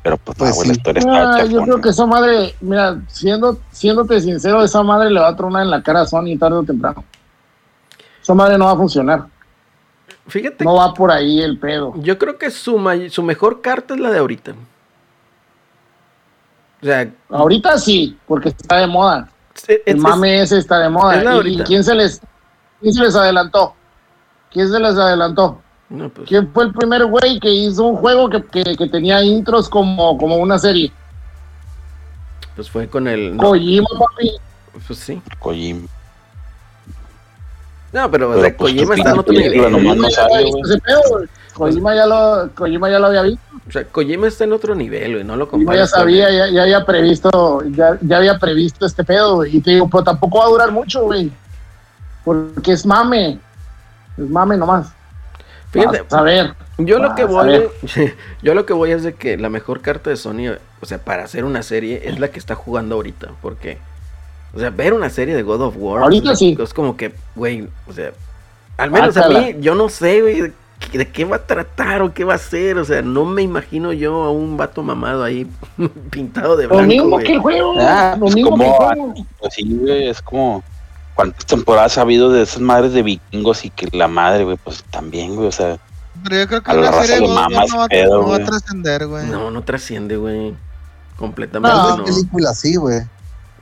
pero 0.05 0.17
pues, 0.19 0.37
no, 0.39 0.45
Pues 0.45 0.57
güey, 0.57 0.69
la 0.69 0.75
sí. 0.75 0.79
historia 0.81 1.01
estaba 1.01 1.37
Ah, 1.37 1.45
yo 1.47 1.63
creo 1.63 1.81
que 1.81 1.89
esa 1.91 2.07
madre, 2.07 2.55
mira, 2.61 3.01
siendo, 3.09 3.59
siéndote 3.71 4.21
sincero, 4.21 4.63
esa 4.65 4.83
madre 4.83 5.11
le 5.11 5.21
va 5.21 5.29
a 5.29 5.37
tronar 5.37 5.63
en 5.63 5.71
la 5.71 5.83
cara 5.83 6.03
a 6.03 6.07
Sony 6.07 6.37
tarde 6.39 6.57
o 6.59 6.63
temprano. 6.65 7.05
Esa 8.23 8.35
madre 8.35 8.59
no 8.59 8.67
va 8.67 8.73
a 8.73 8.77
funcionar. 8.77 9.27
fíjate, 10.27 10.65
No 10.65 10.75
va 10.75 10.93
por 10.95 11.11
ahí 11.13 11.41
el 11.41 11.59
pedo. 11.59 11.95
yo 11.97 12.19
creo 12.19 12.37
que 12.39 12.51
su, 12.51 12.79
su 13.11 13.23
mejor 13.23 13.61
carta 13.63 13.95
es 13.95 14.01
la 14.01 14.11
de 14.11 14.19
ahorita. 14.19 14.55
O 16.83 16.85
sea, 16.87 17.11
Ahorita 17.31 17.79
sí, 17.79 18.19
porque 18.27 18.49
está 18.49 18.79
de 18.79 18.87
moda. 18.89 19.29
es- 19.55 19.69
El 19.87 19.97
es- 19.97 20.03
mame 20.03 20.41
ese 20.43 20.59
está 20.59 20.79
de 20.81 20.89
moda. 20.89 21.17
es 21.17 21.23
¿Y- 21.23 21.25
¿Y, 21.25 21.29
ahorita. 21.29 21.65
quién 21.65 21.85
se 21.85 21.95
les 21.95 22.21
quién 22.81 22.93
se 22.93 23.03
les 23.03 23.15
adelantó? 23.15 23.75
¿Quién 24.51 24.69
se 24.71 24.79
les 24.81 24.97
adelantó? 24.97 25.61
no, 25.89 26.09
pues, 26.09 26.27
¿Quién 26.29 26.51
fue 26.53 26.65
el 26.65 26.73
primer 26.73 27.05
güey 27.07 27.39
que 27.39 27.51
hizo 27.51 27.85
un 27.85 27.97
juego 27.97 28.29
que, 28.31 28.43
que- 28.45 28.77
que 28.77 28.89
tenía 28.89 29.23
intros 29.23 29.69
como, 29.69 30.17
como 30.19 30.37
una 30.37 30.59
serie? 30.59 30.91
pues 32.57 32.69
fue 32.69 32.87
con 32.89 33.09
el... 33.09 33.37
Kojima, 33.37 33.87
papi. 33.99 34.33
pues 34.87 34.99
sí. 34.99 35.23
Kojima. 35.39 35.87
No, 37.93 38.11
pero, 38.11 38.31
o 38.31 38.33
Pero, 38.33 38.43
sea, 38.43 38.57
pues, 38.57 38.73
Kojima 38.73 38.95
tu 38.95 39.01
está 39.01 39.11
en 39.11 39.19
otro 39.19 39.35
nivel. 39.35 39.71
nomás 39.71 39.97
no 39.97 40.03
Kojima 40.03 40.09
ya 40.09 40.17
sale. 40.17 41.29
Kojima 41.55 41.95
ya 41.95 42.07
lo, 42.07 42.51
Kojima 42.55 42.91
ya 42.91 42.99
lo 42.99 43.07
había 43.07 43.23
visto. 43.23 43.41
O 43.69 43.71
sea, 43.73 43.85
Kojima 43.85 44.27
está 44.27 44.45
en 44.45 44.53
otro 44.53 44.75
nivel, 44.75 45.13
güey, 45.13 45.25
no 45.25 45.37
lo 45.37 45.49
Kojima 45.49 45.75
ya 45.75 45.83
comparas 45.83 45.91
con 45.93 46.01
sabía, 46.01 46.31
ya, 46.31 46.51
ya 46.51 46.63
había 46.63 46.85
previsto, 46.85 47.63
ya, 47.71 47.99
ya 48.01 48.17
había 48.17 48.39
previsto 48.39 48.87
este 48.87 49.05
pedo, 49.05 49.37
güey. 49.37 49.57
Y 49.57 49.61
te 49.61 49.73
digo, 49.73 49.89
pero 49.91 50.05
tampoco 50.05 50.39
va 50.39 50.47
a 50.47 50.49
durar 50.49 50.73
mucho, 50.73 51.03
güey. 51.03 51.31
Porque 52.25 52.73
es 52.73 52.87
mame. 52.87 53.39
Es 54.17 54.29
mame 54.29 54.57
nomás. 54.57 54.93
Fíjate, 55.71 56.05
a 56.11 56.23
ver. 56.23 56.55
Yo 56.79 56.99
lo 56.99 57.15
que 57.15 57.25
voy, 57.25 57.69
yo 58.43 58.55
lo 58.55 58.67
que 58.67 58.73
voy 58.73 58.91
es 58.91 59.03
de 59.03 59.15
que 59.15 59.37
la 59.37 59.49
mejor 59.51 59.81
carta 59.81 60.11
de 60.11 60.17
Sony, 60.17 60.57
o 60.81 60.87
sea, 60.87 60.99
para 60.99 61.25
hacer 61.25 61.45
una 61.45 61.63
serie 61.63 62.03
es 62.05 62.19
la 62.19 62.29
que 62.29 62.39
está 62.39 62.55
jugando 62.55 62.97
ahorita, 62.97 63.31
porque, 63.41 63.79
o 64.55 64.59
sea, 64.59 64.71
ver 64.71 64.93
una 64.93 65.09
serie 65.11 65.35
de 65.35 65.43
God 65.43 65.63
of 65.63 65.75
War, 65.79 66.03
Ahorita 66.03 66.33
es, 66.33 66.39
sí. 66.39 66.57
es 66.61 66.75
como 66.75 66.97
que, 66.97 67.15
güey, 67.35 67.69
o 67.87 67.93
sea, 67.93 68.13
al 68.77 68.91
menos 68.91 69.17
a 69.17 69.29
mí, 69.29 69.57
yo 69.61 69.75
no 69.75 69.89
sé, 69.89 70.21
güey, 70.21 70.53
de, 70.93 71.09
qué- 71.13 71.25
va 71.25 71.37
a 71.37 71.47
tratar 71.47 72.03
o 72.03 72.13
qué 72.13 72.25
va 72.25 72.33
a 72.35 72.37
hacer, 72.37 72.77
o 72.79 72.85
sea, 72.85 73.03
no 73.03 73.25
me 73.25 73.43
imagino 73.43 73.93
yo 73.93 74.23
a 74.25 74.31
un 74.31 74.57
vato 74.57 74.83
mamado 74.83 75.23
ahí 75.25 75.47
pintado 76.11 76.57
de 76.57 76.65
Lo 76.67 76.75
blanco, 76.77 76.89
mismo 76.89 77.09
güey. 77.11 77.27
que 77.27 77.33
el 77.35 77.39
juego. 77.41 77.75
Ah, 77.79 78.13
lo 78.15 78.21
pues 78.21 78.35
mismo 78.35 78.57
que 78.59 78.65
el 78.65 78.71
como- 78.73 78.87
juego. 78.87 79.15
Pues 79.39 79.55
sí, 79.55 79.63
güey, 79.81 80.09
es 80.09 80.21
como 80.23 80.63
cuántas 81.15 81.47
temporadas 81.47 81.99
ha 81.99 82.01
habido 82.03 82.31
de 82.33 82.43
esas 82.43 82.61
madres 82.61 82.93
de 82.95 83.03
vikingos 83.03 83.65
y 83.65 83.71
que 83.71 83.87
la 83.97 84.09
madre, 84.09 84.45
güey, 84.45 84.59
pues 84.63 84.83
también, 84.91 85.35
güey, 85.37 85.49
o 85.49 85.53
sea, 85.53 85.79
Pero 86.25 86.37
yo 86.37 86.47
creo 86.49 86.63
que 86.63 86.71
A 86.71 86.75
la 86.75 86.81
una 86.81 86.91
raza 86.91 87.03
serie 87.07 87.21
de 87.21 87.27
God 87.27 87.31
of 87.31 87.39
War 87.39 87.51
mama 87.53 87.67
no 87.71 87.79
va, 87.79 87.87
pedo, 87.89 88.23
no 88.23 88.29
va 88.29 88.37
a 88.37 88.45
trascender, 88.45 89.07
güey. 89.07 89.27
No, 89.29 89.51
no 89.51 89.63
trasciende, 89.63 90.17
güey, 90.17 90.55
completamente 91.17 91.77
No, 91.77 91.89
no. 91.89 91.95
Una 91.97 92.05
película 92.05 92.51
así, 92.51 92.77
güey. 92.77 93.01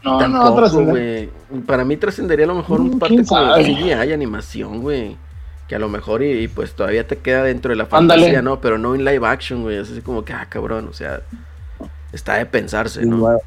No, 0.03 0.26
no, 0.28 0.55
Tampoco, 0.55 0.84
güey. 0.84 1.28
Para 1.66 1.84
mí 1.84 1.96
trascendería 1.96 2.44
a 2.46 2.48
lo 2.48 2.55
mejor 2.55 2.80
un 2.80 2.88
Mm, 2.96 2.98
parte 2.98 3.14
quién 3.16 3.26
como. 3.26 3.55
CGI, 3.57 3.92
animación, 4.12 4.80
güey. 4.80 5.16
Que 5.68 5.74
a 5.76 5.78
lo 5.78 5.88
mejor 5.88 6.22
y, 6.22 6.30
y, 6.44 6.48
pues 6.48 6.72
todavía 6.72 7.07
te 7.07 7.18
queda 7.18 7.42
dentro 7.44 7.70
de 7.70 7.76
la 7.76 7.86
fantasía, 7.86 8.40
¿no? 8.42 8.61
Pero 8.61 8.78
no 8.78 8.94
en 8.94 9.05
live 9.05 9.26
action, 9.26 9.62
güey. 9.62 9.76
Es 9.76 9.90
así 9.90 10.01
como 10.01 10.24
que, 10.24 10.32
ah, 10.32 10.46
cabrón, 10.48 10.88
o 10.88 10.92
sea, 10.92 11.20
está 12.12 12.34
de 12.34 12.46
pensarse, 12.46 13.03
El 13.03 13.11
¿no? 13.11 13.16
nuevo, 13.18 13.42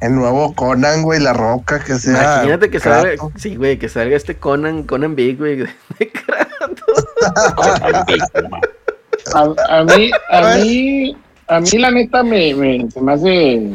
el 0.00 0.14
nuevo 0.16 0.54
Conan, 0.54 1.02
güey, 1.02 1.20
la 1.20 1.32
roca 1.32 1.78
que 1.84 1.94
sea. 1.94 2.36
Imagínate 2.38 2.70
que 2.70 2.80
salga, 2.80 3.10
sí, 3.36 3.54
güey, 3.56 3.78
que 3.78 3.88
salga 3.88 4.16
este 4.16 4.36
Conan, 4.36 4.82
Conan 4.84 5.14
Big, 5.14 5.38
güey, 5.38 5.56
de, 5.56 5.64
de 5.98 6.10
Kratos. 6.10 7.06
A, 9.34 9.78
a 9.78 9.84
mí, 9.84 10.10
a 10.30 10.56
mí, 10.56 11.16
a 11.48 11.60
mí 11.60 11.78
la 11.78 11.90
neta 11.90 12.22
me, 12.22 12.54
me- 12.54 12.90
se 12.90 13.00
me 13.00 13.12
hace. 13.12 13.70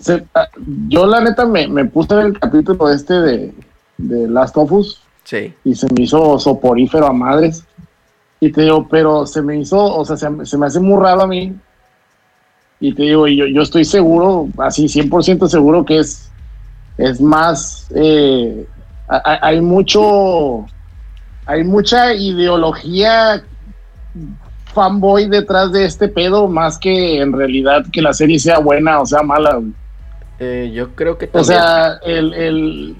Se- 0.00 0.24
a- 0.34 0.48
yo 0.88 1.06
la 1.06 1.20
neta 1.20 1.44
me, 1.46 1.68
me 1.68 1.84
puse 1.84 2.14
en 2.14 2.20
el 2.20 2.38
capítulo 2.38 2.90
este 2.90 3.14
de, 3.14 3.54
de 3.98 4.28
Last 4.28 4.56
of 4.56 4.72
Us 4.72 5.00
Sí. 5.24 5.54
y 5.64 5.74
se 5.76 5.86
me 5.94 6.02
hizo 6.02 6.38
soporífero 6.38 7.06
a 7.06 7.12
madres. 7.12 7.64
Y 8.40 8.50
te 8.50 8.62
digo, 8.62 8.88
pero 8.90 9.26
se 9.26 9.42
me 9.42 9.58
hizo, 9.60 9.78
o 9.78 10.04
sea, 10.04 10.16
se, 10.16 10.28
me- 10.30 10.46
se 10.46 10.56
me 10.58 10.66
hace 10.66 10.80
muy 10.80 11.00
raro 11.00 11.22
a 11.22 11.26
mí. 11.26 11.54
Y 12.80 12.94
te 12.94 13.02
digo, 13.02 13.28
y 13.28 13.36
yo, 13.36 13.46
yo 13.46 13.60
estoy 13.62 13.84
seguro, 13.84 14.48
así 14.58 14.86
100% 14.88 15.46
seguro 15.48 15.84
que 15.84 15.98
es, 15.98 16.30
es 16.96 17.20
más, 17.20 17.86
eh, 17.94 18.66
hay 19.08 19.60
mucho, 19.60 20.64
hay 21.44 21.62
mucha 21.64 22.14
ideología 22.14 23.42
fanboy 24.72 25.28
detrás 25.28 25.72
de 25.72 25.84
este 25.84 26.08
pedo, 26.08 26.48
más 26.48 26.78
que 26.78 27.20
en 27.20 27.32
realidad 27.32 27.84
que 27.92 28.00
la 28.00 28.12
serie 28.12 28.38
sea 28.38 28.58
buena 28.58 29.00
o 29.00 29.06
sea 29.06 29.22
mala. 29.22 29.56
güey. 29.56 29.72
Eh, 30.40 30.70
yo 30.74 30.94
creo 30.94 31.18
que 31.18 31.26
O 31.26 31.28
también. 31.28 31.46
sea, 31.46 31.98
el, 32.02 32.32
el... 32.34 32.96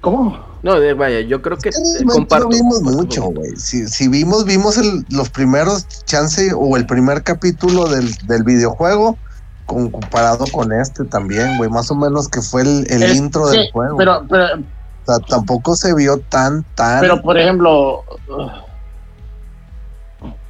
¿Cómo? 0.00 0.46
no, 0.62 0.76
eh, 0.76 0.94
vaya, 0.94 1.20
yo 1.20 1.42
creo 1.42 1.56
que 1.56 1.70
que 1.70 1.76
eh, 1.76 2.04
comparto. 2.06 2.48
no 2.48 2.50
vimos 2.56 2.82
mucho, 2.82 3.22
güey. 3.24 3.50
Si, 3.56 3.86
si 3.86 4.08
vimos, 4.08 4.44
vimos 4.44 4.76
el- 4.78 5.04
los 5.10 5.28
primeros 5.30 5.86
chance 6.06 6.50
o 6.56 6.76
el 6.76 6.86
primer 6.86 7.22
capítulo 7.22 7.88
del, 7.88 8.10
del 8.26 8.42
videojuego 8.44 9.18
con, 9.66 9.90
comparado 9.90 10.46
con 10.52 10.72
este 10.72 11.04
también, 11.04 11.56
güey. 11.58 11.68
Más 11.68 11.90
o 11.90 11.94
menos 11.94 12.28
que 12.28 12.40
fue 12.42 12.62
el, 12.62 12.86
el 12.90 13.02
Es 13.02 13.16
intro 13.16 13.44
que- 13.50 13.58
del 13.58 13.70
juego. 13.72 13.96
Pero, 13.98 14.24
pero, 14.28 14.44
o 14.54 15.04
sea, 15.04 15.18
tampoco 15.28 15.76
se 15.76 15.94
vio 15.94 16.20
tan, 16.20 16.64
tan. 16.74 17.00
pero 17.00 17.20
por 17.20 17.36
ejemplo, 17.38 18.04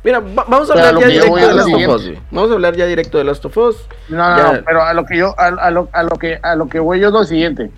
Mira, 0.08 0.20
va- 0.20 0.44
vamos 0.48 0.70
a 0.70 0.72
hablar 0.72 0.98
ya 1.00 1.06
directo 1.08 1.36
de 1.36 1.54
Last 1.54 1.68
of. 1.74 1.94
Us. 1.96 2.10
Vamos 2.30 2.50
a 2.50 2.54
hablar 2.54 2.76
ya 2.76 2.86
directo 2.86 3.18
de 3.18 3.24
Last 3.24 3.44
of 3.44 3.56
Us. 3.58 3.76
no, 4.08 4.36
no, 4.36 4.52
no, 4.54 4.58
pero 4.64 4.82
a 4.82 4.94
lo 4.94 5.04
que 5.04 5.18
yo, 5.18 5.34
a, 5.38 5.48
a 5.48 5.70
lo, 5.70 5.90
a 5.92 6.02
lo 6.02 6.16
que, 6.16 6.38
a 6.42 6.54
lo 6.54 6.66
que 6.66 6.78
voy 6.80 7.00
yo 7.00 7.08
es 7.08 7.12
lo 7.12 7.24
siguiente. 7.24 7.70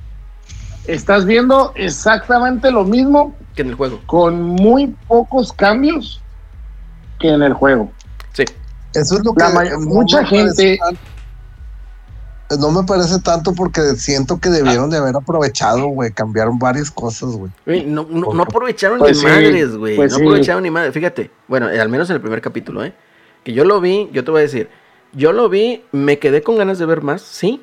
Estás 0.86 1.24
viendo 1.24 1.72
exactamente 1.74 2.70
lo 2.70 2.84
mismo 2.84 3.34
Que 3.56 3.62
en 3.62 3.70
el 3.70 3.74
juego. 3.74 4.00
con 4.06 4.40
muy 4.40 4.94
pocos 5.08 5.52
cambios 5.52 6.22
que 7.18 7.30
en 7.30 7.42
el 7.42 7.52
juego. 7.52 7.90
Sí. 8.32 8.44
Eso 8.94 9.16
es 9.16 9.24
lo 9.24 9.34
que. 9.34 9.42
La 9.42 9.76
mucha 9.80 10.24
gente- 10.24 10.78
no 12.58 12.70
me 12.72 12.82
parece 12.86 13.20
tanto 13.20 13.52
porque 13.54 13.80
siento 13.96 14.38
que 14.40 14.48
debieron 14.48 14.90
de 14.90 14.96
haber 14.98 15.14
aprovechado, 15.16 15.86
güey. 15.88 16.10
Cambiaron 16.12 16.58
varias 16.58 16.90
cosas, 16.90 17.30
güey. 17.36 17.50
No, 17.86 18.06
no, 18.10 18.32
no 18.34 18.42
aprovecharon 18.42 18.98
Pues 18.98 19.18
ni 19.18 19.20
sí, 19.20 19.26
madres, 19.26 19.76
güey. 19.76 19.96
pues 19.96 20.12
no 20.12 20.18
sí. 20.18 20.24
aprovecharon 20.24 20.62
ni 20.62 20.70
madres. 20.70 20.92
Fíjate, 20.94 21.30
bueno, 21.48 21.70
eh, 21.70 21.80
al 21.80 21.88
menos 21.88 22.10
en 22.10 22.16
el 22.16 22.20
primer 22.22 22.40
capítulo, 22.40 22.84
¿eh? 22.84 22.92
Que 23.44 23.52
yo 23.52 23.64
lo 23.64 23.80
vi, 23.80 24.08
yo 24.12 24.24
te 24.24 24.30
voy 24.30 24.40
a 24.40 24.42
decir, 24.42 24.68
yo 25.12 25.32
lo 25.32 25.48
vi, 25.48 25.84
me 25.92 26.18
quedé 26.18 26.42
con 26.42 26.56
ganas 26.58 26.78
de 26.78 26.86
ver 26.86 27.02
más, 27.02 27.22
sí. 27.22 27.62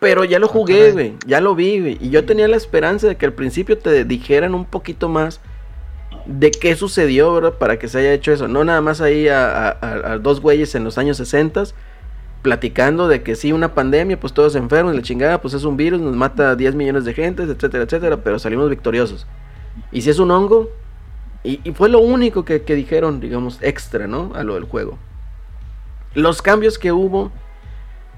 Pero 0.00 0.24
ya 0.24 0.38
lo 0.38 0.48
jugué, 0.48 0.92
güey. 0.92 1.14
Ya 1.26 1.40
lo 1.40 1.54
vi, 1.54 1.80
güey. 1.80 1.98
Y 2.00 2.10
yo 2.10 2.24
tenía 2.24 2.46
la 2.48 2.56
esperanza 2.56 3.06
de 3.08 3.16
que 3.16 3.26
al 3.26 3.32
principio 3.32 3.78
te 3.78 4.04
dijeran 4.04 4.54
un 4.54 4.64
poquito 4.64 5.08
más 5.08 5.40
de 6.26 6.50
qué 6.52 6.76
sucedió, 6.76 7.34
¿verdad? 7.34 7.54
Para 7.58 7.78
que 7.78 7.88
se 7.88 7.98
haya 7.98 8.12
hecho 8.12 8.32
eso. 8.32 8.46
No 8.48 8.64
nada 8.64 8.80
más 8.80 9.00
ahí 9.00 9.28
a- 9.28 9.76
a 9.80 10.18
dos 10.18 10.40
güeyes 10.40 10.74
en 10.74 10.84
los 10.84 10.98
años 10.98 11.16
60 11.16 11.64
platicando 12.42 13.08
de 13.08 13.22
que 13.22 13.34
sí, 13.34 13.52
una 13.52 13.74
pandemia, 13.74 14.18
pues 14.18 14.32
todos 14.32 14.54
enfermos, 14.54 14.94
la 14.94 15.02
chingada, 15.02 15.40
pues 15.40 15.54
es 15.54 15.64
un 15.64 15.76
virus, 15.76 16.00
nos 16.00 16.14
mata 16.14 16.50
a 16.50 16.56
10 16.56 16.74
millones 16.74 17.04
de 17.04 17.14
gente, 17.14 17.42
etcétera, 17.42 17.84
etcétera, 17.84 18.18
pero 18.18 18.38
salimos 18.38 18.70
victoriosos. 18.70 19.26
Y 19.92 20.02
si 20.02 20.10
es 20.10 20.18
un 20.18 20.30
hongo, 20.30 20.70
y, 21.44 21.58
fue 21.72 21.88
lo 21.88 22.00
único 22.00 22.44
que, 22.44 22.58
dijeron, 22.58 23.20
digamos, 23.20 23.58
extra, 23.62 24.06
¿no? 24.06 24.32
A 24.34 24.42
lo 24.42 24.54
del 24.54 24.64
juego. 24.64 24.98
Los 26.14 26.42
cambios 26.42 26.78
que 26.78 26.92
hubo 26.92 27.30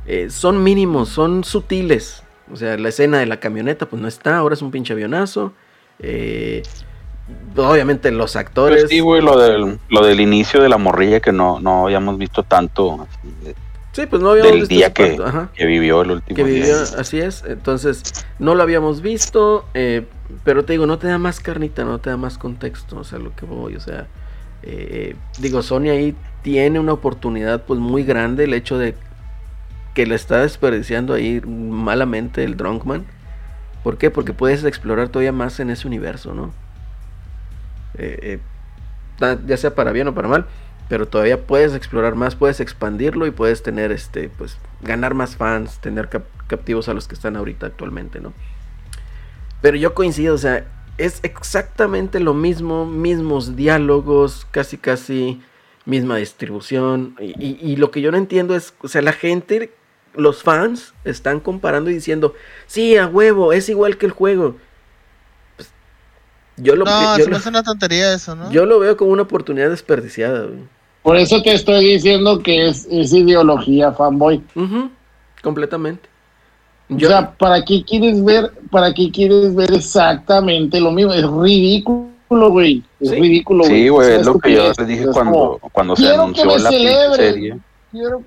eh, 0.07 0.31
son 0.31 0.63
mínimos, 0.63 1.11
son 1.11 1.45
sutiles. 1.45 2.23
O 2.53 2.57
sea, 2.57 2.77
la 2.77 2.89
escena 2.89 3.19
de 3.19 3.27
la 3.27 3.39
camioneta, 3.39 3.87
pues 3.87 4.01
no 4.01 4.09
está, 4.09 4.39
ahora 4.39 4.55
es 4.55 4.63
un 4.63 4.71
pinche 4.71 4.93
avionazo. 4.95 5.53
Eh, 6.01 6.63
obviamente 7.57 8.11
los 8.11 8.37
actores... 8.37 8.83
Pues 8.83 8.91
sí, 8.91 9.01
güey, 9.01 9.23
lo 9.23 9.39
del, 9.39 9.79
lo 9.89 10.05
del 10.05 10.21
inicio 10.21 10.63
de 10.63 10.69
la 10.69 10.79
morrilla 10.79 11.21
que 11.21 11.31
no, 11.31 11.61
no 11.61 11.85
habíamos 11.85 12.19
visto 12.19 12.43
tanto 12.43 13.07
Sí, 14.01 14.07
pues 14.07 14.23
no 14.23 14.31
habíamos 14.31 14.53
del 14.53 14.61
visto 14.61 14.75
día 14.75 14.93
que, 14.95 15.19
que 15.55 15.67
vivió 15.67 16.01
el 16.01 16.13
último 16.13 16.37
que 16.37 16.45
día. 16.45 16.75
así 16.97 17.19
es. 17.19 17.45
Entonces, 17.47 18.25
no 18.39 18.55
lo 18.55 18.63
habíamos 18.63 19.03
visto, 19.03 19.67
eh, 19.75 20.07
pero 20.43 20.65
te 20.65 20.73
digo, 20.73 20.87
no 20.87 20.99
te 20.99 21.07
da 21.07 21.19
más 21.19 21.41
carnita, 21.41 21.85
no 21.85 21.99
te 21.99 22.09
da 22.09 22.17
más 22.17 22.39
contexto, 22.39 22.97
o 22.97 23.05
sea, 23.05 23.19
lo 23.19 23.37
que 23.37 23.45
voy, 23.45 23.77
o 23.77 23.81
sea, 23.81 24.07
eh, 24.63 25.17
digo, 25.39 25.63
Sony 25.63 25.91
ahí 25.91 26.17
tiene 26.41 26.81
una 26.81 26.95
oportunidad 26.95 27.65
pues 27.65 27.79
muy 27.79 28.03
grande, 28.03 28.45
el 28.45 28.55
hecho 28.55 28.79
de 28.79 28.95
que 29.93 30.07
le 30.07 30.15
está 30.15 30.39
desperdiciando 30.39 31.13
ahí 31.13 31.43
malamente 31.43 32.43
el 32.45 32.57
Drunkman. 32.57 33.05
¿Por 33.83 33.99
qué? 33.99 34.11
Porque 34.11 34.33
puedes 34.33 34.65
explorar 34.65 35.11
todavía 35.11 35.33
más 35.33 35.61
en 35.61 35.69
ese 35.69 35.87
universo, 35.87 36.33
¿no? 36.33 36.55
Eh, 37.99 38.39
ya 39.47 39.57
sea 39.59 39.75
para 39.75 39.93
bien 39.93 40.09
o 40.09 40.15
para 40.15 40.29
mal, 40.29 40.47
pero 40.91 41.07
todavía 41.07 41.47
puedes 41.47 41.73
explorar 41.75 42.17
más, 42.17 42.35
puedes 42.35 42.61
expandirlo 42.61 43.27
y 43.27 43.31
puedes 43.31 43.63
tener 43.63 43.93
este, 43.93 44.29
pues, 44.29 44.59
ganar 44.83 45.15
más 45.15 45.37
fans, 45.37 45.79
tener 45.79 46.09
cap- 46.11 46.25
captivos 46.49 46.89
a 46.91 46.95
los 46.95 47.07
que 47.09 47.15
están 47.15 47.37
ahorita 47.37 47.65
actualmente, 47.67 48.21
¿no? 48.21 48.35
Pero 49.63 49.77
yo 49.77 49.95
coincido, 49.95 50.35
o 50.35 50.39
sea, 50.39 50.67
es 50.99 51.21
exactamente 51.23 52.19
lo 52.19 52.35
mismo, 52.35 52.85
mismos 52.87 53.55
diálogos, 53.57 54.47
casi 54.51 54.77
casi 54.79 55.41
misma 55.87 56.17
distribución. 56.17 57.15
Y, 57.21 57.27
y- 57.41 57.59
y 57.63 57.77
lo 57.77 57.91
que 57.93 58.01
yo 58.01 58.11
no 58.11 58.19
entiendo 58.19 58.55
es, 58.57 58.75
o 58.83 58.89
sea, 58.89 59.01
la 59.01 59.13
gente, 59.13 59.73
los 60.17 60.43
fans, 60.43 60.93
están 61.05 61.39
comparando 61.39 61.89
y 61.91 61.95
diciendo, 61.95 62.35
sí, 62.67 62.97
a 62.97 63.07
huevo, 63.07 63.53
es 63.53 63.69
igual 63.69 63.97
que 63.97 64.07
el 64.07 64.13
juego. 64.13 64.57
Pues, 65.57 65.71
yo 66.57 66.75
lo, 66.75 66.85
No, 66.85 67.17
yo 67.17 67.25
se 67.25 67.31
me 67.31 67.31
lo- 67.31 67.37
hace 67.37 67.49
una 67.49 67.63
tontería 67.63 68.13
eso, 68.13 68.35
¿no? 68.35 68.51
yo 68.51 68.67
lo 68.67 68.81
veo 68.81 68.97
como 68.97 69.13
una 69.13 69.23
oportunidad 69.23 69.71
desperdiciada, 69.71 70.47
güey. 70.47 70.59
Por 71.03 71.17
eso 71.17 71.43
te 71.43 71.53
estoy 71.55 71.85
diciendo 71.85 72.41
que 72.43 72.69
es, 72.69 72.87
es 72.91 73.13
ideología 73.13 73.93
fanboy. 73.93 74.43
Ujú, 74.55 74.91
completamente. 75.43 76.09
O 76.95 76.99
sea, 76.99 77.31
¿para 77.33 77.65
qué 77.65 77.85
quieres 77.85 78.23
ver, 78.25 78.53
para 78.71 78.93
qué 78.93 79.11
quieres 79.13 79.55
ver 79.55 79.73
exactamente 79.73 80.81
lo 80.81 80.91
mismo? 80.91 81.13
Es 81.15 81.25
ridículo, 81.27 82.11
güey. 82.51 82.83
Es 83.01 83.11
Sí. 83.11 83.17
ridículo, 83.21 83.65
Sí, 83.65 83.89
güey, 83.89 84.13
es 84.15 84.27
lo 84.27 84.39
que 84.39 84.53
yo 84.53 84.69
les 84.77 84.87
dije 84.89 85.03
Es 85.05 85.11
cuando, 85.11 85.33
como, 85.33 85.59
cuando 85.73 85.97
se 85.97 86.03
quiero 86.03 86.17
que 86.17 86.23
anunció 86.23 86.45
me 86.47 86.59
la 86.59 86.71
serie, 86.71 87.59
quiero- 87.93 88.23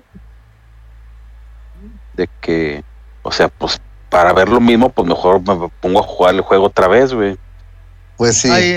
de 2.14 2.28
que, 2.40 2.84
o 3.22 3.30
sea, 3.32 3.48
pues 3.48 3.80
para 4.08 4.32
ver 4.32 4.48
lo 4.48 4.60
mismo, 4.60 4.88
pues 4.88 5.06
mejor 5.08 5.40
me 5.40 5.68
pongo 5.80 6.00
a 6.00 6.02
jugar 6.02 6.34
el 6.34 6.40
juego 6.40 6.66
otra 6.66 6.86
vez, 6.88 7.12
güey. 7.12 7.36
Pues 8.16 8.36
sí. 8.38 8.48
Ahí, 8.48 8.72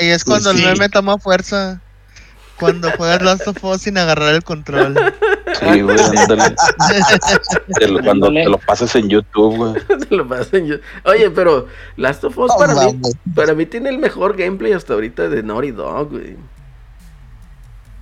ahí 0.00 0.08
es 0.08 0.24
Pues 0.24 0.42
cuando 0.42 0.52
sí. 0.52 0.64
el 0.64 0.72
meme 0.72 0.88
toma 0.88 1.16
fuerza. 1.18 1.80
Cuando 2.60 2.90
juegas 2.92 3.22
Last 3.22 3.48
of 3.48 3.64
Us 3.64 3.82
sin 3.82 3.98
agarrar 3.98 4.34
el 4.34 4.44
control. 4.44 4.94
Sí, 5.58 5.80
güey, 5.80 5.98
ándale. 5.98 6.54
Te 7.78 7.88
lo- 7.88 8.00
Cuando 8.04 8.26
Ándale. 8.28 8.44
te 8.44 8.50
lo 8.50 8.58
pasas 8.58 8.94
en 8.94 9.08
YouTube, 9.08 9.56
güey. 9.56 9.74
te 10.08 10.14
lo 10.14 10.28
pasen 10.28 10.66
yo- 10.66 10.76
Oye, 11.04 11.30
pero 11.30 11.66
Last 11.96 12.22
of 12.24 12.38
Us 12.38 12.52
para, 12.56 12.74
mí, 12.74 13.00
para 13.34 13.54
mí 13.54 13.66
tiene 13.66 13.88
el 13.88 13.98
mejor 13.98 14.36
gameplay 14.36 14.72
hasta 14.72 14.92
ahorita 14.94 15.28
de 15.28 15.42
Naughty 15.42 15.72
Dog, 15.72 16.10
güey. 16.10 16.36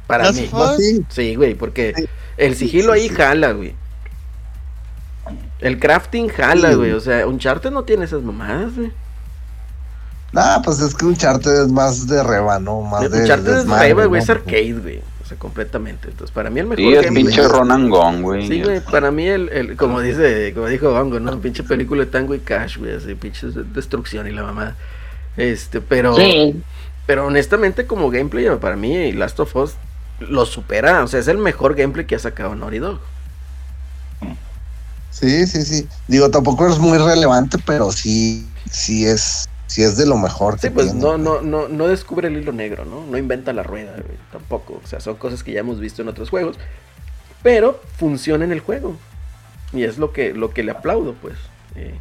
Para 0.06 0.24
Last 0.24 0.40
mí. 0.40 0.44
of 0.46 0.50
Pues 0.52 0.76
sí. 0.76 1.04
Sí, 1.08 1.34
güey, 1.36 1.54
porque 1.54 1.94
el 2.36 2.54
sigilo 2.56 2.92
ahí 2.92 3.08
jala, 3.08 3.52
güey. 3.52 3.74
El 5.60 5.78
crafting 5.78 6.28
jala, 6.28 6.70
Sí. 6.70 6.74
güey. 6.76 6.92
O 6.92 7.00
sea, 7.00 7.26
Uncharted 7.26 7.70
no 7.70 7.84
tiene 7.84 8.04
esas 8.04 8.22
mamadas, 8.22 8.74
güey. 8.76 8.92
Nah, 10.32 10.60
pues 10.62 10.80
es 10.80 10.94
que 10.94 11.06
un 11.06 11.16
charter 11.16 11.62
es 11.62 11.68
más 11.72 12.06
de 12.06 12.22
reba, 12.22 12.58
¿no? 12.58 12.82
Más 12.82 13.10
de. 13.10 13.20
Uncharted 13.22 13.48
es 13.50 13.56
desmadre, 13.58 13.88
reba, 13.88 14.04
güey, 14.06 14.18
¿no? 14.20 14.24
es 14.24 14.30
arcade, 14.30 14.72
güey. 14.74 15.02
O 15.24 15.26
sea, 15.28 15.38
completamente. 15.38 16.08
Entonces, 16.08 16.32
para 16.34 16.50
mí 16.50 16.60
el 16.60 16.66
mejor 16.66 16.78
Sí, 16.84 16.94
es 16.94 17.02
gameplay- 17.06 17.14
pinche 17.14 17.48
Ronan 17.48 17.88
Gong, 17.90 18.22
güey. 18.22 18.46
Sí, 18.48 18.62
güey, 18.62 18.80
para 18.80 19.10
mí 19.10 19.26
el, 19.26 19.48
el, 19.50 19.76
como 19.76 20.00
dice, 20.00 20.52
como 20.54 20.66
dijo 20.68 20.90
Bongo, 20.92 21.18
¿no? 21.20 21.38
Pinche 21.40 21.62
película 21.62 22.04
de 22.04 22.10
Tango 22.10 22.34
y 22.34 22.40
Cash, 22.40 22.78
güey, 22.78 22.94
así, 22.96 23.14
pinche 23.14 23.46
de- 23.48 23.64
destrucción 23.64 24.26
y 24.26 24.32
la 24.32 24.42
mamada. 24.42 24.76
Este, 25.36 25.80
pero, 25.80 26.14
Sí, 26.16 26.62
pero 27.06 27.26
honestamente 27.26 27.86
como 27.86 28.10
gameplay, 28.10 28.46
para 28.60 28.76
mí 28.76 29.12
Last 29.12 29.38
of 29.40 29.54
Us 29.56 29.74
lo 30.20 30.44
supera, 30.46 31.04
o 31.04 31.06
sea, 31.06 31.20
es 31.20 31.28
el 31.28 31.38
mejor 31.38 31.74
gameplay 31.74 32.06
que 32.06 32.16
ha 32.16 32.18
sacado 32.18 32.54
Naughty 32.54 32.78
Dog. 32.78 32.98
Sí, 35.10 35.46
sí, 35.46 35.62
sí. 35.64 35.88
Digo, 36.06 36.30
tampoco 36.30 36.66
es 36.68 36.78
muy 36.78 36.98
relevante, 36.98 37.58
pero 37.64 37.90
sí, 37.92 38.46
sí 38.70 39.04
es, 39.06 39.48
sí 39.68 39.82
es 39.84 39.96
de 39.96 40.04
lo 40.06 40.16
mejor. 40.16 40.54
Sí, 40.58 40.68
que 40.68 40.70
pues 40.72 40.86
tiene. 40.88 41.00
no, 41.00 41.16
no, 41.16 41.40
no, 41.40 41.68
no 41.68 41.86
descubre 41.86 42.26
el 42.28 42.36
hilo 42.36 42.50
negro, 42.52 42.84
¿no? 42.84 43.06
No 43.06 43.16
inventa 43.16 43.52
la 43.52 43.62
rueda, 43.62 43.92
güey, 43.92 44.18
tampoco. 44.32 44.80
O 44.84 44.86
sea, 44.88 44.98
son 45.00 45.14
cosas 45.16 45.42
que 45.44 45.52
ya 45.52 45.60
hemos 45.60 45.78
visto 45.78 46.02
en 46.02 46.08
otros 46.08 46.28
juegos. 46.30 46.56
Pero 47.42 47.80
funciona 47.96 48.44
en 48.44 48.50
el 48.52 48.58
juego. 48.60 48.96
Y 49.72 49.84
es 49.84 49.98
lo 49.98 50.12
que, 50.12 50.32
lo 50.34 50.50
que 50.52 50.62
le 50.64 50.72
aplaudo, 50.72 51.14
pues. 51.22 51.34
Eh, 51.76 51.94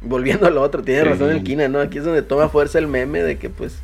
volviendo 0.00 0.46
a 0.46 0.50
lo 0.50 0.62
otro, 0.62 0.82
tiene 0.82 1.02
Sí. 1.02 1.08
razón 1.08 1.30
el 1.30 1.42
Kina, 1.44 1.68
¿no? 1.68 1.80
Aquí 1.80 1.98
es 1.98 2.04
donde 2.04 2.22
toma 2.22 2.48
fuerza 2.48 2.78
el 2.78 2.86
meme 2.86 3.22
de 3.22 3.36
que 3.38 3.50
pues 3.50 3.74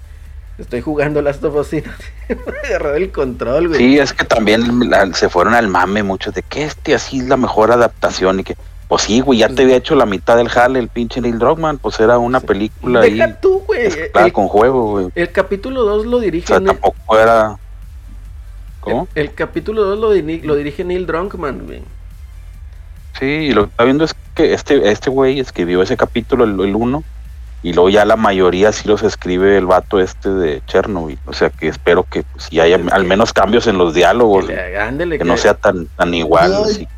estoy 0.59 0.81
jugando 0.83 1.21
Last 1.23 1.43
of 1.45 1.55
Us 1.55 1.73
y 1.73 1.83
no 2.29 2.37
agarrar 2.65 2.97
el 2.97 3.11
control, 3.11 3.69
güey. 3.69 3.79
Sí, 3.79 3.99
es 3.99 4.13
que 4.13 4.25
también 4.25 4.89
la- 4.91 5.13
se 5.15 5.29
fueron 5.29 5.55
al 5.55 5.69
mame 5.69 6.03
muchos 6.03 6.35
de 6.35 6.43
que 6.43 6.65
este 6.65 6.95
así 6.95 7.19
es 7.21 7.29
la 7.29 7.37
mejor 7.37 7.73
adaptación 7.73 8.41
y 8.41 8.45
que 8.45 8.57
Pues 8.91 9.03
sí, 9.03 9.21
güey, 9.21 9.39
ya 9.39 9.49
te 9.49 9.63
había 9.63 9.77
hecho 9.77 9.95
la 9.95 10.05
mitad 10.05 10.37
del 10.37 10.49
jale 10.51 10.79
el 10.81 10.89
pinche 10.89 11.21
Neil 11.23 11.39
Druckmann, 11.39 11.79
pues 11.79 11.99
era 12.01 12.19
una 12.19 12.41
película 12.41 13.01
ahí. 13.01 13.13
Deja 13.15 13.41
tú, 13.41 13.61
güey. 13.67 13.87
El, 13.87 14.33
con 14.33 14.49
juego, 14.49 14.91
güey. 14.91 15.09
el 15.15 15.31
capítulo 15.33 15.85
2 15.85 16.07
lo 16.07 16.17
O 16.17 16.21
dirige. 16.21 16.49
sea, 16.49 16.59
Neil- 16.59 16.67
tampoco 16.73 17.19
era. 17.19 17.57
¿Cómo? 18.81 19.07
El, 19.15 19.27
el 19.27 19.35
capítulo 19.35 19.85
2 19.85 19.99
lo, 19.99 20.15
diri- 20.15 20.43
lo 20.43 20.57
dirige 20.57 20.85
Neil 20.85 21.07
Druckmann, 21.07 21.67
güey. 21.67 21.83
Sí, 23.19 23.27
y 23.27 23.53
lo 23.53 23.65
que 23.67 23.71
está 23.71 23.85
viendo 23.85 24.05
es 24.05 24.15
que 24.35 24.53
este 24.55 24.91
este 24.91 25.09
güey 25.11 25.39
escribió 25.41 25.83
ese 25.83 25.97
capítulo, 25.97 26.45
el 26.45 26.75
1, 26.75 27.05
y 27.63 27.73
luego 27.75 27.91
ya 27.91 28.05
la 28.05 28.17
mayoría 28.17 28.73
sí 28.73 28.89
los 28.89 29.03
escribe 29.03 29.59
el 29.59 29.67
vato 29.67 30.01
este 30.01 30.31
de 30.31 30.63
Chernobyl. 30.67 31.19
O 31.27 31.33
sea 31.35 31.51
que 31.51 31.69
espero 31.69 32.05
que 32.05 32.23
pues, 32.23 32.45
sí 32.51 32.59
haya 32.61 32.79
al 32.93 33.05
menos 33.05 33.33
cambios 33.33 33.67
en 33.67 33.77
los 33.77 33.93
diálogos, 33.95 34.47
Que 34.47 34.55
le- 34.55 34.79
ándele, 34.79 35.19
que 35.19 35.25
no 35.25 35.37
sea 35.37 35.55
tan, 35.55 35.87
tan 35.97 36.15
igual. 36.15 36.51
Yo- 36.53 36.65
así 36.65 36.89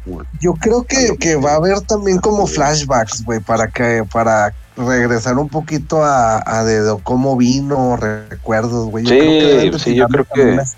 Yo 0.41 0.55
creo 0.55 0.85
que, 0.85 1.17
que 1.19 1.37
va 1.37 1.53
a 1.53 1.57
haber 1.57 1.81
también 1.81 2.19
como 2.19 2.47
flashbacks, 2.47 3.25
güey, 3.25 3.41
para 3.41 3.67
que 3.69 4.05
para 4.13 4.55
regresar 4.77 5.37
un 5.39 5.49
poquito 5.49 6.03
a, 6.05 6.43
a 6.47 6.65
de, 6.65 6.83
de 6.83 6.97
cómo 7.03 7.37
vino, 7.37 7.97
recuerdos, 7.97 8.89
güey. 8.89 9.05
Sí, 9.07 9.71
sí, 9.79 9.95
yo 9.95 10.07
creo 10.09 10.27
que- 10.33 10.43
años, 10.43 10.75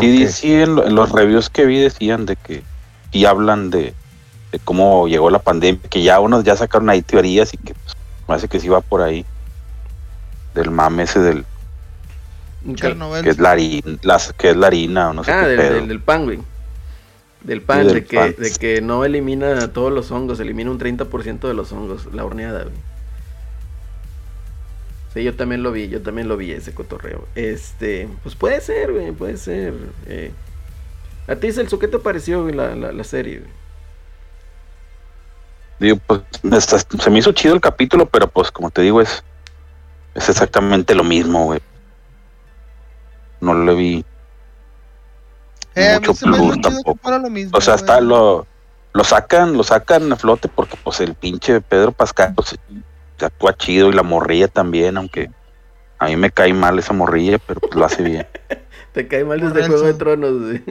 Sí, 0.00 0.26
sí, 0.28 0.54
en, 0.54 0.76
lo- 0.76 0.86
en 0.86 0.94
los 0.94 1.12
reviews 1.12 1.50
que 1.50 1.66
vi 1.66 1.78
decían 1.80 2.24
de 2.24 2.36
que 2.36 2.62
y 3.12 3.26
hablan 3.26 3.68
de, 3.70 3.92
de 4.52 4.58
cómo 4.64 5.06
llegó 5.08 5.28
la 5.30 5.38
pandemia, 5.38 5.80
que 5.90 6.02
ya 6.02 6.20
unos 6.20 6.42
ya 6.44 6.56
sacaron 6.56 6.88
ahí 6.88 7.02
teorías 7.02 7.52
y 7.52 7.58
que 7.58 7.74
pues, 7.74 7.95
parece 8.26 8.48
que 8.48 8.60
sí 8.60 8.68
va 8.68 8.80
por 8.80 9.02
ahí. 9.02 9.24
Del 10.54 10.70
mame 10.70 11.02
ese 11.04 11.20
del 11.20 11.44
que, 12.64 12.74
Chernobyl. 12.74 13.22
que 13.22 13.30
es 13.30 13.38
la 13.38 13.50
harina, 13.52 13.98
las, 14.02 14.32
que 14.32 14.50
es 14.50 14.56
la 14.56 14.66
harina 14.68 15.10
o 15.10 15.12
no 15.12 15.22
sé 15.24 15.30
Ah, 15.32 15.42
qué 15.42 15.48
del, 15.48 15.58
pedo. 15.58 15.74
del, 15.74 15.88
del 15.88 16.00
pan, 16.00 16.24
güey. 16.24 16.38
Del 17.42 17.62
pan, 17.62 17.80
Sí, 17.82 17.86
del 17.86 17.94
de, 17.94 18.04
que, 18.04 18.16
pan. 18.16 18.34
de 18.38 18.50
que 18.52 18.80
no 18.80 19.04
elimina 19.04 19.68
todos 19.72 19.92
los 19.92 20.10
hongos, 20.10 20.40
elimina 20.40 20.70
un 20.70 20.78
30% 20.80 21.46
de 21.46 21.54
los 21.54 21.70
hongos, 21.72 22.06
la 22.12 22.24
horneada, 22.24 22.62
güey. 22.64 22.74
Sí, 25.14 25.22
yo 25.22 25.34
también 25.34 25.62
lo 25.62 25.72
vi, 25.72 25.88
yo 25.88 26.02
también 26.02 26.28
lo 26.28 26.36
vi 26.36 26.50
ese 26.52 26.74
cotorreo. 26.74 27.26
Este, 27.34 28.08
pues 28.22 28.34
puede 28.34 28.60
ser, 28.60 28.92
güey, 28.92 29.12
puede 29.12 29.36
ser. 29.36 29.74
eh. 30.06 30.32
A 31.28 31.36
ti, 31.36 31.52
Celso, 31.52 31.78
¿qué 31.78 31.88
te 31.88 31.98
pareció 31.98 32.42
güey, 32.42 32.54
la, 32.54 32.74
la, 32.76 32.92
la 32.92 33.04
serie? 33.04 33.38
güey? 33.40 33.50
Digo, 35.78 35.98
pues 36.06 36.22
se 36.98 37.10
me 37.10 37.18
hizo 37.18 37.32
chido 37.32 37.54
el 37.54 37.60
capítulo, 37.60 38.06
pero 38.06 38.28
pues 38.28 38.50
como 38.50 38.70
te 38.70 38.82
digo 38.82 39.00
es 39.00 39.22
es 40.14 40.28
exactamente 40.30 40.94
lo 40.94 41.04
mismo, 41.04 41.44
güey. 41.44 41.60
No 43.40 43.54
le 43.54 43.74
vi 43.74 44.04
Eh, 45.74 45.98
mucho 46.00 46.14
se 46.14 46.26
me 46.26 46.38
hizo 46.38 46.46
plus 46.46 46.60
chido 46.62 46.80
que 46.82 46.82
tampoco. 46.84 46.98
fuera 47.02 47.18
lo 47.18 47.28
mismo, 47.30 47.58
O 47.58 47.60
sea, 47.60 47.74
güey. 47.74 47.82
está 47.82 48.00
lo, 48.00 48.46
lo 48.94 49.04
sacan, 49.04 49.52
lo 49.56 49.62
sacan 49.62 50.10
a 50.12 50.16
flote 50.16 50.48
porque 50.48 50.76
pues 50.82 51.00
el 51.00 51.14
pinche 51.14 51.60
Pedro 51.60 51.92
Pascal 51.92 52.32
pues, 52.34 52.56
se 53.18 53.24
actúa 53.26 53.54
chido 53.56 53.88
y 53.88 53.92
la 53.92 54.02
morrilla 54.02 54.48
también, 54.48 54.96
aunque 54.96 55.30
a 55.98 56.06
mí 56.06 56.16
me 56.16 56.30
cae 56.30 56.52
mal 56.54 56.78
esa 56.78 56.94
morrilla, 56.94 57.38
pero 57.38 57.60
pues 57.60 57.74
lo 57.74 57.84
hace 57.84 58.02
bien. 58.02 58.26
Te 58.92 59.06
cae 59.06 59.24
mal 59.24 59.40
desde. 59.40 59.66
Juego 59.68 59.82
de 59.86 59.94
Tronos, 59.94 60.40
güey. 60.40 60.64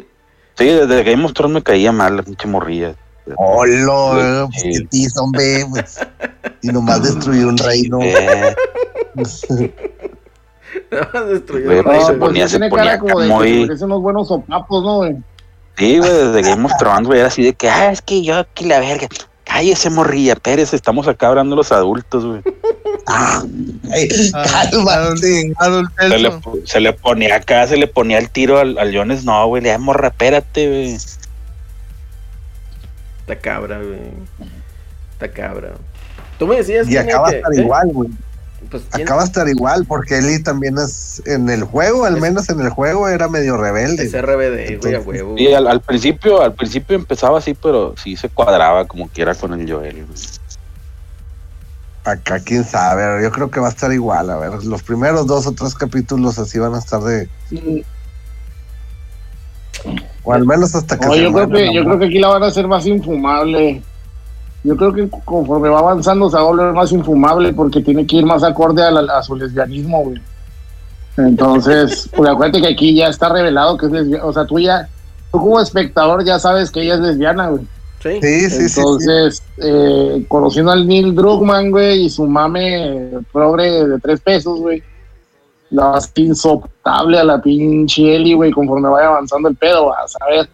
Sí, 0.58 0.66
desde 0.66 1.04
Game 1.04 1.24
of 1.26 1.34
Thrones 1.34 1.54
me 1.56 1.62
caía 1.64 1.92
mal 1.92 2.18
la 2.18 2.24
pinche 2.24 2.48
morrilla. 2.48 2.96
Hola, 3.38 4.48
pues 4.52 4.62
Sí. 4.62 4.70
qué 4.72 4.88
tiza, 4.88 5.22
hombre, 5.22 5.66
pues. 5.70 6.00
Y 6.62 6.68
nomás 6.68 7.04
destruyó 7.04 7.48
un 7.50 7.58
reino. 7.58 8.00
Eh, 8.02 8.56
Destruyó 11.30 11.66
pues, 11.66 11.86
reino, 11.86 12.06
se 12.08 12.14
ponía- 12.14 12.48
tiene 12.48 12.70
ponía 12.70 12.86
cara 12.86 13.00
como 13.00 13.20
de 13.20 13.28
muy- 13.28 13.78
se 13.78 13.86
unos 13.86 14.02
buenos 14.02 14.28
sopapos, 14.28 14.84
¿no, 14.84 14.98
güey? 14.98 15.16
sí, 15.78 15.98
güey, 16.00 16.12
desde 16.12 16.42
Game 16.50 16.66
of 16.66 16.72
Thrones, 16.80 17.08
güey, 17.08 17.20
era 17.20 17.28
así 17.30 17.44
de 17.44 17.54
que, 17.54 17.70
ah, 17.70 17.92
es 17.92 18.02
que 18.02 18.22
yo 18.24 18.38
aquí 18.38 18.66
la 18.66 18.80
verga. 18.80 19.08
Cállese, 19.44 19.90
morrilla, 19.90 20.36
Pérez, 20.36 20.74
estamos 20.74 21.08
acá 21.08 21.28
hablando 21.28 21.56
los 21.56 21.72
adultos, 21.72 22.26
güey. 22.26 22.42
Ay, 23.06 24.10
Ah, 24.34 24.66
cálmate. 24.72 25.54
Se 26.10 26.18
le, 26.18 26.32
se 26.66 26.80
le 26.80 26.94
ponía 26.94 27.36
acá, 27.36 27.68
se 27.68 27.78
le 27.78 27.88
ponía 27.88 28.18
el 28.18 28.30
tiro 28.32 28.58
al, 28.60 28.78
al 28.80 28.96
Jones, 28.96 29.24
no, 29.24 29.46
güey, 29.48 29.62
le 29.62 29.70
da 29.70 29.78
morra, 29.78 30.08
espérate, 30.10 30.68
güey. 30.68 30.98
Está 33.28 33.40
cabra, 33.40 33.78
güey. 33.80 34.12
Está 35.14 35.32
cabra. 35.32 35.74
Tú 36.38 36.48
me 36.48 36.58
decías 36.58 36.88
Y 36.88 36.92
que 36.92 37.00
acaba 37.00 37.28
a 37.28 37.32
que- 37.32 37.38
estar 37.38 37.54
¿eh? 37.54 37.62
igual, 37.62 37.88
güey. 37.92 38.10
Pues. 38.70 38.84
Acaba 38.92 39.22
a 39.22 39.26
estar 39.26 39.48
igual, 39.48 39.86
porque 39.88 40.18
Ellie 40.18 40.40
también 40.40 40.78
es 40.80 41.22
en 41.26 41.50
el 41.50 41.64
juego, 41.64 42.06
al 42.06 42.16
Es- 42.16 42.22
menos 42.22 42.50
en 42.50 42.60
el 42.62 42.70
juego, 42.70 43.08
era 43.08 43.28
medio 43.28 43.58
rebelde. 43.58 44.04
Es 44.04 44.14
RBD, 44.14 44.78
güey, 44.82 44.96
a 44.96 45.00
huevo. 45.00 45.36
Y 45.38 45.54
al, 45.54 45.68
al 45.68 45.82
principio, 45.82 46.42
al 46.42 46.54
principio 46.54 46.96
empezaba 46.96 47.38
así, 47.38 47.54
pero 47.54 47.94
sí 47.96 48.16
se 48.16 48.28
cuadraba 48.30 48.86
como 48.86 49.08
quiera 49.10 49.36
con 49.36 49.54
el 49.60 49.72
Joel. 49.72 50.06
güey. 50.06 50.20
Acá 52.04 52.40
quién 52.40 52.64
sabe, 52.64 53.24
yo 53.24 53.32
creo 53.32 53.50
que 53.50 53.60
va 53.60 53.68
a 53.68 53.72
estar 53.72 53.92
igual. 53.92 54.30
A 54.30 54.38
ver, 54.38 54.64
los 54.64 54.84
primeros 54.84 55.26
dos 55.26 55.48
o 55.48 55.52
tres 55.54 55.74
capítulos 55.74 56.38
así 56.38 56.60
van 56.60 56.76
a 56.76 56.80
estar 56.80 57.02
de. 57.02 57.28
O 60.24 60.34
al 60.34 60.46
menos 60.46 60.74
hasta 60.76 60.98
que 61.00 61.06
No, 61.06 61.14
se 61.14 61.22
yo, 61.22 61.32
creo 61.34 61.50
que, 61.50 61.74
yo 61.74 61.84
creo 61.86 62.00
que 62.00 62.06
aquí 62.06 62.20
la 62.20 62.30
van 62.30 62.44
a 62.44 62.48
hacer 62.48 62.68
más 62.68 62.86
infumable. 62.88 63.82
Yo 64.64 64.76
creo 64.76 64.92
que 64.94 65.08
conforme 65.26 65.70
va 65.70 65.80
avanzando 65.80 66.28
se 66.30 66.36
va 66.38 66.42
a 66.42 66.46
volver 66.46 66.74
más 66.74 66.92
infumable 66.92 67.54
porque 67.54 67.82
tiene 67.82 68.06
que 68.08 68.16
ir 68.18 68.26
más 68.26 68.44
acorde 68.44 68.84
a, 68.84 68.90
la- 68.92 69.18
a 69.20 69.22
su 69.24 69.36
lesbianismo, 69.36 70.04
güey. 70.06 70.20
Entonces, 71.18 72.10
pues 72.16 72.30
acuérdate 72.30 72.62
que 72.62 72.68
aquí 72.74 72.96
ya 72.96 73.08
está 73.08 73.30
revelado 73.30 73.78
que 73.78 73.86
es 73.86 73.92
lesbiana. 73.92 74.26
O 74.26 74.34
sea, 74.34 74.46
tú 74.46 74.60
ya, 74.60 74.88
tú 75.32 75.40
como 75.40 75.60
espectador 75.62 76.26
ya 76.26 76.40
sabes 76.40 76.72
que 76.72 76.82
ella 76.82 76.96
es 76.96 77.00
lesbiana, 77.02 77.50
güey. 77.50 77.62
Sí. 78.04 78.20
Sí, 78.22 78.40
sí, 78.42 78.50
sí, 78.50 78.70
sí. 78.70 78.80
Entonces, 78.80 79.42
eh, 79.58 80.26
conociendo 80.28 80.72
al 80.72 80.88
Neil 80.88 81.16
Druckmann, 81.16 81.72
güey, 81.72 82.06
y 82.06 82.10
su 82.10 82.28
mame 82.28 83.10
progre 83.32 83.88
de 83.88 84.00
tres 84.00 84.20
pesos, 84.20 84.60
güey, 84.60 84.84
la 85.72 85.86
va 85.88 85.98
a 85.98 86.02
ser 86.02 86.20
insoportable 86.20 87.20
a 87.20 87.24
la 87.24 87.42
pinche 87.42 88.16
Eli, 88.16 88.34
güey, 88.34 88.52
conforme 88.52 88.88
vaya 88.90 89.08
avanzando 89.08 89.50
el 89.50 89.56
pedo, 89.56 89.94
a 89.96 90.08
saber. 90.08 90.34
A 90.38 90.44
ver. 90.44 90.50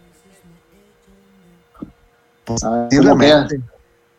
Posiblemente. 2.44 3.60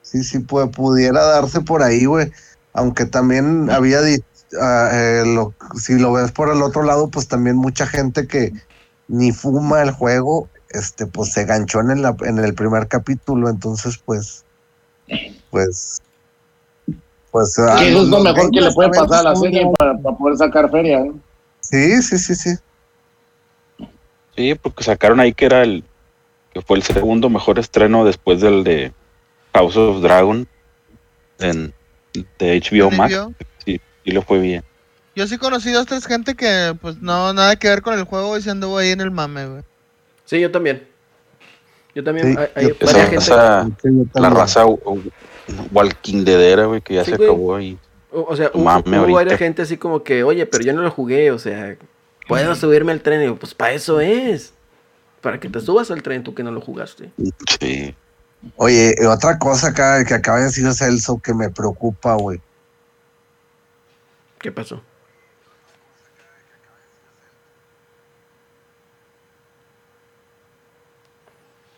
Sí, 0.01 0.23
sí, 0.23 0.39
pu- 0.39 0.69
pudiera 0.71 1.23
darse 1.23 1.61
por 1.61 1.81
ahí, 1.83 2.05
güey. 2.05 2.31
Aunque 2.73 3.05
también 3.05 3.69
había 3.69 4.01
dicho, 4.01 4.23
lo, 5.25 5.53
si 5.75 5.97
lo 5.97 6.13
ves 6.13 6.31
por 6.31 6.49
el 6.49 6.61
otro 6.61 6.83
lado, 6.83 7.09
pues 7.09 7.27
también 7.27 7.55
mucha 7.57 7.85
gente 7.85 8.27
que 8.27 8.53
ni 9.07 9.31
fuma 9.31 9.81
el 9.81 9.91
juego, 9.91 10.47
este, 10.69 11.05
pues 11.05 11.33
se 11.33 11.45
ganchó 11.45 11.81
en 11.81 11.91
el, 11.91 12.05
en 12.21 12.39
el 12.39 12.53
primer 12.53 12.87
capítulo, 12.87 13.49
entonces, 13.49 13.99
pues, 14.03 14.45
pues, 15.51 16.01
pues. 17.33 17.59
a 17.59 17.75
Que 17.79 17.89
eso 17.89 18.03
es 18.03 18.07
lo 18.07 18.17
los 18.19 18.23
mejor 18.23 18.51
que 18.51 18.61
le 18.61 18.71
puede 18.71 18.89
pasar 18.91 19.19
a 19.19 19.23
la 19.31 19.35
serie 19.35 19.67
para, 19.77 19.97
para 19.97 20.15
poder 20.15 20.37
sacar 20.37 20.71
feria, 20.71 20.99
¿no? 21.01 21.19
Sí, 21.59 22.01
sí, 22.01 22.17
sí, 22.17 22.35
sí. 22.35 22.49
Sí, 24.37 24.55
porque 24.55 24.83
sacaron 24.83 25.19
ahí 25.19 25.33
que 25.33 25.45
era 25.45 25.63
el 25.63 25.83
que 26.53 26.61
fue 26.61 26.77
el 26.77 26.83
segundo 26.83 27.29
mejor 27.29 27.59
estreno 27.59 28.05
después 28.05 28.39
del 28.39 28.63
de 28.63 28.91
House 29.53 29.75
of 29.75 30.01
Dragon 30.01 30.47
en 31.39 31.73
de 32.39 32.61
HBO 32.61 32.91
¿En 32.91 32.97
Max. 32.97 33.27
Sí, 33.65 33.81
sí 34.05 34.11
le 34.11 34.21
fue 34.21 34.39
bien. 34.39 34.63
Yo 35.15 35.27
sí 35.27 35.37
conocí 35.37 35.71
dos, 35.71 35.85
tres 35.85 36.05
gente 36.07 36.35
que, 36.35 36.75
pues, 36.81 36.97
no, 37.01 37.33
nada 37.33 37.55
que 37.55 37.67
ver 37.69 37.81
con 37.83 37.93
el 37.97 38.03
juego 38.05 38.37
y 38.37 38.41
se 38.41 38.49
anduvo 38.51 38.77
ahí 38.79 38.89
en 38.89 39.01
el 39.01 39.11
mame, 39.11 39.47
güey. 39.47 39.63
Sí, 40.25 40.39
yo 40.39 40.51
también. 40.51 40.87
Yo 41.93 42.03
también. 42.03 42.33
Sí, 42.33 42.39
hay, 42.39 42.47
hay 42.55 42.67
yo- 42.69 42.75
varias 42.85 43.13
Esa, 43.13 43.63
gente. 43.65 43.89
esa- 44.11 44.19
la 44.21 44.29
raza 44.31 44.65
Walking 45.71 46.23
Deadera, 46.23 46.65
güey, 46.65 46.81
que 46.81 46.95
ya 46.95 47.03
Sí, 47.05 47.11
se 47.11 47.17
güey. 47.17 47.29
acabó 47.29 47.55
ahí. 47.55 47.77
O, 48.11 48.21
o 48.29 48.35
sea, 48.35 48.51
hubo, 48.53 48.63
Mame 48.63 48.81
hubo 48.89 48.95
ahorita. 48.99 49.15
varias 49.15 49.39
gente 49.39 49.61
así 49.63 49.77
como 49.77 50.03
que, 50.03 50.23
oye, 50.23 50.45
pero 50.45 50.63
yo 50.63 50.73
no 50.73 50.81
lo 50.81 50.91
jugué, 50.91 51.31
o 51.31 51.39
sea, 51.39 51.75
puedo 52.27 52.55
subirme 52.55 52.91
al 52.91 53.01
tren. 53.01 53.19
Y 53.21 53.23
digo, 53.23 53.35
pues 53.37 53.53
para 53.53 53.73
eso 53.73 53.99
es. 54.01 54.53
Para 55.21 55.39
que 55.39 55.49
te 55.49 55.59
subas 55.59 55.89
al 55.91 56.03
tren 56.03 56.23
tú 56.23 56.33
que 56.35 56.43
no 56.43 56.51
lo 56.51 56.61
jugaste. 56.61 57.09
Sí. 57.59 57.95
Oye, 58.57 58.93
y 59.01 59.05
otra 59.05 59.39
cosa 59.39 59.69
acá 59.69 60.03
que 60.05 60.13
acaba 60.13 60.39
de 60.39 60.45
decir 60.45 60.71
Celso 60.73 61.19
que 61.21 61.33
me 61.33 61.49
preocupa, 61.49 62.15
güey. 62.15 62.41
¿Qué 64.39 64.51
pasó? 64.51 64.81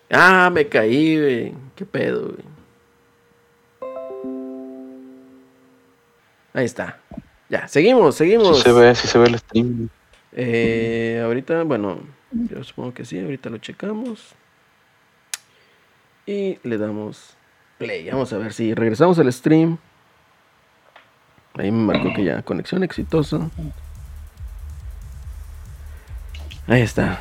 Ah, 0.09 0.49
me 0.51 0.67
caí, 0.67 1.19
güey. 1.19 1.53
¿Qué 1.75 1.85
pedo, 1.85 2.21
güey? 2.29 2.54
Ahí 6.55 6.63
está. 6.63 6.97
Ya, 7.49 7.67
seguimos, 7.67 8.15
seguimos. 8.15 8.57
Sí 8.57 8.63
se 8.63 8.71
ve, 8.71 8.95
sí 8.95 9.07
se 9.09 9.17
ve 9.19 9.27
el 9.27 9.37
stream. 9.37 9.89
Eh, 10.31 11.21
ahorita, 11.23 11.63
bueno, 11.63 11.99
yo 12.31 12.63
supongo 12.63 12.93
que 12.93 13.03
sí, 13.03 13.19
ahorita 13.19 13.49
lo 13.49 13.57
checamos. 13.57 14.33
Y 16.25 16.57
le 16.63 16.77
damos 16.77 17.35
play. 17.77 18.09
Vamos 18.09 18.31
a 18.31 18.37
ver 18.37 18.53
si 18.53 18.73
regresamos 18.73 19.19
al 19.19 19.31
stream. 19.33 19.77
Ahí 21.55 21.71
me 21.71 21.93
marcó 21.93 22.13
que 22.13 22.23
ya 22.23 22.41
conexión 22.41 22.83
exitosa. 22.85 23.49
Ahí 26.67 26.81
está. 26.81 27.19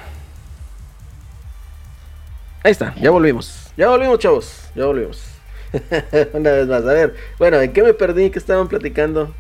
Ahí 2.62 2.70
está, 2.70 2.94
ya 2.94 3.11
volvimos. 3.11 3.73
Ya 3.77 3.89
volvimos, 3.89 4.19
chavos. 4.20 4.70
Ya 4.77 4.86
volvimos. 4.86 5.34
Una 6.33 6.51
vez 6.51 6.67
más, 6.69 6.83
a 6.83 6.93
ver. 6.93 7.15
Bueno, 7.39 7.61
¿en 7.61 7.73
qué 7.73 7.83
me 7.83 7.95
perdí? 7.95 8.31
¿Qué 8.31 8.39
estaban 8.39 8.69
platicando? 8.69 9.35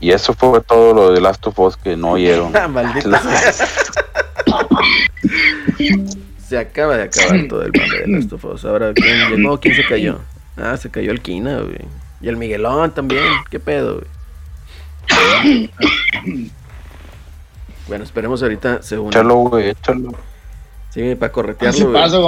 Y 0.00 0.10
eso 0.12 0.32
fue 0.34 0.60
todo 0.62 0.94
lo 0.94 1.12
de 1.12 1.20
Last 1.20 1.46
of 1.46 1.58
Us 1.58 1.76
que 1.76 1.96
no 1.96 2.10
oyeron. 2.12 2.56
Ah, 2.56 2.68
maldita 2.68 3.20
sea. 3.22 3.52
Se 6.46 6.56
acaba 6.58 6.96
de 6.96 7.02
acabar 7.04 7.46
todo 7.48 7.62
el 7.62 7.72
mame 7.76 7.98
de 7.98 8.06
Last 8.06 8.32
of 8.32 8.44
Us. 8.46 8.64
Ahora, 8.64 8.92
¿quién 8.94 9.36
llegó? 9.36 9.60
¿Quién 9.60 9.74
se 9.74 9.84
cayó? 9.86 10.20
Ah, 10.56 10.76
se 10.76 10.90
cayó 10.90 11.12
el 11.12 11.20
Kina, 11.20 11.60
güey. 11.60 11.84
Y 12.20 12.28
el 12.28 12.36
Miguelón 12.36 12.92
también. 12.92 13.22
¿Qué 13.50 13.60
pedo, 13.60 14.00
güey? 14.00 15.70
Bueno, 17.86 18.04
esperemos 18.04 18.42
ahorita 18.42 18.82
se 18.82 18.98
une. 18.98 19.10
Échalo, 19.10 19.34
güey, 19.36 19.70
échalo. 19.70 20.12
Sí, 20.90 21.14
para 21.14 21.26
Así 21.28 21.34
corretearlo, 21.34 21.90
güey. 21.90 22.02
pasa 22.02 22.18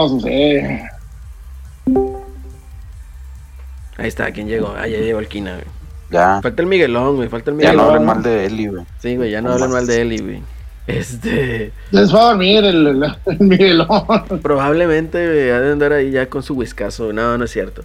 Ahí 4.01 4.09
está, 4.09 4.32
¿quién 4.32 4.48
llegó? 4.48 4.74
Ah, 4.77 4.86
ya 4.89 4.98
llegó 4.98 5.18
el 5.18 5.28
Kina, 5.28 5.52
güey. 5.52 5.64
Ya. 6.10 6.40
Falta 6.43 6.62
el 6.62 6.68
Miguelón, 6.68 7.16
güey. 7.16 7.28
Falta 7.28 7.51
el 7.51 7.59
Ya 7.59 7.68
Miguelón. 7.70 7.77
no 7.77 7.90
hablen 7.93 8.06
mal 8.06 8.22
de 8.22 8.47
Eli, 8.47 8.66
güey. 8.68 8.85
Sí, 8.98 9.16
güey, 9.16 9.31
ya 9.31 9.43
no 9.43 9.52
hablan 9.52 9.70
mal 9.70 9.86
de 9.86 10.01
Eli, 10.01 10.18
güey. 10.18 10.43
Este. 10.86 11.70
Les 11.90 12.12
va 12.12 12.22
a 12.22 12.24
dormir 12.31 12.64
el, 12.64 12.86
el, 12.86 13.05
el 13.27 13.39
Miguelón. 13.40 14.40
Probablemente 14.43 15.24
güey, 15.27 15.51
ha 15.51 15.60
de 15.60 15.72
andar 15.72 15.93
ahí 15.93 16.10
ya 16.10 16.28
con 16.31 16.43
su 16.43 16.55
whiskazo. 16.55 17.12
No, 17.12 17.36
no 17.39 17.44
es 17.44 17.51
cierto. 17.51 17.85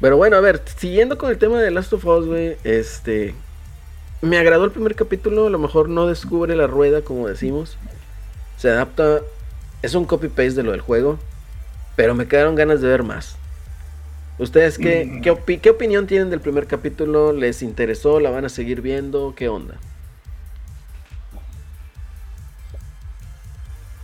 Pero 0.00 0.16
bueno, 0.16 0.36
a 0.36 0.40
ver, 0.40 0.62
siguiendo 0.76 1.18
con 1.18 1.30
el 1.30 1.38
tema 1.38 1.60
de 1.60 1.72
Last 1.72 1.92
of 1.92 2.04
Us, 2.06 2.26
güey, 2.26 2.56
este. 2.62 3.34
Me 4.22 4.38
agradó 4.38 4.64
el 4.64 4.70
primer 4.70 4.94
capítulo, 4.94 5.48
a 5.48 5.50
lo 5.50 5.58
mejor 5.58 5.88
no 5.88 6.06
descubre 6.06 6.54
la 6.56 6.68
rueda, 6.68 7.02
como 7.02 7.26
decimos. 7.28 7.76
Se 8.56 8.70
adapta. 8.70 9.20
Es 9.82 9.94
un 9.94 10.04
copy-paste 10.06 10.54
de 10.54 10.62
lo 10.62 10.70
del 10.72 10.80
juego. 10.80 11.18
Pero 11.96 12.14
me 12.14 12.28
quedaron 12.28 12.54
ganas 12.54 12.80
de 12.80 12.88
ver 12.88 13.02
más. 13.02 13.36
¿Ustedes 14.38 14.78
qué, 14.78 15.20
qué, 15.22 15.32
opi- 15.32 15.60
qué 15.60 15.70
opinión 15.70 16.06
tienen 16.06 16.30
del 16.30 16.40
primer 16.40 16.66
capítulo? 16.66 17.32
¿Les 17.32 17.62
interesó? 17.62 18.20
¿La 18.20 18.30
van 18.30 18.44
a 18.44 18.48
seguir 18.48 18.80
viendo? 18.82 19.34
¿Qué 19.36 19.48
onda? 19.48 19.74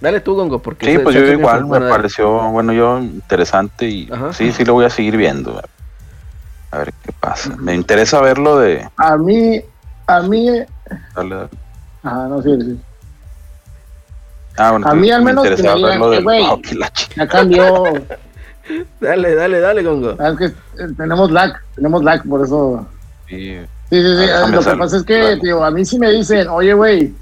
Dale 0.01 0.21
tú, 0.21 0.35
Gongo, 0.35 0.61
porque... 0.61 0.87
Sí, 0.87 0.99
pues 0.99 1.15
yo 1.15 1.23
igual 1.23 1.67
me 1.67 1.81
pareció, 1.81 2.51
bueno, 2.51 2.73
yo 2.73 2.99
interesante 2.99 3.89
y 3.89 4.09
Ajá. 4.13 4.33
sí, 4.33 4.53
sí 4.53 4.65
lo 4.65 4.75
voy 4.75 4.85
a 4.85 4.91
seguir 4.91 5.17
viendo. 5.17 5.61
A 6.73 6.79
ver 6.79 6.93
qué 7.03 7.13
pasa. 7.21 7.57
Me 7.57 7.75
interesa 7.75 8.21
verlo 8.21 8.59
de... 8.59 8.87
A 8.97 9.17
mí, 9.17 9.63
a 10.09 10.21
mí, 10.23 10.47
dale, 11.15 11.35
dale. 11.37 11.49
ajá, 12.03 12.29
no 12.29 12.43
sé, 12.43 12.51
sí. 12.61 12.83
Ah, 14.57 14.73
bueno, 14.73 14.87
A 14.89 14.95
mí 14.95 15.11
al 15.11 15.23
me 15.23 15.31
menos 15.31 15.47
interesaba 15.47 15.75
me 15.75 15.79
digan, 15.79 16.01
verlo 16.01 16.13
eh, 16.13 16.17
del 16.17 16.27
ch- 16.27 17.15
ya 17.17 17.29
cambió. 17.29 17.85
Dale, 19.01 19.35
dale, 19.35 19.61
dale, 19.61 19.83
Gongo. 19.83 20.17
Ah, 20.19 20.31
Es 20.31 20.39
que 20.39 20.45
eh, 20.47 20.89
tenemos 20.97 21.31
lag, 21.31 21.53
tenemos 21.75 22.03
lag, 22.03 22.23
por 22.29 22.45
eso. 22.45 22.87
Sí, 23.29 23.59
Sí, 23.91 24.03
sí, 24.03 24.17
sí. 24.17 24.25
Ah, 24.31 24.47
déjame 24.47 24.57
Lo 24.57 24.63
que 24.63 24.77
pasa 24.77 24.97
es 24.97 25.03
que, 25.05 25.21
Claro. 25.21 25.41
tío, 25.41 25.65
a 25.65 25.71
mí 25.71 25.85
sí 25.85 25.99
me 25.99 26.11
dicen, 26.11 26.49
oye, 26.49 26.73
güey. 26.73 27.15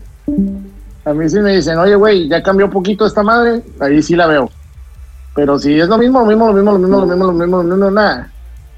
A 1.05 1.13
mí 1.13 1.29
sí 1.29 1.41
me 1.41 1.57
dicen, 1.57 1.77
oye, 1.79 1.97
güey, 1.97 2.29
ya 2.29 2.43
cambió 2.43 2.71
poquito 2.71 3.05
esta 3.05 3.23
madre. 3.23 3.63
Ahí 3.81 4.01
sí 4.03 4.15
la 4.15 4.27
veo. 4.29 4.49
Pero 5.35 5.59
si 5.59 5.79
es 5.81 5.89
lo 5.89 5.99
mismo, 5.99 6.21
lo 6.21 6.27
mismo, 6.27 6.47
lo 6.47 6.53
mismo, 6.53 6.73
lo 6.73 6.79
mismo, 6.79 7.01
lo 7.01 7.07
mismo, 7.07 7.25
lo 7.27 7.33
mismo, 7.33 7.57
lo 7.63 7.65
mismo, 7.65 7.91
nada. 7.91 8.31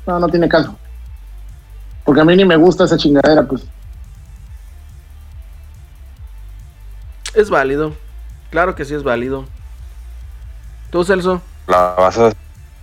No, 0.06 0.18
no 0.18 0.28
tiene 0.28 0.48
caso. 0.48 0.76
Porque 2.04 2.20
a 2.20 2.24
mí 2.24 2.34
ni 2.36 2.44
me 2.44 2.56
gusta 2.56 2.84
esa 2.84 2.96
chingadera, 2.96 3.42
pues. 3.42 3.62
Es 7.34 7.50
válido. 7.50 7.92
Claro 8.50 8.74
que 8.74 8.84
sí 8.84 8.94
es 8.94 9.02
válido. 9.02 9.44
¿Tú, 10.90 11.04
Celso? 11.04 11.42
la 11.66 11.94
vas 11.96 12.18
a, 12.18 12.30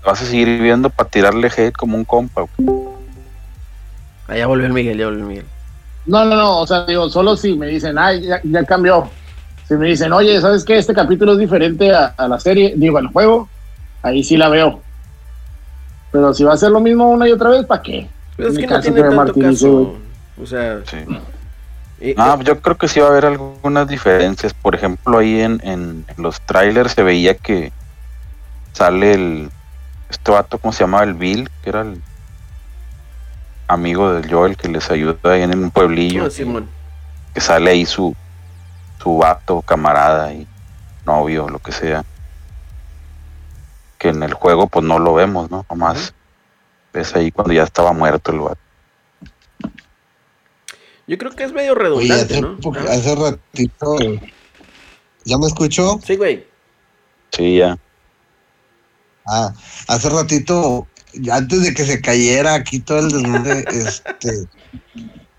vas 0.06 0.22
a 0.22 0.26
seguir 0.26 0.60
viendo 0.62 0.90
para 0.90 1.10
tirarle 1.10 1.48
hate 1.56 1.74
como 1.76 1.96
un 1.98 2.06
compa. 2.06 2.44
güey. 2.58 2.80
Ah, 4.28 4.38
ya 4.38 4.48
volvió 4.48 4.66
el 4.68 4.74
Miguel, 4.74 4.98
ya 4.98 5.06
volvió 5.06 5.22
el 5.22 5.28
Miguel. 5.28 5.46
No, 6.06 6.26
no, 6.26 6.36
no, 6.36 6.60
o 6.60 6.68
sea, 6.68 6.86
digo, 6.86 7.10
solo 7.10 7.36
si 7.36 7.54
me 7.56 7.68
dicen, 7.68 7.98
ay, 8.00 8.22
ya, 8.22 8.40
ya 8.44 8.64
cambió. 8.64 9.10
Si 9.68 9.76
me 9.76 9.88
dicen, 9.88 10.12
oye, 10.14 10.40
¿sabes 10.42 10.64
qué? 10.66 10.78
Este 10.78 10.94
capítulo 10.94 11.34
es 11.34 11.38
diferente 11.40 11.94
a, 11.94 12.08
a 12.18 12.28
la 12.28 12.40
serie, 12.40 12.74
digo, 12.76 12.98
al 12.98 13.08
juego, 13.08 13.48
ahí 14.02 14.24
sí 14.24 14.36
la 14.38 14.50
veo. 14.50 14.82
Pero 16.12 16.34
si 16.34 16.44
va 16.44 16.54
a 16.54 16.58
ser 16.58 16.72
lo 16.72 16.80
mismo 16.80 17.10
una 17.10 17.28
y 17.28 17.32
otra 17.32 17.50
vez, 17.50 17.66
¿para 17.66 17.82
qué? 17.82 18.10
Pues 18.36 18.50
es 18.50 18.58
que 18.58 18.64
no 18.68 18.70
caso 18.76 18.82
tiene 18.82 18.98
que 19.04 19.10
me 19.10 19.16
tanto 19.16 19.40
caso. 19.40 19.96
O 20.42 20.46
sea, 20.46 20.80
Sí. 20.86 20.98
Ah, 22.18 22.38
yo 22.44 22.60
creo 22.60 22.76
que 22.78 22.88
sí 22.88 23.00
va 23.00 23.08
a 23.08 23.10
haber 23.12 23.26
algunas 23.28 23.88
diferencias. 23.88 24.54
Por 24.56 24.74
ejemplo, 24.74 25.20
ahí 25.20 25.40
en, 25.40 25.62
en- 25.64 26.04
en 26.08 26.24
los 26.24 26.42
trailers 26.42 26.94
se 26.94 27.04
veía 27.04 27.36
que 27.36 27.72
sale 28.74 29.14
el. 29.14 29.50
Este 30.12 30.30
vato, 30.30 30.58
¿cómo 30.58 30.74
se 30.74 30.84
llama? 30.84 31.04
El 31.04 31.14
Bill, 31.14 31.50
que 31.64 31.70
era 31.70 31.82
el 31.82 32.02
amigo 33.68 34.14
del 34.14 34.30
Joel 34.30 34.58
que 34.58 34.68
les 34.68 34.92
ayuda 34.92 35.16
ahí 35.24 35.42
en 35.42 35.58
un 35.58 35.72
pueblillo. 35.72 36.24
no, 36.24 36.30
Simón. 36.30 36.70
Que 37.34 37.40
sale 37.40 37.72
ahí 37.72 37.86
su, 37.86 38.14
su 39.02 39.18
vato, 39.18 39.62
camarada 39.62 40.34
y 40.34 40.46
novio, 41.06 41.48
lo 41.48 41.60
que 41.60 41.72
sea. 41.72 42.04
Que 43.98 44.10
en 44.10 44.22
el 44.22 44.34
juego, 44.34 44.68
pues 44.68 44.84
no 44.86 45.00
lo 45.00 45.14
vemos, 45.14 45.50
¿no? 45.50 45.66
Nomás 45.70 46.14
ves 46.92 47.16
ahí 47.16 47.32
cuando 47.32 47.54
ya 47.54 47.64
estaba 47.64 47.94
muerto 47.94 48.32
el 48.32 48.40
vato. 48.40 48.60
Yo 51.08 51.18
creo 51.18 51.32
que 51.32 51.46
es 51.46 51.54
medio 51.54 51.72
Oye, 51.72 51.84
redundante, 51.84 52.34
hace, 52.34 52.42
¿no? 52.42 52.58
Ajá. 52.70 52.92
hace 52.92 53.16
ratito. 53.16 53.98
¿Ya 55.24 55.38
me 55.38 55.48
escuchó? 55.48 56.00
Sí, 56.04 56.18
güey. 56.18 56.46
Sí, 57.32 57.60
ya. 57.60 57.78
Ah, 59.28 59.54
hace 59.88 60.10
ratito, 60.10 60.88
antes 61.32 61.62
de 61.62 61.74
que 61.74 61.86
se 61.86 62.02
cayera 62.02 62.56
aquí 62.56 62.80
todo 62.80 63.00
el 63.00 63.12
desmadre, 63.12 63.66
este, 63.72 64.48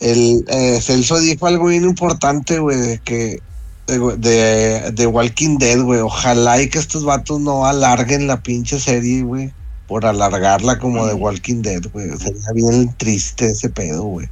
el 0.01 0.45
eh, 0.49 0.81
Celso 0.81 1.19
dijo 1.21 1.47
algo 1.47 1.67
bien 1.67 1.85
importante, 1.85 2.59
güey, 2.59 2.79
de 2.79 2.99
que 2.99 3.41
de, 3.87 4.93
de 4.93 5.07
Walking 5.07 5.59
Dead, 5.59 5.81
güey. 5.81 6.01
Ojalá 6.01 6.61
y 6.61 6.69
que 6.69 6.79
estos 6.79 7.05
vatos 7.05 7.41
no 7.41 7.67
alarguen 7.67 8.27
la 8.27 8.43
pinche 8.43 8.79
serie, 8.79 9.23
güey, 9.23 9.53
por 9.87 10.07
alargarla 10.07 10.79
como 10.79 11.07
de 11.07 11.15
Walking 11.15 11.63
Dead, 11.63 11.83
güey. 11.93 12.11
Sería 12.19 12.53
bien 12.55 12.95
triste 12.97 13.47
ese 13.47 13.69
pedo, 13.69 14.05
güey. 14.05 14.29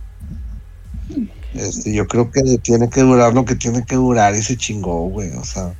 Este, 1.54 1.92
yo 1.92 2.06
creo 2.06 2.30
que 2.30 2.42
tiene 2.58 2.88
que 2.88 3.00
durar 3.02 3.34
lo 3.34 3.44
que 3.44 3.56
tiene 3.56 3.84
que 3.84 3.96
durar 3.96 4.34
y 4.36 4.42
se 4.42 4.56
chingó, 4.56 5.08
güey. 5.08 5.30
O 5.36 5.42
sea, 5.44 5.72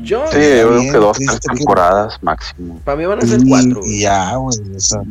Yo, 0.00 0.24
Sí, 0.32 0.38
yo 0.38 0.68
creo 0.68 0.80
que 0.80 0.90
dos, 0.98 1.16
tres 1.18 1.40
que- 1.40 1.54
temporadas 1.56 2.18
máximo. 2.22 2.80
para 2.84 2.96
mí 2.96 3.04
van 3.04 3.18
a 3.18 3.26
ser 3.26 3.40
y, 3.44 3.48
cuatro. 3.48 3.68
y 3.70 3.72
güey. 3.74 4.00
ya, 4.00 4.34
güey. 4.36 4.58
O 4.76 4.80
sea, 4.80 5.02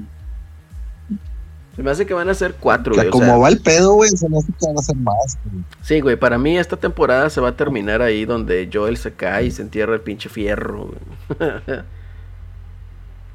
Se 1.76 1.84
me 1.84 1.92
hace 1.92 2.08
que 2.08 2.14
van 2.16 2.28
a 2.28 2.34
ser 2.34 2.56
cuatro, 2.60 2.96
güey. 2.96 3.08
o 3.08 3.12
como 3.12 3.26
sea, 3.26 3.38
va 3.38 3.50
el 3.50 3.60
pedo, 3.60 3.94
güey, 3.94 4.10
se 4.10 4.28
me 4.28 4.40
hace 4.40 4.48
que 4.52 4.66
van 4.66 4.78
a 4.78 4.80
hacer 4.80 4.96
más, 4.96 5.38
güey. 5.46 5.64
Sí, 5.84 6.00
güey, 6.02 6.16
para 6.16 6.40
mí 6.40 6.58
esta 6.58 6.76
temporada 6.78 7.30
se 7.30 7.40
va 7.40 7.50
a 7.50 7.56
terminar 7.56 8.02
ahí 8.02 8.26
donde 8.26 8.68
Joel 8.74 8.98
se 8.98 9.14
cae 9.14 9.46
y 9.46 9.52
se 9.52 9.62
entierra 9.62 9.94
el 9.94 10.02
pinche 10.02 10.28
fierro, 10.30 10.88
güey. 10.88 11.00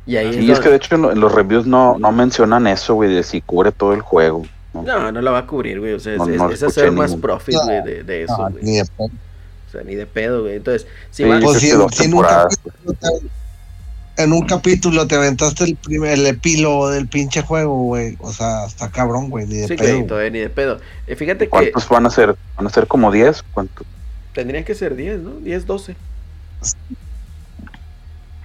y 0.06 0.16
ahí 0.16 0.32
Sí, 0.32 0.50
es 0.50 0.58
que 0.58 0.68
de 0.70 0.76
hecho 0.76 0.96
en 0.96 1.20
los 1.20 1.32
reviews 1.32 1.64
no, 1.66 1.96
no 2.00 2.10
mencionan 2.10 2.66
eso, 2.66 2.94
güey, 2.94 3.14
de 3.14 3.22
si 3.22 3.40
cubre 3.40 3.70
todo 3.70 3.92
el 3.92 4.00
juego. 4.00 4.42
¿No? 4.74 5.12
No, 5.12 5.20
la 5.20 5.30
va 5.30 5.38
a 5.38 5.46
cubrir, 5.46 5.80
güey. 5.80 5.92
O 5.94 6.00
sea, 6.00 6.12
es, 6.12 6.18
No, 6.18 6.28
es- 6.28 6.36
no 6.38 6.50
es 6.50 6.62
hacer 6.62 6.90
más 6.92 7.10
ningún. 7.10 7.20
profit, 7.22 7.54
güey, 7.64 7.82
de, 7.84 8.02
de 8.04 8.22
eso, 8.24 8.36
No, 8.38 8.50
güey. 8.50 8.64
ni 8.64 8.72
de 8.76 8.84
pedo. 8.84 9.06
O 9.06 9.70
sea, 9.72 9.82
ni 9.84 9.94
de 9.94 10.06
pedo, 10.06 10.42
güey. 10.42 10.56
Entonces, 10.56 10.86
si 11.10 11.22
Sí, 11.22 11.28
van... 11.28 11.42
Pues 11.42 11.58
que 11.58 11.70
en- 11.70 11.80
en 11.80 12.14
un 12.14 12.22
capítulo 12.22 12.94
te- 13.00 14.22
en 14.22 14.32
un 14.34 14.46
capítulo 14.46 15.06
te 15.06 15.14
aventaste 15.14 15.64
el 15.64 15.76
primer 15.76 16.12
el 16.12 16.26
epílogo 16.26 16.90
del 16.90 17.08
pinche 17.08 17.40
juego, 17.42 17.74
güey. 17.84 18.16
O 18.20 18.30
sea, 18.32 18.66
está 18.66 18.90
cabrón, 18.90 19.30
güey, 19.30 19.46
ni 19.46 19.56
de 19.56 19.68
Sí, 19.68 19.74
pedo. 19.76 19.94
güey, 19.96 20.06
todavía 20.06 20.30
ni 20.30 20.38
de 20.40 20.50
pedo. 20.50 20.80
Eh, 21.06 21.16
fíjate 21.16 21.44
que 21.46 21.50
¿Cuántos 21.50 21.88
van 21.88 22.04
a 22.06 22.10
ser? 22.10 22.36
¿Van 22.56 22.66
a 22.66 22.70
ser 22.70 22.86
como 22.86 23.10
10? 23.10 23.42
¿Cuánto? 23.54 23.84
tendrían 24.34 24.64
que 24.64 24.74
ser 24.74 24.96
10, 24.96 25.20
¿no? 25.20 25.30
10, 25.40 25.66
12. 25.66 25.94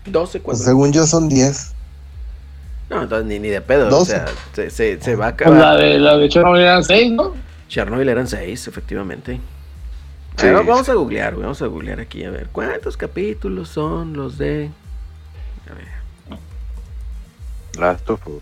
12, 0.05 0.39
Pues 0.39 0.43
cuando... 0.43 0.63
según 0.63 0.91
yo 0.93 1.05
son 1.05 1.27
10. 1.29 1.71
No, 2.89 3.03
entonces 3.03 3.27
ni, 3.27 3.39
ni 3.39 3.49
de 3.49 3.61
pedo. 3.61 3.87
O 3.87 3.89
12. 3.89 4.11
sea, 4.11 4.25
se, 4.53 4.69
se, 4.69 5.01
se 5.01 5.15
va 5.15 5.27
a 5.27 5.35
Pues 5.35 5.49
la 5.49 5.55
acabar. 5.71 5.77
de, 5.81 5.99
la 5.99 6.17
de 6.17 6.29
Chernobyl 6.29 6.61
eran 6.61 6.83
seis, 6.83 7.11
¿no? 7.11 7.33
Chernobyl 7.67 8.07
eran 8.07 8.27
6, 8.27 8.67
efectivamente. 8.69 9.33
Sí, 9.33 9.41
Pero 10.37 10.63
vamos 10.63 10.87
a 10.87 10.93
googlear, 10.93 11.33
güey. 11.33 11.43
Vamos 11.43 11.61
a 11.61 11.67
googlear 11.67 11.99
aquí, 11.99 12.23
a 12.23 12.29
ver. 12.29 12.47
¿Cuántos 12.51 12.95
capítulos 12.95 13.67
son 13.69 14.13
los 14.13 14.37
de... 14.37 14.69
A 15.69 15.73
ver. 15.73 15.87
Last 17.77 18.09
of 18.09 18.25
Us. 18.27 18.41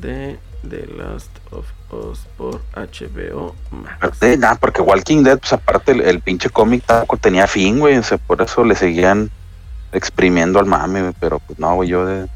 De 0.00 0.38
The 0.68 0.86
Last 0.96 1.30
of 1.52 1.66
Us 1.92 2.20
por 2.36 2.60
HBO 2.74 3.54
Max. 3.70 3.94
Aparte, 3.96 4.36
nada, 4.38 4.54
porque 4.56 4.82
Walking 4.82 5.22
Dead, 5.22 5.38
pues 5.38 5.52
aparte 5.52 5.92
el, 5.92 6.00
el 6.00 6.20
pinche 6.20 6.50
cómic 6.50 6.84
tampoco 6.84 7.16
tenía 7.16 7.46
fin, 7.46 7.78
güey. 7.78 7.96
O 7.96 8.02
sea, 8.02 8.18
por 8.18 8.42
eso 8.42 8.64
le 8.64 8.74
seguían 8.74 9.30
exprimiendo 9.92 10.58
al 10.58 10.66
mame, 10.66 11.00
güey. 11.02 11.14
Pero 11.20 11.38
pues 11.38 11.58
no, 11.58 11.74
güey, 11.76 11.88
yo 11.88 12.04
de, 12.06 12.26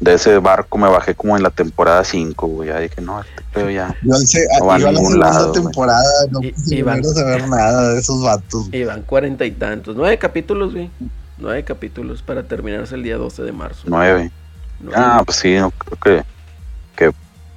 de 0.00 0.14
ese 0.14 0.38
barco 0.38 0.76
me 0.78 0.88
bajé 0.88 1.14
como 1.14 1.36
en 1.36 1.42
la 1.42 1.50
temporada 1.50 2.04
5, 2.04 2.46
güey. 2.46 2.68
Ya 2.68 2.80
dije, 2.80 3.00
no, 3.00 3.20
este 3.20 3.42
pedo 3.52 3.70
ya. 3.70 3.94
Yo, 4.02 4.14
se- 4.16 4.46
No 4.60 4.66
va 4.66 4.74
a 4.74 4.78
la 4.78 4.90
ningún 4.92 5.06
segunda 5.12 5.30
lado, 5.30 5.52
temporada 5.52 6.02
no 6.30 6.40
quise 6.40 6.82
van- 6.82 7.02
saber 7.04 7.48
nada 7.48 7.92
de 7.94 8.00
esos 8.00 8.22
vatos. 8.22 8.68
Y 8.72 8.84
van 8.84 9.02
cuarenta 9.02 9.44
y 9.44 9.52
tantos. 9.52 9.96
Nueve 9.96 10.18
capítulos, 10.18 10.72
güey. 10.74 10.90
Nueve 11.38 11.64
capítulos 11.64 12.22
para 12.22 12.42
terminarse 12.44 12.94
el 12.94 13.02
día 13.02 13.16
12 13.16 13.42
de 13.42 13.52
marzo. 13.52 13.82
Nueve. 13.86 14.30
No, 14.80 14.90
Ah, 14.94 15.22
pues 15.24 15.38
sí, 15.38 15.54
no 15.56 15.70
creo 15.70 15.98
que, 16.00 16.24
que 16.96 17.12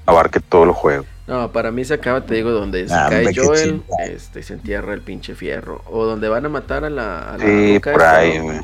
abarque 0.05 0.39
todo 0.39 0.63
el 0.63 0.71
juego. 0.71 1.05
no, 1.27 1.51
para 1.51 1.69
mí 1.71 1.83
se 1.85 1.93
acaba, 1.95 2.21
te 2.25 2.35
digo, 2.35 2.51
donde 2.51 2.87
se 2.87 2.93
Ah, 2.93 3.07
cae 3.09 3.33
Joel, 3.35 3.83
este, 4.07 4.41
se 4.43 4.53
entierra 4.53 4.93
el 4.93 5.01
pinche 5.01 5.35
fierro. 5.35 5.81
O 5.87 6.05
donde 6.05 6.27
van 6.29 6.45
a 6.45 6.49
matar 6.49 6.85
a 6.85 6.89
la, 6.89 7.33
a 7.33 7.37
la 7.37 7.43
Sí, 7.45 7.79
por 7.83 8.01
ahí, 8.01 8.39
güey. 8.39 8.59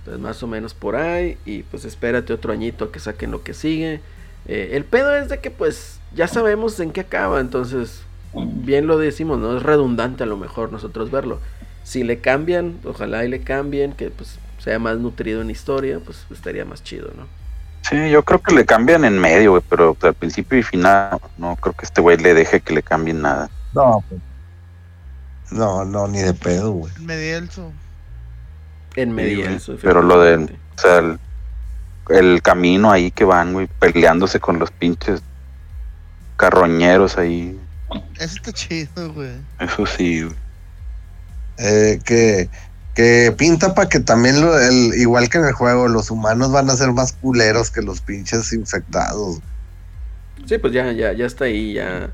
Entonces, 0.00 0.20
más 0.20 0.42
o 0.42 0.46
menos 0.46 0.74
por 0.74 0.96
ahí. 0.96 1.38
Y 1.44 1.62
pues 1.62 1.84
espérate 1.84 2.32
otro 2.32 2.52
añito 2.52 2.86
a 2.86 2.92
que 2.92 3.00
saquen 3.00 3.30
lo 3.30 3.42
que 3.42 3.54
sigue. 3.54 4.00
Eh, 4.46 4.70
el 4.72 4.84
pedo 4.84 5.14
es 5.14 5.28
de 5.28 5.40
que, 5.40 5.50
pues, 5.50 6.00
ya 6.14 6.26
sabemos 6.26 6.80
en 6.80 6.90
qué 6.90 7.00
acaba. 7.00 7.40
Entonces, 7.40 8.02
bien 8.34 8.86
lo 8.86 8.98
decimos, 8.98 9.38
¿no? 9.38 9.56
Es 9.56 9.62
redundante 9.62 10.24
a 10.24 10.26
lo 10.26 10.36
mejor 10.36 10.72
nosotros 10.72 11.10
verlo. 11.10 11.40
Si 11.82 12.04
le 12.04 12.20
cambian, 12.20 12.78
ojalá 12.84 13.24
y 13.24 13.28
le 13.28 13.40
cambien, 13.40 13.92
que 13.92 14.10
pues 14.10 14.38
sea 14.58 14.78
más 14.78 14.98
nutrido 14.98 15.40
en 15.40 15.50
historia, 15.50 15.98
pues 16.04 16.26
estaría 16.30 16.64
más 16.64 16.82
chido, 16.82 17.10
¿no? 17.16 17.26
Sí, 17.82 18.10
yo 18.10 18.22
creo 18.22 18.40
que 18.42 18.54
le 18.54 18.66
cambian 18.66 19.04
en 19.04 19.18
medio, 19.18 19.52
güey, 19.52 19.62
pero 19.68 19.96
al 20.02 20.14
principio 20.14 20.58
y 20.58 20.62
final 20.62 21.18
no 21.38 21.56
creo 21.56 21.74
que 21.74 21.86
este 21.86 22.00
güey 22.00 22.18
le 22.18 22.34
deje 22.34 22.60
que 22.60 22.74
le 22.74 22.82
cambien 22.82 23.22
nada. 23.22 23.50
No, 23.74 24.04
pues. 24.08 24.20
No, 25.50 25.84
no, 25.84 26.06
ni 26.06 26.20
de 26.20 26.34
pedo, 26.34 26.72
güey. 26.72 26.92
El 26.96 27.02
Medielso. 27.02 27.72
En 28.96 29.12
medio. 29.12 29.48
eso, 29.48 29.76
pero 29.82 30.02
lo 30.02 30.20
de, 30.20 30.36
o 30.36 30.48
sea, 30.80 30.98
el, 30.98 31.18
el 32.08 32.42
camino 32.42 32.90
ahí 32.90 33.10
que 33.10 33.24
van, 33.24 33.52
güey, 33.52 33.68
peleándose 33.78 34.40
con 34.40 34.58
los 34.58 34.70
pinches 34.70 35.22
carroñeros 36.36 37.18
ahí, 37.18 37.58
Eso 38.18 38.36
está 38.36 38.52
chido, 38.52 39.12
güey. 39.12 39.32
eso 39.58 39.86
sí, 39.86 40.22
güey. 40.22 40.34
Eh, 41.58 42.00
que, 42.04 42.48
que 42.94 43.34
pinta 43.36 43.74
para 43.74 43.88
que 43.88 44.00
también, 44.00 44.40
lo, 44.40 44.58
el, 44.58 44.94
igual 44.94 45.28
que 45.28 45.38
en 45.38 45.44
el 45.44 45.52
juego, 45.52 45.88
los 45.88 46.10
humanos 46.10 46.50
van 46.50 46.70
a 46.70 46.76
ser 46.76 46.92
más 46.92 47.12
culeros 47.12 47.70
que 47.70 47.82
los 47.82 48.00
pinches 48.00 48.52
infectados. 48.52 49.40
Sí, 50.46 50.56
pues 50.58 50.72
ya, 50.72 50.90
ya, 50.92 51.12
ya 51.12 51.26
está 51.26 51.44
ahí, 51.44 51.74
ya, 51.74 52.10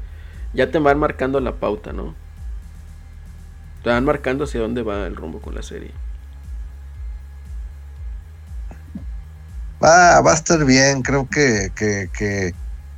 ya 0.53 0.71
te 0.71 0.79
van 0.81 0.99
marcando 0.99 1.39
la 1.41 1.53
pauta, 1.55 1.93
¿no? 1.93 2.15
Te 3.85 3.91
van 3.91 4.05
marcando 4.05 4.45
hacia 4.45 4.61
dónde 4.61 4.83
va 4.83 5.07
el 5.07 5.15
rumbo 5.15 5.41
con 5.41 5.55
la 5.55 5.63
serie. 5.63 5.93
Va, 9.83 10.21
va 10.23 10.33
a 10.33 10.35
estar 10.35 10.65
bien, 10.65 11.03
creo 11.03 11.29
que, 11.29 11.71
que, 11.77 12.09
que 12.13 12.53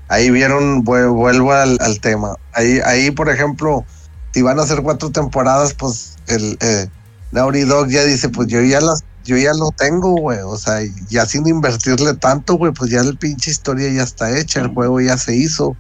ahí 0.09 0.31
vieron, 0.31 0.85
vue- 0.85 1.13
vuelvo 1.13 1.53
al, 1.53 1.77
al 1.81 2.01
tema. 2.01 2.37
Ahí, 2.53 2.81
ahí, 2.85 3.11
por 3.11 3.29
ejemplo, 3.31 3.85
si 4.33 4.43
van 4.43 4.59
a 4.59 4.63
hacer 4.63 4.83
cuatro 4.83 5.11
temporadas, 5.11 5.75
pues 5.75 6.17
el 6.27 6.57
eh, 6.61 6.89
Naughty 7.33 7.63
Dog 7.63 7.89
ya 7.89 8.05
dice, 8.05 8.29
pues 8.31 8.49
yo 8.49 8.63
ya 8.63 8.81
las, 8.81 9.03
yo 9.19 9.37
ya 9.37 9.53
lo 9.55 9.71
tengo, 9.77 10.13
güey. 10.21 10.39
O 10.45 10.57
sea, 10.57 10.81
ya 11.09 11.27
sin 11.27 11.47
invertirle 11.49 12.15
tanto, 12.17 12.55
güey, 12.57 12.73
pues 12.73 12.91
ya 12.91 13.03
la 13.03 13.13
pinche 13.15 13.51
historia 13.51 13.91
ya 13.93 14.03
está 14.05 14.39
hecha, 14.39 14.61
el 14.61 14.69
juego 14.69 15.01
ya 15.01 15.19
se 15.19 15.35
hizo. 15.37 15.79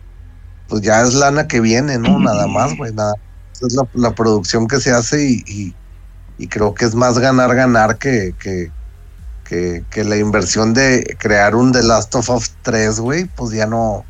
Pues 0.66 0.83
ya 0.83 1.03
es 1.03 1.15
lana 1.15 1.49
que 1.49 1.61
viene, 1.61 1.99
¿no? 1.99 2.19
Nada 2.20 2.47
más, 2.49 2.77
güey, 2.77 2.93
nada. 2.93 3.15
Esa 3.53 3.66
es 3.69 3.75
la, 3.75 3.85
la 4.11 4.15
producción 4.15 4.66
que 4.69 4.81
se 4.81 4.93
hace 4.93 5.25
y, 5.31 5.43
y, 5.47 5.79
y 6.39 6.49
creo 6.49 6.75
que 6.75 6.85
es 6.87 6.95
más 6.95 7.19
ganar, 7.19 7.55
ganar 7.57 7.99
que, 7.99 8.35
que, 8.39 8.73
que, 9.49 10.05
la 10.05 10.16
inversión 10.16 10.75
de 10.75 11.16
crear 11.19 11.55
un 11.55 11.73
The 11.73 11.83
Last 11.83 12.15
of 12.15 12.29
Us 12.31 12.53
3, 12.62 13.01
güey, 13.01 13.25
pues 13.25 13.53
ya 13.53 13.66
no. 13.66 14.05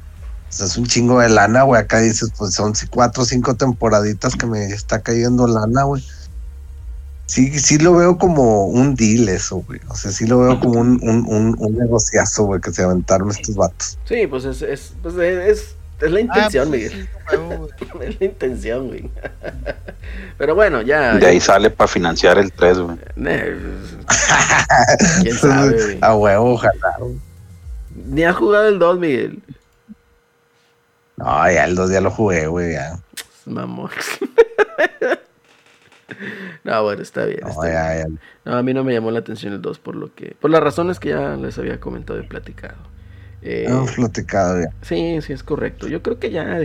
pues 0.47 0.60
es 0.60 0.77
un 0.77 0.86
chingo 0.86 1.20
de 1.20 1.28
lana, 1.28 1.62
güey. 1.62 1.81
Acá 1.81 2.01
dices, 2.01 2.32
pues 2.36 2.55
son 2.55 2.73
cuatro 2.90 3.23
o 3.23 3.27
cinco 3.27 3.55
temporaditas 3.55 4.35
que 4.35 4.47
me 4.47 4.66
está 4.66 5.01
cayendo 5.01 5.47
lana, 5.47 5.85
güey. 5.85 6.05
Sí, 7.27 7.59
sí 7.59 7.78
lo 7.78 7.94
veo 7.94 8.16
como 8.16 8.66
un 8.66 8.94
deal 8.94 9.28
eso, 9.28 9.56
güey. 9.66 9.81
O 9.89 9.94
sea, 9.94 10.10
sí 10.10 10.27
lo 10.27 10.40
veo 10.40 10.59
como 10.59 10.81
un, 10.81 10.98
un, 11.02 11.27
un, 11.27 11.56
un 11.59 11.77
negociazo, 11.77 12.44
güey, 12.44 12.60
que 12.60 12.73
se 12.73 12.82
aventaron 12.82 13.31
estos 13.31 13.55
vatos. 13.55 13.98
Sí, 14.06 14.27
pues 14.27 14.44
es, 14.44 14.62
es, 14.62 14.93
pues 15.02 15.15
es, 15.16 15.77
es 16.00 16.10
la 16.10 16.20
intención, 16.20 16.68
Ah, 16.68 16.70
pues, 16.70 16.82
Miguel. 16.94 17.08
sí, 17.30 17.36
güey. 17.36 18.08
Es 18.08 18.20
la 18.20 18.26
intención, 18.26 18.86
güey. 18.88 19.10
Pero 20.38 20.54
bueno, 20.54 20.82
ya. 20.82 21.14
De 21.16 21.26
ahí 21.26 21.40
sale 21.40 21.70
para 21.70 21.88
financiar 21.88 22.38
el 22.38 22.52
3, 22.52 22.78
güey. 22.78 22.96
Eh, 23.26 23.58
¿Quién 25.22 25.34
sabe, 25.38 25.70
güey? 25.82 25.98
A 26.00 26.14
huevo, 26.14 26.52
ojalá. 26.54 26.96
güey. 26.98 27.16
Ni 28.06 28.24
has 28.24 28.36
jugado 28.36 28.68
el 28.68 28.78
2, 28.78 28.98
Miguel. 28.98 29.42
No, 31.16 31.50
ya 31.50 31.64
el 31.64 31.74
dos 31.74 31.90
ya 31.90 32.00
lo 32.00 32.12
jugué, 32.12 32.46
güey, 32.46 32.74
ya. 32.74 32.98
Mamón. 33.46 33.90
No, 36.64 36.82
bueno, 36.82 37.02
está 37.02 37.24
bien. 37.26 37.40
No, 37.42 37.48
está 37.48 37.62
bien. 37.62 37.72
ya, 37.74 37.96
ya. 37.98 38.06
No, 38.44 38.56
a 38.56 38.62
mí 38.62 38.72
no 38.74 38.82
me 38.82 38.92
llamó 38.92 39.10
la 39.10 39.18
atención 39.20 39.52
el 39.52 39.62
2 39.62 39.78
por 39.78 39.94
lo 39.94 40.12
que. 40.14 40.34
Por 40.40 40.50
las 40.50 40.62
razones 40.62 40.98
que 40.98 41.10
ya 41.10 41.36
les 41.36 41.58
había 41.58 41.78
comentado 41.80 42.18
y 42.18 42.26
platicado. 42.26 42.76
Eh, 43.43 43.66
Hemos 43.69 43.93
platicado 43.93 44.60
ya. 44.60 44.69
sí, 44.82 45.19
sí, 45.23 45.32
es 45.32 45.43
correcto. 45.43 45.86
Yo 45.89 46.02
creo 46.02 46.19
que 46.19 46.31
ya. 46.31 46.60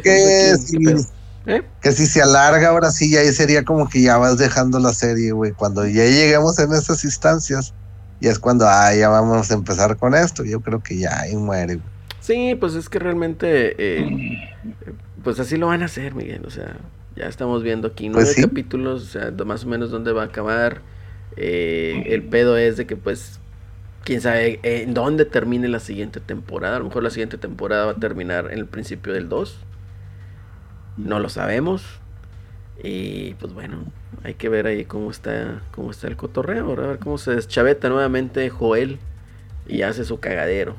¿Eh? 1.45 1.61
que 1.81 1.91
si 1.91 2.05
se 2.05 2.21
alarga 2.21 2.69
ahora 2.69 2.89
sí, 2.91 3.11
ya 3.11 3.19
ahí 3.19 3.31
sería 3.33 3.63
como 3.65 3.89
que 3.89 4.01
ya 4.01 4.17
vas 4.17 4.37
dejando 4.37 4.79
la 4.79 4.93
serie, 4.93 5.33
güey. 5.33 5.51
Cuando 5.51 5.85
ya 5.85 6.05
lleguemos 6.05 6.57
en 6.59 6.71
esas 6.73 7.03
instancias, 7.03 7.73
ya 8.21 8.31
es 8.31 8.39
cuando, 8.39 8.65
ah, 8.67 8.95
ya 8.95 9.09
vamos 9.09 9.51
a 9.51 9.53
empezar 9.53 9.97
con 9.97 10.15
esto. 10.15 10.45
Yo 10.45 10.61
creo 10.61 10.81
que 10.81 10.97
ya 10.97 11.19
ahí 11.19 11.35
muere, 11.35 11.75
güey. 11.75 11.87
Sí, 12.21 12.55
pues 12.57 12.75
es 12.75 12.87
que 12.87 12.99
realmente. 12.99 13.75
eh, 13.77 14.37
pues 15.23 15.39
así 15.39 15.57
lo 15.57 15.67
van 15.67 15.81
a 15.81 15.85
hacer, 15.85 16.15
Miguel. 16.15 16.45
O 16.45 16.49
sea, 16.49 16.77
ya 17.17 17.25
estamos 17.27 17.61
viendo 17.61 17.89
aquí 17.89 18.07
nueve 18.07 18.23
Pues 18.25 18.35
sí. 18.35 18.41
capítulos. 18.41 19.03
O 19.03 19.05
sea, 19.07 19.31
más 19.45 19.65
o 19.65 19.67
menos 19.67 19.91
dónde 19.91 20.13
va 20.13 20.23
a 20.23 20.25
acabar. 20.27 20.81
Eh, 21.35 22.03
el 22.07 22.23
pedo 22.23 22.57
es 22.57 22.77
de 22.77 22.85
que, 22.87 22.95
pues. 22.95 23.39
Quién 24.03 24.21
sabe 24.21 24.59
en 24.63 24.93
dónde 24.93 25.25
termine 25.25 25.67
la 25.69 25.79
siguiente 25.79 26.19
temporada. 26.19 26.75
A 26.75 26.79
lo 26.79 26.85
mejor 26.85 27.03
la 27.03 27.09
siguiente 27.09 27.37
temporada 27.37 27.85
va 27.85 27.91
a 27.93 27.95
terminar 27.95 28.51
en 28.51 28.59
el 28.59 28.65
principio 28.65 29.13
del 29.13 29.29
2. 29.29 29.57
No 30.97 31.19
lo 31.19 31.29
sabemos. 31.29 31.99
Y 32.81 33.35
pues 33.35 33.53
bueno, 33.53 33.85
hay 34.23 34.33
que 34.33 34.49
ver 34.49 34.67
ahí 34.67 34.85
cómo 34.85 35.11
está, 35.11 35.61
cómo 35.71 35.91
está 35.91 36.07
el 36.07 36.17
cotorreo, 36.17 36.71
a 36.71 36.75
ver 36.75 36.99
cómo 36.99 37.17
se 37.17 37.31
deschaveta 37.31 37.87
nuevamente 37.89 38.49
Joel 38.49 38.99
y 39.67 39.83
hace 39.83 40.03
su 40.05 40.19
cagadero. 40.19 40.75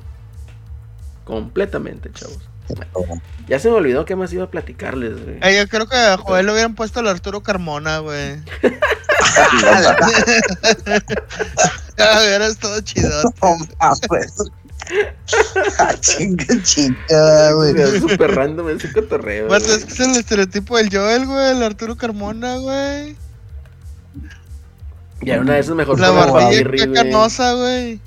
Completamente, 1.24 2.10
chavos. 2.12 2.50
Ya 3.48 3.58
se 3.58 3.68
me 3.68 3.74
olvidó 3.74 4.04
qué 4.04 4.16
más 4.16 4.32
iba 4.32 4.44
a 4.44 4.50
platicarles, 4.50 5.22
güey. 5.22 5.38
Eh, 5.42 5.56
yo 5.58 5.68
creo 5.68 5.86
que 5.86 5.96
a 5.96 6.16
Joel 6.16 6.46
le 6.46 6.52
hubieran 6.52 6.74
puesto 6.74 7.00
al 7.00 7.08
Arturo 7.08 7.42
Carmona, 7.42 7.98
güey. 7.98 8.38
Ya 11.96 12.20
hubiera 12.20 12.46
estado 12.48 12.80
chido. 12.80 13.22
No 13.40 13.56
mames. 13.78 14.32
Ah, 15.78 15.94
chinga, 16.00 16.44
chinga, 16.62 17.52
güey. 17.52 17.80
Es 17.80 18.00
súper 18.00 18.34
random 18.34 18.68
ese 18.70 18.92
cotorreo. 18.92 19.48
Pues 19.48 19.68
es 19.68 19.84
que 19.84 19.92
es 19.92 20.00
el 20.00 20.16
estereotipo 20.16 20.76
del 20.76 20.90
Joel, 20.90 21.26
güey, 21.26 21.52
el 21.52 21.62
Arturo 21.62 21.96
Carmona, 21.96 22.56
güey. 22.56 23.16
Ya 25.22 25.40
una 25.40 25.54
de 25.54 25.60
esas 25.60 25.74
mejor 25.74 25.98
La 25.98 26.10
barbilla 26.10 26.92
canosa, 26.92 27.54
güey. 27.54 28.00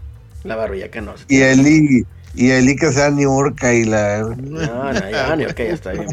La 0.43 0.55
barbilla 0.55 0.91
canosa. 0.91 1.23
Y 1.27 1.41
Eli, 1.41 2.05
y 2.38 2.51
Eli 2.51 2.76
que 2.76 2.91
sea 2.93 3.09
Niurka 3.09 3.73
y 3.73 3.84
la. 3.85 4.19
No, 4.19 4.93
no, 4.93 5.09
ya, 5.09 5.35
ni 5.35 5.45
ok, 5.45 5.57
ya 5.57 5.64
está 5.65 5.91
bien. 5.91 6.07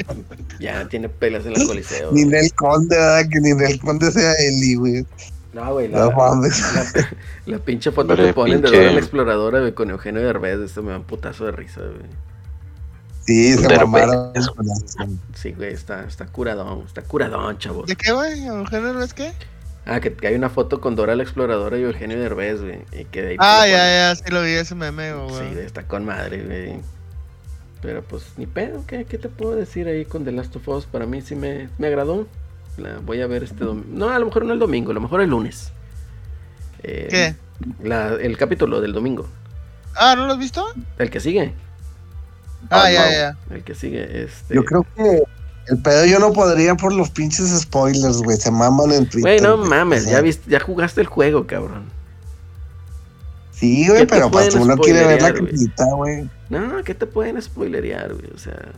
Ya 0.58 0.88
tiene 0.88 1.08
pelas 1.08 1.44
en 1.46 1.52
el 1.60 1.66
coliseo. 1.66 2.10
Ni 2.12 2.24
güey. 2.24 2.44
el 2.46 2.52
conde, 2.54 2.96
¿verdad? 2.96 3.28
Que 3.30 3.40
ni 3.40 3.50
el 3.50 3.78
conde 3.80 4.10
sea 4.10 4.32
Eli, 4.34 4.74
güey. 4.74 5.06
No, 5.52 5.72
güey, 5.74 5.88
la, 5.88 5.98
No 6.00 6.10
mames. 6.12 6.60
la, 6.96 7.08
la 7.46 7.58
pinche 7.58 7.92
foto 7.92 8.12
Hombre, 8.14 8.26
que 8.26 8.32
ponen 8.34 8.60
de 8.60 8.68
pinche- 8.68 8.76
Dora 8.78 8.92
la 8.92 8.98
exploradora, 8.98 9.60
güey, 9.60 9.72
con 9.72 9.90
Eugenio 9.90 10.22
Derbez, 10.22 10.58
esto 10.60 10.82
me 10.82 10.90
da 10.90 10.96
un 10.98 11.04
putazo 11.04 11.44
de 11.44 11.52
risa, 11.52 11.80
güey. 11.82 12.10
Sí, 13.26 13.52
se 13.54 13.60
Derbez. 13.60 13.78
mamaron. 13.80 14.32
Sí, 15.34 15.52
güey, 15.52 15.72
está, 15.72 16.04
está 16.04 16.26
curadón, 16.26 16.82
está 16.86 17.02
curadón, 17.02 17.56
chavos. 17.58 17.86
¿De 17.86 17.94
qué, 17.96 18.12
güey? 18.12 18.44
¿Eugenio 18.46 19.00
es 19.02 19.14
qué? 19.14 19.32
Ah, 19.86 20.00
que, 20.00 20.14
que 20.14 20.26
hay 20.28 20.34
una 20.34 20.48
foto 20.48 20.80
con 20.80 20.96
Dora 20.96 21.14
la 21.14 21.22
exploradora 21.22 21.78
y 21.78 21.82
Eugenio 21.82 22.18
Derbez, 22.18 22.62
güey. 22.62 22.78
Y 22.92 23.04
que 23.04 23.22
de 23.22 23.28
ahí 23.30 23.36
Ah, 23.38 23.66
ya, 23.66 23.72
ponen. 23.78 23.96
ya, 23.96 24.14
sí 24.16 24.30
lo 24.30 24.42
vi 24.42 24.50
ese 24.52 24.74
meme, 24.74 25.12
güey. 25.12 25.52
Sí, 25.54 25.58
está 25.60 25.82
con 25.86 26.04
madre, 26.06 26.42
güey. 26.42 26.80
Pero 27.82 28.02
pues, 28.02 28.24
ni 28.38 28.46
pedo, 28.46 28.82
¿qué, 28.86 29.04
qué 29.04 29.18
te 29.18 29.28
puedo 29.28 29.54
decir 29.56 29.86
ahí 29.88 30.06
con 30.06 30.24
The 30.24 30.32
Last 30.32 30.56
of 30.56 30.66
Us? 30.68 30.86
Para 30.86 31.04
mí 31.04 31.20
sí 31.20 31.36
me, 31.36 31.68
me 31.76 31.88
agradó. 31.88 32.26
La 32.78 32.98
voy 32.98 33.20
a 33.20 33.26
ver 33.26 33.44
este 33.44 33.62
domingo. 33.64 33.86
No, 33.90 34.08
a 34.10 34.18
lo 34.18 34.24
mejor 34.26 34.46
no 34.46 34.54
el 34.54 34.58
domingo, 34.58 34.90
a 34.90 34.94
lo 34.94 35.00
mejor 35.00 35.20
el 35.20 35.28
lunes. 35.30 35.70
Eh, 36.82 37.06
¿Qué? 37.10 37.34
la- 37.86 38.14
el 38.14 38.36
capítulo 38.38 38.80
del 38.80 38.92
domingo. 38.94 39.28
Ah, 39.96 40.14
¿no 40.16 40.26
lo 40.26 40.32
has 40.32 40.38
visto? 40.38 40.66
El 40.98 41.10
que 41.10 41.20
sigue. 41.20 41.52
Ah, 42.70 42.84
Ah, 42.86 42.90
ya, 42.90 43.04
no. 43.06 43.12
ya. 43.12 43.36
El 43.54 43.62
que 43.64 43.74
sigue, 43.74 44.24
este. 44.24 44.54
Yo 44.54 44.64
creo 44.64 44.86
que 44.96 45.22
el 45.68 45.78
pedo 45.78 46.04
yo 46.04 46.18
no 46.18 46.32
podría 46.32 46.74
por 46.74 46.92
los 46.92 47.10
pinches 47.10 47.58
spoilers, 47.60 48.18
güey. 48.18 48.36
Se 48.36 48.50
maman 48.50 48.92
en 48.92 49.08
Twitter. 49.08 49.22
Güey, 49.22 49.40
no 49.40 49.56
mames, 49.56 50.06
ya 50.06 50.20
viste, 50.20 50.50
ya 50.50 50.60
jugaste 50.60 51.00
el 51.00 51.06
juego, 51.06 51.46
cabrón. 51.46 51.84
Sí, 53.52 53.84
¿Qué 53.84 53.90
güey, 53.90 54.06
pero 54.06 54.30
pues 54.30 54.54
uno 54.54 54.76
quiere 54.76 55.06
ver 55.06 55.22
la 55.22 55.28
spoilerear, 55.28 55.90
güey? 55.96 56.18
güey. 56.18 56.30
No, 56.50 56.84
¿qué 56.84 56.94
te 56.94 57.06
pueden 57.06 57.40
spoilerear, 57.40 58.14
güey? 58.14 58.30
O 58.34 58.38
sea, 58.38 58.72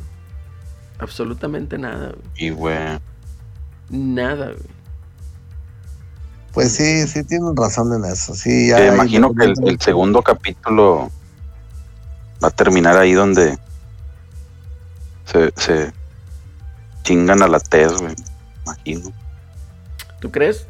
absolutamente 0.99 1.79
nada, 1.79 2.09
güey. 2.09 2.47
Y, 2.47 2.51
güey, 2.51 2.77
Nada, 3.89 4.47
güey. 4.47 4.77
Pues 6.53 6.73
sí, 6.73 7.07
sí 7.07 7.23
tienen 7.25 7.55
razón 7.55 7.93
en 7.93 8.11
eso. 8.11 8.35
Sí, 8.35 8.69
ya. 8.69 8.77
te 8.77 8.87
imagino 8.87 9.35
que 9.35 9.45
el, 9.45 9.55
el 9.67 9.81
segundo 9.81 10.23
capítulo 10.23 11.11
va 12.43 12.49
a 12.49 12.51
terminar 12.51 12.97
ahí 12.97 13.13
donde 13.13 13.59
se, 15.27 15.53
se 15.57 15.93
chingan 17.07 17.41
a 17.43 17.47
la 17.49 17.61
TES, 17.61 17.93
güey. 18.01 18.15
Imagino. 18.65 19.13
¿Tú 20.21 20.31
crees? 20.33 20.67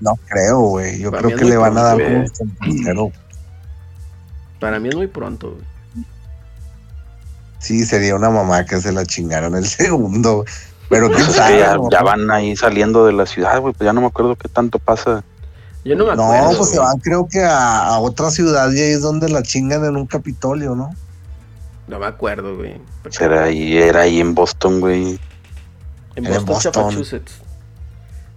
No 0.00 0.18
creo, 0.28 0.58
güey. 0.60 0.98
Yo 0.98 1.10
Para 1.12 1.22
creo 1.22 1.38
que 1.38 1.44
le 1.44 1.56
van 1.56 1.78
a 1.78 1.82
dar 1.82 2.00
el 2.00 2.30
tercero. 2.32 3.12
Para 4.58 4.80
mí 4.80 4.88
es 4.88 4.96
muy 4.96 5.06
pronto, 5.06 5.52
güey. 5.52 6.04
Sí, 7.60 7.84
sería 7.84 8.16
una 8.16 8.28
mamá 8.30 8.64
que 8.66 8.80
se 8.80 8.90
la 8.92 9.06
chingaron 9.06 9.54
el 9.54 9.66
segundo. 9.68 10.44
Pero 10.88 11.08
quién 11.10 11.30
sabe. 11.30 11.54
que 11.54 11.58
ya, 11.60 11.76
¿no? 11.76 11.88
ya 11.90 12.02
van 12.02 12.28
ahí 12.30 12.56
saliendo 12.56 13.06
de 13.06 13.12
la 13.12 13.24
ciudad, 13.26 13.60
güey. 13.60 13.72
Pues 13.72 13.86
ya 13.86 13.92
no 13.92 14.00
me 14.00 14.08
acuerdo 14.08 14.34
qué 14.34 14.48
tanto 14.48 14.80
pasa. 14.80 15.22
Yo 15.84 15.94
no 15.96 16.06
me 16.06 16.16
No, 16.16 16.24
acuerdo. 16.32 16.58
pues 16.58 16.70
se 16.70 16.78
van 16.80 16.98
creo 16.98 17.26
que 17.28 17.40
a, 17.44 17.86
a 17.86 17.98
otra 18.00 18.30
ciudad 18.30 18.70
y 18.72 18.80
ahí 18.80 18.90
es 18.92 19.02
donde 19.02 19.28
la 19.28 19.42
chingan 19.42 19.84
en 19.84 19.96
un 19.96 20.06
Capitolio, 20.06 20.74
¿no? 20.74 20.90
No 21.86 21.98
me 22.00 22.06
acuerdo, 22.06 22.56
güey. 22.56 22.80
Era 23.20 23.44
ahí, 23.44 23.76
era 23.78 24.00
ahí 24.02 24.20
en 24.20 24.34
Boston, 24.34 24.80
güey. 24.80 25.18
En 26.16 26.26
en 26.26 26.32
Boston, 26.32 26.46
Boston. 26.46 26.84
Massachusetts. 26.84 27.40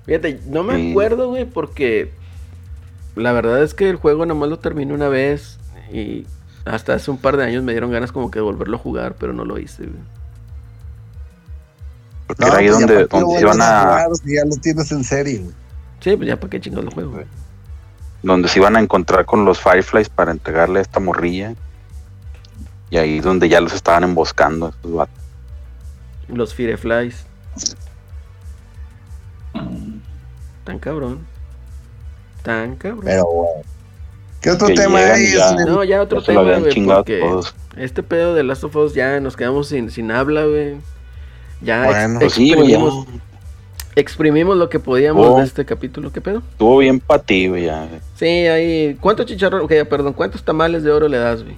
Fíjate, 0.06 0.40
no 0.48 0.64
me 0.64 0.76
Sí. 0.76 0.92
acuerdo, 0.92 1.30
güey, 1.30 1.46
porque 1.46 2.12
la 3.16 3.32
verdad 3.32 3.64
es 3.64 3.74
que 3.74 3.90
el 3.90 3.96
juego 3.96 4.26
nomás 4.26 4.50
lo 4.50 4.60
terminé 4.60 4.94
una 4.94 5.10
vez 5.10 5.58
y 5.92 6.26
hasta 6.66 6.94
hace 6.94 7.12
un 7.12 7.18
par 7.18 7.38
de 7.38 7.44
años 7.44 7.64
me 7.64 7.72
dieron 7.74 7.92
ganas 7.92 8.12
como 8.12 8.32
que 8.32 8.40
de 8.40 8.44
volverlo 8.44 8.78
a 8.78 8.80
jugar, 8.80 9.16
pero 9.20 9.34
no 9.34 9.46
lo 9.46 9.58
hice, 9.60 9.84
güey. 9.84 10.00
Porque 12.28 12.44
era 12.46 12.58
ahí 12.58 12.68
pues, 12.68 12.80
¿y 12.80 12.82
donde, 12.82 13.06
donde 13.06 13.36
se 13.36 13.42
iban 13.42 13.62
a, 13.62 13.82
jugar 13.82 14.10
ya 14.26 14.46
lo 14.46 14.56
tienes 14.58 14.92
en 14.92 15.04
serie, 15.04 15.40
güey. 15.40 15.54
Sí, 16.00 16.16
pues 16.16 16.28
ya 16.28 16.40
para 16.40 16.50
qué 16.50 16.60
chingados 16.60 16.86
lo 16.86 16.92
juego, 16.92 17.12
güey. 17.12 17.26
donde 18.24 18.48
se 18.48 18.60
iban 18.60 18.76
a 18.76 18.80
encontrar 18.80 19.26
con 19.26 19.46
los 19.46 19.60
Fireflies 19.60 20.10
para 20.10 20.32
entregarle 20.32 20.80
a 20.80 20.82
esta 20.82 21.00
morrilla. 21.00 21.54
Y 22.90 22.98
ahí 22.98 23.20
donde 23.20 23.50
ya 23.50 23.60
los 23.62 23.74
estaban 23.74 24.04
emboscando 24.04 24.70
estos 24.70 24.92
vatos. 24.94 25.16
Los 26.28 26.54
Fireflies. 26.54 27.26
Tan 30.64 30.80
cabrón. 30.80 31.20
Tan 32.44 32.76
cabrón. 32.76 33.04
Pero, 33.06 33.24
güey. 33.26 33.50
¿Qué 34.42 34.52
otro 34.52 34.68
Que 34.68 34.74
tema 34.76 35.00
hay? 35.00 35.34
no, 35.66 35.84
ya 35.84 36.02
otro 36.02 36.20
Ya 36.20 36.26
tema, 36.28 36.42
güey, 36.60 36.86
porque 36.86 37.20
todos. 37.20 37.56
este 37.78 38.04
pedo 38.04 38.36
de 38.36 38.44
Last 38.44 38.64
of 38.64 38.76
Us 38.76 38.94
ya 38.94 39.20
nos 39.20 39.36
quedamos 39.36 39.68
sin, 39.70 39.90
sin 39.90 40.12
habla, 40.12 40.46
güey. 40.46 40.76
Ya 41.62 41.86
ex- 41.86 41.94
Bueno. 41.96 42.20
Pues 42.20 42.34
sí, 42.34 42.54
güey, 42.54 42.68
ya 42.70 42.78
exprimimos, 42.78 43.08
exprimimos 43.96 44.58
lo 44.58 44.70
que 44.70 44.80
podíamos 44.80 45.26
Oh. 45.28 45.38
de 45.40 45.46
este 45.46 45.66
capítulo. 45.66 46.12
¿Qué 46.12 46.22
pedo? 46.22 46.44
estuvo 46.52 46.78
bien 46.78 47.00
para 47.00 47.24
ti, 47.24 47.48
güey. 47.48 47.66
ya. 47.66 47.88
Sí, 48.16 48.26
ahí. 48.26 48.96
¿Cuántos 49.02 49.26
chicharrones? 49.26 49.66
Ok, 49.66 49.88
perdón, 49.90 50.14
¿cuántos 50.14 50.44
tamales 50.44 50.84
de 50.84 50.92
oro 50.92 51.08
le 51.08 51.18
das, 51.18 51.42
güey? 51.44 51.56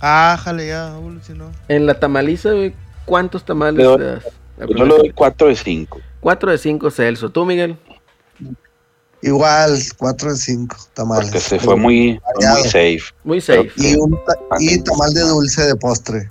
Ah, 0.00 0.38
jale, 0.40 0.68
ya, 0.68 0.94
evolucionó. 0.96 1.50
En 1.68 1.86
la 1.86 1.94
tamaliza, 1.98 2.52
güey, 2.52 2.72
¿cuántos 3.04 3.44
tamales 3.44 3.84
le 3.84 4.04
das? 4.04 4.24
Yo 4.68 4.84
le 4.84 4.94
doy 4.96 5.10
4 5.10 5.48
de 5.48 5.56
5. 5.56 6.00
4 6.20 6.50
de 6.52 6.58
5 6.58 6.90
Celso. 6.90 7.30
¿Tú, 7.30 7.44
Miguel? 7.44 7.76
Igual, 9.22 9.78
4 9.98 10.30
de 10.30 10.36
5 10.36 10.76
tamales. 10.94 11.26
Porque 11.26 11.40
se 11.40 11.58
fue 11.58 11.76
muy, 11.76 12.20
fue 12.34 12.48
muy 12.48 12.62
safe. 12.64 13.00
Muy 13.24 13.40
safe. 13.40 13.70
Y, 13.76 13.94
un 13.96 14.12
ta- 14.26 14.56
y 14.58 14.82
tamal 14.82 15.12
de 15.12 15.20
dulce 15.22 15.62
de 15.66 15.76
postre. 15.76 16.30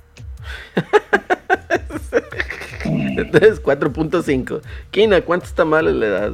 Entonces, 2.85 3.61
4.5. 3.61 4.61
Kina, 4.91 5.21
¿cuántos 5.21 5.53
tamales 5.53 5.93
le 5.95 6.09
das? 6.09 6.31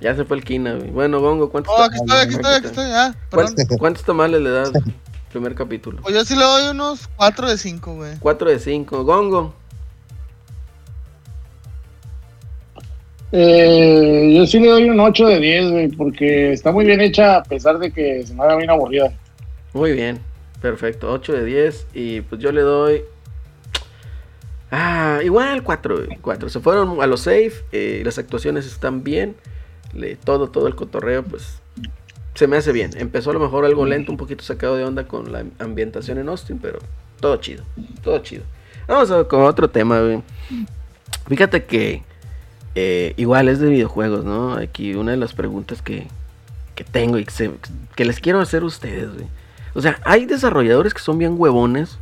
Ya 0.00 0.14
se 0.14 0.24
fue 0.24 0.36
el 0.36 0.44
Kina, 0.44 0.74
güey. 0.74 0.90
Bueno, 0.90 1.20
Gongo, 1.20 1.50
¿cuántos, 1.50 1.74
Oh, 1.74 1.78
ta- 1.78 1.84
aquí 1.86 1.96
estoy, 1.96 2.16
aquí 2.20 2.34
estoy, 2.34 2.54
aquí 2.54 2.66
estoy. 2.68 2.90
Ah. 2.92 3.14
¿cuántos, 3.30 3.66
cuántos 3.78 4.04
tamales 4.04 4.40
le 4.40 4.50
das? 4.50 4.70
Primer 5.30 5.54
capítulo. 5.54 6.00
Pues 6.02 6.14
yo 6.14 6.24
sí 6.24 6.34
le 6.34 6.42
doy 6.42 6.68
unos 6.68 7.08
4 7.16 7.48
de 7.48 7.58
5, 7.58 7.94
güey. 7.94 8.16
4 8.18 8.50
de 8.50 8.58
5. 8.58 9.04
Gongo. 9.04 9.54
Eh, 13.30 14.34
yo 14.36 14.46
sí 14.46 14.58
le 14.58 14.68
doy 14.68 14.88
un 14.88 14.98
8 15.00 15.26
de 15.26 15.38
10, 15.38 15.70
güey, 15.70 15.88
porque 15.88 16.52
está 16.52 16.72
muy 16.72 16.86
bien 16.86 17.00
hecha 17.00 17.36
a 17.36 17.42
pesar 17.42 17.78
de 17.78 17.92
que 17.92 18.26
se 18.26 18.32
me 18.34 18.42
haga 18.42 18.56
bien 18.56 18.70
aburrida. 18.70 19.12
Muy 19.74 19.92
bien. 19.92 20.18
Perfecto. 20.62 21.10
8 21.12 21.34
de 21.34 21.44
10. 21.44 21.86
Y 21.94 22.20
pues 22.22 22.40
yo 22.40 22.50
le 22.52 22.62
doy. 22.62 23.02
Ah, 24.70 25.20
igual 25.22 25.62
4. 25.62 26.04
4. 26.20 26.48
Se 26.48 26.60
fueron 26.60 27.00
a 27.02 27.06
los 27.06 27.20
safe. 27.20 27.52
eh, 27.72 28.02
las 28.04 28.18
actuaciones 28.18 28.66
están 28.66 29.04
bien. 29.04 29.36
le- 29.94 30.16
todo, 30.16 30.48
todo 30.50 30.66
el 30.66 30.74
cotorreo, 30.74 31.22
pues. 31.22 31.60
Se 32.38 32.46
me 32.46 32.56
hace 32.56 32.70
bien. 32.70 32.92
Empezó 32.96 33.30
a 33.30 33.32
lo 33.32 33.40
mejor 33.40 33.64
algo 33.64 33.84
lento, 33.84 34.12
un 34.12 34.16
poquito 34.16 34.44
sacado 34.44 34.76
de 34.76 34.84
onda 34.84 35.08
con 35.08 35.32
la 35.32 35.44
ambientación 35.58 36.18
en 36.18 36.28
Austin, 36.28 36.60
pero 36.60 36.78
todo 37.18 37.36
chido. 37.38 37.64
Todo 38.04 38.20
chido. 38.20 38.44
Vamos 38.86 39.10
a, 39.10 39.24
con 39.24 39.42
otro 39.42 39.68
tema, 39.68 39.98
güey. 39.98 40.22
Fíjate 41.26 41.64
que. 41.64 42.04
eh, 42.76 43.12
igual 43.16 43.48
es 43.48 43.58
de 43.58 43.68
videojuegos, 43.68 44.24
¿no? 44.24 44.52
Aquí 44.52 44.94
una 44.94 45.10
de 45.10 45.16
las 45.16 45.32
preguntas 45.32 45.82
que, 45.82 46.06
que 46.76 46.84
tengo 46.84 47.18
y 47.18 47.26
que, 47.96 48.04
les 48.04 48.20
quiero 48.20 48.38
hacer 48.38 48.62
a 48.62 48.66
ustedes, 48.66 49.12
güey. 49.12 49.26
O 49.74 49.80
sea, 49.80 49.98
hay 50.04 50.24
desarrolladores 50.24 50.94
que 50.94 51.00
son 51.00 51.18
bien 51.18 51.34
huevones 51.36 51.98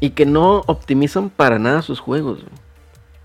y 0.00 0.10
que 0.10 0.26
no 0.26 0.64
optimizan 0.66 1.30
para 1.30 1.58
nada 1.58 1.80
sus 1.80 1.98
juegos. 1.98 2.40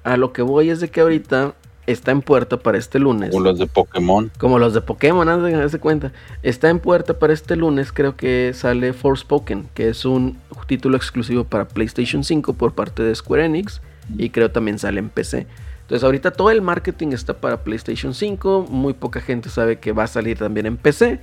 A 0.05 0.15
lo 0.15 0.31
que 0.31 0.43
voy 0.43 0.69
es 0.69 0.79
de 0.79 0.89
que 0.89 1.01
ahorita 1.01 1.55
está 1.87 2.11
en 2.11 2.21
puerta 2.21 2.57
para 2.57 2.77
este 2.77 2.99
lunes. 2.99 3.31
Como 3.31 3.43
los 3.43 3.59
de 3.59 3.67
Pokémon. 3.67 4.31
Como 4.37 4.59
los 4.59 4.73
de 4.73 4.81
Pokémon, 4.81 5.27
haz 5.27 5.71
de, 5.71 5.79
cuenta. 5.79 6.11
Está 6.43 6.69
en 6.69 6.79
puerta 6.79 7.17
para 7.19 7.33
este 7.33 7.55
lunes, 7.55 7.91
creo 7.91 8.15
que 8.15 8.51
sale 8.55 8.93
Forspoken, 8.93 9.67
que 9.73 9.89
es 9.89 10.05
un 10.05 10.37
título 10.67 10.95
exclusivo 10.97 11.43
para 11.43 11.67
PlayStation 11.67 12.23
5 12.23 12.53
por 12.53 12.73
parte 12.73 13.03
de 13.03 13.13
Square 13.15 13.45
Enix. 13.45 13.81
Y 14.17 14.29
creo 14.29 14.51
también 14.51 14.77
sale 14.79 14.99
en 14.99 15.09
PC. 15.09 15.47
Entonces 15.81 16.03
ahorita 16.03 16.31
todo 16.31 16.51
el 16.51 16.61
marketing 16.61 17.09
está 17.09 17.33
para 17.33 17.63
PlayStation 17.63 18.13
5. 18.13 18.67
Muy 18.69 18.93
poca 18.93 19.21
gente 19.21 19.49
sabe 19.49 19.79
que 19.79 19.91
va 19.91 20.03
a 20.03 20.07
salir 20.07 20.37
también 20.37 20.65
en 20.65 20.77
PC. 20.77 21.19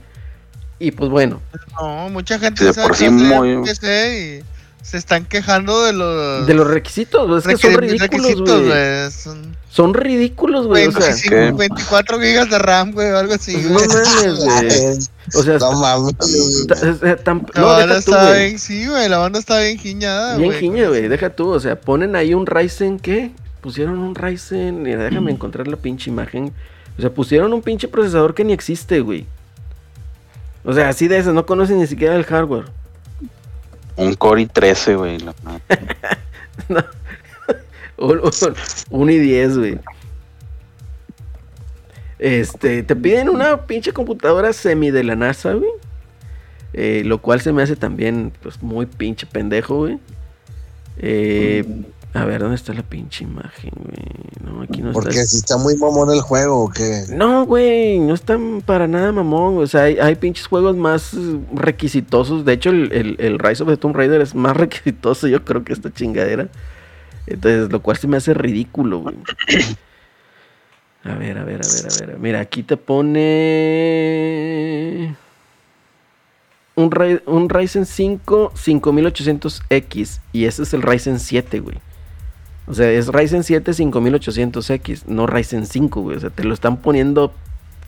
Y 0.78 0.92
pues 0.92 1.10
bueno, 1.10 1.40
No, 1.80 2.08
mucha 2.10 2.38
gente 2.38 2.60
Sí, 2.60 2.64
de 2.66 2.72
sabe 2.72 2.86
por 2.88 2.96
que 2.96 3.04
sí 3.04 3.08
va 3.08 3.16
a 3.16 3.18
ser 3.18 3.38
muy- 3.38 3.50
en 3.50 3.62
PC 3.64 4.42
y 4.44 4.57
se 4.82 4.96
están 4.96 5.24
quejando 5.26 5.82
de 5.84 5.92
los 5.92 6.46
de 6.46 6.54
los 6.54 6.66
requisitos, 6.66 7.46
es 7.46 7.56
que 7.58 7.72
son 7.72 7.80
ridículos, 7.82 8.36
güey. 8.66 9.10
Son 9.10 9.56
Son 9.70 9.94
ridículos, 9.94 10.66
güey. 10.66 10.86
O 10.86 10.92
sea, 10.92 11.00
25, 11.08 11.30
que- 11.30 11.52
24 11.52 12.20
gigas 12.20 12.50
de 12.50 12.58
RAM, 12.58 12.92
güey, 12.92 13.10
o 13.10 13.18
algo 13.18 13.34
así, 13.34 13.52
güey. 13.62 13.86
no 13.86 13.94
mames, 13.94 14.36
güey. 14.44 14.98
O 15.34 15.42
sea, 15.42 15.58
No 15.60 15.72
mames. 15.78 16.14
tan- 17.22 17.46
La 17.54 17.60
no, 17.60 17.66
banda 17.66 17.98
está 17.98 18.32
bien, 18.32 18.58
sí, 18.58 18.86
güey, 18.86 19.08
la 19.08 19.18
banda 19.18 19.38
está 19.38 19.60
bien 19.60 19.78
giñada, 19.78 20.36
Bien 20.36 20.48
güey. 20.50 20.60
giña, 20.60 20.88
güey. 20.88 21.06
Deja 21.08 21.30
tú, 21.30 21.50
o 21.50 21.60
sea, 21.60 21.78
ponen 21.80 22.16
ahí 22.16 22.32
un 22.34 22.46
Ryzen, 22.46 22.98
¿qué? 22.98 23.30
Pusieron 23.60 23.98
un 23.98 24.14
Ryzen, 24.14 24.82
mira, 24.82 25.04
déjame 25.04 25.32
encontrar 25.32 25.68
la 25.68 25.76
pinche 25.76 26.10
imagen. 26.10 26.52
O 26.96 27.00
sea, 27.00 27.10
pusieron 27.10 27.52
un 27.52 27.60
pinche 27.62 27.88
procesador 27.88 28.34
que 28.34 28.44
ni 28.44 28.52
existe, 28.54 29.00
güey. 29.00 29.26
O 30.64 30.72
sea, 30.72 30.88
así 30.88 31.08
de 31.08 31.18
eso, 31.18 31.32
no 31.32 31.44
conocen 31.46 31.78
ni 31.78 31.86
siquiera 31.86 32.16
el 32.16 32.24
hardware. 32.24 32.64
Un 33.98 34.14
Core 34.14 34.42
i13, 34.42 34.96
güey. 34.96 35.18
la 35.18 35.34
madre. 35.42 35.62
Un, 38.00 38.20
un, 38.20 38.30
un 38.90 39.08
i10, 39.08 39.58
güey. 39.58 39.78
Este, 42.20 42.84
te 42.84 42.94
piden 42.94 43.28
una 43.28 43.66
pinche 43.66 43.92
computadora 43.92 44.52
semi 44.52 44.92
de 44.92 45.02
la 45.02 45.16
NASA, 45.16 45.52
güey. 45.54 45.70
Eh, 46.74 47.02
lo 47.04 47.18
cual 47.18 47.40
se 47.40 47.52
me 47.52 47.60
hace 47.62 47.74
también, 47.74 48.32
pues, 48.40 48.62
muy 48.62 48.86
pinche 48.86 49.26
pendejo, 49.26 49.78
güey. 49.78 49.98
Eh, 50.98 51.64
a 52.14 52.24
ver, 52.24 52.40
¿dónde 52.40 52.56
está 52.56 52.72
la 52.72 52.82
pinche 52.82 53.24
imagen, 53.24 53.70
güey? 53.76 53.98
No, 54.42 54.62
aquí 54.62 54.80
no 54.82 54.92
Porque 54.92 55.10
está. 55.10 55.26
si 55.26 55.36
está 55.36 55.56
muy 55.58 55.76
mamón 55.76 56.10
el 56.10 56.20
juego, 56.22 56.64
¿o 56.64 56.70
qué? 56.70 57.04
No, 57.10 57.44
güey, 57.44 57.98
no 58.00 58.14
están 58.14 58.62
para 58.64 58.88
nada 58.88 59.12
mamón. 59.12 59.58
O 59.58 59.66
sea, 59.66 59.82
hay, 59.82 59.98
hay 59.98 60.14
pinches 60.16 60.46
juegos 60.46 60.74
más 60.76 61.12
requisitosos. 61.52 62.44
De 62.44 62.54
hecho, 62.54 62.70
el, 62.70 62.90
el, 62.92 63.16
el 63.18 63.38
Rise 63.38 63.62
of 63.62 63.68
the 63.68 63.76
Tomb 63.76 63.94
Raider 63.94 64.20
es 64.22 64.34
más 64.34 64.56
requisitoso, 64.58 65.28
yo 65.28 65.44
creo 65.44 65.62
que 65.64 65.72
esta 65.74 65.92
chingadera. 65.92 66.48
Entonces, 67.26 67.70
lo 67.70 67.82
cual 67.82 67.98
se 67.98 68.08
me 68.08 68.16
hace 68.16 68.32
ridículo, 68.32 69.00
güey. 69.00 69.16
A 71.04 71.14
ver, 71.14 71.36
a 71.38 71.44
ver, 71.44 71.60
a 71.62 71.68
ver, 71.68 71.86
a 71.92 72.06
ver. 72.06 72.18
Mira, 72.18 72.40
aquí 72.40 72.62
te 72.62 72.76
pone. 73.78 75.14
Un, 76.74 77.20
un 77.26 77.48
Ryzen 77.50 77.84
5 77.86 78.52
5800X. 78.56 80.20
Y 80.32 80.44
ese 80.46 80.62
es 80.62 80.72
el 80.72 80.80
Ryzen 80.82 81.20
7, 81.20 81.60
güey. 81.60 81.76
O 82.68 82.74
sea, 82.74 82.90
es 82.90 83.08
Ryzen 83.08 83.44
7 83.44 83.72
5800X, 83.72 85.06
no 85.06 85.26
Ryzen 85.26 85.64
5, 85.64 86.02
güey. 86.02 86.16
O 86.18 86.20
sea, 86.20 86.30
te 86.30 86.44
lo 86.44 86.52
están 86.52 86.76
poniendo 86.76 87.32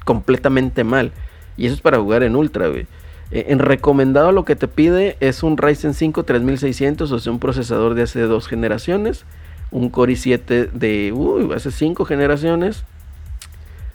completamente 0.05 0.85
mal. 0.85 1.13
Y 1.57 1.67
eso 1.67 1.75
es 1.75 1.83
para 1.83 1.99
jugar 1.99 2.23
en 2.23 2.35
Ultra, 2.35 2.69
güey. 2.69 2.87
Eh, 3.31 3.47
En 3.49 3.59
recomendado 3.59 4.33
lo 4.33 4.45
que 4.45 4.57
te 4.57 4.69
pide 4.69 5.19
es 5.21 5.43
un 5.43 5.59
Ryzen 5.59 5.93
5 5.93 6.25
3600, 6.25 7.13
o 7.13 7.19
sea, 7.19 7.33
un 7.33 7.39
procesador 7.39 7.95
de 7.95 8.03
hace 8.03 8.23
dos 8.23 8.49
generaciones. 8.49 9.25
Un 9.71 9.91
Core 9.91 10.15
i7 10.15 10.71
de 10.73 11.15
hace 11.55 11.71
cinco 11.71 12.05
generaciones. 12.05 12.85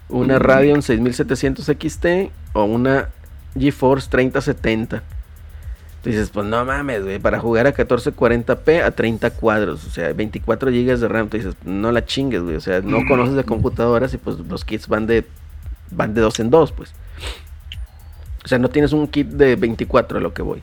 Una 0.08 0.40
Radeon 0.40 0.84
6700 0.84 1.66
XT 1.66 2.06
o 2.54 2.64
una 2.64 3.10
GeForce 3.58 4.08
3070. 4.10 5.04
Tú 6.06 6.12
dices, 6.12 6.30
pues 6.30 6.46
no 6.46 6.64
mames, 6.64 7.02
güey, 7.02 7.18
para 7.18 7.40
jugar 7.40 7.66
a 7.66 7.74
1440p 7.74 8.84
a 8.84 8.92
30 8.92 9.32
cuadros, 9.32 9.88
o 9.88 9.90
sea, 9.90 10.14
24 10.14 10.70
GB 10.70 11.00
de 11.00 11.08
RAM, 11.08 11.30
tú 11.30 11.38
dices, 11.38 11.56
no 11.66 11.92
la 11.92 12.06
chingues, 12.06 12.44
güey, 12.44 12.56
o 12.56 12.62
sea, 12.62 12.82
no 12.82 13.08
conoces 13.08 13.34
de 13.34 13.44
computadoras 13.44 14.14
y 14.14 14.18
pues 14.18 14.38
los 14.38 14.64
kits 14.64 14.88
van 14.88 15.08
de 15.08 15.26
van 15.90 16.14
de 16.14 16.22
dos 16.22 16.40
en 16.40 16.52
dos, 16.52 16.72
pues. 16.72 16.94
O 18.44 18.48
sea, 18.48 18.60
no 18.60 18.70
tienes 18.70 18.94
un 18.94 19.08
kit 19.08 19.30
de 19.30 19.56
24 19.56 20.20
a 20.20 20.22
lo 20.22 20.32
que 20.32 20.44
voy. 20.44 20.62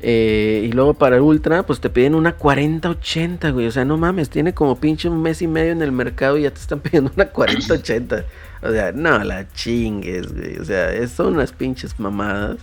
Eh, 0.00 0.68
y 0.68 0.72
luego 0.72 0.92
para 0.92 1.16
el 1.16 1.22
Ultra, 1.22 1.62
pues 1.62 1.80
te 1.80 1.88
piden 1.88 2.14
una 2.14 2.34
4080, 2.34 3.48
güey. 3.48 3.68
O 3.68 3.70
sea, 3.70 3.86
no 3.86 3.96
mames, 3.96 4.28
tiene 4.28 4.52
como 4.52 4.78
pinche 4.78 5.08
un 5.08 5.22
mes 5.22 5.40
y 5.40 5.46
medio 5.46 5.72
en 5.72 5.80
el 5.80 5.92
mercado 5.92 6.36
y 6.36 6.42
ya 6.42 6.50
te 6.50 6.60
están 6.60 6.80
pidiendo 6.82 7.10
una 7.16 7.28
4080. 7.28 8.26
O 8.60 8.70
sea, 8.70 8.92
no 8.92 9.24
la 9.24 9.50
chingues, 9.54 10.34
güey. 10.34 10.58
O 10.58 10.66
sea, 10.66 11.08
son 11.08 11.32
unas 11.32 11.52
pinches 11.52 11.98
mamadas 11.98 12.58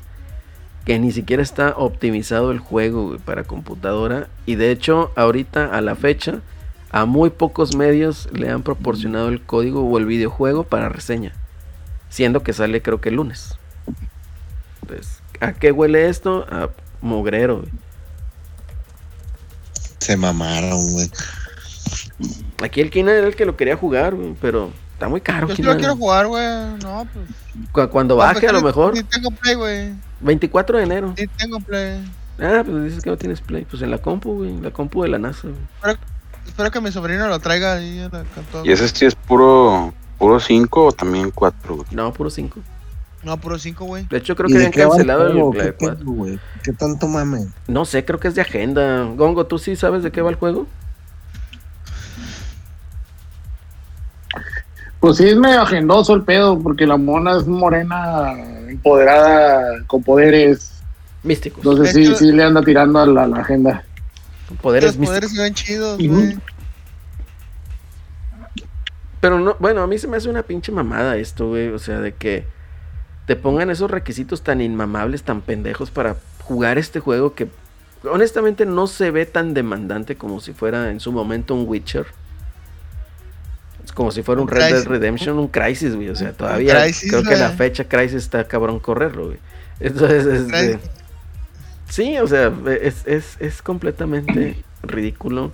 que 0.89 0.97
ni 0.97 1.11
siquiera 1.11 1.43
está 1.43 1.75
optimizado 1.77 2.49
el 2.49 2.57
juego 2.57 3.15
para 3.23 3.43
computadora. 3.43 4.27
Y 4.47 4.55
de 4.55 4.71
hecho, 4.71 5.11
ahorita 5.15 5.65
a 5.77 5.81
la 5.81 5.93
fecha, 5.95 6.39
a 6.89 7.05
muy 7.05 7.29
pocos 7.29 7.75
medios 7.75 8.27
le 8.33 8.49
han 8.49 8.63
proporcionado 8.63 9.29
el 9.29 9.39
código 9.39 9.83
o 9.87 9.97
el 9.99 10.07
videojuego 10.07 10.63
para 10.63 10.89
reseña. 10.89 11.31
Siendo 12.09 12.41
que 12.41 12.53
sale 12.53 12.81
creo 12.81 12.99
que 13.01 13.09
el 13.09 13.17
lunes. 13.17 13.59
Pues, 14.87 15.21
¿a 15.41 15.53
qué 15.53 15.71
huele 15.71 16.09
esto? 16.09 16.47
A 16.49 16.69
mugrero, 17.01 17.57
güey. 17.59 17.71
Se 19.99 20.17
mamaron, 20.17 20.91
güey. 20.93 21.11
Aquí 22.63 22.81
el 22.81 22.89
Kina 22.89 23.11
era 23.11 23.27
el 23.27 23.35
que 23.35 23.45
lo 23.45 23.55
quería 23.55 23.77
jugar, 23.77 24.15
güey, 24.15 24.33
pero 24.41 24.71
está 24.93 25.07
muy 25.07 25.21
caro. 25.21 25.49
Yo 25.49 25.55
sí 25.55 25.61
Kina. 25.61 25.73
lo 25.73 25.77
quiero 25.77 25.95
jugar, 25.95 26.25
güey. 26.25 26.47
No, 26.81 27.07
pues. 27.13 27.27
Cu- 27.71 27.89
Cuando 27.91 28.15
baje, 28.15 28.47
a 28.47 28.53
lo 28.53 28.63
mejor. 28.63 28.95
Tengo 29.03 29.29
play, 29.29 29.53
güey. 29.53 30.08
24 30.21 30.77
de 30.77 30.83
enero. 30.83 31.13
Sí 31.17 31.27
tengo 31.37 31.59
play. 31.59 32.03
Ah, 32.39 32.63
pues 32.65 32.83
dices 32.85 33.03
que 33.03 33.09
no 33.09 33.17
tienes 33.17 33.41
play. 33.41 33.65
Pues 33.65 33.81
en 33.81 33.91
la 33.91 33.97
compu, 33.97 34.37
güey. 34.37 34.49
en 34.51 34.63
La 34.63 34.71
compu 34.71 35.03
de 35.03 35.09
la 35.09 35.19
NASA, 35.19 35.47
güey. 35.47 35.55
Espero, 35.75 35.99
espero 36.45 36.71
que 36.71 36.81
mi 36.81 36.91
sobrino 36.91 37.27
lo 37.27 37.39
traiga 37.39 37.73
ahí 37.73 37.99
a 37.99 38.09
la. 38.09 38.23
¿Y 38.63 38.71
ese 38.71 38.87
sí 38.87 39.05
es 39.05 39.15
puro 39.15 39.93
puro 40.19 40.39
5 40.39 40.85
o 40.85 40.91
también 40.91 41.31
4, 41.31 41.75
güey? 41.75 41.87
No, 41.91 42.13
puro 42.13 42.29
5. 42.29 42.59
No, 43.23 43.37
puro 43.37 43.57
5, 43.57 43.85
güey. 43.85 44.05
De 44.05 44.17
hecho, 44.17 44.35
creo 44.35 44.49
¿Y 44.49 44.51
que 44.51 44.57
habían 44.57 44.73
el 44.73 44.79
cancelado 44.79 45.27
el 45.27 45.33
juego? 45.33 45.51
Play 45.51 45.65
¿Qué 45.67 45.73
4. 45.77 45.97
pedo, 45.97 46.11
güey? 46.11 46.39
¿Qué 46.63 46.73
tanto 46.73 47.07
mame? 47.07 47.47
No 47.67 47.85
sé, 47.85 48.05
creo 48.05 48.19
que 48.19 48.27
es 48.27 48.35
de 48.35 48.41
agenda. 48.41 49.03
Gongo, 49.15 49.45
¿tú 49.45 49.57
sí 49.57 49.75
sabes 49.75 50.03
de 50.03 50.11
qué 50.11 50.21
va 50.21 50.29
el 50.29 50.35
juego? 50.35 50.67
Pues 54.99 55.17
sí, 55.17 55.29
es 55.29 55.37
medio 55.37 55.61
agendoso 55.61 56.13
el 56.13 56.23
pedo, 56.23 56.59
porque 56.59 56.85
la 56.85 56.97
mona 56.97 57.37
es 57.37 57.47
morena, 57.47 58.33
empoderada, 58.69 59.83
con 59.87 60.03
poderes. 60.03 60.81
Místicos. 61.23 61.59
Entonces 61.65 61.93
sí, 61.93 62.03
hecho- 62.03 62.15
sí 62.15 62.31
le 62.31 62.43
anda 62.43 62.61
tirando 62.61 62.99
a 62.99 63.05
la, 63.05 63.27
la 63.27 63.37
agenda. 63.41 63.83
Poderes 64.61 64.91
Los 64.91 64.97
místicos. 64.97 65.09
poderes 65.09 65.31
se 65.35 65.41
ven 65.41 65.53
chidos, 65.53 65.97
güey. 65.97 66.37
Pero 69.21 69.37
no, 69.39 69.55
bueno, 69.59 69.81
a 69.81 69.87
mí 69.87 69.97
se 69.97 70.07
me 70.07 70.17
hace 70.17 70.29
una 70.29 70.43
pinche 70.43 70.71
mamada 70.71 71.17
esto, 71.17 71.49
güey. 71.49 71.67
O 71.69 71.79
sea, 71.79 71.99
de 71.99 72.13
que 72.13 72.45
te 73.25 73.35
pongan 73.35 73.69
esos 73.69 73.91
requisitos 73.91 74.43
tan 74.43 74.61
inmamables, 74.61 75.23
tan 75.23 75.41
pendejos 75.41 75.91
para 75.91 76.15
jugar 76.43 76.77
este 76.77 76.99
juego 76.99 77.35
que 77.35 77.47
honestamente 78.09 78.65
no 78.65 78.87
se 78.87 79.11
ve 79.11 79.25
tan 79.25 79.53
demandante 79.53 80.15
como 80.15 80.39
si 80.39 80.53
fuera 80.53 80.89
en 80.89 80.99
su 81.01 81.11
momento 81.11 81.53
un 81.53 81.67
Witcher. 81.67 82.07
Es 83.89 83.93
como 83.93 84.11
si 84.11 84.21
fuera 84.21 84.39
un 84.39 84.47
Un 84.47 84.55
Red 84.55 84.71
Dead. 84.71 84.85
Redemption, 84.85 85.39
un 85.39 85.47
Crisis, 85.47 85.95
güey. 85.95 86.09
O 86.09 86.15
sea, 86.15 86.31
todavía 86.31 86.85
creo 87.09 87.23
que 87.23 87.35
la 87.35 87.49
fecha 87.49 87.85
Crisis 87.85 88.17
está 88.17 88.47
cabrón 88.47 88.79
correrlo, 88.79 89.25
güey. 89.25 89.39
Entonces, 89.79 90.27
este. 90.27 90.79
Sí, 91.87 92.19
o 92.19 92.27
sea, 92.27 92.53
es, 92.83 93.07
es, 93.07 93.37
es 93.39 93.63
completamente 93.63 94.63
ridículo. 94.83 95.51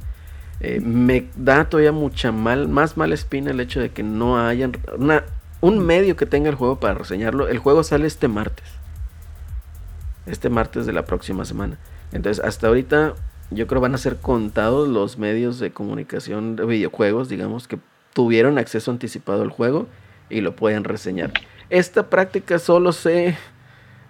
Eh, 0.59 0.81
me 0.81 1.27
da 1.37 1.69
todavía 1.69 1.93
mucha 1.93 2.33
mal, 2.33 2.67
más 2.67 2.97
mala 2.97 3.13
espina 3.13 3.51
el 3.51 3.59
hecho 3.61 3.79
de 3.79 3.91
que 3.91 4.03
no 4.03 4.37
hayan 4.37 4.73
una, 4.97 5.23
un 5.61 5.79
medio 5.79 6.17
que 6.17 6.25
tenga 6.25 6.49
el 6.49 6.55
juego 6.55 6.77
para 6.77 6.95
reseñarlo. 6.95 7.47
El 7.47 7.59
juego 7.59 7.85
sale 7.85 8.05
este 8.05 8.27
martes. 8.27 8.67
Este 10.25 10.49
martes 10.49 10.85
de 10.85 10.91
la 10.91 11.05
próxima 11.05 11.45
semana. 11.45 11.77
Entonces, 12.11 12.43
hasta 12.43 12.67
ahorita 12.67 13.13
yo 13.49 13.65
creo 13.65 13.79
van 13.79 13.95
a 13.95 13.97
ser 13.97 14.17
contados 14.17 14.89
los 14.89 15.17
medios 15.17 15.57
de 15.59 15.71
comunicación 15.71 16.57
de 16.57 16.65
videojuegos, 16.65 17.29
digamos, 17.29 17.69
que 17.69 17.79
tuvieron 18.15 18.57
acceso 18.57 18.91
anticipado 18.91 19.41
al 19.41 19.49
juego 19.49 19.87
y 20.29 20.39
lo 20.39 20.55
pueden 20.55 20.85
reseñar. 20.85 21.33
Esta 21.69 22.09
práctica 22.09 22.59
solo 22.59 22.93
se 22.93 23.37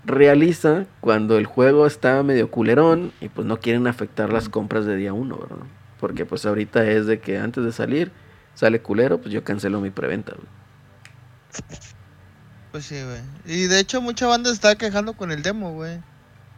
realiza 0.06 0.86
cuando 1.02 1.40
el 1.40 1.48
juego 1.48 1.88
está 1.88 2.22
medio 2.22 2.52
culerón 2.52 3.12
y 3.20 3.30
pues 3.30 3.48
no 3.48 3.60
quieren 3.60 3.88
afectar 3.88 4.32
las 4.32 4.48
compras 4.48 4.86
de 4.86 4.96
día 4.96 5.12
uno, 5.12 5.38
¿verdad? 5.40 5.66
Porque 6.00 6.24
pues 6.24 6.46
ahorita 6.46 6.86
es 6.86 7.08
de 7.08 7.20
que 7.20 7.40
antes 7.40 7.64
de 7.66 7.72
salir 7.72 8.12
sale 8.54 8.80
culero, 8.80 9.20
pues 9.20 9.34
yo 9.34 9.44
cancelo 9.44 9.82
mi 9.82 9.90
preventa, 9.90 10.34
güey. 10.36 10.48
Pues 12.72 12.86
sí, 12.86 12.96
güey. 13.02 13.22
Y 13.46 13.68
de 13.68 13.80
hecho, 13.80 14.02
mucha 14.02 14.28
banda 14.28 14.52
está 14.52 14.76
quejando 14.76 15.14
con 15.14 15.32
el 15.32 15.42
demo, 15.42 15.72
güey. 15.74 15.98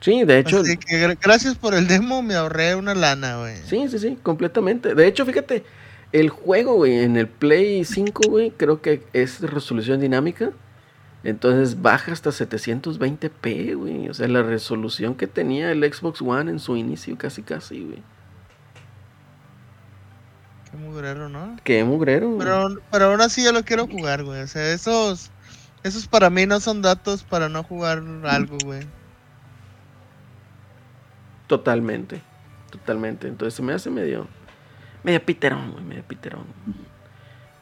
Sí, 0.02 0.24
de 0.26 0.40
hecho, 0.40 0.60
Así 0.60 0.76
que 0.78 1.08
gra- 1.08 1.18
gracias 1.22 1.56
por 1.56 1.74
el 1.74 1.88
demo, 1.88 2.22
me 2.22 2.36
ahorré 2.36 2.76
una 2.76 2.94
lana, 2.94 3.38
güey. 3.38 3.56
sí, 3.66 3.88
sí, 3.90 4.00
sí, 4.00 4.20
completamente. 4.22 4.94
De 4.96 5.08
hecho, 5.08 5.26
fíjate, 5.26 5.64
el 6.12 6.30
juego, 6.30 6.76
güey, 6.76 7.00
en 7.00 7.18
el 7.18 7.28
Play 7.28 7.84
5, 7.84 8.30
güey, 8.30 8.52
creo 8.52 8.82
que 8.82 9.04
es 9.14 9.42
de 9.42 9.48
resolución 9.48 10.00
dinámica. 10.00 10.52
Entonces 11.24 11.82
baja 11.82 12.12
hasta 12.14 12.30
720p, 12.30 13.76
güey. 13.76 14.08
O 14.10 14.14
sea, 14.14 14.28
la 14.28 14.44
resolución 14.44 15.16
que 15.16 15.28
tenía 15.28 15.72
el 15.72 15.84
Xbox 15.92 16.22
One 16.22 16.50
en 16.52 16.60
su 16.60 16.78
inicio, 16.78 17.18
casi, 17.18 17.42
casi, 17.42 17.84
güey. 17.84 18.04
Qué 20.72 20.78
mugrero, 20.78 21.28
¿no? 21.28 21.58
Qué 21.64 21.84
mugrero, 21.84 22.30
güey. 22.30 22.40
Pero, 22.40 22.82
pero 22.92 23.06
aún 23.06 23.22
así 23.22 23.44
yo 23.44 23.52
lo 23.52 23.64
quiero 23.64 23.88
jugar, 23.88 24.24
güey. 24.24 24.42
O 24.42 24.48
sea, 24.48 24.72
esos, 24.72 25.32
esos 25.84 26.08
para 26.08 26.30
mí 26.30 26.46
no 26.46 26.60
son 26.60 26.82
datos 26.82 27.24
para 27.24 27.50
no 27.50 27.64
jugar 27.64 28.04
algo, 28.24 28.58
güey. 28.64 28.82
Totalmente, 31.48 32.22
totalmente. 32.70 33.28
Entonces 33.28 33.54
se 33.54 33.64
me 33.64 33.74
hace 33.74 33.90
medio, 33.90 34.28
medio 35.08 35.24
piterón, 35.24 35.72
güey, 35.72 35.84
medio 35.86 36.04
piterón. 36.04 36.44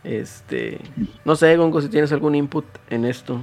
Este, 0.03 0.79
no 1.23 1.35
sé, 1.35 1.55
Gongo, 1.57 1.79
si 1.79 1.89
tienes 1.89 2.11
algún 2.11 2.33
input 2.33 2.65
en 2.89 3.05
esto. 3.05 3.39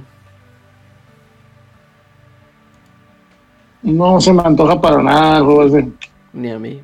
No 3.81 4.19
se 4.21 4.33
me 4.33 4.41
antoja 4.43 4.79
para 4.79 5.01
nada 5.01 5.37
el 5.37 5.43
juego 5.43 5.63
ese. 5.65 5.89
Ni 6.33 6.49
a 6.51 6.59
mí, 6.59 6.81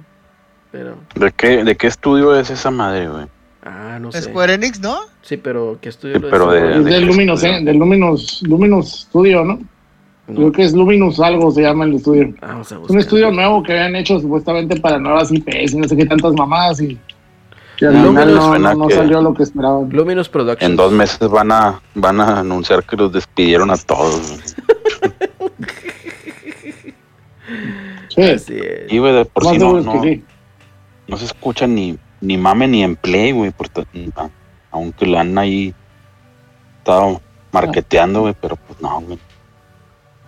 pero, 0.71 0.95
¿De 1.15 1.31
qué, 1.31 1.63
¿De 1.63 1.75
qué 1.75 1.87
estudio 1.87 2.35
es 2.39 2.49
esa 2.49 2.71
madre, 2.71 3.09
güey? 3.09 3.25
ah, 3.65 3.97
no 3.99 4.11
sé. 4.11 4.21
Square 4.21 4.53
Enix, 4.53 4.79
¿no? 4.79 4.95
Sí, 5.21 5.35
pero 5.37 5.77
¿qué 5.81 5.89
estudio 5.89 6.19
lo 6.19 6.29
Pero 6.29 6.51
de- 6.51 6.77
Es 6.79 6.85
qué 6.85 7.01
Luminous, 7.01 7.43
estudio? 7.43 7.61
¿eh? 7.61 7.63
Del 7.65 7.77
Luminous, 7.77 8.41
Luminous 8.47 9.01
Studio, 9.09 9.43
¿no? 9.43 9.59
No. 10.27 10.35
Creo 10.35 10.51
que 10.51 10.63
es 10.63 10.73
Luminous 10.73 11.19
algo 11.19 11.49
se 11.51 11.63
llama 11.63 11.85
el 11.85 11.95
estudio. 11.95 12.33
Vamos 12.41 12.71
a 12.71 12.75
Es 12.75 12.79
buscar. 12.79 12.95
un 12.95 12.99
estudio 13.01 13.31
nuevo 13.31 13.63
que 13.63 13.71
habían 13.73 13.95
hecho 13.95 14.19
supuestamente 14.19 14.79
para 14.79 14.99
nuevas 14.99 15.31
IPs 15.31 15.73
y 15.73 15.77
no 15.77 15.87
sé 15.87 15.97
qué 15.97 16.05
tantas 16.05 16.33
mamadas 16.33 16.79
y, 16.81 16.99
Luminous 17.81 18.09
final 18.09 18.35
no, 18.35 18.41
suena 18.47 18.73
no, 18.73 18.79
no 18.79 18.87
que- 18.87 18.95
salió 18.95 19.21
lo 19.21 19.33
que 19.33 19.43
esperaban. 19.43 19.89
Luminous 19.89 20.29
Productions. 20.29 20.69
En 20.69 20.75
dos 20.75 20.91
meses 20.91 21.19
van 21.29 21.51
a, 21.51 21.81
van 21.95 22.19
a 22.21 22.39
anunciar 22.39 22.83
que 22.83 22.95
los 22.97 23.11
despidieron 23.11 23.71
a 23.71 23.77
todos. 23.77 24.53
Sí, 28.09 28.21
Así 28.23 28.57
es. 28.57 28.91
Y, 28.91 28.97
güey, 28.97 29.13
de 29.13 29.25
por 29.25 29.45
si 29.45 29.57
no, 29.57 29.79
no, 29.81 30.01
sí. 30.03 30.23
no 31.07 31.17
se 31.17 31.25
escucha 31.25 31.67
ni, 31.67 31.97
ni 32.21 32.37
mame 32.37 32.67
ni 32.67 32.83
en 32.83 32.95
play, 32.95 33.31
güey. 33.31 33.51
por 33.51 33.69
ta- 33.69 33.85
a- 34.15 34.29
Aunque 34.71 35.05
lo 35.05 35.19
han 35.19 35.37
ahí 35.37 35.73
estado 36.79 37.21
marketeando, 37.51 38.21
güey, 38.21 38.35
pero 38.39 38.55
pues 38.55 38.81
no, 38.81 38.99
güey. 39.01 39.19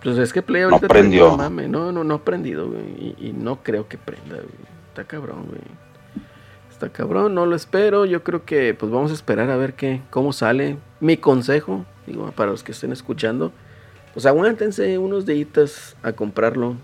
Pues 0.02 0.18
es 0.18 0.32
que 0.32 0.42
Play 0.42 0.62
No 0.62 0.68
ahorita 0.70 0.88
prendió. 0.88 1.26
trae 1.26 1.30
puro 1.36 1.42
mame. 1.50 1.68
No, 1.68 1.92
no, 1.92 2.02
no 2.02 2.14
ha 2.14 2.24
prendido, 2.24 2.68
güey. 2.68 2.82
Y, 2.98 3.16
y 3.28 3.32
no 3.32 3.62
creo 3.62 3.88
que 3.88 3.98
prenda, 3.98 4.34
güey. 4.36 4.48
Está 4.88 5.04
cabrón, 5.04 5.46
güey. 5.48 5.60
Está 6.82 6.92
cabrón, 6.92 7.36
no 7.36 7.46
lo 7.46 7.54
espero. 7.54 8.06
Yo 8.06 8.24
creo 8.24 8.44
que 8.44 8.74
pues 8.74 8.90
vamos 8.90 9.12
a 9.12 9.14
esperar 9.14 9.48
a 9.50 9.56
ver 9.56 9.74
qué, 9.74 10.00
cómo 10.10 10.32
sale. 10.32 10.78
Mi 10.98 11.16
consejo, 11.16 11.84
digo, 12.08 12.32
para 12.32 12.50
los 12.50 12.64
que 12.64 12.72
estén 12.72 12.90
escuchando, 12.90 13.52
pues 14.12 14.26
aguántense 14.26 14.98
unos 14.98 15.24
días 15.24 15.96
a 16.02 16.12
comprarlo. 16.12 16.74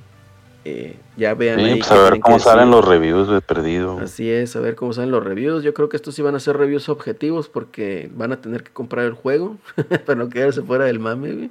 Eh, 0.64 0.96
ya 1.16 1.34
vean 1.34 1.58
Sí, 1.58 1.64
ahí 1.64 1.78
pues 1.80 1.90
a 1.90 2.10
ver 2.10 2.20
cómo 2.20 2.38
salen 2.38 2.70
los 2.70 2.84
reviews 2.84 3.28
de 3.28 3.40
perdido. 3.40 3.98
Así 3.98 4.30
es, 4.30 4.54
a 4.54 4.60
ver 4.60 4.76
cómo 4.76 4.92
salen 4.92 5.10
los 5.10 5.24
reviews. 5.24 5.64
Yo 5.64 5.74
creo 5.74 5.88
que 5.88 5.96
estos 5.96 6.14
sí 6.14 6.22
van 6.22 6.36
a 6.36 6.40
ser 6.40 6.56
reviews 6.56 6.88
objetivos 6.88 7.48
porque 7.48 8.08
van 8.14 8.30
a 8.30 8.40
tener 8.40 8.62
que 8.62 8.70
comprar 8.70 9.04
el 9.04 9.14
juego 9.14 9.56
para 10.06 10.16
no 10.16 10.28
quedarse 10.28 10.62
fuera 10.62 10.84
del 10.84 11.00
mame, 11.00 11.32
güey. 11.32 11.48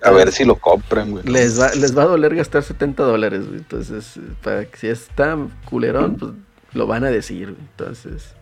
A 0.00 0.12
ver 0.12 0.32
si 0.32 0.46
lo 0.46 0.56
compran, 0.56 1.10
güey. 1.10 1.24
les 1.24 1.60
va, 1.60 1.74
les 1.74 1.96
va 1.96 2.04
a 2.04 2.06
doler 2.06 2.34
gastar 2.34 2.62
70 2.62 3.02
dólares, 3.02 3.46
güey. 3.46 3.58
Entonces, 3.58 4.16
eh, 4.16 4.20
para 4.42 4.64
que 4.64 4.78
si 4.78 4.88
está 4.88 5.36
culerón, 5.68 6.16
pues 6.16 6.32
lo 6.72 6.86
van 6.86 7.04
a 7.04 7.10
decir, 7.10 7.52
güey. 7.52 7.60
Entonces, 7.70 8.34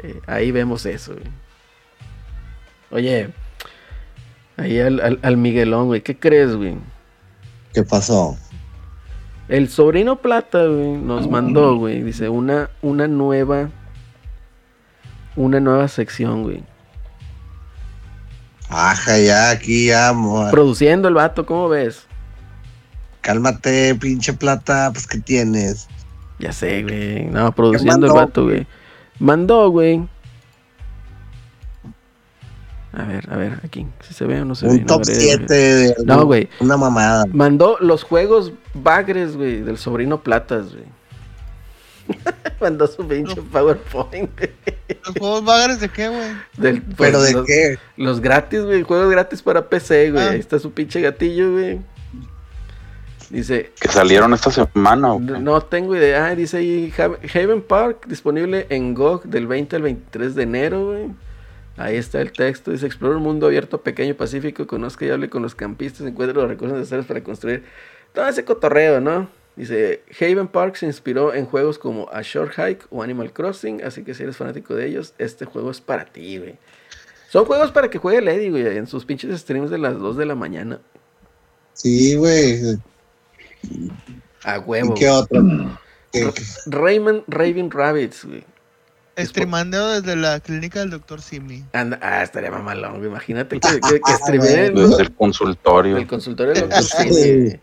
eh, 0.00 0.20
ahí 0.26 0.50
vemos 0.50 0.86
eso, 0.86 1.12
güey. 1.14 1.26
Oye, 2.90 3.30
ahí 4.56 4.80
al, 4.80 5.00
al, 5.00 5.18
al 5.22 5.36
Miguelón, 5.36 5.86
güey, 5.86 6.02
¿qué 6.02 6.18
crees, 6.18 6.56
güey? 6.56 6.76
¿Qué 7.72 7.82
pasó? 7.84 8.36
El 9.48 9.68
sobrino 9.68 10.16
Plata, 10.16 10.64
güey, 10.66 10.92
nos 10.96 11.28
mandó, 11.28 11.76
güey, 11.76 12.02
dice, 12.02 12.28
una, 12.28 12.70
una 12.82 13.06
nueva, 13.08 13.68
una 15.36 15.60
nueva 15.60 15.88
sección, 15.88 16.42
güey. 16.44 16.62
Ajá, 18.68 19.18
ya, 19.18 19.50
aquí 19.50 19.86
ya, 19.86 20.12
mo- 20.12 20.48
Produciendo 20.50 21.08
el 21.08 21.14
vato, 21.14 21.44
¿cómo 21.46 21.68
ves? 21.68 22.06
cálmate, 23.22 23.94
pinche 23.96 24.32
plata, 24.32 24.90
pues 24.92 25.06
¿qué 25.06 25.18
tienes? 25.18 25.88
Ya 26.40 26.52
sé, 26.52 26.82
güey. 26.82 27.26
No, 27.26 27.52
produciendo 27.52 28.06
el 28.06 28.12
vato, 28.12 28.44
güey. 28.44 28.66
Mandó, 29.18 29.70
güey. 29.70 30.02
A 32.92 33.04
ver, 33.04 33.28
a 33.30 33.36
ver, 33.36 33.60
aquí. 33.64 33.86
Si 34.00 34.14
se 34.14 34.24
ve 34.24 34.40
o 34.40 34.44
no 34.44 34.54
se 34.54 34.66
ve. 34.66 34.72
Un 34.72 34.80
no 34.80 34.86
top 34.86 35.06
veré, 35.06 35.20
7 35.20 35.44
güey. 35.46 35.48
de 35.48 35.94
No, 36.04 36.26
güey. 36.26 36.48
una 36.58 36.76
mamada. 36.76 37.24
Mandó 37.32 37.76
los 37.80 38.02
juegos 38.02 38.52
bagres, 38.74 39.36
güey, 39.36 39.60
del 39.60 39.78
sobrino 39.78 40.22
Platas, 40.22 40.72
güey. 40.72 40.86
Mandó 42.60 42.86
su 42.88 43.06
pinche 43.06 43.40
PowerPoint, 43.40 44.30
güey. 44.36 44.50
¿Los 45.06 45.14
juegos 45.16 45.44
vagares 45.44 45.78
de 45.80 45.88
qué, 45.88 46.08
güey? 46.08 46.30
Del- 46.56 46.82
¿Pero 46.82 46.96
pues, 46.96 47.22
de 47.28 47.32
los, 47.32 47.46
qué? 47.46 47.78
Los 47.96 48.20
gratis, 48.20 48.62
güey. 48.62 48.82
Juegos 48.82 49.10
gratis 49.10 49.40
para 49.42 49.68
PC, 49.68 50.10
güey. 50.10 50.24
Ah. 50.26 50.30
Ahí 50.30 50.40
está 50.40 50.58
su 50.58 50.72
pinche 50.72 51.00
gatillo, 51.00 51.52
güey. 51.52 51.78
Dice, 53.30 53.70
Que 53.80 53.88
salieron 53.88 54.34
esta 54.34 54.50
semana. 54.50 55.14
¿o 55.14 55.18
qué? 55.18 55.38
No 55.38 55.60
tengo 55.62 55.94
idea. 55.96 56.26
Ah, 56.26 56.34
dice 56.34 56.56
ahí 56.58 56.92
Ha- 56.98 57.18
Haven 57.38 57.62
Park 57.62 58.06
disponible 58.08 58.66
en 58.70 58.92
GOG 58.92 59.24
del 59.24 59.46
20 59.46 59.76
al 59.76 59.82
23 59.82 60.34
de 60.34 60.42
enero, 60.42 60.86
güey. 60.88 61.06
Ahí 61.76 61.96
está 61.96 62.20
el 62.20 62.32
texto. 62.32 62.72
Dice 62.72 62.86
explora 62.86 63.16
un 63.16 63.22
mundo 63.22 63.46
abierto, 63.46 63.80
pequeño, 63.80 64.14
pacífico. 64.16 64.66
Conozca 64.66 65.06
y 65.06 65.10
hable 65.10 65.30
con 65.30 65.42
los 65.42 65.54
campistas. 65.54 66.06
Encuentre 66.06 66.34
los 66.38 66.48
recursos 66.48 66.76
necesarios 66.76 67.06
para 67.06 67.22
construir 67.22 67.62
todo 68.12 68.26
ese 68.28 68.44
cotorreo, 68.44 69.00
¿no? 69.00 69.28
Dice 69.56 70.02
Haven 70.20 70.48
Park 70.48 70.76
se 70.76 70.86
inspiró 70.86 71.32
en 71.34 71.46
juegos 71.46 71.78
como 71.78 72.08
A 72.12 72.22
Short 72.22 72.52
Hike 72.56 72.84
o 72.90 73.02
Animal 73.02 73.32
Crossing. 73.32 73.82
Así 73.84 74.02
que 74.02 74.12
si 74.14 74.24
eres 74.24 74.36
fanático 74.36 74.74
de 74.74 74.86
ellos, 74.88 75.14
este 75.18 75.44
juego 75.44 75.70
es 75.70 75.80
para 75.80 76.04
ti, 76.04 76.38
güey. 76.38 76.56
Son 77.28 77.44
juegos 77.44 77.70
para 77.70 77.88
que 77.88 77.98
juegue 77.98 78.20
Lady, 78.22 78.50
güey, 78.50 78.66
en 78.76 78.88
sus 78.88 79.04
pinches 79.04 79.38
streams 79.40 79.70
de 79.70 79.78
las 79.78 79.98
2 79.98 80.16
de 80.16 80.26
la 80.26 80.34
mañana. 80.34 80.80
Sí, 81.74 82.16
güey. 82.16 82.58
A 84.44 84.56
¿Y 84.56 84.60
huevo. 84.60 84.94
qué 84.94 85.08
otro? 85.08 85.42
¿Qué- 86.12 86.30
qué? 86.34 86.42
Rayman 86.66 87.22
Raven 87.28 87.70
Rabbits, 87.70 88.24
güey. 88.24 88.44
Streamandeo 89.18 89.88
desde 90.00 90.16
la 90.16 90.40
clínica 90.40 90.80
del 90.80 90.90
doctor 90.90 91.20
Simi. 91.20 91.64
Anda, 91.74 91.98
ah, 92.00 92.22
estaría 92.22 92.50
mamalón, 92.50 92.98
güey. 92.98 93.08
Imagínate 93.10 93.60
que, 93.60 93.68
que, 93.80 94.32
el, 94.32 94.74
Desde 94.74 95.02
el 95.02 95.12
consultorio. 95.14 95.96
el 95.98 96.06
consultorio 96.06 96.54
del. 96.54 96.72
Simi. 96.82 97.60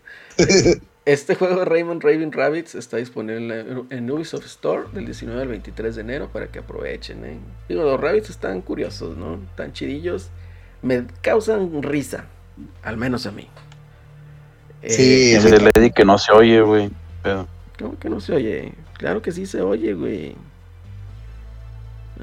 Este 1.04 1.34
juego 1.36 1.64
Raymond 1.64 2.02
Raven 2.04 2.30
Rabbits 2.32 2.74
está 2.74 2.98
disponible 2.98 3.60
en, 3.60 3.86
en 3.88 4.10
Ubisoft 4.10 4.44
Store 4.44 4.84
del 4.92 5.06
19 5.06 5.40
al 5.40 5.48
23 5.48 5.94
de 5.96 6.02
enero 6.02 6.28
para 6.30 6.48
que 6.48 6.58
aprovechen. 6.58 7.24
¿eh? 7.24 7.38
Digo, 7.66 7.82
los 7.82 7.98
Rabbits 7.98 8.28
están 8.28 8.60
curiosos, 8.60 9.16
¿no? 9.16 9.40
Tan 9.56 9.72
chidillos. 9.72 10.28
Me 10.82 11.06
causan 11.22 11.82
risa, 11.82 12.26
al 12.82 12.98
menos 12.98 13.24
a 13.24 13.30
mí. 13.32 13.48
Eh, 14.82 14.90
Sí, 14.92 15.34
Dice 15.34 15.58
Lady 15.60 15.90
que 15.90 16.04
no 16.04 16.18
se 16.18 16.32
oye, 16.32 16.60
güey. 16.62 16.90
Pero 17.22 17.46
¿Cómo 17.78 17.98
que 17.98 18.08
no 18.08 18.20
se 18.20 18.34
oye? 18.34 18.72
Claro 18.94 19.22
que 19.22 19.32
sí 19.32 19.46
se 19.46 19.60
oye, 19.62 19.94
güey. 19.94 20.34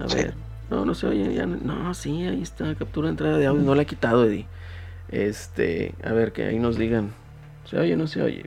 A 0.03 0.09
Sí. 0.09 0.15
ver. 0.17 0.33
No, 0.69 0.83
no 0.85 0.95
se 0.95 1.07
oye. 1.07 1.33
Ya 1.33 1.45
no, 1.45 1.57
no, 1.57 1.93
sí, 1.93 2.23
ahí 2.25 2.41
está. 2.41 2.73
Captura 2.75 3.07
de 3.07 3.11
entrada 3.11 3.37
de 3.37 3.45
audio. 3.45 3.61
No 3.61 3.75
la 3.75 3.83
he 3.83 3.85
quitado, 3.85 4.25
Eddie. 4.25 4.47
Este, 5.09 5.93
a 6.03 6.11
ver, 6.11 6.31
que 6.31 6.43
ahí 6.45 6.59
nos 6.59 6.77
digan. 6.77 7.11
¿Se 7.69 7.77
oye 7.79 7.93
o 7.93 7.97
no 7.97 8.07
se 8.07 8.21
oye? 8.21 8.45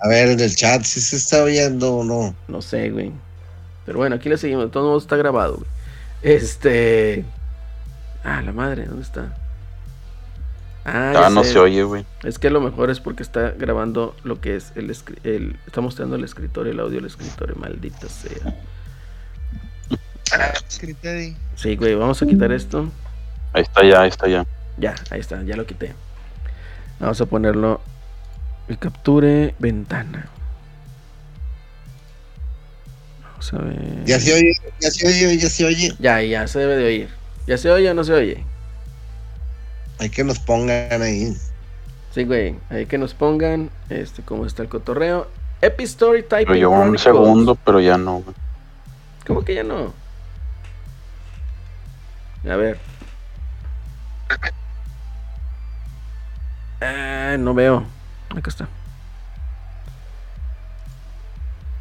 A 0.00 0.08
ver, 0.08 0.28
en 0.28 0.40
el 0.40 0.54
chat, 0.54 0.82
si 0.82 1.00
se 1.00 1.16
está 1.16 1.42
oyendo 1.42 1.94
o 1.96 2.04
no. 2.04 2.34
No 2.48 2.62
sé, 2.62 2.90
güey. 2.90 3.12
Pero 3.86 3.98
bueno, 3.98 4.16
aquí 4.16 4.28
le 4.28 4.36
seguimos. 4.38 4.64
De 4.66 4.70
todos 4.70 4.86
modos 4.86 5.02
está 5.04 5.16
grabado, 5.16 5.56
güey. 5.56 5.66
Este. 6.22 7.24
Ah, 8.22 8.42
la 8.42 8.52
madre, 8.52 8.84
¿dónde 8.84 9.02
está? 9.02 9.34
Ah, 10.92 11.12
ya 11.14 11.26
ah, 11.26 11.30
no 11.30 11.44
sé. 11.44 11.52
se 11.52 11.58
oye, 11.60 11.84
güey. 11.84 12.04
Es 12.24 12.40
que 12.40 12.50
lo 12.50 12.60
mejor 12.60 12.90
es 12.90 12.98
porque 12.98 13.22
está 13.22 13.52
grabando 13.52 14.16
lo 14.24 14.40
que 14.40 14.56
es 14.56 14.72
el, 14.74 14.92
el 15.22 15.56
está 15.66 15.80
mostrando 15.80 16.16
el 16.16 16.24
escritorio, 16.24 16.72
el 16.72 16.80
audio 16.80 16.96
del 16.96 17.06
escritorio, 17.06 17.54
maldita 17.54 18.08
sea. 18.08 18.54
Sí, 21.54 21.76
güey, 21.76 21.94
vamos 21.94 22.20
a 22.22 22.26
quitar 22.26 22.50
esto. 22.50 22.88
Ahí 23.52 23.62
está 23.62 23.84
ya, 23.84 24.02
ahí 24.02 24.08
está 24.08 24.26
ya. 24.28 24.46
Ya, 24.78 24.94
ahí 25.10 25.20
está, 25.20 25.42
ya 25.44 25.56
lo 25.56 25.64
quité. 25.64 25.94
Vamos 26.98 27.20
a 27.20 27.26
ponerlo. 27.26 27.80
El 28.68 28.78
capture 28.78 29.54
ventana. 29.58 30.28
Vamos 33.22 33.52
a 33.52 33.58
ver. 33.58 34.04
Ya 34.06 34.18
se 34.18 34.32
oye, 34.32 34.52
ya 34.80 34.90
se 34.90 35.06
oye, 35.06 35.38
ya 35.38 35.48
se 35.48 35.64
oye. 35.64 35.92
Ya, 36.00 36.22
ya 36.22 36.46
se 36.48 36.58
debe 36.58 36.76
de 36.76 36.84
oír. 36.84 37.08
¿Ya 37.46 37.58
se 37.58 37.70
oye 37.70 37.90
o 37.90 37.94
no 37.94 38.04
se 38.04 38.12
oye? 38.12 38.44
Hay 40.00 40.08
que 40.08 40.24
nos 40.24 40.38
pongan 40.38 41.02
ahí. 41.02 41.36
Sí, 42.12 42.24
güey. 42.24 42.56
Ahí 42.70 42.86
que 42.86 42.96
nos 42.96 43.12
pongan 43.12 43.70
este 43.90 44.22
cómo 44.22 44.46
está 44.46 44.62
el 44.62 44.70
cotorreo. 44.70 45.28
Epistory 45.60 46.22
Typing 46.22 46.46
Pero 46.46 46.58
yo 46.58 46.70
un 46.70 46.98
segundo, 46.98 47.54
pero 47.54 47.80
ya 47.80 47.98
no, 47.98 48.20
güey. 48.20 48.34
¿Cómo 49.26 49.44
que 49.44 49.54
ya 49.54 49.62
no? 49.62 49.92
A 52.50 52.56
ver. 52.56 52.78
Ah, 56.80 57.36
no 57.38 57.52
veo. 57.52 57.84
Acá 58.30 58.48
está. 58.48 58.68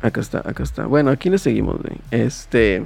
Acá 0.01 0.19
está, 0.19 0.39
acá 0.39 0.63
está. 0.63 0.85
Bueno, 0.87 1.09
aquí 1.09 1.29
le 1.29 1.37
seguimos, 1.37 1.81
güey. 1.81 1.97
Este. 2.11 2.85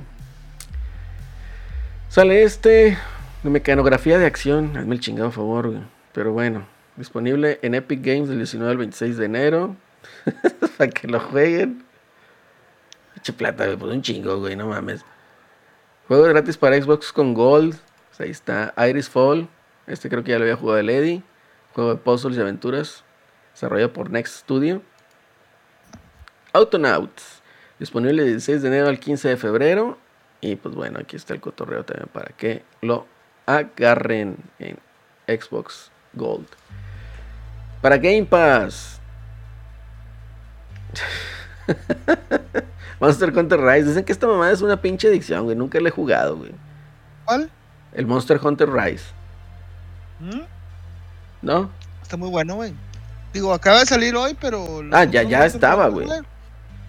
Sale 2.09 2.43
este. 2.43 2.99
Mecanografía 3.43 4.17
de 4.17 4.25
acción. 4.25 4.77
Hazme 4.77 4.95
el 4.95 5.01
chingado 5.01 5.29
favor, 5.31 5.69
güey. 5.69 5.83
Pero 6.13 6.31
bueno. 6.31 6.65
Disponible 6.95 7.59
en 7.61 7.75
Epic 7.75 8.01
Games 8.01 8.29
del 8.29 8.37
19 8.37 8.71
al 8.71 8.77
26 8.77 9.17
de 9.17 9.25
enero. 9.25 9.75
Para 10.77 10.89
que 10.89 11.07
lo 11.07 11.19
jueguen. 11.19 11.83
Pinche 13.13 13.33
plata, 13.33 13.65
güey, 13.65 13.77
pues 13.77 13.91
un 13.91 14.01
chingo, 14.01 14.39
güey, 14.39 14.55
no 14.55 14.67
mames. 14.67 15.03
Juego 16.07 16.23
gratis 16.23 16.57
para 16.57 16.81
Xbox 16.81 17.11
con 17.11 17.33
Gold. 17.33 17.75
Pues 18.09 18.21
ahí 18.21 18.29
está 18.29 18.73
Iris 18.87 19.09
Fall. 19.09 19.47
Este 19.87 20.09
creo 20.09 20.23
que 20.23 20.31
ya 20.31 20.37
lo 20.37 20.43
había 20.43 20.55
jugado 20.55 20.79
el 20.79 20.89
Eddie. 20.89 21.23
Juego 21.73 21.91
de 21.91 21.95
puzzles 21.97 22.37
y 22.37 22.41
aventuras. 22.41 23.03
Desarrollado 23.53 23.93
por 23.93 24.09
Next 24.09 24.41
Studio. 24.41 24.81
Autonauts. 26.53 27.41
Disponible 27.79 28.23
del 28.23 28.33
16 28.33 28.61
de 28.61 28.67
enero 28.67 28.87
al 28.87 28.99
15 28.99 29.29
de 29.29 29.37
febrero. 29.37 29.97
Y 30.41 30.55
pues 30.57 30.75
bueno, 30.75 30.99
aquí 30.99 31.15
está 31.15 31.33
el 31.33 31.39
cotorreo 31.39 31.85
también 31.85 32.09
para 32.11 32.35
que 32.35 32.63
lo 32.81 33.07
agarren 33.45 34.37
en 34.59 34.77
Xbox 35.27 35.91
Gold. 36.13 36.47
Para 37.81 37.97
Game 37.97 38.25
Pass. 38.25 38.99
Monster 42.99 43.37
Hunter 43.37 43.59
Rise. 43.59 43.87
Dicen 43.89 44.03
que 44.05 44.11
esta 44.11 44.27
mamada 44.27 44.51
es 44.51 44.61
una 44.61 44.81
pinche 44.81 45.07
adicción, 45.07 45.43
güey. 45.43 45.55
Nunca 45.55 45.79
la 45.79 45.89
he 45.89 45.91
jugado, 45.91 46.37
güey. 46.37 46.51
¿Cuál? 47.25 47.49
El 47.93 48.05
Monster 48.05 48.39
Hunter 48.41 48.69
Rise. 48.71 49.05
¿Mm? 50.19 50.41
¿No? 51.41 51.69
Está 52.01 52.17
muy 52.17 52.29
bueno, 52.29 52.55
güey. 52.55 52.73
Digo, 53.33 53.53
acaba 53.53 53.79
de 53.79 53.85
salir 53.85 54.15
hoy, 54.15 54.37
pero. 54.39 54.81
Ah, 54.91 55.03
ya- 55.05 55.23
ya 55.23 55.45
estaba, 55.45 55.87
güey. 55.89 56.07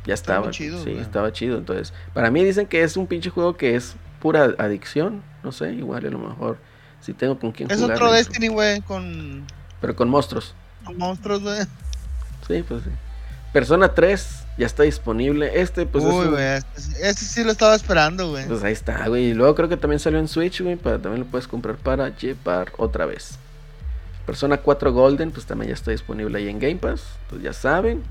Ya 0.04 0.14
estaba. 0.14 0.50
chido, 0.50 0.82
sí, 0.84 0.92
estaba 0.98 1.32
chido. 1.32 1.56
Entonces, 1.58 1.94
para 2.12 2.30
mí 2.30 2.44
dicen 2.44 2.66
que 2.66 2.82
es 2.82 2.96
un 2.96 3.06
pinche 3.06 3.30
juego 3.30 3.56
que 3.56 3.74
es 3.74 3.96
pura 4.24 4.54
adicción. 4.58 5.22
No 5.42 5.52
sé, 5.52 5.74
igual 5.74 6.06
a 6.06 6.08
lo 6.08 6.18
mejor. 6.18 6.56
Si 7.02 7.12
tengo 7.12 7.38
con 7.38 7.52
quién 7.52 7.70
Es 7.70 7.78
jugar. 7.78 7.96
otro. 7.96 8.10
Destiny, 8.10 8.48
güey, 8.48 8.80
con, 8.80 9.44
Pero 9.82 9.94
con 9.94 10.08
monstruos. 10.08 10.54
con 10.82 10.96
monstruos, 10.96 11.42
güey. 11.42 11.60
Sí, 12.48 12.64
pues 12.66 12.84
sí. 12.84 12.90
Persona 13.52 13.92
3 13.92 14.26
ya 14.56 14.64
está 14.64 14.84
disponible. 14.84 15.60
Este, 15.60 15.84
pues 15.84 16.04
es 16.04 16.10
Uy, 16.10 16.24
un- 16.26 16.30
güey. 16.32 16.42
Este, 16.42 17.08
este 17.08 17.24
sí 17.26 17.44
lo 17.44 17.52
estaba 17.52 17.74
esperando, 17.74 18.30
güey. 18.30 18.46
Pues 18.48 18.64
ahí 18.64 18.72
está, 18.72 19.06
güey. 19.08 19.26
Y 19.26 19.34
luego 19.34 19.54
creo 19.54 19.68
que 19.68 19.76
también 19.76 20.00
salió 20.00 20.18
en 20.18 20.26
Switch, 20.28 20.62
güey. 20.62 20.76
Para, 20.76 20.98
también 20.98 21.24
lo 21.24 21.30
puedes 21.30 21.46
comprar 21.46 21.76
para 21.76 22.08
llevar 22.16 22.72
otra 22.78 23.04
vez. 23.04 23.38
Persona 24.24 24.56
4 24.56 24.90
Golden, 24.94 25.30
pues 25.32 25.44
también 25.44 25.68
ya 25.68 25.74
está 25.74 25.90
disponible 25.90 26.38
ahí 26.38 26.48
en 26.48 26.58
Game 26.58 26.76
Pass. 26.76 27.02
Pues 27.28 27.42
ya 27.42 27.52
saben. 27.52 28.02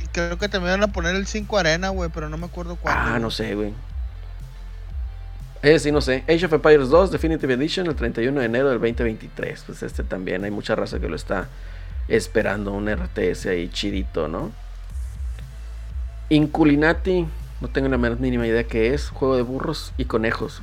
Y 0.00 0.06
creo 0.06 0.38
que 0.38 0.48
también 0.48 0.74
van 0.80 0.88
a 0.88 0.92
poner 0.92 1.16
el 1.16 1.26
5 1.26 1.58
Arena, 1.58 1.88
güey, 1.88 2.08
pero 2.14 2.28
no 2.28 2.36
me 2.38 2.46
acuerdo 2.46 2.76
cuándo. 2.76 3.00
Ah, 3.14 3.18
no 3.18 3.32
sé, 3.32 3.56
güey. 3.56 3.72
Eh, 5.64 5.78
sí, 5.78 5.90
no 5.90 6.00
sé. 6.00 6.22
Age 6.28 6.44
of 6.46 6.52
Empires 6.52 6.88
2 6.90 7.10
Definitive 7.10 7.54
Edition 7.54 7.86
el 7.86 7.94
31 7.96 8.38
de 8.40 8.46
enero 8.46 8.68
del 8.68 8.78
2023. 8.80 9.62
Pues 9.66 9.82
este 9.82 10.04
también 10.04 10.44
hay 10.44 10.50
mucha 10.50 10.74
raza 10.74 10.98
que 11.00 11.08
lo 11.08 11.16
está 11.16 11.48
esperando. 12.06 12.72
Un 12.72 12.88
RTS 12.88 13.46
ahí 13.46 13.68
chidito, 13.70 14.28
¿no? 14.28 14.52
Inculinati. 16.28 17.26
No 17.60 17.68
tengo 17.68 17.88
la 17.88 17.96
menor 17.98 18.20
mínima 18.20 18.46
idea 18.46 18.64
qué 18.64 18.94
es. 18.94 19.08
Juego 19.08 19.36
de 19.36 19.42
burros 19.42 19.92
y 19.96 20.04
conejos. 20.04 20.60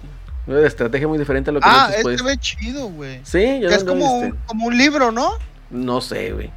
Una 0.47 0.65
estrategia 0.67 1.07
muy 1.07 1.17
diferente 1.17 1.49
a 1.49 1.53
lo 1.53 1.59
que 1.61 1.67
Ah, 1.69 1.87
este 1.89 2.01
puedes- 2.03 2.23
ve 2.23 2.37
chido, 2.37 2.87
güey. 2.89 3.21
Sí, 3.23 3.39
Que 3.39 3.65
es 3.67 3.83
lo 3.83 3.93
como 3.93 4.19
un, 4.19 4.37
como 4.45 4.65
un 4.67 4.77
libro, 4.77 5.11
¿no? 5.11 5.31
No 5.69 6.01
sé, 6.01 6.31
güey. 6.31 6.51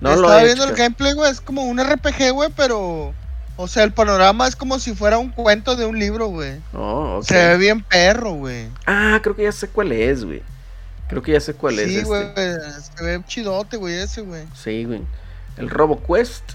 No 0.00 0.10
lo 0.16 0.22
Estaba 0.22 0.42
he 0.42 0.44
viendo 0.46 0.64
el 0.64 0.74
gameplay, 0.74 1.12
güey. 1.14 1.30
Es 1.30 1.40
como 1.40 1.62
un 1.64 1.78
RPG, 1.78 2.30
güey, 2.32 2.50
pero. 2.56 3.14
O 3.56 3.68
sea, 3.68 3.84
el 3.84 3.92
panorama 3.92 4.48
es 4.48 4.56
como 4.56 4.78
si 4.78 4.94
fuera 4.94 5.18
un 5.18 5.30
cuento 5.30 5.76
de 5.76 5.84
un 5.84 5.98
libro, 5.98 6.26
güey. 6.28 6.60
Oh, 6.72 7.18
ok. 7.18 7.24
Se 7.24 7.34
ve 7.34 7.56
bien 7.58 7.82
perro, 7.82 8.32
güey. 8.32 8.68
Ah, 8.86 9.20
creo 9.22 9.36
que 9.36 9.42
ya 9.42 9.52
sé 9.52 9.68
cuál 9.68 9.92
es, 9.92 10.24
güey. 10.24 10.42
Creo 11.08 11.22
que 11.22 11.32
ya 11.32 11.40
sé 11.40 11.52
cuál 11.52 11.78
es. 11.78 11.88
Sí, 11.88 11.98
este. 11.98 12.08
güey. 12.08 12.24
Se 12.34 13.04
ve 13.04 13.22
chidote, 13.26 13.76
güey, 13.76 13.94
ese, 13.94 14.22
güey. 14.22 14.44
Sí, 14.54 14.84
güey. 14.84 15.02
El 15.58 15.68
RoboQuest 15.68 16.52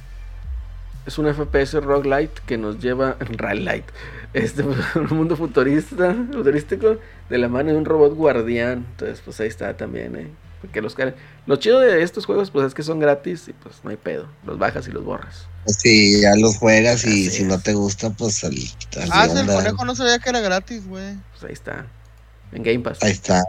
es 1.05 1.17
un 1.17 1.33
FPS 1.33 1.75
roguelite 1.75 2.41
que 2.45 2.57
nos 2.57 2.79
lleva. 2.79 3.15
Roguelite. 3.19 3.85
Este, 4.33 4.63
un 4.95 5.07
mundo 5.11 5.35
futurista, 5.35 6.15
futurístico 6.31 6.97
de 7.29 7.37
la 7.37 7.47
mano 7.47 7.71
de 7.71 7.77
un 7.77 7.85
robot 7.85 8.15
guardián. 8.15 8.85
Entonces, 8.91 9.21
pues 9.23 9.39
ahí 9.39 9.47
está 9.47 9.77
también, 9.77 10.15
¿eh? 10.15 10.27
Porque 10.61 10.81
los 10.81 10.95
Lo 11.45 11.55
chido 11.57 11.79
de 11.79 12.01
estos 12.01 12.25
juegos, 12.25 12.51
pues 12.51 12.67
es 12.67 12.73
que 12.73 12.83
son 12.83 12.99
gratis 12.99 13.47
y 13.47 13.53
pues 13.53 13.75
no 13.83 13.89
hay 13.91 13.97
pedo. 13.97 14.27
Los 14.45 14.57
bajas 14.57 14.87
y 14.87 14.91
los 14.91 15.03
borras. 15.03 15.47
Si 15.65 16.21
ya 16.21 16.35
los 16.35 16.57
juegas 16.57 17.05
y 17.05 17.27
Así 17.27 17.29
si 17.29 17.43
es. 17.43 17.47
no 17.47 17.59
te 17.59 17.73
gusta, 17.73 18.09
pues 18.09 18.43
al, 18.43 18.53
al 18.53 19.09
Ah, 19.11 19.29
sí, 19.29 19.37
el 19.37 19.45
conejo 19.47 19.85
no 19.85 19.95
sabía 19.95 20.17
que 20.19 20.29
era 20.29 20.39
gratis, 20.39 20.87
güey. 20.87 21.15
Pues 21.31 21.43
ahí 21.43 21.53
está. 21.53 21.85
En 22.51 22.63
Game 22.63 22.79
Pass. 22.79 22.99
Ahí 23.01 23.11
está. 23.11 23.43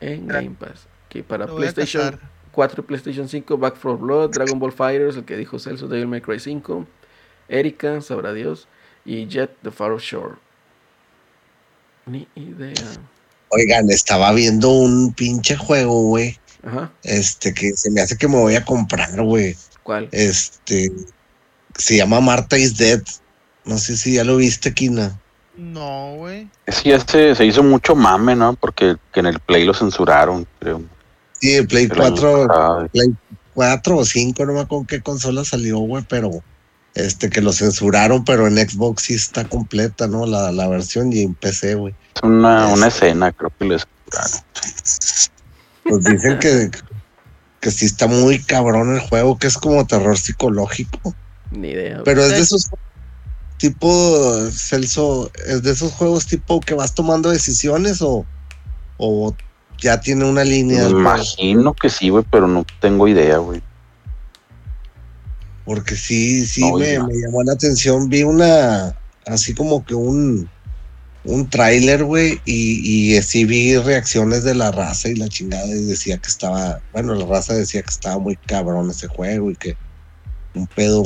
En 0.00 0.26
Game 0.26 0.56
Pass. 0.58 0.86
Aquí 1.06 1.22
para 1.22 1.46
Lo 1.46 1.56
PlayStation 1.56 2.12
cazar. 2.12 2.30
4 2.52 2.82
y 2.82 2.86
PlayStation 2.86 3.28
5, 3.28 3.58
Back 3.58 3.74
4 3.80 3.98
Blood, 3.98 4.30
Dragon 4.30 4.58
Ball 4.58 4.72
Fighters, 4.72 5.16
el 5.16 5.24
que 5.24 5.36
dijo 5.36 5.58
Celso, 5.58 5.88
Devil 5.88 6.06
May 6.06 6.20
Cry 6.20 6.38
5, 6.38 6.86
Erika, 7.48 8.00
sabrá 8.00 8.32
Dios, 8.32 8.68
y 9.04 9.26
Jet 9.26 9.56
the 9.62 9.70
Far 9.70 9.98
Shore. 9.98 10.36
Ni 12.06 12.28
idea. 12.34 12.74
Oigan, 13.54 13.90
estaba 13.90 14.32
viendo 14.32 14.70
un 14.70 15.12
pinche 15.12 15.56
juego, 15.56 16.02
güey. 16.02 16.38
Ajá, 16.64 16.92
Este, 17.02 17.52
que 17.52 17.72
se 17.72 17.90
me 17.90 18.00
hace 18.00 18.16
que 18.16 18.28
me 18.28 18.36
voy 18.36 18.54
a 18.54 18.64
comprar, 18.64 19.20
güey. 19.22 19.56
¿cuál? 19.82 20.08
Este, 20.12 20.90
se 21.76 21.96
llama 21.96 22.20
Marta 22.20 22.56
is 22.56 22.76
Dead. 22.76 23.02
No 23.64 23.78
sé 23.78 23.96
si 23.96 24.14
ya 24.14 24.24
lo 24.24 24.36
viste, 24.36 24.72
Kina. 24.72 25.20
No, 25.56 26.14
güey. 26.16 26.48
Sí, 26.66 26.88
ya 26.88 27.00
se, 27.00 27.34
se 27.34 27.44
hizo 27.44 27.62
mucho 27.62 27.94
mame, 27.94 28.34
¿no? 28.34 28.54
Porque 28.54 28.96
que 29.12 29.20
en 29.20 29.26
el 29.26 29.38
Play 29.38 29.64
lo 29.64 29.74
censuraron, 29.74 30.46
creo. 30.58 30.82
Sí, 31.40 31.54
el 31.54 31.66
Play 31.66 31.84
año 31.84 31.94
4, 31.96 32.46
pasado. 32.48 32.88
Play 32.88 33.14
4 33.54 33.96
o 33.98 34.04
5, 34.04 34.46
no 34.46 34.52
me 34.54 34.60
acuerdo 34.60 34.86
qué 34.88 35.00
consola 35.02 35.44
salió, 35.44 35.78
güey, 35.80 36.04
pero 36.08 36.42
este 36.94 37.30
que 37.30 37.40
lo 37.40 37.52
censuraron, 37.52 38.24
pero 38.24 38.46
en 38.46 38.56
Xbox 38.56 39.04
sí 39.04 39.14
está 39.14 39.44
completa, 39.48 40.06
¿no? 40.06 40.26
La, 40.26 40.52
la 40.52 40.68
versión 40.68 41.12
y 41.12 41.22
en 41.22 41.34
PC, 41.34 41.74
güey. 41.74 41.94
Es 42.14 42.22
una, 42.22 42.68
una 42.68 42.88
Este. 42.88 43.06
escena, 43.06 43.32
creo 43.32 43.50
que 43.58 43.64
le 43.64 43.78
censuraron. 43.78 44.44
Pues 45.84 46.04
dicen 46.04 46.38
que, 46.38 46.70
que 47.60 47.70
sí 47.70 47.86
está 47.86 48.06
muy 48.06 48.38
cabrón 48.42 48.94
el 48.94 49.00
juego, 49.00 49.38
que 49.38 49.46
es 49.46 49.56
como 49.56 49.86
terror 49.86 50.16
psicológico. 50.18 51.14
Ni 51.50 51.68
idea. 51.70 51.92
güey. 51.94 52.04
Pero 52.04 52.22
es 52.22 52.30
de 52.30 52.38
esos 52.40 52.68
tipo, 53.56 54.50
Celso, 54.50 55.30
es 55.46 55.62
de 55.62 55.70
esos 55.70 55.92
juegos 55.92 56.26
tipo 56.26 56.60
que 56.60 56.74
vas 56.74 56.94
tomando 56.94 57.30
decisiones 57.30 58.02
o, 58.02 58.26
o 58.96 59.34
ya 59.78 60.00
tiene 60.00 60.24
una 60.24 60.44
línea. 60.44 60.84
Me 60.84 60.90
imagino 60.90 61.72
que 61.74 61.88
sí, 61.88 62.08
güey, 62.08 62.24
pero 62.30 62.48
no 62.48 62.64
tengo 62.80 63.06
idea, 63.08 63.38
güey. 63.38 63.62
Porque 65.64 65.96
sí, 65.96 66.46
sí 66.46 66.60
No, 66.62 66.78
me, 66.78 66.94
llamó 66.94 67.42
la 67.44 67.52
atención. 67.54 68.08
Vi 68.08 68.22
una, 68.22 68.96
así 69.26 69.54
como 69.54 69.84
que 69.84 69.94
un, 69.94 70.50
un 71.24 71.50
tráiler, 71.50 72.04
güey, 72.04 72.40
y, 72.44 73.14
y 73.16 73.22
sí 73.22 73.44
vi 73.44 73.76
reacciones 73.76 74.44
de 74.44 74.54
la 74.54 74.72
raza 74.72 75.08
y 75.08 75.14
la 75.14 75.28
chingada 75.28 75.66
y 75.68 75.84
decía 75.84 76.18
que 76.18 76.28
estaba, 76.28 76.80
bueno, 76.92 77.14
la 77.14 77.26
raza 77.26 77.54
decía 77.54 77.82
que 77.82 77.90
estaba 77.92 78.18
muy 78.18 78.36
cabrón 78.46 78.90
ese 78.90 79.06
juego 79.06 79.50
y 79.50 79.56
que 79.56 79.74
un 80.54 80.66
pedo, 80.68 81.02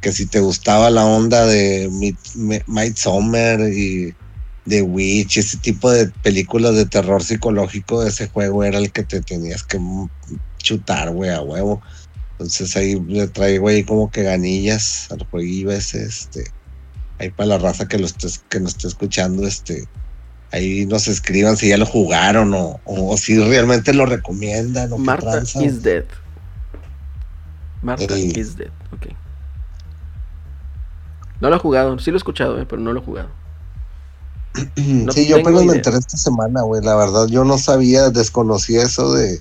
que 0.00 0.12
si 0.12 0.28
te 0.28 0.40
gustaba 0.40 0.90
la 0.90 1.06
onda 1.06 1.46
de 1.46 1.88
Me- 2.36 2.62
Midsommar 2.66 3.60
y 3.72 4.12
The 4.64 4.82
Witch, 4.82 5.38
ese 5.38 5.58
tipo 5.58 5.90
de 5.90 6.08
películas 6.22 6.76
de 6.76 6.86
terror 6.86 7.22
psicológico, 7.22 8.02
ese 8.04 8.28
juego 8.28 8.64
era 8.64 8.78
el 8.78 8.92
que 8.92 9.04
te 9.04 9.20
tenías 9.22 9.64
que 9.64 9.78
chutar, 10.58 11.10
güey, 11.12 11.30
a 11.30 11.40
huevo. 11.42 11.82
Entonces 12.32 12.76
ahí 12.76 13.00
le 13.06 13.28
traigo 13.28 13.68
ahí 13.68 13.84
como 13.84 14.10
que 14.10 14.22
ganillas 14.22 15.08
al 15.10 15.24
jueguillo 15.30 15.70
ese, 15.70 16.02
este, 16.04 16.44
ahí 17.18 17.30
para 17.30 17.50
la 17.50 17.58
raza 17.58 17.86
que 17.86 17.98
lo 17.98 18.06
estés, 18.06 18.42
que 18.48 18.60
nos 18.60 18.72
esté 18.72 18.88
escuchando, 18.88 19.46
este, 19.46 19.86
ahí 20.50 20.86
nos 20.86 21.08
escriban 21.08 21.56
si 21.56 21.68
ya 21.68 21.76
lo 21.76 21.86
jugaron 21.86 22.52
o, 22.54 22.80
o 22.84 23.16
si 23.16 23.38
realmente 23.38 23.94
lo 23.94 24.06
recomiendan 24.06 24.92
o 24.92 24.98
Marta 24.98 25.42
is 25.60 25.82
dead. 25.82 26.04
Marta 27.82 28.18
is 28.18 28.56
dead, 28.56 28.70
ok. 28.92 29.06
No 31.40 31.50
lo 31.50 31.56
he 31.56 31.58
jugado, 31.58 31.98
sí 31.98 32.10
lo 32.10 32.16
he 32.16 32.18
escuchado, 32.18 32.60
eh, 32.60 32.66
pero 32.68 32.80
no 32.80 32.92
lo 32.92 33.00
he 33.00 33.04
jugado. 33.04 33.28
no 34.76 35.12
sí, 35.12 35.26
yo 35.26 35.40
apenas 35.40 35.64
me 35.64 35.74
enteré 35.74 35.96
esta 35.96 36.16
semana, 36.16 36.62
güey, 36.62 36.82
la 36.82 36.94
verdad 36.94 37.26
yo 37.26 37.44
no 37.44 37.58
sabía, 37.58 38.10
desconocía 38.10 38.82
eso 38.82 39.12
de, 39.12 39.40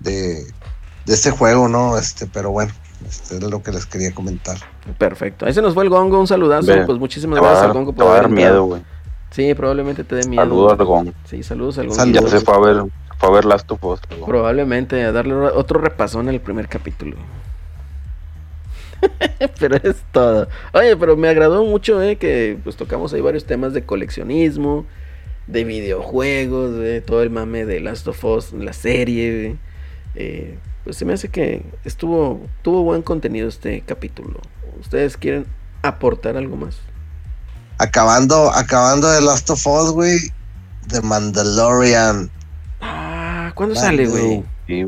de, 0.00 0.46
de 1.06 1.14
ese 1.14 1.30
juego, 1.30 1.68
¿no? 1.68 1.98
Este, 1.98 2.26
pero 2.26 2.50
bueno, 2.50 2.72
este 3.08 3.36
es 3.36 3.42
lo 3.42 3.62
que 3.62 3.72
les 3.72 3.86
quería 3.86 4.14
comentar. 4.14 4.56
Perfecto. 4.98 5.46
Ahí 5.46 5.54
se 5.54 5.62
nos 5.62 5.74
fue 5.74 5.84
el 5.84 5.90
gongo, 5.90 6.18
un 6.18 6.26
saludazo. 6.26 6.72
Pues 6.86 6.98
muchísimas 6.98 7.36
Te 7.36 7.40
va 7.40 7.50
gracias 7.50 7.66
al 7.66 7.72
gongo 7.72 7.92
te 7.92 7.96
por 7.96 8.06
va 8.06 8.10
a 8.10 8.12
haber 8.18 8.22
dar 8.28 8.30
miedo, 8.30 8.64
güey. 8.64 8.82
Sí, 9.30 9.54
probablemente 9.54 10.04
te 10.04 10.16
dé 10.16 10.26
miedo. 10.28 10.42
Saludos 10.42 10.72
al 10.72 10.84
Gon. 10.84 11.14
Sí, 11.24 11.42
saludos 11.42 11.78
al 11.78 11.86
gongo. 11.86 11.96
Saludos. 11.98 12.30
Ya 12.30 12.38
se 12.38 12.44
fue 12.44 12.54
a 12.54 12.58
ver, 12.58 12.84
fue 13.18 13.28
a 13.28 13.32
ver 13.32 13.44
Last 13.46 13.70
of 13.72 13.82
Us. 13.84 14.00
el 14.10 14.18
Gon. 14.18 14.28
Probablemente 14.28 15.02
a 15.04 15.12
darle 15.12 15.34
otro 15.34 15.80
repasón 15.80 16.28
al 16.28 16.40
primer 16.40 16.68
capítulo. 16.68 17.16
pero 19.58 19.76
es 19.76 19.96
todo. 20.12 20.48
Oye, 20.74 20.96
pero 20.96 21.16
me 21.16 21.28
agradó 21.28 21.64
mucho 21.64 22.00
eh, 22.02 22.16
que 22.16 22.58
pues 22.62 22.76
tocamos 22.76 23.12
ahí 23.12 23.20
varios 23.20 23.44
temas 23.44 23.72
de 23.72 23.84
coleccionismo, 23.84 24.84
de 25.46 25.64
videojuegos, 25.64 26.74
de 26.74 27.00
todo 27.00 27.22
el 27.22 27.30
mame 27.30 27.64
de 27.64 27.80
Last 27.80 28.06
of 28.08 28.24
Us, 28.24 28.52
la 28.52 28.72
serie. 28.72 29.56
Eh, 30.14 30.58
pues 30.84 30.96
se 30.96 31.04
me 31.04 31.12
hace 31.14 31.28
que 31.28 31.64
estuvo 31.84 32.40
tuvo 32.62 32.82
buen 32.82 33.02
contenido 33.02 33.48
este 33.48 33.82
capítulo. 33.86 34.40
¿Ustedes 34.80 35.16
quieren 35.16 35.46
aportar 35.82 36.36
algo 36.36 36.56
más? 36.56 36.78
Acabando, 37.78 38.50
acabando 38.52 39.08
de 39.10 39.20
Last 39.20 39.50
of 39.50 39.66
Us, 39.66 39.90
güey, 39.92 40.18
The 40.88 41.00
Mandalorian. 41.02 42.30
Ah, 42.80 43.52
¿cuándo 43.54 43.74
Mando. 43.74 43.88
sale, 43.88 44.06
güey? 44.06 44.44
Sí, 44.66 44.86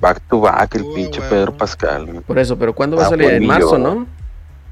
back 0.00 0.22
to 0.28 0.40
back, 0.40 0.74
el 0.76 0.82
Uy, 0.82 0.94
pinche. 0.94 1.20
Pedro 1.22 1.56
Pascal. 1.56 2.22
Por 2.26 2.38
eso, 2.38 2.56
pero 2.58 2.74
¿cuándo 2.74 2.96
va 2.96 3.04
a 3.04 3.06
Ah, 3.06 3.10
salir? 3.10 3.30
En 3.30 3.46
buenillo. 3.46 3.52
marzo, 3.70 3.78
¿no? 3.78 4.06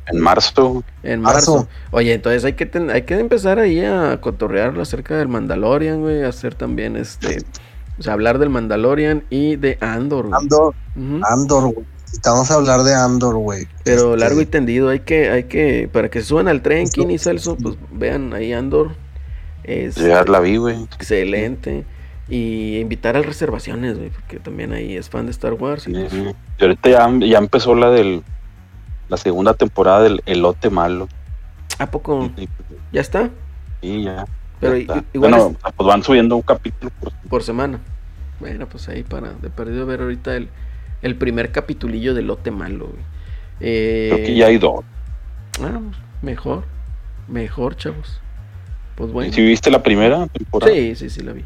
En 0.06 0.20
marzo, 0.20 0.84
En 1.02 1.20
Marzo. 1.22 1.54
marzo. 1.56 1.68
Oye, 1.90 2.12
entonces 2.12 2.44
hay 2.44 2.52
que 2.52 2.66
ten- 2.66 2.90
hay 2.90 3.02
que 3.02 3.18
empezar 3.18 3.58
ahí 3.58 3.82
a 3.82 4.18
cotorrear 4.20 4.78
acerca 4.78 5.16
del 5.16 5.28
Mandalorian, 5.28 6.00
güey, 6.02 6.22
hacer 6.24 6.54
también 6.54 6.96
este, 6.96 7.38
o 7.98 8.02
sea, 8.02 8.12
hablar 8.12 8.38
del 8.38 8.50
Mandalorian 8.50 9.24
y 9.30 9.56
de 9.56 9.78
Andor. 9.80 10.28
güey. 10.28 10.40
Andor. 10.40 10.74
Andor, 11.22 11.72
güey. 11.74 11.86
Necesitamos 12.02 12.50
hablar 12.50 12.82
de 12.82 12.94
Andor, 12.94 13.36
güey. 13.36 13.66
Pero 13.84 14.14
Este, 14.14 14.24
largo 14.24 14.40
y 14.40 14.46
tendido, 14.46 14.88
hay 14.88 15.00
que 15.00 15.30
hay 15.30 15.44
que 15.44 15.88
para 15.92 16.08
que 16.10 16.20
se 16.20 16.28
suban 16.28 16.46
al 16.48 16.62
tren 16.62 16.88
Kini 16.88 17.14
y 17.14 17.18
Celso, 17.18 17.56
pues 17.56 17.76
vean 17.90 18.32
ahí 18.34 18.52
Andor. 18.52 18.92
Es 19.64 19.96
ya 19.96 20.22
la 20.24 20.40
vi, 20.40 20.56
güey. 20.56 20.82
excelente 20.84 21.84
y 22.28 22.78
invitar 22.78 23.16
a 23.16 23.18
las 23.18 23.26
reservaciones, 23.26 23.98
güey, 23.98 24.10
porque 24.10 24.38
también 24.38 24.72
ahí 24.72 24.96
es 24.96 25.10
fan 25.10 25.26
de 25.26 25.32
Star 25.32 25.54
Wars 25.54 25.86
y 25.86 25.92
pues, 25.92 26.12
ahorita 26.60 26.88
ya, 26.88 27.10
ya 27.26 27.38
empezó 27.38 27.74
la 27.74 27.90
del 27.90 28.22
la 29.08 29.16
segunda 29.16 29.54
temporada 29.54 30.02
del 30.02 30.22
Elote 30.24 30.70
Malo. 30.70 31.08
a 31.78 31.90
poco 31.90 32.30
ya 32.92 33.00
está, 33.00 33.30
Y 33.82 34.04
ya. 34.04 34.26
Pero 34.60 34.76
igual 34.76 35.02
bueno, 35.14 35.56
pues 35.76 35.86
van 35.86 36.02
subiendo 36.02 36.36
un 36.36 36.42
capítulo 36.42 36.90
por 37.00 37.12
por 37.28 37.42
semana. 37.42 37.78
Bueno, 38.40 38.66
pues 38.68 38.88
ahí 38.88 39.02
para 39.02 39.32
de 39.32 39.50
perdido 39.50 39.86
ver 39.86 40.00
ahorita 40.02 40.36
el, 40.36 40.48
el 41.02 41.16
primer 41.16 41.52
capitulillo 41.52 42.14
de 42.14 42.22
Lote 42.22 42.50
Malo. 42.50 42.86
güey. 42.88 43.02
Eh, 43.60 44.10
Creo 44.12 44.26
que 44.26 44.34
ya 44.34 44.46
hay 44.46 44.58
dos. 44.58 44.84
ah, 45.62 45.80
mejor, 46.22 46.64
mejor, 47.28 47.76
chavos. 47.76 48.20
Pues 48.96 49.10
bueno. 49.12 49.32
¿Sí 49.32 49.42
viste 49.42 49.70
la 49.70 49.82
primera 49.82 50.26
temporada? 50.28 50.72
Sí, 50.72 50.94
sí, 50.96 51.10
sí, 51.10 51.22
la 51.22 51.32
vi. 51.32 51.44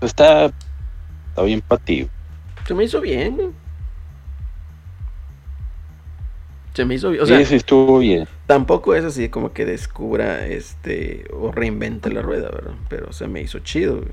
Está, 0.00 0.46
está 0.46 1.42
bien 1.42 1.60
para 1.60 1.82
ti. 1.82 2.08
Se 2.66 2.74
me 2.74 2.84
hizo 2.84 3.00
bien. 3.00 3.52
Se 6.76 6.84
me 6.84 6.94
hizo 6.94 7.10
bien. 7.10 7.22
O 7.22 7.26
sea, 7.26 7.38
sí, 7.38 7.46
sí, 7.46 7.54
estuvo 7.56 7.98
bien. 7.98 8.28
tampoco 8.46 8.94
es 8.94 9.02
así 9.04 9.28
como 9.30 9.52
que 9.52 9.64
descubra 9.64 10.46
este 10.46 11.24
o 11.32 11.50
reinvente 11.50 12.10
la 12.12 12.20
rueda, 12.22 12.50
¿verdad? 12.50 12.74
Pero 12.90 13.12
se 13.12 13.26
me 13.26 13.40
hizo 13.40 13.58
chido. 13.60 13.96
güey. 13.96 14.08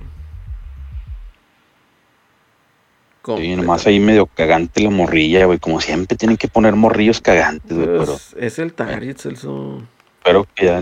Sí, 3.37 3.55
nomás 3.55 3.87
ahí 3.87 3.99
medio 3.99 4.25
cagante 4.25 4.81
la 4.81 4.89
morrilla, 4.89 5.45
güey. 5.45 5.57
Como 5.59 5.79
siempre 5.79 6.17
tienen 6.17 6.35
que 6.37 6.47
poner 6.49 6.75
morrillos 6.75 7.21
cagantes, 7.21 7.75
güey. 7.75 7.87
Pero 7.87 8.05
Pues, 8.05 8.35
es 8.37 8.59
el 8.59 8.73
target, 8.73 9.17
Celso. 9.17 9.81
espero 10.17 10.45
que 10.55 10.65
ya. 10.65 10.81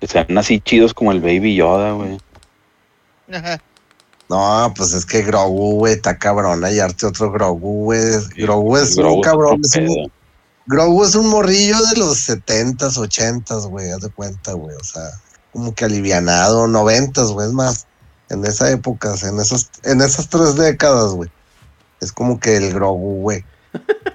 Que 0.00 0.06
sean 0.06 0.36
así 0.38 0.60
chidos 0.60 0.94
como 0.94 1.12
el 1.12 1.20
Baby 1.20 1.54
Yoda, 1.56 1.92
güey. 1.92 2.18
Ajá. 3.32 3.60
No, 4.28 4.72
pues 4.76 4.92
es 4.92 5.06
que 5.06 5.22
Grogu, 5.22 5.76
güey, 5.78 5.94
está 5.94 6.18
cabrón 6.18 6.62
hallarte 6.62 7.06
otro 7.06 7.32
Grogu, 7.32 7.84
güey. 7.84 8.02
Sí, 8.20 8.42
Grogu 8.42 8.76
es 8.76 8.94
Grogu 8.96 9.16
un 9.16 9.22
cabrón. 9.22 9.60
es 9.64 9.76
un-. 9.76 10.12
Grogu 10.66 11.04
es 11.04 11.14
un 11.14 11.28
morrillo 11.30 11.76
de 11.86 11.96
los 11.98 12.18
setentas, 12.18 12.98
ochentas, 12.98 13.66
güey, 13.66 13.90
haz 13.90 14.02
de 14.02 14.10
cuenta, 14.10 14.52
güey. 14.52 14.76
O 14.76 14.84
sea, 14.84 15.02
como 15.52 15.74
que 15.74 15.86
alivianado, 15.86 16.66
noventas, 16.66 17.28
güey. 17.28 17.46
Es 17.46 17.54
más, 17.54 17.86
en 18.28 18.44
esa 18.44 18.70
época, 18.70 19.14
en 19.22 19.40
esas, 19.40 19.70
en 19.84 20.02
esas 20.02 20.28
tres 20.28 20.56
décadas, 20.56 21.12
güey. 21.12 21.30
Es 22.02 22.12
como 22.12 22.38
que 22.38 22.56
el 22.56 22.74
Grogu, 22.74 23.22
güey. 23.22 23.44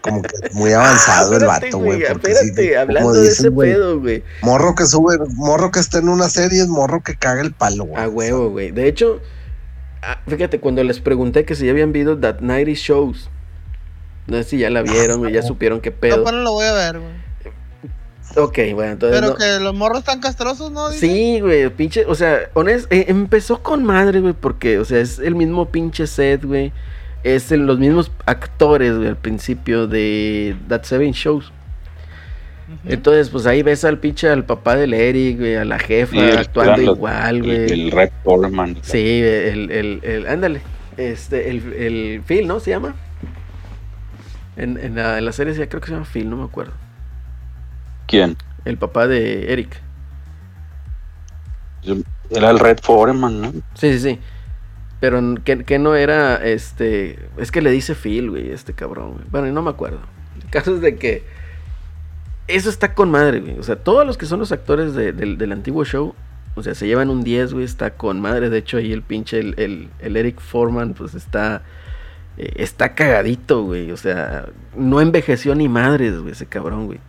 Como 0.02 0.22
que 0.22 0.30
muy 0.54 0.74
avanzado 0.74 1.34
Ah, 1.34 1.38
el 1.38 1.46
vato, 1.46 1.80
güey. 1.80 2.00
sí, 2.00 2.04
Espérate, 2.06 2.70
como 2.70 2.80
hablando 2.82 3.14
de 3.14 3.22
dicen, 3.30 3.46
ese 3.48 3.52
pedo, 3.52 4.00
güey. 4.00 4.24
Morro 4.44 4.76
que 4.76 4.86
sube, 4.86 5.18
morro 5.36 5.72
que 5.72 5.80
está 5.80 5.98
en 5.98 6.10
una 6.10 6.30
serie 6.30 6.62
es 6.62 6.68
morro 6.68 7.02
que 7.02 7.16
caga 7.18 7.42
el 7.42 7.52
palo, 7.52 7.86
güey. 7.86 8.04
A 8.04 8.08
huevo, 8.08 8.52
güey. 8.52 8.70
De 8.72 8.88
hecho, 8.88 9.20
fíjate, 10.28 10.60
cuando 10.60 10.84
les 10.84 11.00
pregunté 11.00 11.46
que 11.46 11.56
si 11.56 11.66
ya 11.66 11.72
habían 11.72 11.92
visto 11.94 12.18
That 12.18 12.40
90 12.42 12.72
Shows, 12.74 13.30
no 14.28 14.38
sé 14.38 14.44
si 14.44 14.58
ya 14.60 14.70
la 14.70 14.82
vieron, 14.82 15.20
güey, 15.20 15.34
ya 15.34 15.42
supieron 15.42 15.82
qué 15.82 15.92
No, 15.92 15.98
pedo. 15.98 16.24
pero 16.24 16.38
no 16.38 16.44
lo 16.44 16.52
voy 16.54 16.66
a 16.66 16.74
ver, 16.74 17.00
güey. 17.00 17.24
Ok, 18.36 18.58
bueno, 18.74 18.94
entonces. 18.94 19.20
Pero 19.20 19.34
no- 19.34 19.38
que 19.38 19.60
los 19.64 19.76
morros 19.76 20.00
están 20.00 20.20
castrosos, 20.20 20.72
¿no? 20.72 20.90
Dice? 20.90 21.06
Sí, 21.08 21.40
güey, 21.40 21.70
pinche, 21.70 22.06
o 22.08 22.16
sea, 22.16 22.50
honest, 22.54 22.92
eh, 22.92 23.06
empezó 23.10 23.62
con 23.62 23.84
madre, 23.84 24.22
güey, 24.22 24.34
porque, 24.34 24.80
o 24.80 24.86
sea, 24.86 25.00
es 25.00 25.20
el 25.20 25.36
mismo 25.36 25.70
pinche 25.70 26.08
set, 26.08 26.44
güey. 26.44 26.72
Es 27.24 27.52
el- 27.52 27.66
los 27.68 27.78
mismos 27.80 28.12
actores, 28.26 28.96
güey, 28.96 29.08
al 29.10 29.18
principio 29.18 29.88
de 29.88 30.56
That 30.68 30.84
Seven 30.84 31.12
Shows. 31.12 31.52
Entonces, 32.86 33.30
pues 33.30 33.46
ahí 33.46 33.64
ves 33.64 33.84
al 33.86 34.00
pinche, 34.00 34.30
al 34.30 34.46
papá 34.46 34.76
del 34.76 34.94
Eric, 34.94 35.40
güey, 35.40 35.56
a 35.56 35.66
la 35.66 35.80
jefa 35.80 36.18
el- 36.18 36.38
actuando 36.38 36.82
igual, 36.82 37.38
El, 37.38 37.44
güey. 37.44 37.72
el 37.72 37.92
Red 37.92 38.12
Foreman. 38.24 38.78
Sí, 38.82 39.22
el, 39.24 39.72
el, 39.72 40.00
el, 40.04 40.28
ándale, 40.28 40.62
este, 40.98 41.50
el, 41.50 41.74
el 41.74 42.22
Phil, 42.26 42.48
¿no? 42.48 42.60
Se 42.60 42.72
llama. 42.72 42.96
En, 44.56 44.78
en, 44.78 44.96
la, 44.96 45.18
en 45.18 45.26
la 45.26 45.32
serie 45.32 45.54
creo 45.68 45.82
que 45.82 45.88
se 45.88 45.94
llama 45.94 46.06
Phil, 46.06 46.30
no 46.30 46.38
me 46.38 46.44
acuerdo. 46.44 46.74
¿Quién? 48.08 48.38
El 48.66 48.78
papá 48.78 49.08
de 49.08 49.52
Eric. 49.52 49.82
Era 52.30 52.52
el 52.52 52.60
Red 52.60 52.78
Foreman, 52.82 53.42
¿no? 53.42 53.52
Sí, 53.74 53.94
sí, 53.94 54.00
sí. 54.00 54.20
Pero 55.00 55.22
que, 55.44 55.66
que 55.66 55.80
no 55.80 55.96
era, 55.96 56.36
este, 56.46 57.20
es 57.38 57.52
que 57.52 57.62
le 57.62 57.72
dice 57.72 57.94
Phil, 57.94 58.30
güey, 58.30 58.52
este 58.52 58.74
cabrón, 58.74 59.14
güey. 59.14 59.26
Bueno, 59.30 59.48
y 59.48 59.52
no 59.52 59.62
me 59.62 59.70
acuerdo. 59.70 60.00
El 60.42 60.50
caso 60.50 60.76
es 60.76 60.82
de 60.82 60.96
que 60.96 61.24
eso 62.48 62.70
está 62.70 62.94
con 62.94 63.10
madre, 63.12 63.40
güey. 63.40 63.58
O 63.60 63.64
sea, 63.64 63.76
todos 63.78 64.06
los 64.06 64.18
que 64.18 64.26
son 64.26 64.40
los 64.40 64.52
actores 64.52 64.94
de- 64.94 65.12
del, 65.14 65.52
antiguo 65.52 65.86
show, 65.86 66.14
o 66.56 66.64
sea, 66.64 66.76
se 66.76 66.88
llevan 66.88 67.10
un 67.10 67.24
10, 67.24 67.54
güey, 67.54 67.66
está 67.66 67.92
con 67.92 68.20
madre. 68.22 68.50
De 68.50 68.58
hecho, 68.60 68.78
ahí 68.78 68.92
el 68.92 69.02
pinche, 69.02 69.40
el, 69.40 69.90
el, 70.00 70.18
Eric 70.18 70.40
Foreman, 70.40 70.94
pues 70.94 71.16
está, 71.16 71.64
eh, 72.38 72.52
está 72.58 72.96
cagadito, 72.96 73.64
güey. 73.64 73.92
O 73.92 73.98
sea, 73.98 74.48
no 74.76 75.02
envejeció 75.02 75.56
ni 75.56 75.68
madres, 75.70 76.20
güey, 76.20 76.34
ese 76.34 76.46
cabrón, 76.46 76.86
güey. 76.88 77.00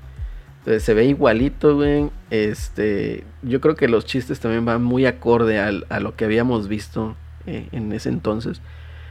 Entonces, 0.61 0.82
se 0.82 0.94
ve 0.94 1.05
igualito, 1.05 1.74
güey. 1.77 2.11
Este, 2.31 3.24
yo 3.43 3.61
creo 3.61 3.74
que 3.77 3.86
los 3.89 4.06
chistes 4.06 4.40
también 4.40 4.65
van 4.65 4.82
muy 4.82 5.05
acorde 5.05 5.59
al- 5.61 5.86
a 5.90 6.01
lo 6.01 6.16
que 6.16 6.24
habíamos 6.24 6.69
visto 6.69 7.16
eh, 7.47 7.69
en 7.73 7.93
ese 7.93 8.09
entonces. 8.09 8.62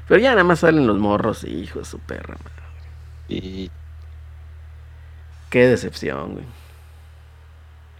Pero 0.07 0.19
ya 0.19 0.31
nada 0.31 0.43
más 0.43 0.59
salen 0.59 0.87
los 0.87 0.97
morros, 0.97 1.43
hijo 1.43 1.79
de 1.79 1.85
su 1.85 1.99
perra, 1.99 2.35
man. 2.43 2.53
Y 3.29 3.69
Qué 5.53 5.67
decepción, 5.67 6.33
güey. 6.33 6.45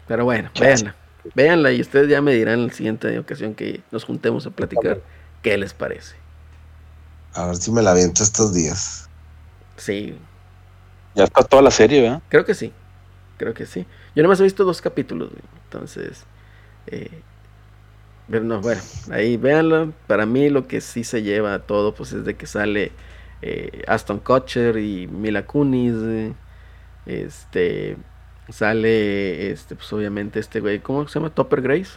Pero 0.08 0.26
bueno, 0.26 0.50
véanla. 0.60 0.96
Véanla 1.36 1.72
y 1.72 1.82
ustedes 1.82 2.10
ya 2.10 2.20
me 2.20 2.34
dirán 2.34 2.56
en 2.62 2.68
la 2.70 2.74
siguiente 2.74 3.20
ocasión 3.20 3.54
que 3.54 3.82
nos 3.92 4.06
juntemos 4.06 4.48
a 4.48 4.50
platicar 4.50 5.02
qué 5.44 5.56
les 5.60 5.72
parece. 5.72 6.16
A 7.36 7.46
ver 7.46 7.58
si 7.58 7.72
me 7.72 7.84
la 7.84 7.92
aviento 7.92 8.24
estos 8.24 8.56
días. 8.56 9.08
Sí, 9.78 10.18
ya 11.14 11.26
está 11.26 11.44
toda 11.44 11.62
la 11.62 11.70
serie, 11.70 12.02
¿verdad? 12.02 12.24
creo 12.28 12.44
que 12.44 12.56
sí. 12.56 12.74
Creo 13.38 13.54
que 13.54 13.68
sí. 13.68 13.86
Yo 14.16 14.24
nada 14.24 14.30
más 14.30 14.40
he 14.40 14.46
visto 14.46 14.66
dos 14.66 14.82
capítulos, 14.82 15.30
güey. 15.30 15.44
Entonces, 15.66 16.24
eh, 16.88 17.22
pero 18.32 18.46
no, 18.46 18.62
bueno, 18.62 18.82
ahí 19.12 19.38
véanlo. 19.38 19.94
Para 20.08 20.26
mí 20.26 20.50
lo 20.50 20.68
que 20.68 20.82
sí 20.82 21.04
se 21.04 21.22
lleva 21.22 21.60
todo, 21.60 21.94
pues 21.94 22.14
es 22.14 22.26
de 22.26 22.36
que 22.36 22.48
sale 22.48 22.92
eh, 23.44 23.84
Aston 23.86 24.18
Kutcher 24.18 24.76
y 24.80 25.06
Mila 25.06 25.46
Kunis. 25.46 25.94
eh, 26.04 26.34
Este, 27.06 27.98
sale, 28.50 29.52
este, 29.52 29.76
pues 29.76 29.92
obviamente 29.94 30.40
este 30.40 30.60
güey, 30.60 30.80
¿cómo 30.80 31.08
se 31.08 31.20
llama? 31.20 31.30
Topper 31.30 31.62
Grace. 31.62 31.92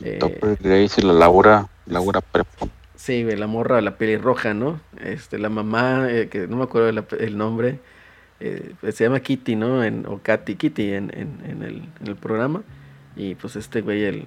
Eh, 0.00 0.18
Topper 0.18 0.56
Grace 0.60 1.00
y 1.00 1.04
la 1.04 1.12
Laura, 1.12 1.68
Laura 1.86 2.20
Prepo. 2.20 2.68
Sí, 2.96 3.24
güey, 3.24 3.36
la 3.36 3.46
morra, 3.46 3.80
la 3.80 3.96
pelirroja, 3.96 4.52
¿no? 4.52 4.80
Este, 5.02 5.38
la 5.38 5.48
mamá, 5.48 6.06
eh, 6.10 6.28
que 6.28 6.46
no 6.46 6.56
me 6.56 6.64
acuerdo 6.64 6.88
el, 7.18 7.38
nombre, 7.38 7.78
eh, 8.40 8.74
se 8.92 9.04
llama 9.04 9.20
Kitty, 9.20 9.56
¿no? 9.56 9.82
En, 9.82 10.06
o 10.06 10.20
Katy, 10.22 10.56
Kitty 10.56 10.92
en, 10.92 11.10
en, 11.16 11.38
en 11.48 11.62
el, 11.62 11.88
en 12.00 12.06
el 12.06 12.16
programa. 12.16 12.62
Y 13.16 13.34
pues 13.36 13.56
este 13.56 13.80
güey, 13.80 14.04
el, 14.04 14.26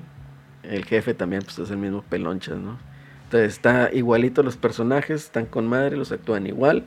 el 0.64 0.86
jefe 0.86 1.14
también, 1.14 1.44
pues 1.44 1.60
es 1.60 1.70
el 1.70 1.78
mismo 1.78 2.02
pelonchas, 2.02 2.58
¿no? 2.58 2.80
Entonces 3.26 3.54
está 3.54 3.90
igualito 3.94 4.44
los 4.44 4.58
personajes, 4.58 5.26
están 5.26 5.46
con 5.46 5.68
madre, 5.68 5.98
los 5.98 6.12
actúan 6.12 6.48
igual. 6.48 6.84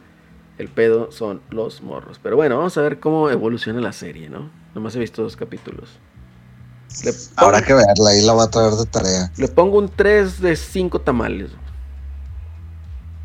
El 0.58 0.68
pedo 0.68 1.12
son 1.12 1.42
los 1.50 1.82
morros. 1.82 2.18
Pero 2.22 2.36
bueno, 2.36 2.56
vamos 2.56 2.76
a 2.78 2.82
ver 2.82 2.98
cómo 3.00 3.28
evoluciona 3.30 3.80
la 3.80 3.92
serie, 3.92 4.28
¿no? 4.30 4.50
Nomás 4.74 4.96
he 4.96 4.98
visto 4.98 5.22
dos 5.22 5.36
capítulos. 5.36 5.98
Le 7.04 7.10
Habrá 7.36 7.58
pongo- 7.58 7.66
que 7.66 7.74
verla, 7.74 8.10
ahí 8.10 8.22
la 8.24 8.32
voy 8.32 8.44
a 8.46 8.50
traer 8.50 8.72
de 8.72 8.86
tarea. 8.86 9.32
le 9.36 9.48
pongo 9.48 9.78
un 9.78 9.88
3 9.88 10.40
de 10.40 10.56
5 10.56 11.00
tamales. 11.00 11.50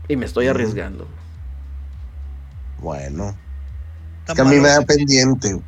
Y 0.09 0.15
me 0.17 0.25
estoy 0.25 0.47
arriesgando. 0.47 1.07
Bueno. 2.79 3.35
Es 4.27 4.33
que 4.33 4.41
a 4.41 4.45
mí 4.45 4.59
me 4.59 4.67
da 4.69 4.81
pendiente. 4.81 5.61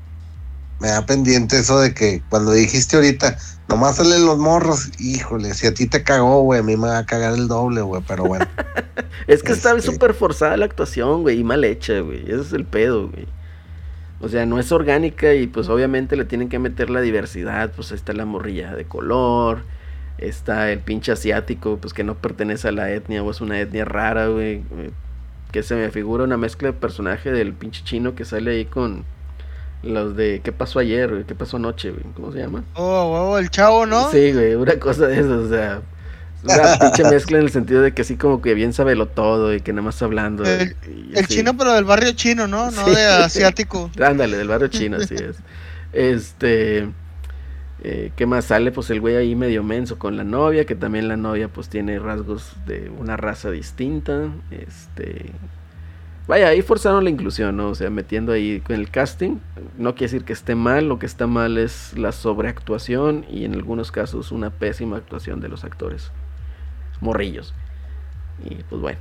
Me 0.84 0.90
da 0.90 1.06
pendiente 1.06 1.58
eso 1.58 1.80
de 1.80 1.94
que 1.94 2.22
cuando 2.30 2.52
dijiste 2.52 2.98
ahorita, 2.98 3.38
nomás 3.70 3.96
salen 3.96 4.26
los 4.26 4.38
morros, 4.38 4.92
híjole, 5.00 5.54
si 5.54 5.66
a 5.68 5.74
ti 5.74 5.88
te 5.88 6.04
cagó, 6.04 6.42
güey, 6.42 6.60
a 6.60 6.64
mí 6.64 6.78
me 6.78 6.90
va 6.90 6.98
a 7.00 7.06
cagar 7.06 7.34
el 7.34 7.48
doble, 7.48 7.82
güey, 7.82 8.04
pero 8.08 8.26
bueno. 8.26 8.46
Es 9.28 9.44
que 9.44 9.54
está 9.54 9.72
Este. 9.78 9.84
súper 9.84 10.14
forzada 10.14 10.58
la 10.58 10.66
actuación, 10.66 11.22
güey, 11.22 11.40
y 11.40 11.44
mal 11.46 11.64
hecha, 11.64 12.02
güey. 12.02 12.24
Ese 12.24 12.42
es 12.42 12.54
el 12.54 12.66
pedo, 12.66 13.10
güey. 13.10 13.28
O 14.20 14.30
sea, 14.30 14.46
no 14.46 14.60
es 14.60 14.72
orgánica 14.74 15.34
y 15.34 15.48
pues 15.48 15.70
obviamente 15.70 16.16
le 16.18 16.26
tienen 16.26 16.50
que 16.50 16.60
meter 16.60 16.90
la 16.90 17.02
diversidad. 17.02 17.72
Pues 17.76 17.92
ahí 17.92 17.98
está 17.98 18.14
la 18.14 18.26
morrilla 18.26 18.76
de 18.76 18.86
color. 18.86 19.66
Está 20.18 20.72
el 20.72 20.82
pinche 20.82 21.12
asiático, 21.14 21.78
pues 21.80 21.94
que 21.94 22.04
no 22.04 22.16
pertenece 22.22 22.68
a 22.70 22.72
la 22.72 22.92
etnia 22.92 23.24
o 23.24 23.32
es 23.32 23.42
una 23.42 23.60
etnia 23.60 23.86
rara, 23.86 24.28
güey. 24.28 24.66
eh, 24.72 24.92
Que 25.52 25.64
se 25.64 25.76
me 25.76 25.92
figura 25.92 26.24
una 26.26 26.38
mezcla 26.38 26.70
de 26.70 26.74
personaje 26.74 27.32
del 27.32 27.54
pinche 27.54 27.84
chino 27.84 28.16
que 28.16 28.26
sale 28.26 28.52
ahí 28.52 28.66
con 28.66 29.06
los 29.84 30.16
de 30.16 30.42
¿Qué 30.44 30.52
pasó 30.52 30.80
ayer, 30.80 31.10
güey? 31.12 31.24
¿Qué 31.26 31.36
pasó 31.36 31.58
anoche, 31.58 31.92
güey? 31.92 32.04
¿Cómo 32.16 32.32
se 32.32 32.40
llama? 32.40 32.64
Oh, 32.76 33.12
huevo, 33.14 33.38
el 33.38 33.50
chavo, 33.50 33.86
¿no? 33.86 34.10
Sí, 34.12 34.32
güey, 34.34 34.56
una 34.56 34.80
cosa 34.80 35.08
de 35.08 35.20
eso, 35.20 35.40
o 35.42 35.50
sea, 35.50 35.82
una 36.44 36.78
pinche 36.80 37.04
mezcla 37.04 37.38
en 37.38 37.44
el 37.46 37.52
sentido 37.52 37.82
de 37.82 37.94
que 37.94 38.02
así 38.04 38.16
como 38.18 38.42
que 38.42 38.54
bien 38.54 38.74
sabelo 38.74 39.08
todo 39.08 39.54
y 39.54 39.62
que 39.62 39.74
nada 39.74 39.84
más 39.84 40.02
hablando. 40.02 40.44
El- 40.46 40.76
y 40.88 41.12
El 41.18 41.26
así. 41.26 41.36
chino, 41.38 41.56
pero 41.58 41.74
del 41.74 41.84
barrio 41.86 42.14
chino, 42.14 42.48
¿no? 42.48 42.72
No 42.72 42.86
Sí. 42.86 42.92
de 42.96 43.06
asiático. 43.06 43.92
Ándale, 44.02 44.38
del 44.38 44.48
barrio 44.48 44.68
chino, 44.70 44.98
así 44.98 45.16
es. 45.16 45.38
Este, 45.92 46.88
eh, 47.84 48.12
¿qué 48.16 48.26
más 48.26 48.46
sale? 48.46 48.72
Pues 48.72 48.90
el 48.90 49.02
güey 49.02 49.16
ahí 49.18 49.36
medio 49.36 49.64
menso 49.64 50.00
con 50.00 50.16
la 50.18 50.24
novia, 50.24 50.66
que 50.66 50.76
también 50.76 51.08
la 51.08 51.18
novia 51.18 51.50
pues 51.50 51.70
tiene 51.70 52.00
rasgos 52.00 52.54
de 52.66 52.90
una 52.98 53.16
raza 53.18 53.52
distinta. 53.52 54.30
Este, 54.52 55.32
vaya, 56.28 56.48
ahí 56.48 56.62
forzaron 56.62 57.04
la 57.04 57.10
inclusión, 57.10 57.58
¿no? 57.58 57.70
O 57.70 57.76
sea, 57.76 57.90
metiendo 57.90 58.32
ahí 58.32 58.62
con 58.62 58.76
el 58.76 58.90
casting. 58.90 59.38
No 59.78 59.96
quiere 59.96 60.12
decir 60.12 60.26
que 60.26 60.34
esté 60.34 60.56
mal, 60.56 60.88
lo 60.88 61.00
que 61.00 61.06
está 61.06 61.28
mal 61.28 61.58
es 61.58 61.98
la 61.98 62.12
sobreactuación 62.12 63.26
y 63.30 63.46
en 63.46 63.54
algunos 63.54 63.92
casos 63.92 64.32
una 64.32 64.50
pésima 64.50 64.98
actuación 64.98 65.40
de 65.40 65.50
los 65.50 65.64
actores. 65.64 66.12
Morrillos. 67.02 67.54
Y 68.44 68.56
pues 68.64 68.82
bueno. 68.82 69.00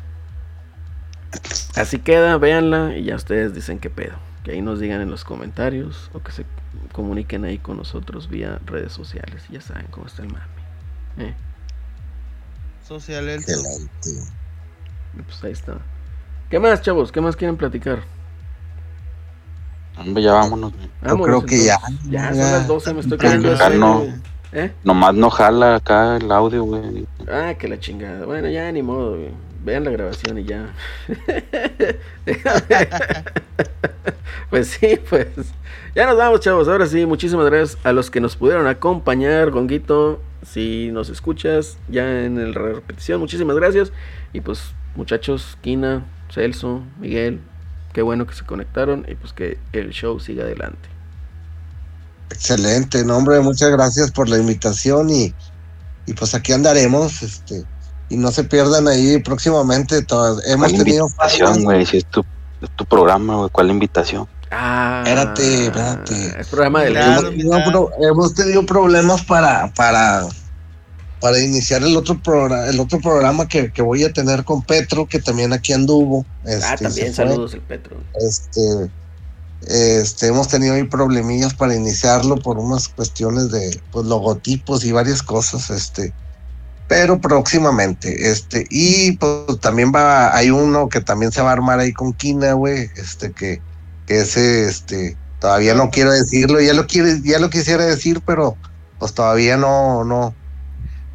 Así 1.76 1.98
queda, 1.98 2.36
véanla 2.36 2.96
y 2.96 3.04
ya 3.04 3.16
ustedes 3.16 3.54
dicen 3.54 3.78
qué 3.78 3.90
pedo. 3.90 4.14
Que 4.44 4.52
ahí 4.52 4.62
nos 4.62 4.80
digan 4.80 5.00
en 5.00 5.10
los 5.10 5.24
comentarios 5.24 6.10
o 6.12 6.22
que 6.22 6.32
se 6.32 6.44
comuniquen 6.92 7.44
ahí 7.44 7.58
con 7.58 7.76
nosotros 7.76 8.28
vía 8.28 8.60
redes 8.66 8.92
sociales. 8.92 9.44
Ya 9.48 9.60
saben 9.60 9.86
cómo 9.90 10.06
está 10.06 10.22
el 10.22 10.28
mami. 10.28 10.44
Eh, 11.18 11.34
Social 12.86 13.24
pues 15.26 15.44
ahí 15.44 15.52
está. 15.52 15.78
¿Qué 16.52 16.58
más, 16.58 16.82
chavos? 16.82 17.10
¿Qué 17.10 17.18
más 17.22 17.34
quieren 17.34 17.56
platicar? 17.56 18.00
Hombre, 19.96 20.22
ya 20.22 20.34
vámonos. 20.34 20.74
Yo 21.02 21.18
creo 21.18 21.46
que 21.46 21.64
ya. 21.64 21.78
Ya 22.10 22.28
son 22.28 22.38
las 22.40 22.68
12, 22.68 22.92
me 22.92 23.00
estoy 23.00 23.16
quedando 23.16 23.56
sueño, 23.56 23.78
no. 23.78 24.04
¿Eh? 24.52 24.70
Nomás 24.84 25.14
no 25.14 25.30
jala 25.30 25.76
acá 25.76 26.18
el 26.18 26.30
audio, 26.30 26.64
güey. 26.64 27.06
Ah, 27.26 27.54
que 27.58 27.68
la 27.68 27.80
chingada. 27.80 28.26
Bueno, 28.26 28.50
ya 28.50 28.70
ni 28.70 28.82
modo, 28.82 29.12
güey. 29.12 29.30
Vean 29.64 29.84
la 29.84 29.92
grabación 29.92 30.40
y 30.40 30.44
ya. 30.44 30.74
pues 34.50 34.68
sí, 34.68 35.00
pues. 35.08 35.28
Ya 35.94 36.04
nos 36.04 36.18
vamos, 36.18 36.40
chavos. 36.40 36.68
Ahora 36.68 36.86
sí, 36.86 37.06
muchísimas 37.06 37.46
gracias 37.46 37.78
a 37.82 37.92
los 37.92 38.10
que 38.10 38.20
nos 38.20 38.36
pudieron 38.36 38.66
acompañar, 38.66 39.50
Gonguito. 39.52 40.20
si 40.42 40.90
nos 40.92 41.08
escuchas 41.08 41.78
ya 41.88 42.26
en 42.26 42.36
el 42.36 42.52
repetición, 42.52 43.20
muchísimas 43.20 43.56
gracias. 43.56 43.90
Y 44.34 44.42
pues 44.42 44.74
muchachos, 44.96 45.56
Kina, 45.62 46.04
Celso, 46.32 46.82
Miguel, 46.98 47.40
qué 47.92 48.02
bueno 48.02 48.26
que 48.26 48.34
se 48.34 48.44
conectaron 48.44 49.04
y 49.08 49.14
pues 49.14 49.32
que 49.32 49.58
el 49.72 49.90
show 49.90 50.18
siga 50.18 50.44
adelante. 50.44 50.88
Excelente, 52.30 53.04
no 53.04 53.18
hombre, 53.18 53.40
muchas 53.40 53.70
gracias 53.70 54.10
por 54.10 54.28
la 54.28 54.38
invitación 54.38 55.10
y, 55.10 55.34
y 56.06 56.12
pues 56.14 56.34
aquí 56.34 56.52
andaremos, 56.52 57.22
este, 57.22 57.64
y 58.08 58.16
no 58.16 58.30
se 58.30 58.44
pierdan 58.44 58.88
ahí 58.88 59.18
próximamente. 59.18 60.02
Todas, 60.02 60.46
hemos 60.46 60.70
¿Cuál 60.70 60.84
tenido 60.84 61.06
invitación, 61.06 61.64
güey? 61.64 61.84
Si 61.84 61.98
es 61.98 62.06
tu, 62.06 62.24
es 62.62 62.70
tu 62.76 62.86
programa, 62.86 63.36
güey, 63.36 63.50
¿cuál 63.50 63.70
invitación? 63.70 64.26
Ah, 64.50 65.02
Espérate, 65.04 65.66
espérate. 65.66 66.40
Es 66.40 66.48
programa 66.48 66.82
del 66.82 66.92
Claro. 66.92 67.28
hemos, 67.28 67.64
tenido, 67.64 67.90
hemos 68.00 68.34
tenido 68.34 68.66
problemas 68.66 69.24
para, 69.24 69.72
para, 69.74 70.26
para 71.22 71.38
iniciar 71.38 71.84
el 71.84 71.96
otro 71.96 72.20
programa, 72.20 72.66
el 72.66 72.80
otro 72.80 73.00
programa 73.00 73.46
que, 73.46 73.70
que 73.70 73.80
voy 73.80 74.02
a 74.02 74.12
tener 74.12 74.42
con 74.42 74.60
Petro, 74.60 75.06
que 75.06 75.20
también 75.20 75.52
aquí 75.52 75.72
anduvo. 75.72 76.26
Ah, 76.44 76.50
este, 76.74 76.84
también 76.84 77.14
saludos 77.14 77.54
el 77.54 77.60
Petro. 77.60 77.96
Este, 78.16 78.90
este, 79.68 80.26
hemos 80.26 80.48
tenido 80.48 80.74
ahí 80.74 80.82
problemillas 80.82 81.54
para 81.54 81.76
iniciarlo 81.76 82.34
por 82.38 82.58
unas 82.58 82.88
cuestiones 82.88 83.52
de 83.52 83.80
pues, 83.92 84.04
logotipos 84.04 84.84
y 84.84 84.90
varias 84.90 85.22
cosas, 85.22 85.70
este, 85.70 86.12
pero 86.88 87.20
próximamente, 87.20 88.32
este, 88.32 88.66
y 88.68 89.12
pues 89.12 89.60
también 89.60 89.92
va, 89.94 90.36
hay 90.36 90.50
uno 90.50 90.88
que 90.88 91.00
también 91.00 91.30
se 91.30 91.40
va 91.40 91.50
a 91.50 91.52
armar 91.52 91.78
ahí 91.78 91.92
con 91.92 92.12
Kina, 92.14 92.54
güey, 92.54 92.90
este, 92.96 93.30
que, 93.30 93.62
que 94.06 94.22
ese, 94.22 94.68
este, 94.68 95.16
todavía 95.38 95.74
no 95.76 95.90
quiero 95.90 96.10
decirlo, 96.10 96.60
ya 96.60 96.74
lo 96.74 96.88
quiere, 96.88 97.20
ya 97.22 97.38
lo 97.38 97.48
quisiera 97.48 97.84
decir, 97.86 98.20
pero 98.26 98.56
pues 98.98 99.14
todavía 99.14 99.56
no, 99.56 100.02
no, 100.02 100.34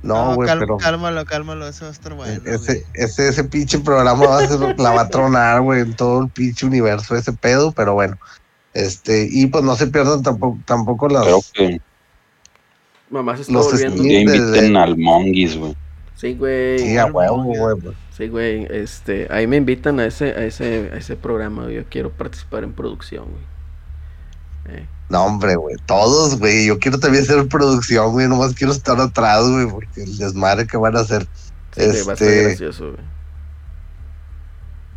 no, 0.03 0.35
güey, 0.35 0.49
pero 0.57 0.77
Cálmalo, 0.77 1.25
cálmalo, 1.25 1.67
eso 1.67 1.85
va 1.85 1.89
a 1.89 1.93
estar 1.93 2.13
bueno. 2.13 2.41
ese, 2.45 2.73
güey. 2.73 2.83
ese, 2.93 3.27
ese 3.29 3.43
pinche 3.43 3.79
programa 3.79 4.25
va 4.25 4.39
a 4.39 4.47
ser, 4.47 4.79
la 4.79 4.91
va 4.91 5.01
a 5.01 5.09
tronar, 5.09 5.61
güey, 5.61 5.81
en 5.81 5.95
todo 5.95 6.21
el 6.23 6.29
pinche 6.29 6.65
universo 6.65 7.15
ese 7.15 7.33
pedo, 7.33 7.71
pero 7.71 7.93
bueno. 7.93 8.17
Este, 8.73 9.27
y 9.31 9.47
pues 9.47 9.63
no 9.63 9.75
se 9.75 9.87
pierdan 9.87 10.21
tampoco, 10.21 10.59
tampoco 10.65 11.09
las. 11.09 11.23
Creo 11.23 11.39
que 11.53 11.81
Mamá 13.09 13.35
se 13.35 13.41
está 13.43 13.53
Los 13.53 13.71
volviendo. 13.71 14.03
Sí, 14.03 14.11
ya 14.13 14.19
inviten 14.19 14.51
desde- 14.51 14.77
al 14.77 14.97
Monguis, 14.97 15.57
güey. 15.57 15.75
Sí, 16.15 16.33
güey. 16.33 16.79
Sí, 16.79 16.97
a 16.97 17.05
huevo, 17.05 17.43
güey. 17.43 17.77
Sí, 18.15 18.27
güey. 18.27 18.67
Este, 18.69 19.27
ahí 19.31 19.47
me 19.47 19.55
invitan 19.57 19.99
a 19.99 20.05
ese, 20.05 20.25
a 20.31 20.43
ese, 20.43 20.89
a 20.93 20.97
ese 20.97 21.15
programa. 21.15 21.69
Yo 21.71 21.83
quiero 21.89 22.11
participar 22.11 22.63
en 22.63 22.73
producción, 22.73 23.25
güey. 23.25 23.43
Eh, 24.69 24.85
No, 25.09 25.25
hombre, 25.25 25.55
güey. 25.55 25.75
Todos, 25.85 26.37
güey. 26.39 26.65
Yo 26.67 26.79
quiero 26.79 26.99
también 26.99 27.23
hacer 27.23 27.47
producción, 27.47 28.11
güey. 28.11 28.27
Nomás 28.27 28.53
quiero 28.53 28.73
estar 28.73 28.99
atrás, 28.99 29.47
güey, 29.49 29.67
porque 29.69 30.03
el 30.03 30.17
desmadre 30.17 30.67
que 30.67 30.77
van 30.77 30.97
a 30.97 31.01
hacer. 31.01 31.27
sí, 31.75 31.85
güey, 31.85 31.87
va 32.03 32.11
a 32.11 32.13
estar 32.13 32.27
Este- 32.27 32.43
gracioso, 32.43 32.91
güey. 32.91 33.17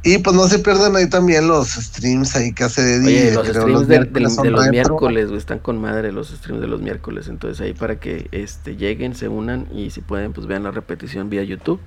Y 0.03 0.17
pues 0.19 0.35
no 0.35 0.49
se 0.49 0.59
pierdan 0.61 0.97
ahí 0.97 1.11
también 1.11 1.47
los 1.47 1.69
streams 1.73 2.35
ahí 2.35 2.55
que 2.55 2.65
hace 2.65 2.95
Eddie. 2.97 3.07
Oye, 3.07 3.35
los 3.35 3.49
creo, 3.51 3.63
streams 3.63 3.87
de 3.89 4.51
los 4.51 4.61
retro. 4.65 4.71
miércoles, 4.71 5.27
güey, 5.27 5.39
están 5.39 5.59
con 5.59 5.79
madre 5.79 6.11
los 6.11 6.29
streams 6.31 6.63
de 6.63 6.67
los 6.69 6.81
miércoles. 6.81 7.29
Entonces 7.29 7.61
ahí 7.61 7.75
para 7.75 8.01
que 8.01 8.27
este 8.33 8.77
lleguen, 8.77 9.15
se 9.15 9.29
unan 9.29 9.67
y 9.71 9.91
si 9.91 10.01
pueden, 10.01 10.33
pues 10.33 10.47
vean 10.47 10.63
la 10.63 10.71
repetición 10.71 11.29
vía 11.29 11.43
YouTube. 11.45 11.81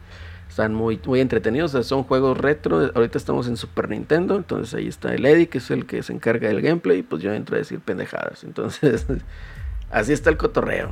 Están 0.53 0.75
muy, 0.75 1.01
muy 1.03 1.19
entretenidos, 1.19 1.73
o 1.73 1.80
sea, 1.80 1.84
son 1.84 2.03
juegos 2.03 2.38
retro. 2.38 2.91
Ahorita 2.93 3.17
estamos 3.17 3.47
en 3.47 3.57
Super 3.57 3.89
Nintendo, 3.89 4.35
entonces 4.35 4.75
ahí 4.75 4.88
está 4.88 5.11
el 5.11 5.25
Eddie, 5.25 5.49
que 5.49 5.57
es 5.57 5.71
el 5.71 5.88
que 5.88 6.03
se 6.03 6.13
encarga 6.13 6.47
del 6.47 6.61
gameplay, 6.61 6.99
y 6.99 7.01
pues 7.01 7.23
yo 7.23 7.34
entro 7.34 7.55
a 7.55 7.57
decir 7.57 7.80
pendejadas. 7.80 8.43
Entonces, 8.43 9.07
así 9.91 10.13
está 10.13 10.30
el 10.30 10.38
cotorreo. 10.38 10.91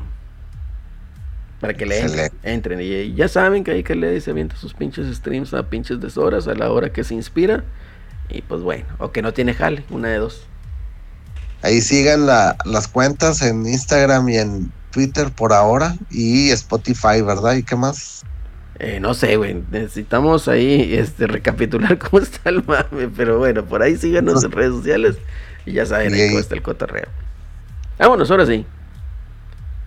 Para 1.59 1.75
que 1.75 1.85
le 1.85 1.99
entren, 1.99 2.31
entren. 2.41 2.81
Y, 2.81 3.13
ya 3.13 3.27
saben 3.27 3.63
que 3.63 3.69
ahí 3.69 3.83
que 3.83 3.93
el 3.93 4.03
Eddie 4.03 4.21
se 4.21 4.31
avienta 4.31 4.55
sus 4.55 4.73
pinches 4.73 5.15
streams 5.15 5.53
a 5.53 5.69
pinches 5.69 6.01
deshoras 6.01 6.47
a 6.47 6.55
la 6.55 6.71
hora 6.71 6.91
que 6.91 7.03
se 7.03 7.13
inspira. 7.13 7.63
Y 8.29 8.41
pues 8.41 8.61
bueno, 8.61 8.85
o 8.97 9.11
que 9.11 9.21
no 9.21 9.31
tiene 9.31 9.53
jale, 9.53 9.83
una 9.91 10.07
de 10.07 10.17
dos. 10.17 10.41
Ahí 11.61 11.81
sigan 11.81 12.25
la- 12.25 12.57
las 12.65 12.87
cuentas 12.87 13.43
en 13.43 13.67
Instagram 13.67 14.27
y 14.27 14.37
en 14.37 14.71
Twitter 14.89 15.29
por 15.29 15.53
ahora. 15.53 15.95
Y 16.09 16.49
Spotify, 16.49 17.21
¿verdad? 17.21 17.53
¿Y 17.53 17.61
qué 17.61 17.75
más? 17.75 18.23
Eh, 18.79 18.99
no 18.99 19.13
sé, 19.13 19.37
güey. 19.37 19.61
Necesitamos 19.71 20.47
ahí 20.47 20.95
este, 20.95 21.27
recapitular 21.27 21.97
cómo 21.99 22.21
está 22.21 22.49
el 22.49 22.63
mame. 22.63 23.09
Pero 23.15 23.37
bueno, 23.37 23.63
por 23.65 23.81
ahí 23.81 23.97
síganos 23.97 24.43
en 24.43 24.51
redes 24.51 24.73
sociales. 24.73 25.17
Y 25.65 25.73
ya 25.73 25.85
saben 25.85 26.13
ahí 26.13 26.29
cómo 26.29 26.39
está 26.39 26.55
el 26.55 26.61
cotorreo. 26.61 27.07
Vámonos, 27.99 28.31
ahora 28.31 28.45
sí. 28.45 28.65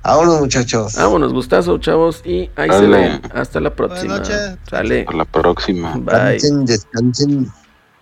Vámonos, 0.05 0.41
muchachos. 0.41 0.95
Vámonos, 0.97 1.33
gustazo, 1.33 1.79
chavos. 1.79 2.23
Y 2.25 2.51
ahí 2.57 2.71
se 2.71 2.87
ven. 2.87 3.23
Hasta 3.35 3.59
la 3.59 3.75
próxima. 3.75 4.19
noches. 4.19 4.57
Sale. 4.69 5.01
Hasta 5.01 5.17
la 5.17 5.25
próxima. 5.25 5.97
Bye. 5.97 6.35
Descansen, 6.35 6.67
descansen. 6.67 7.53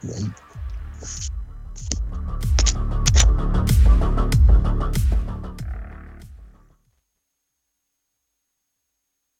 Bye. 0.02 0.32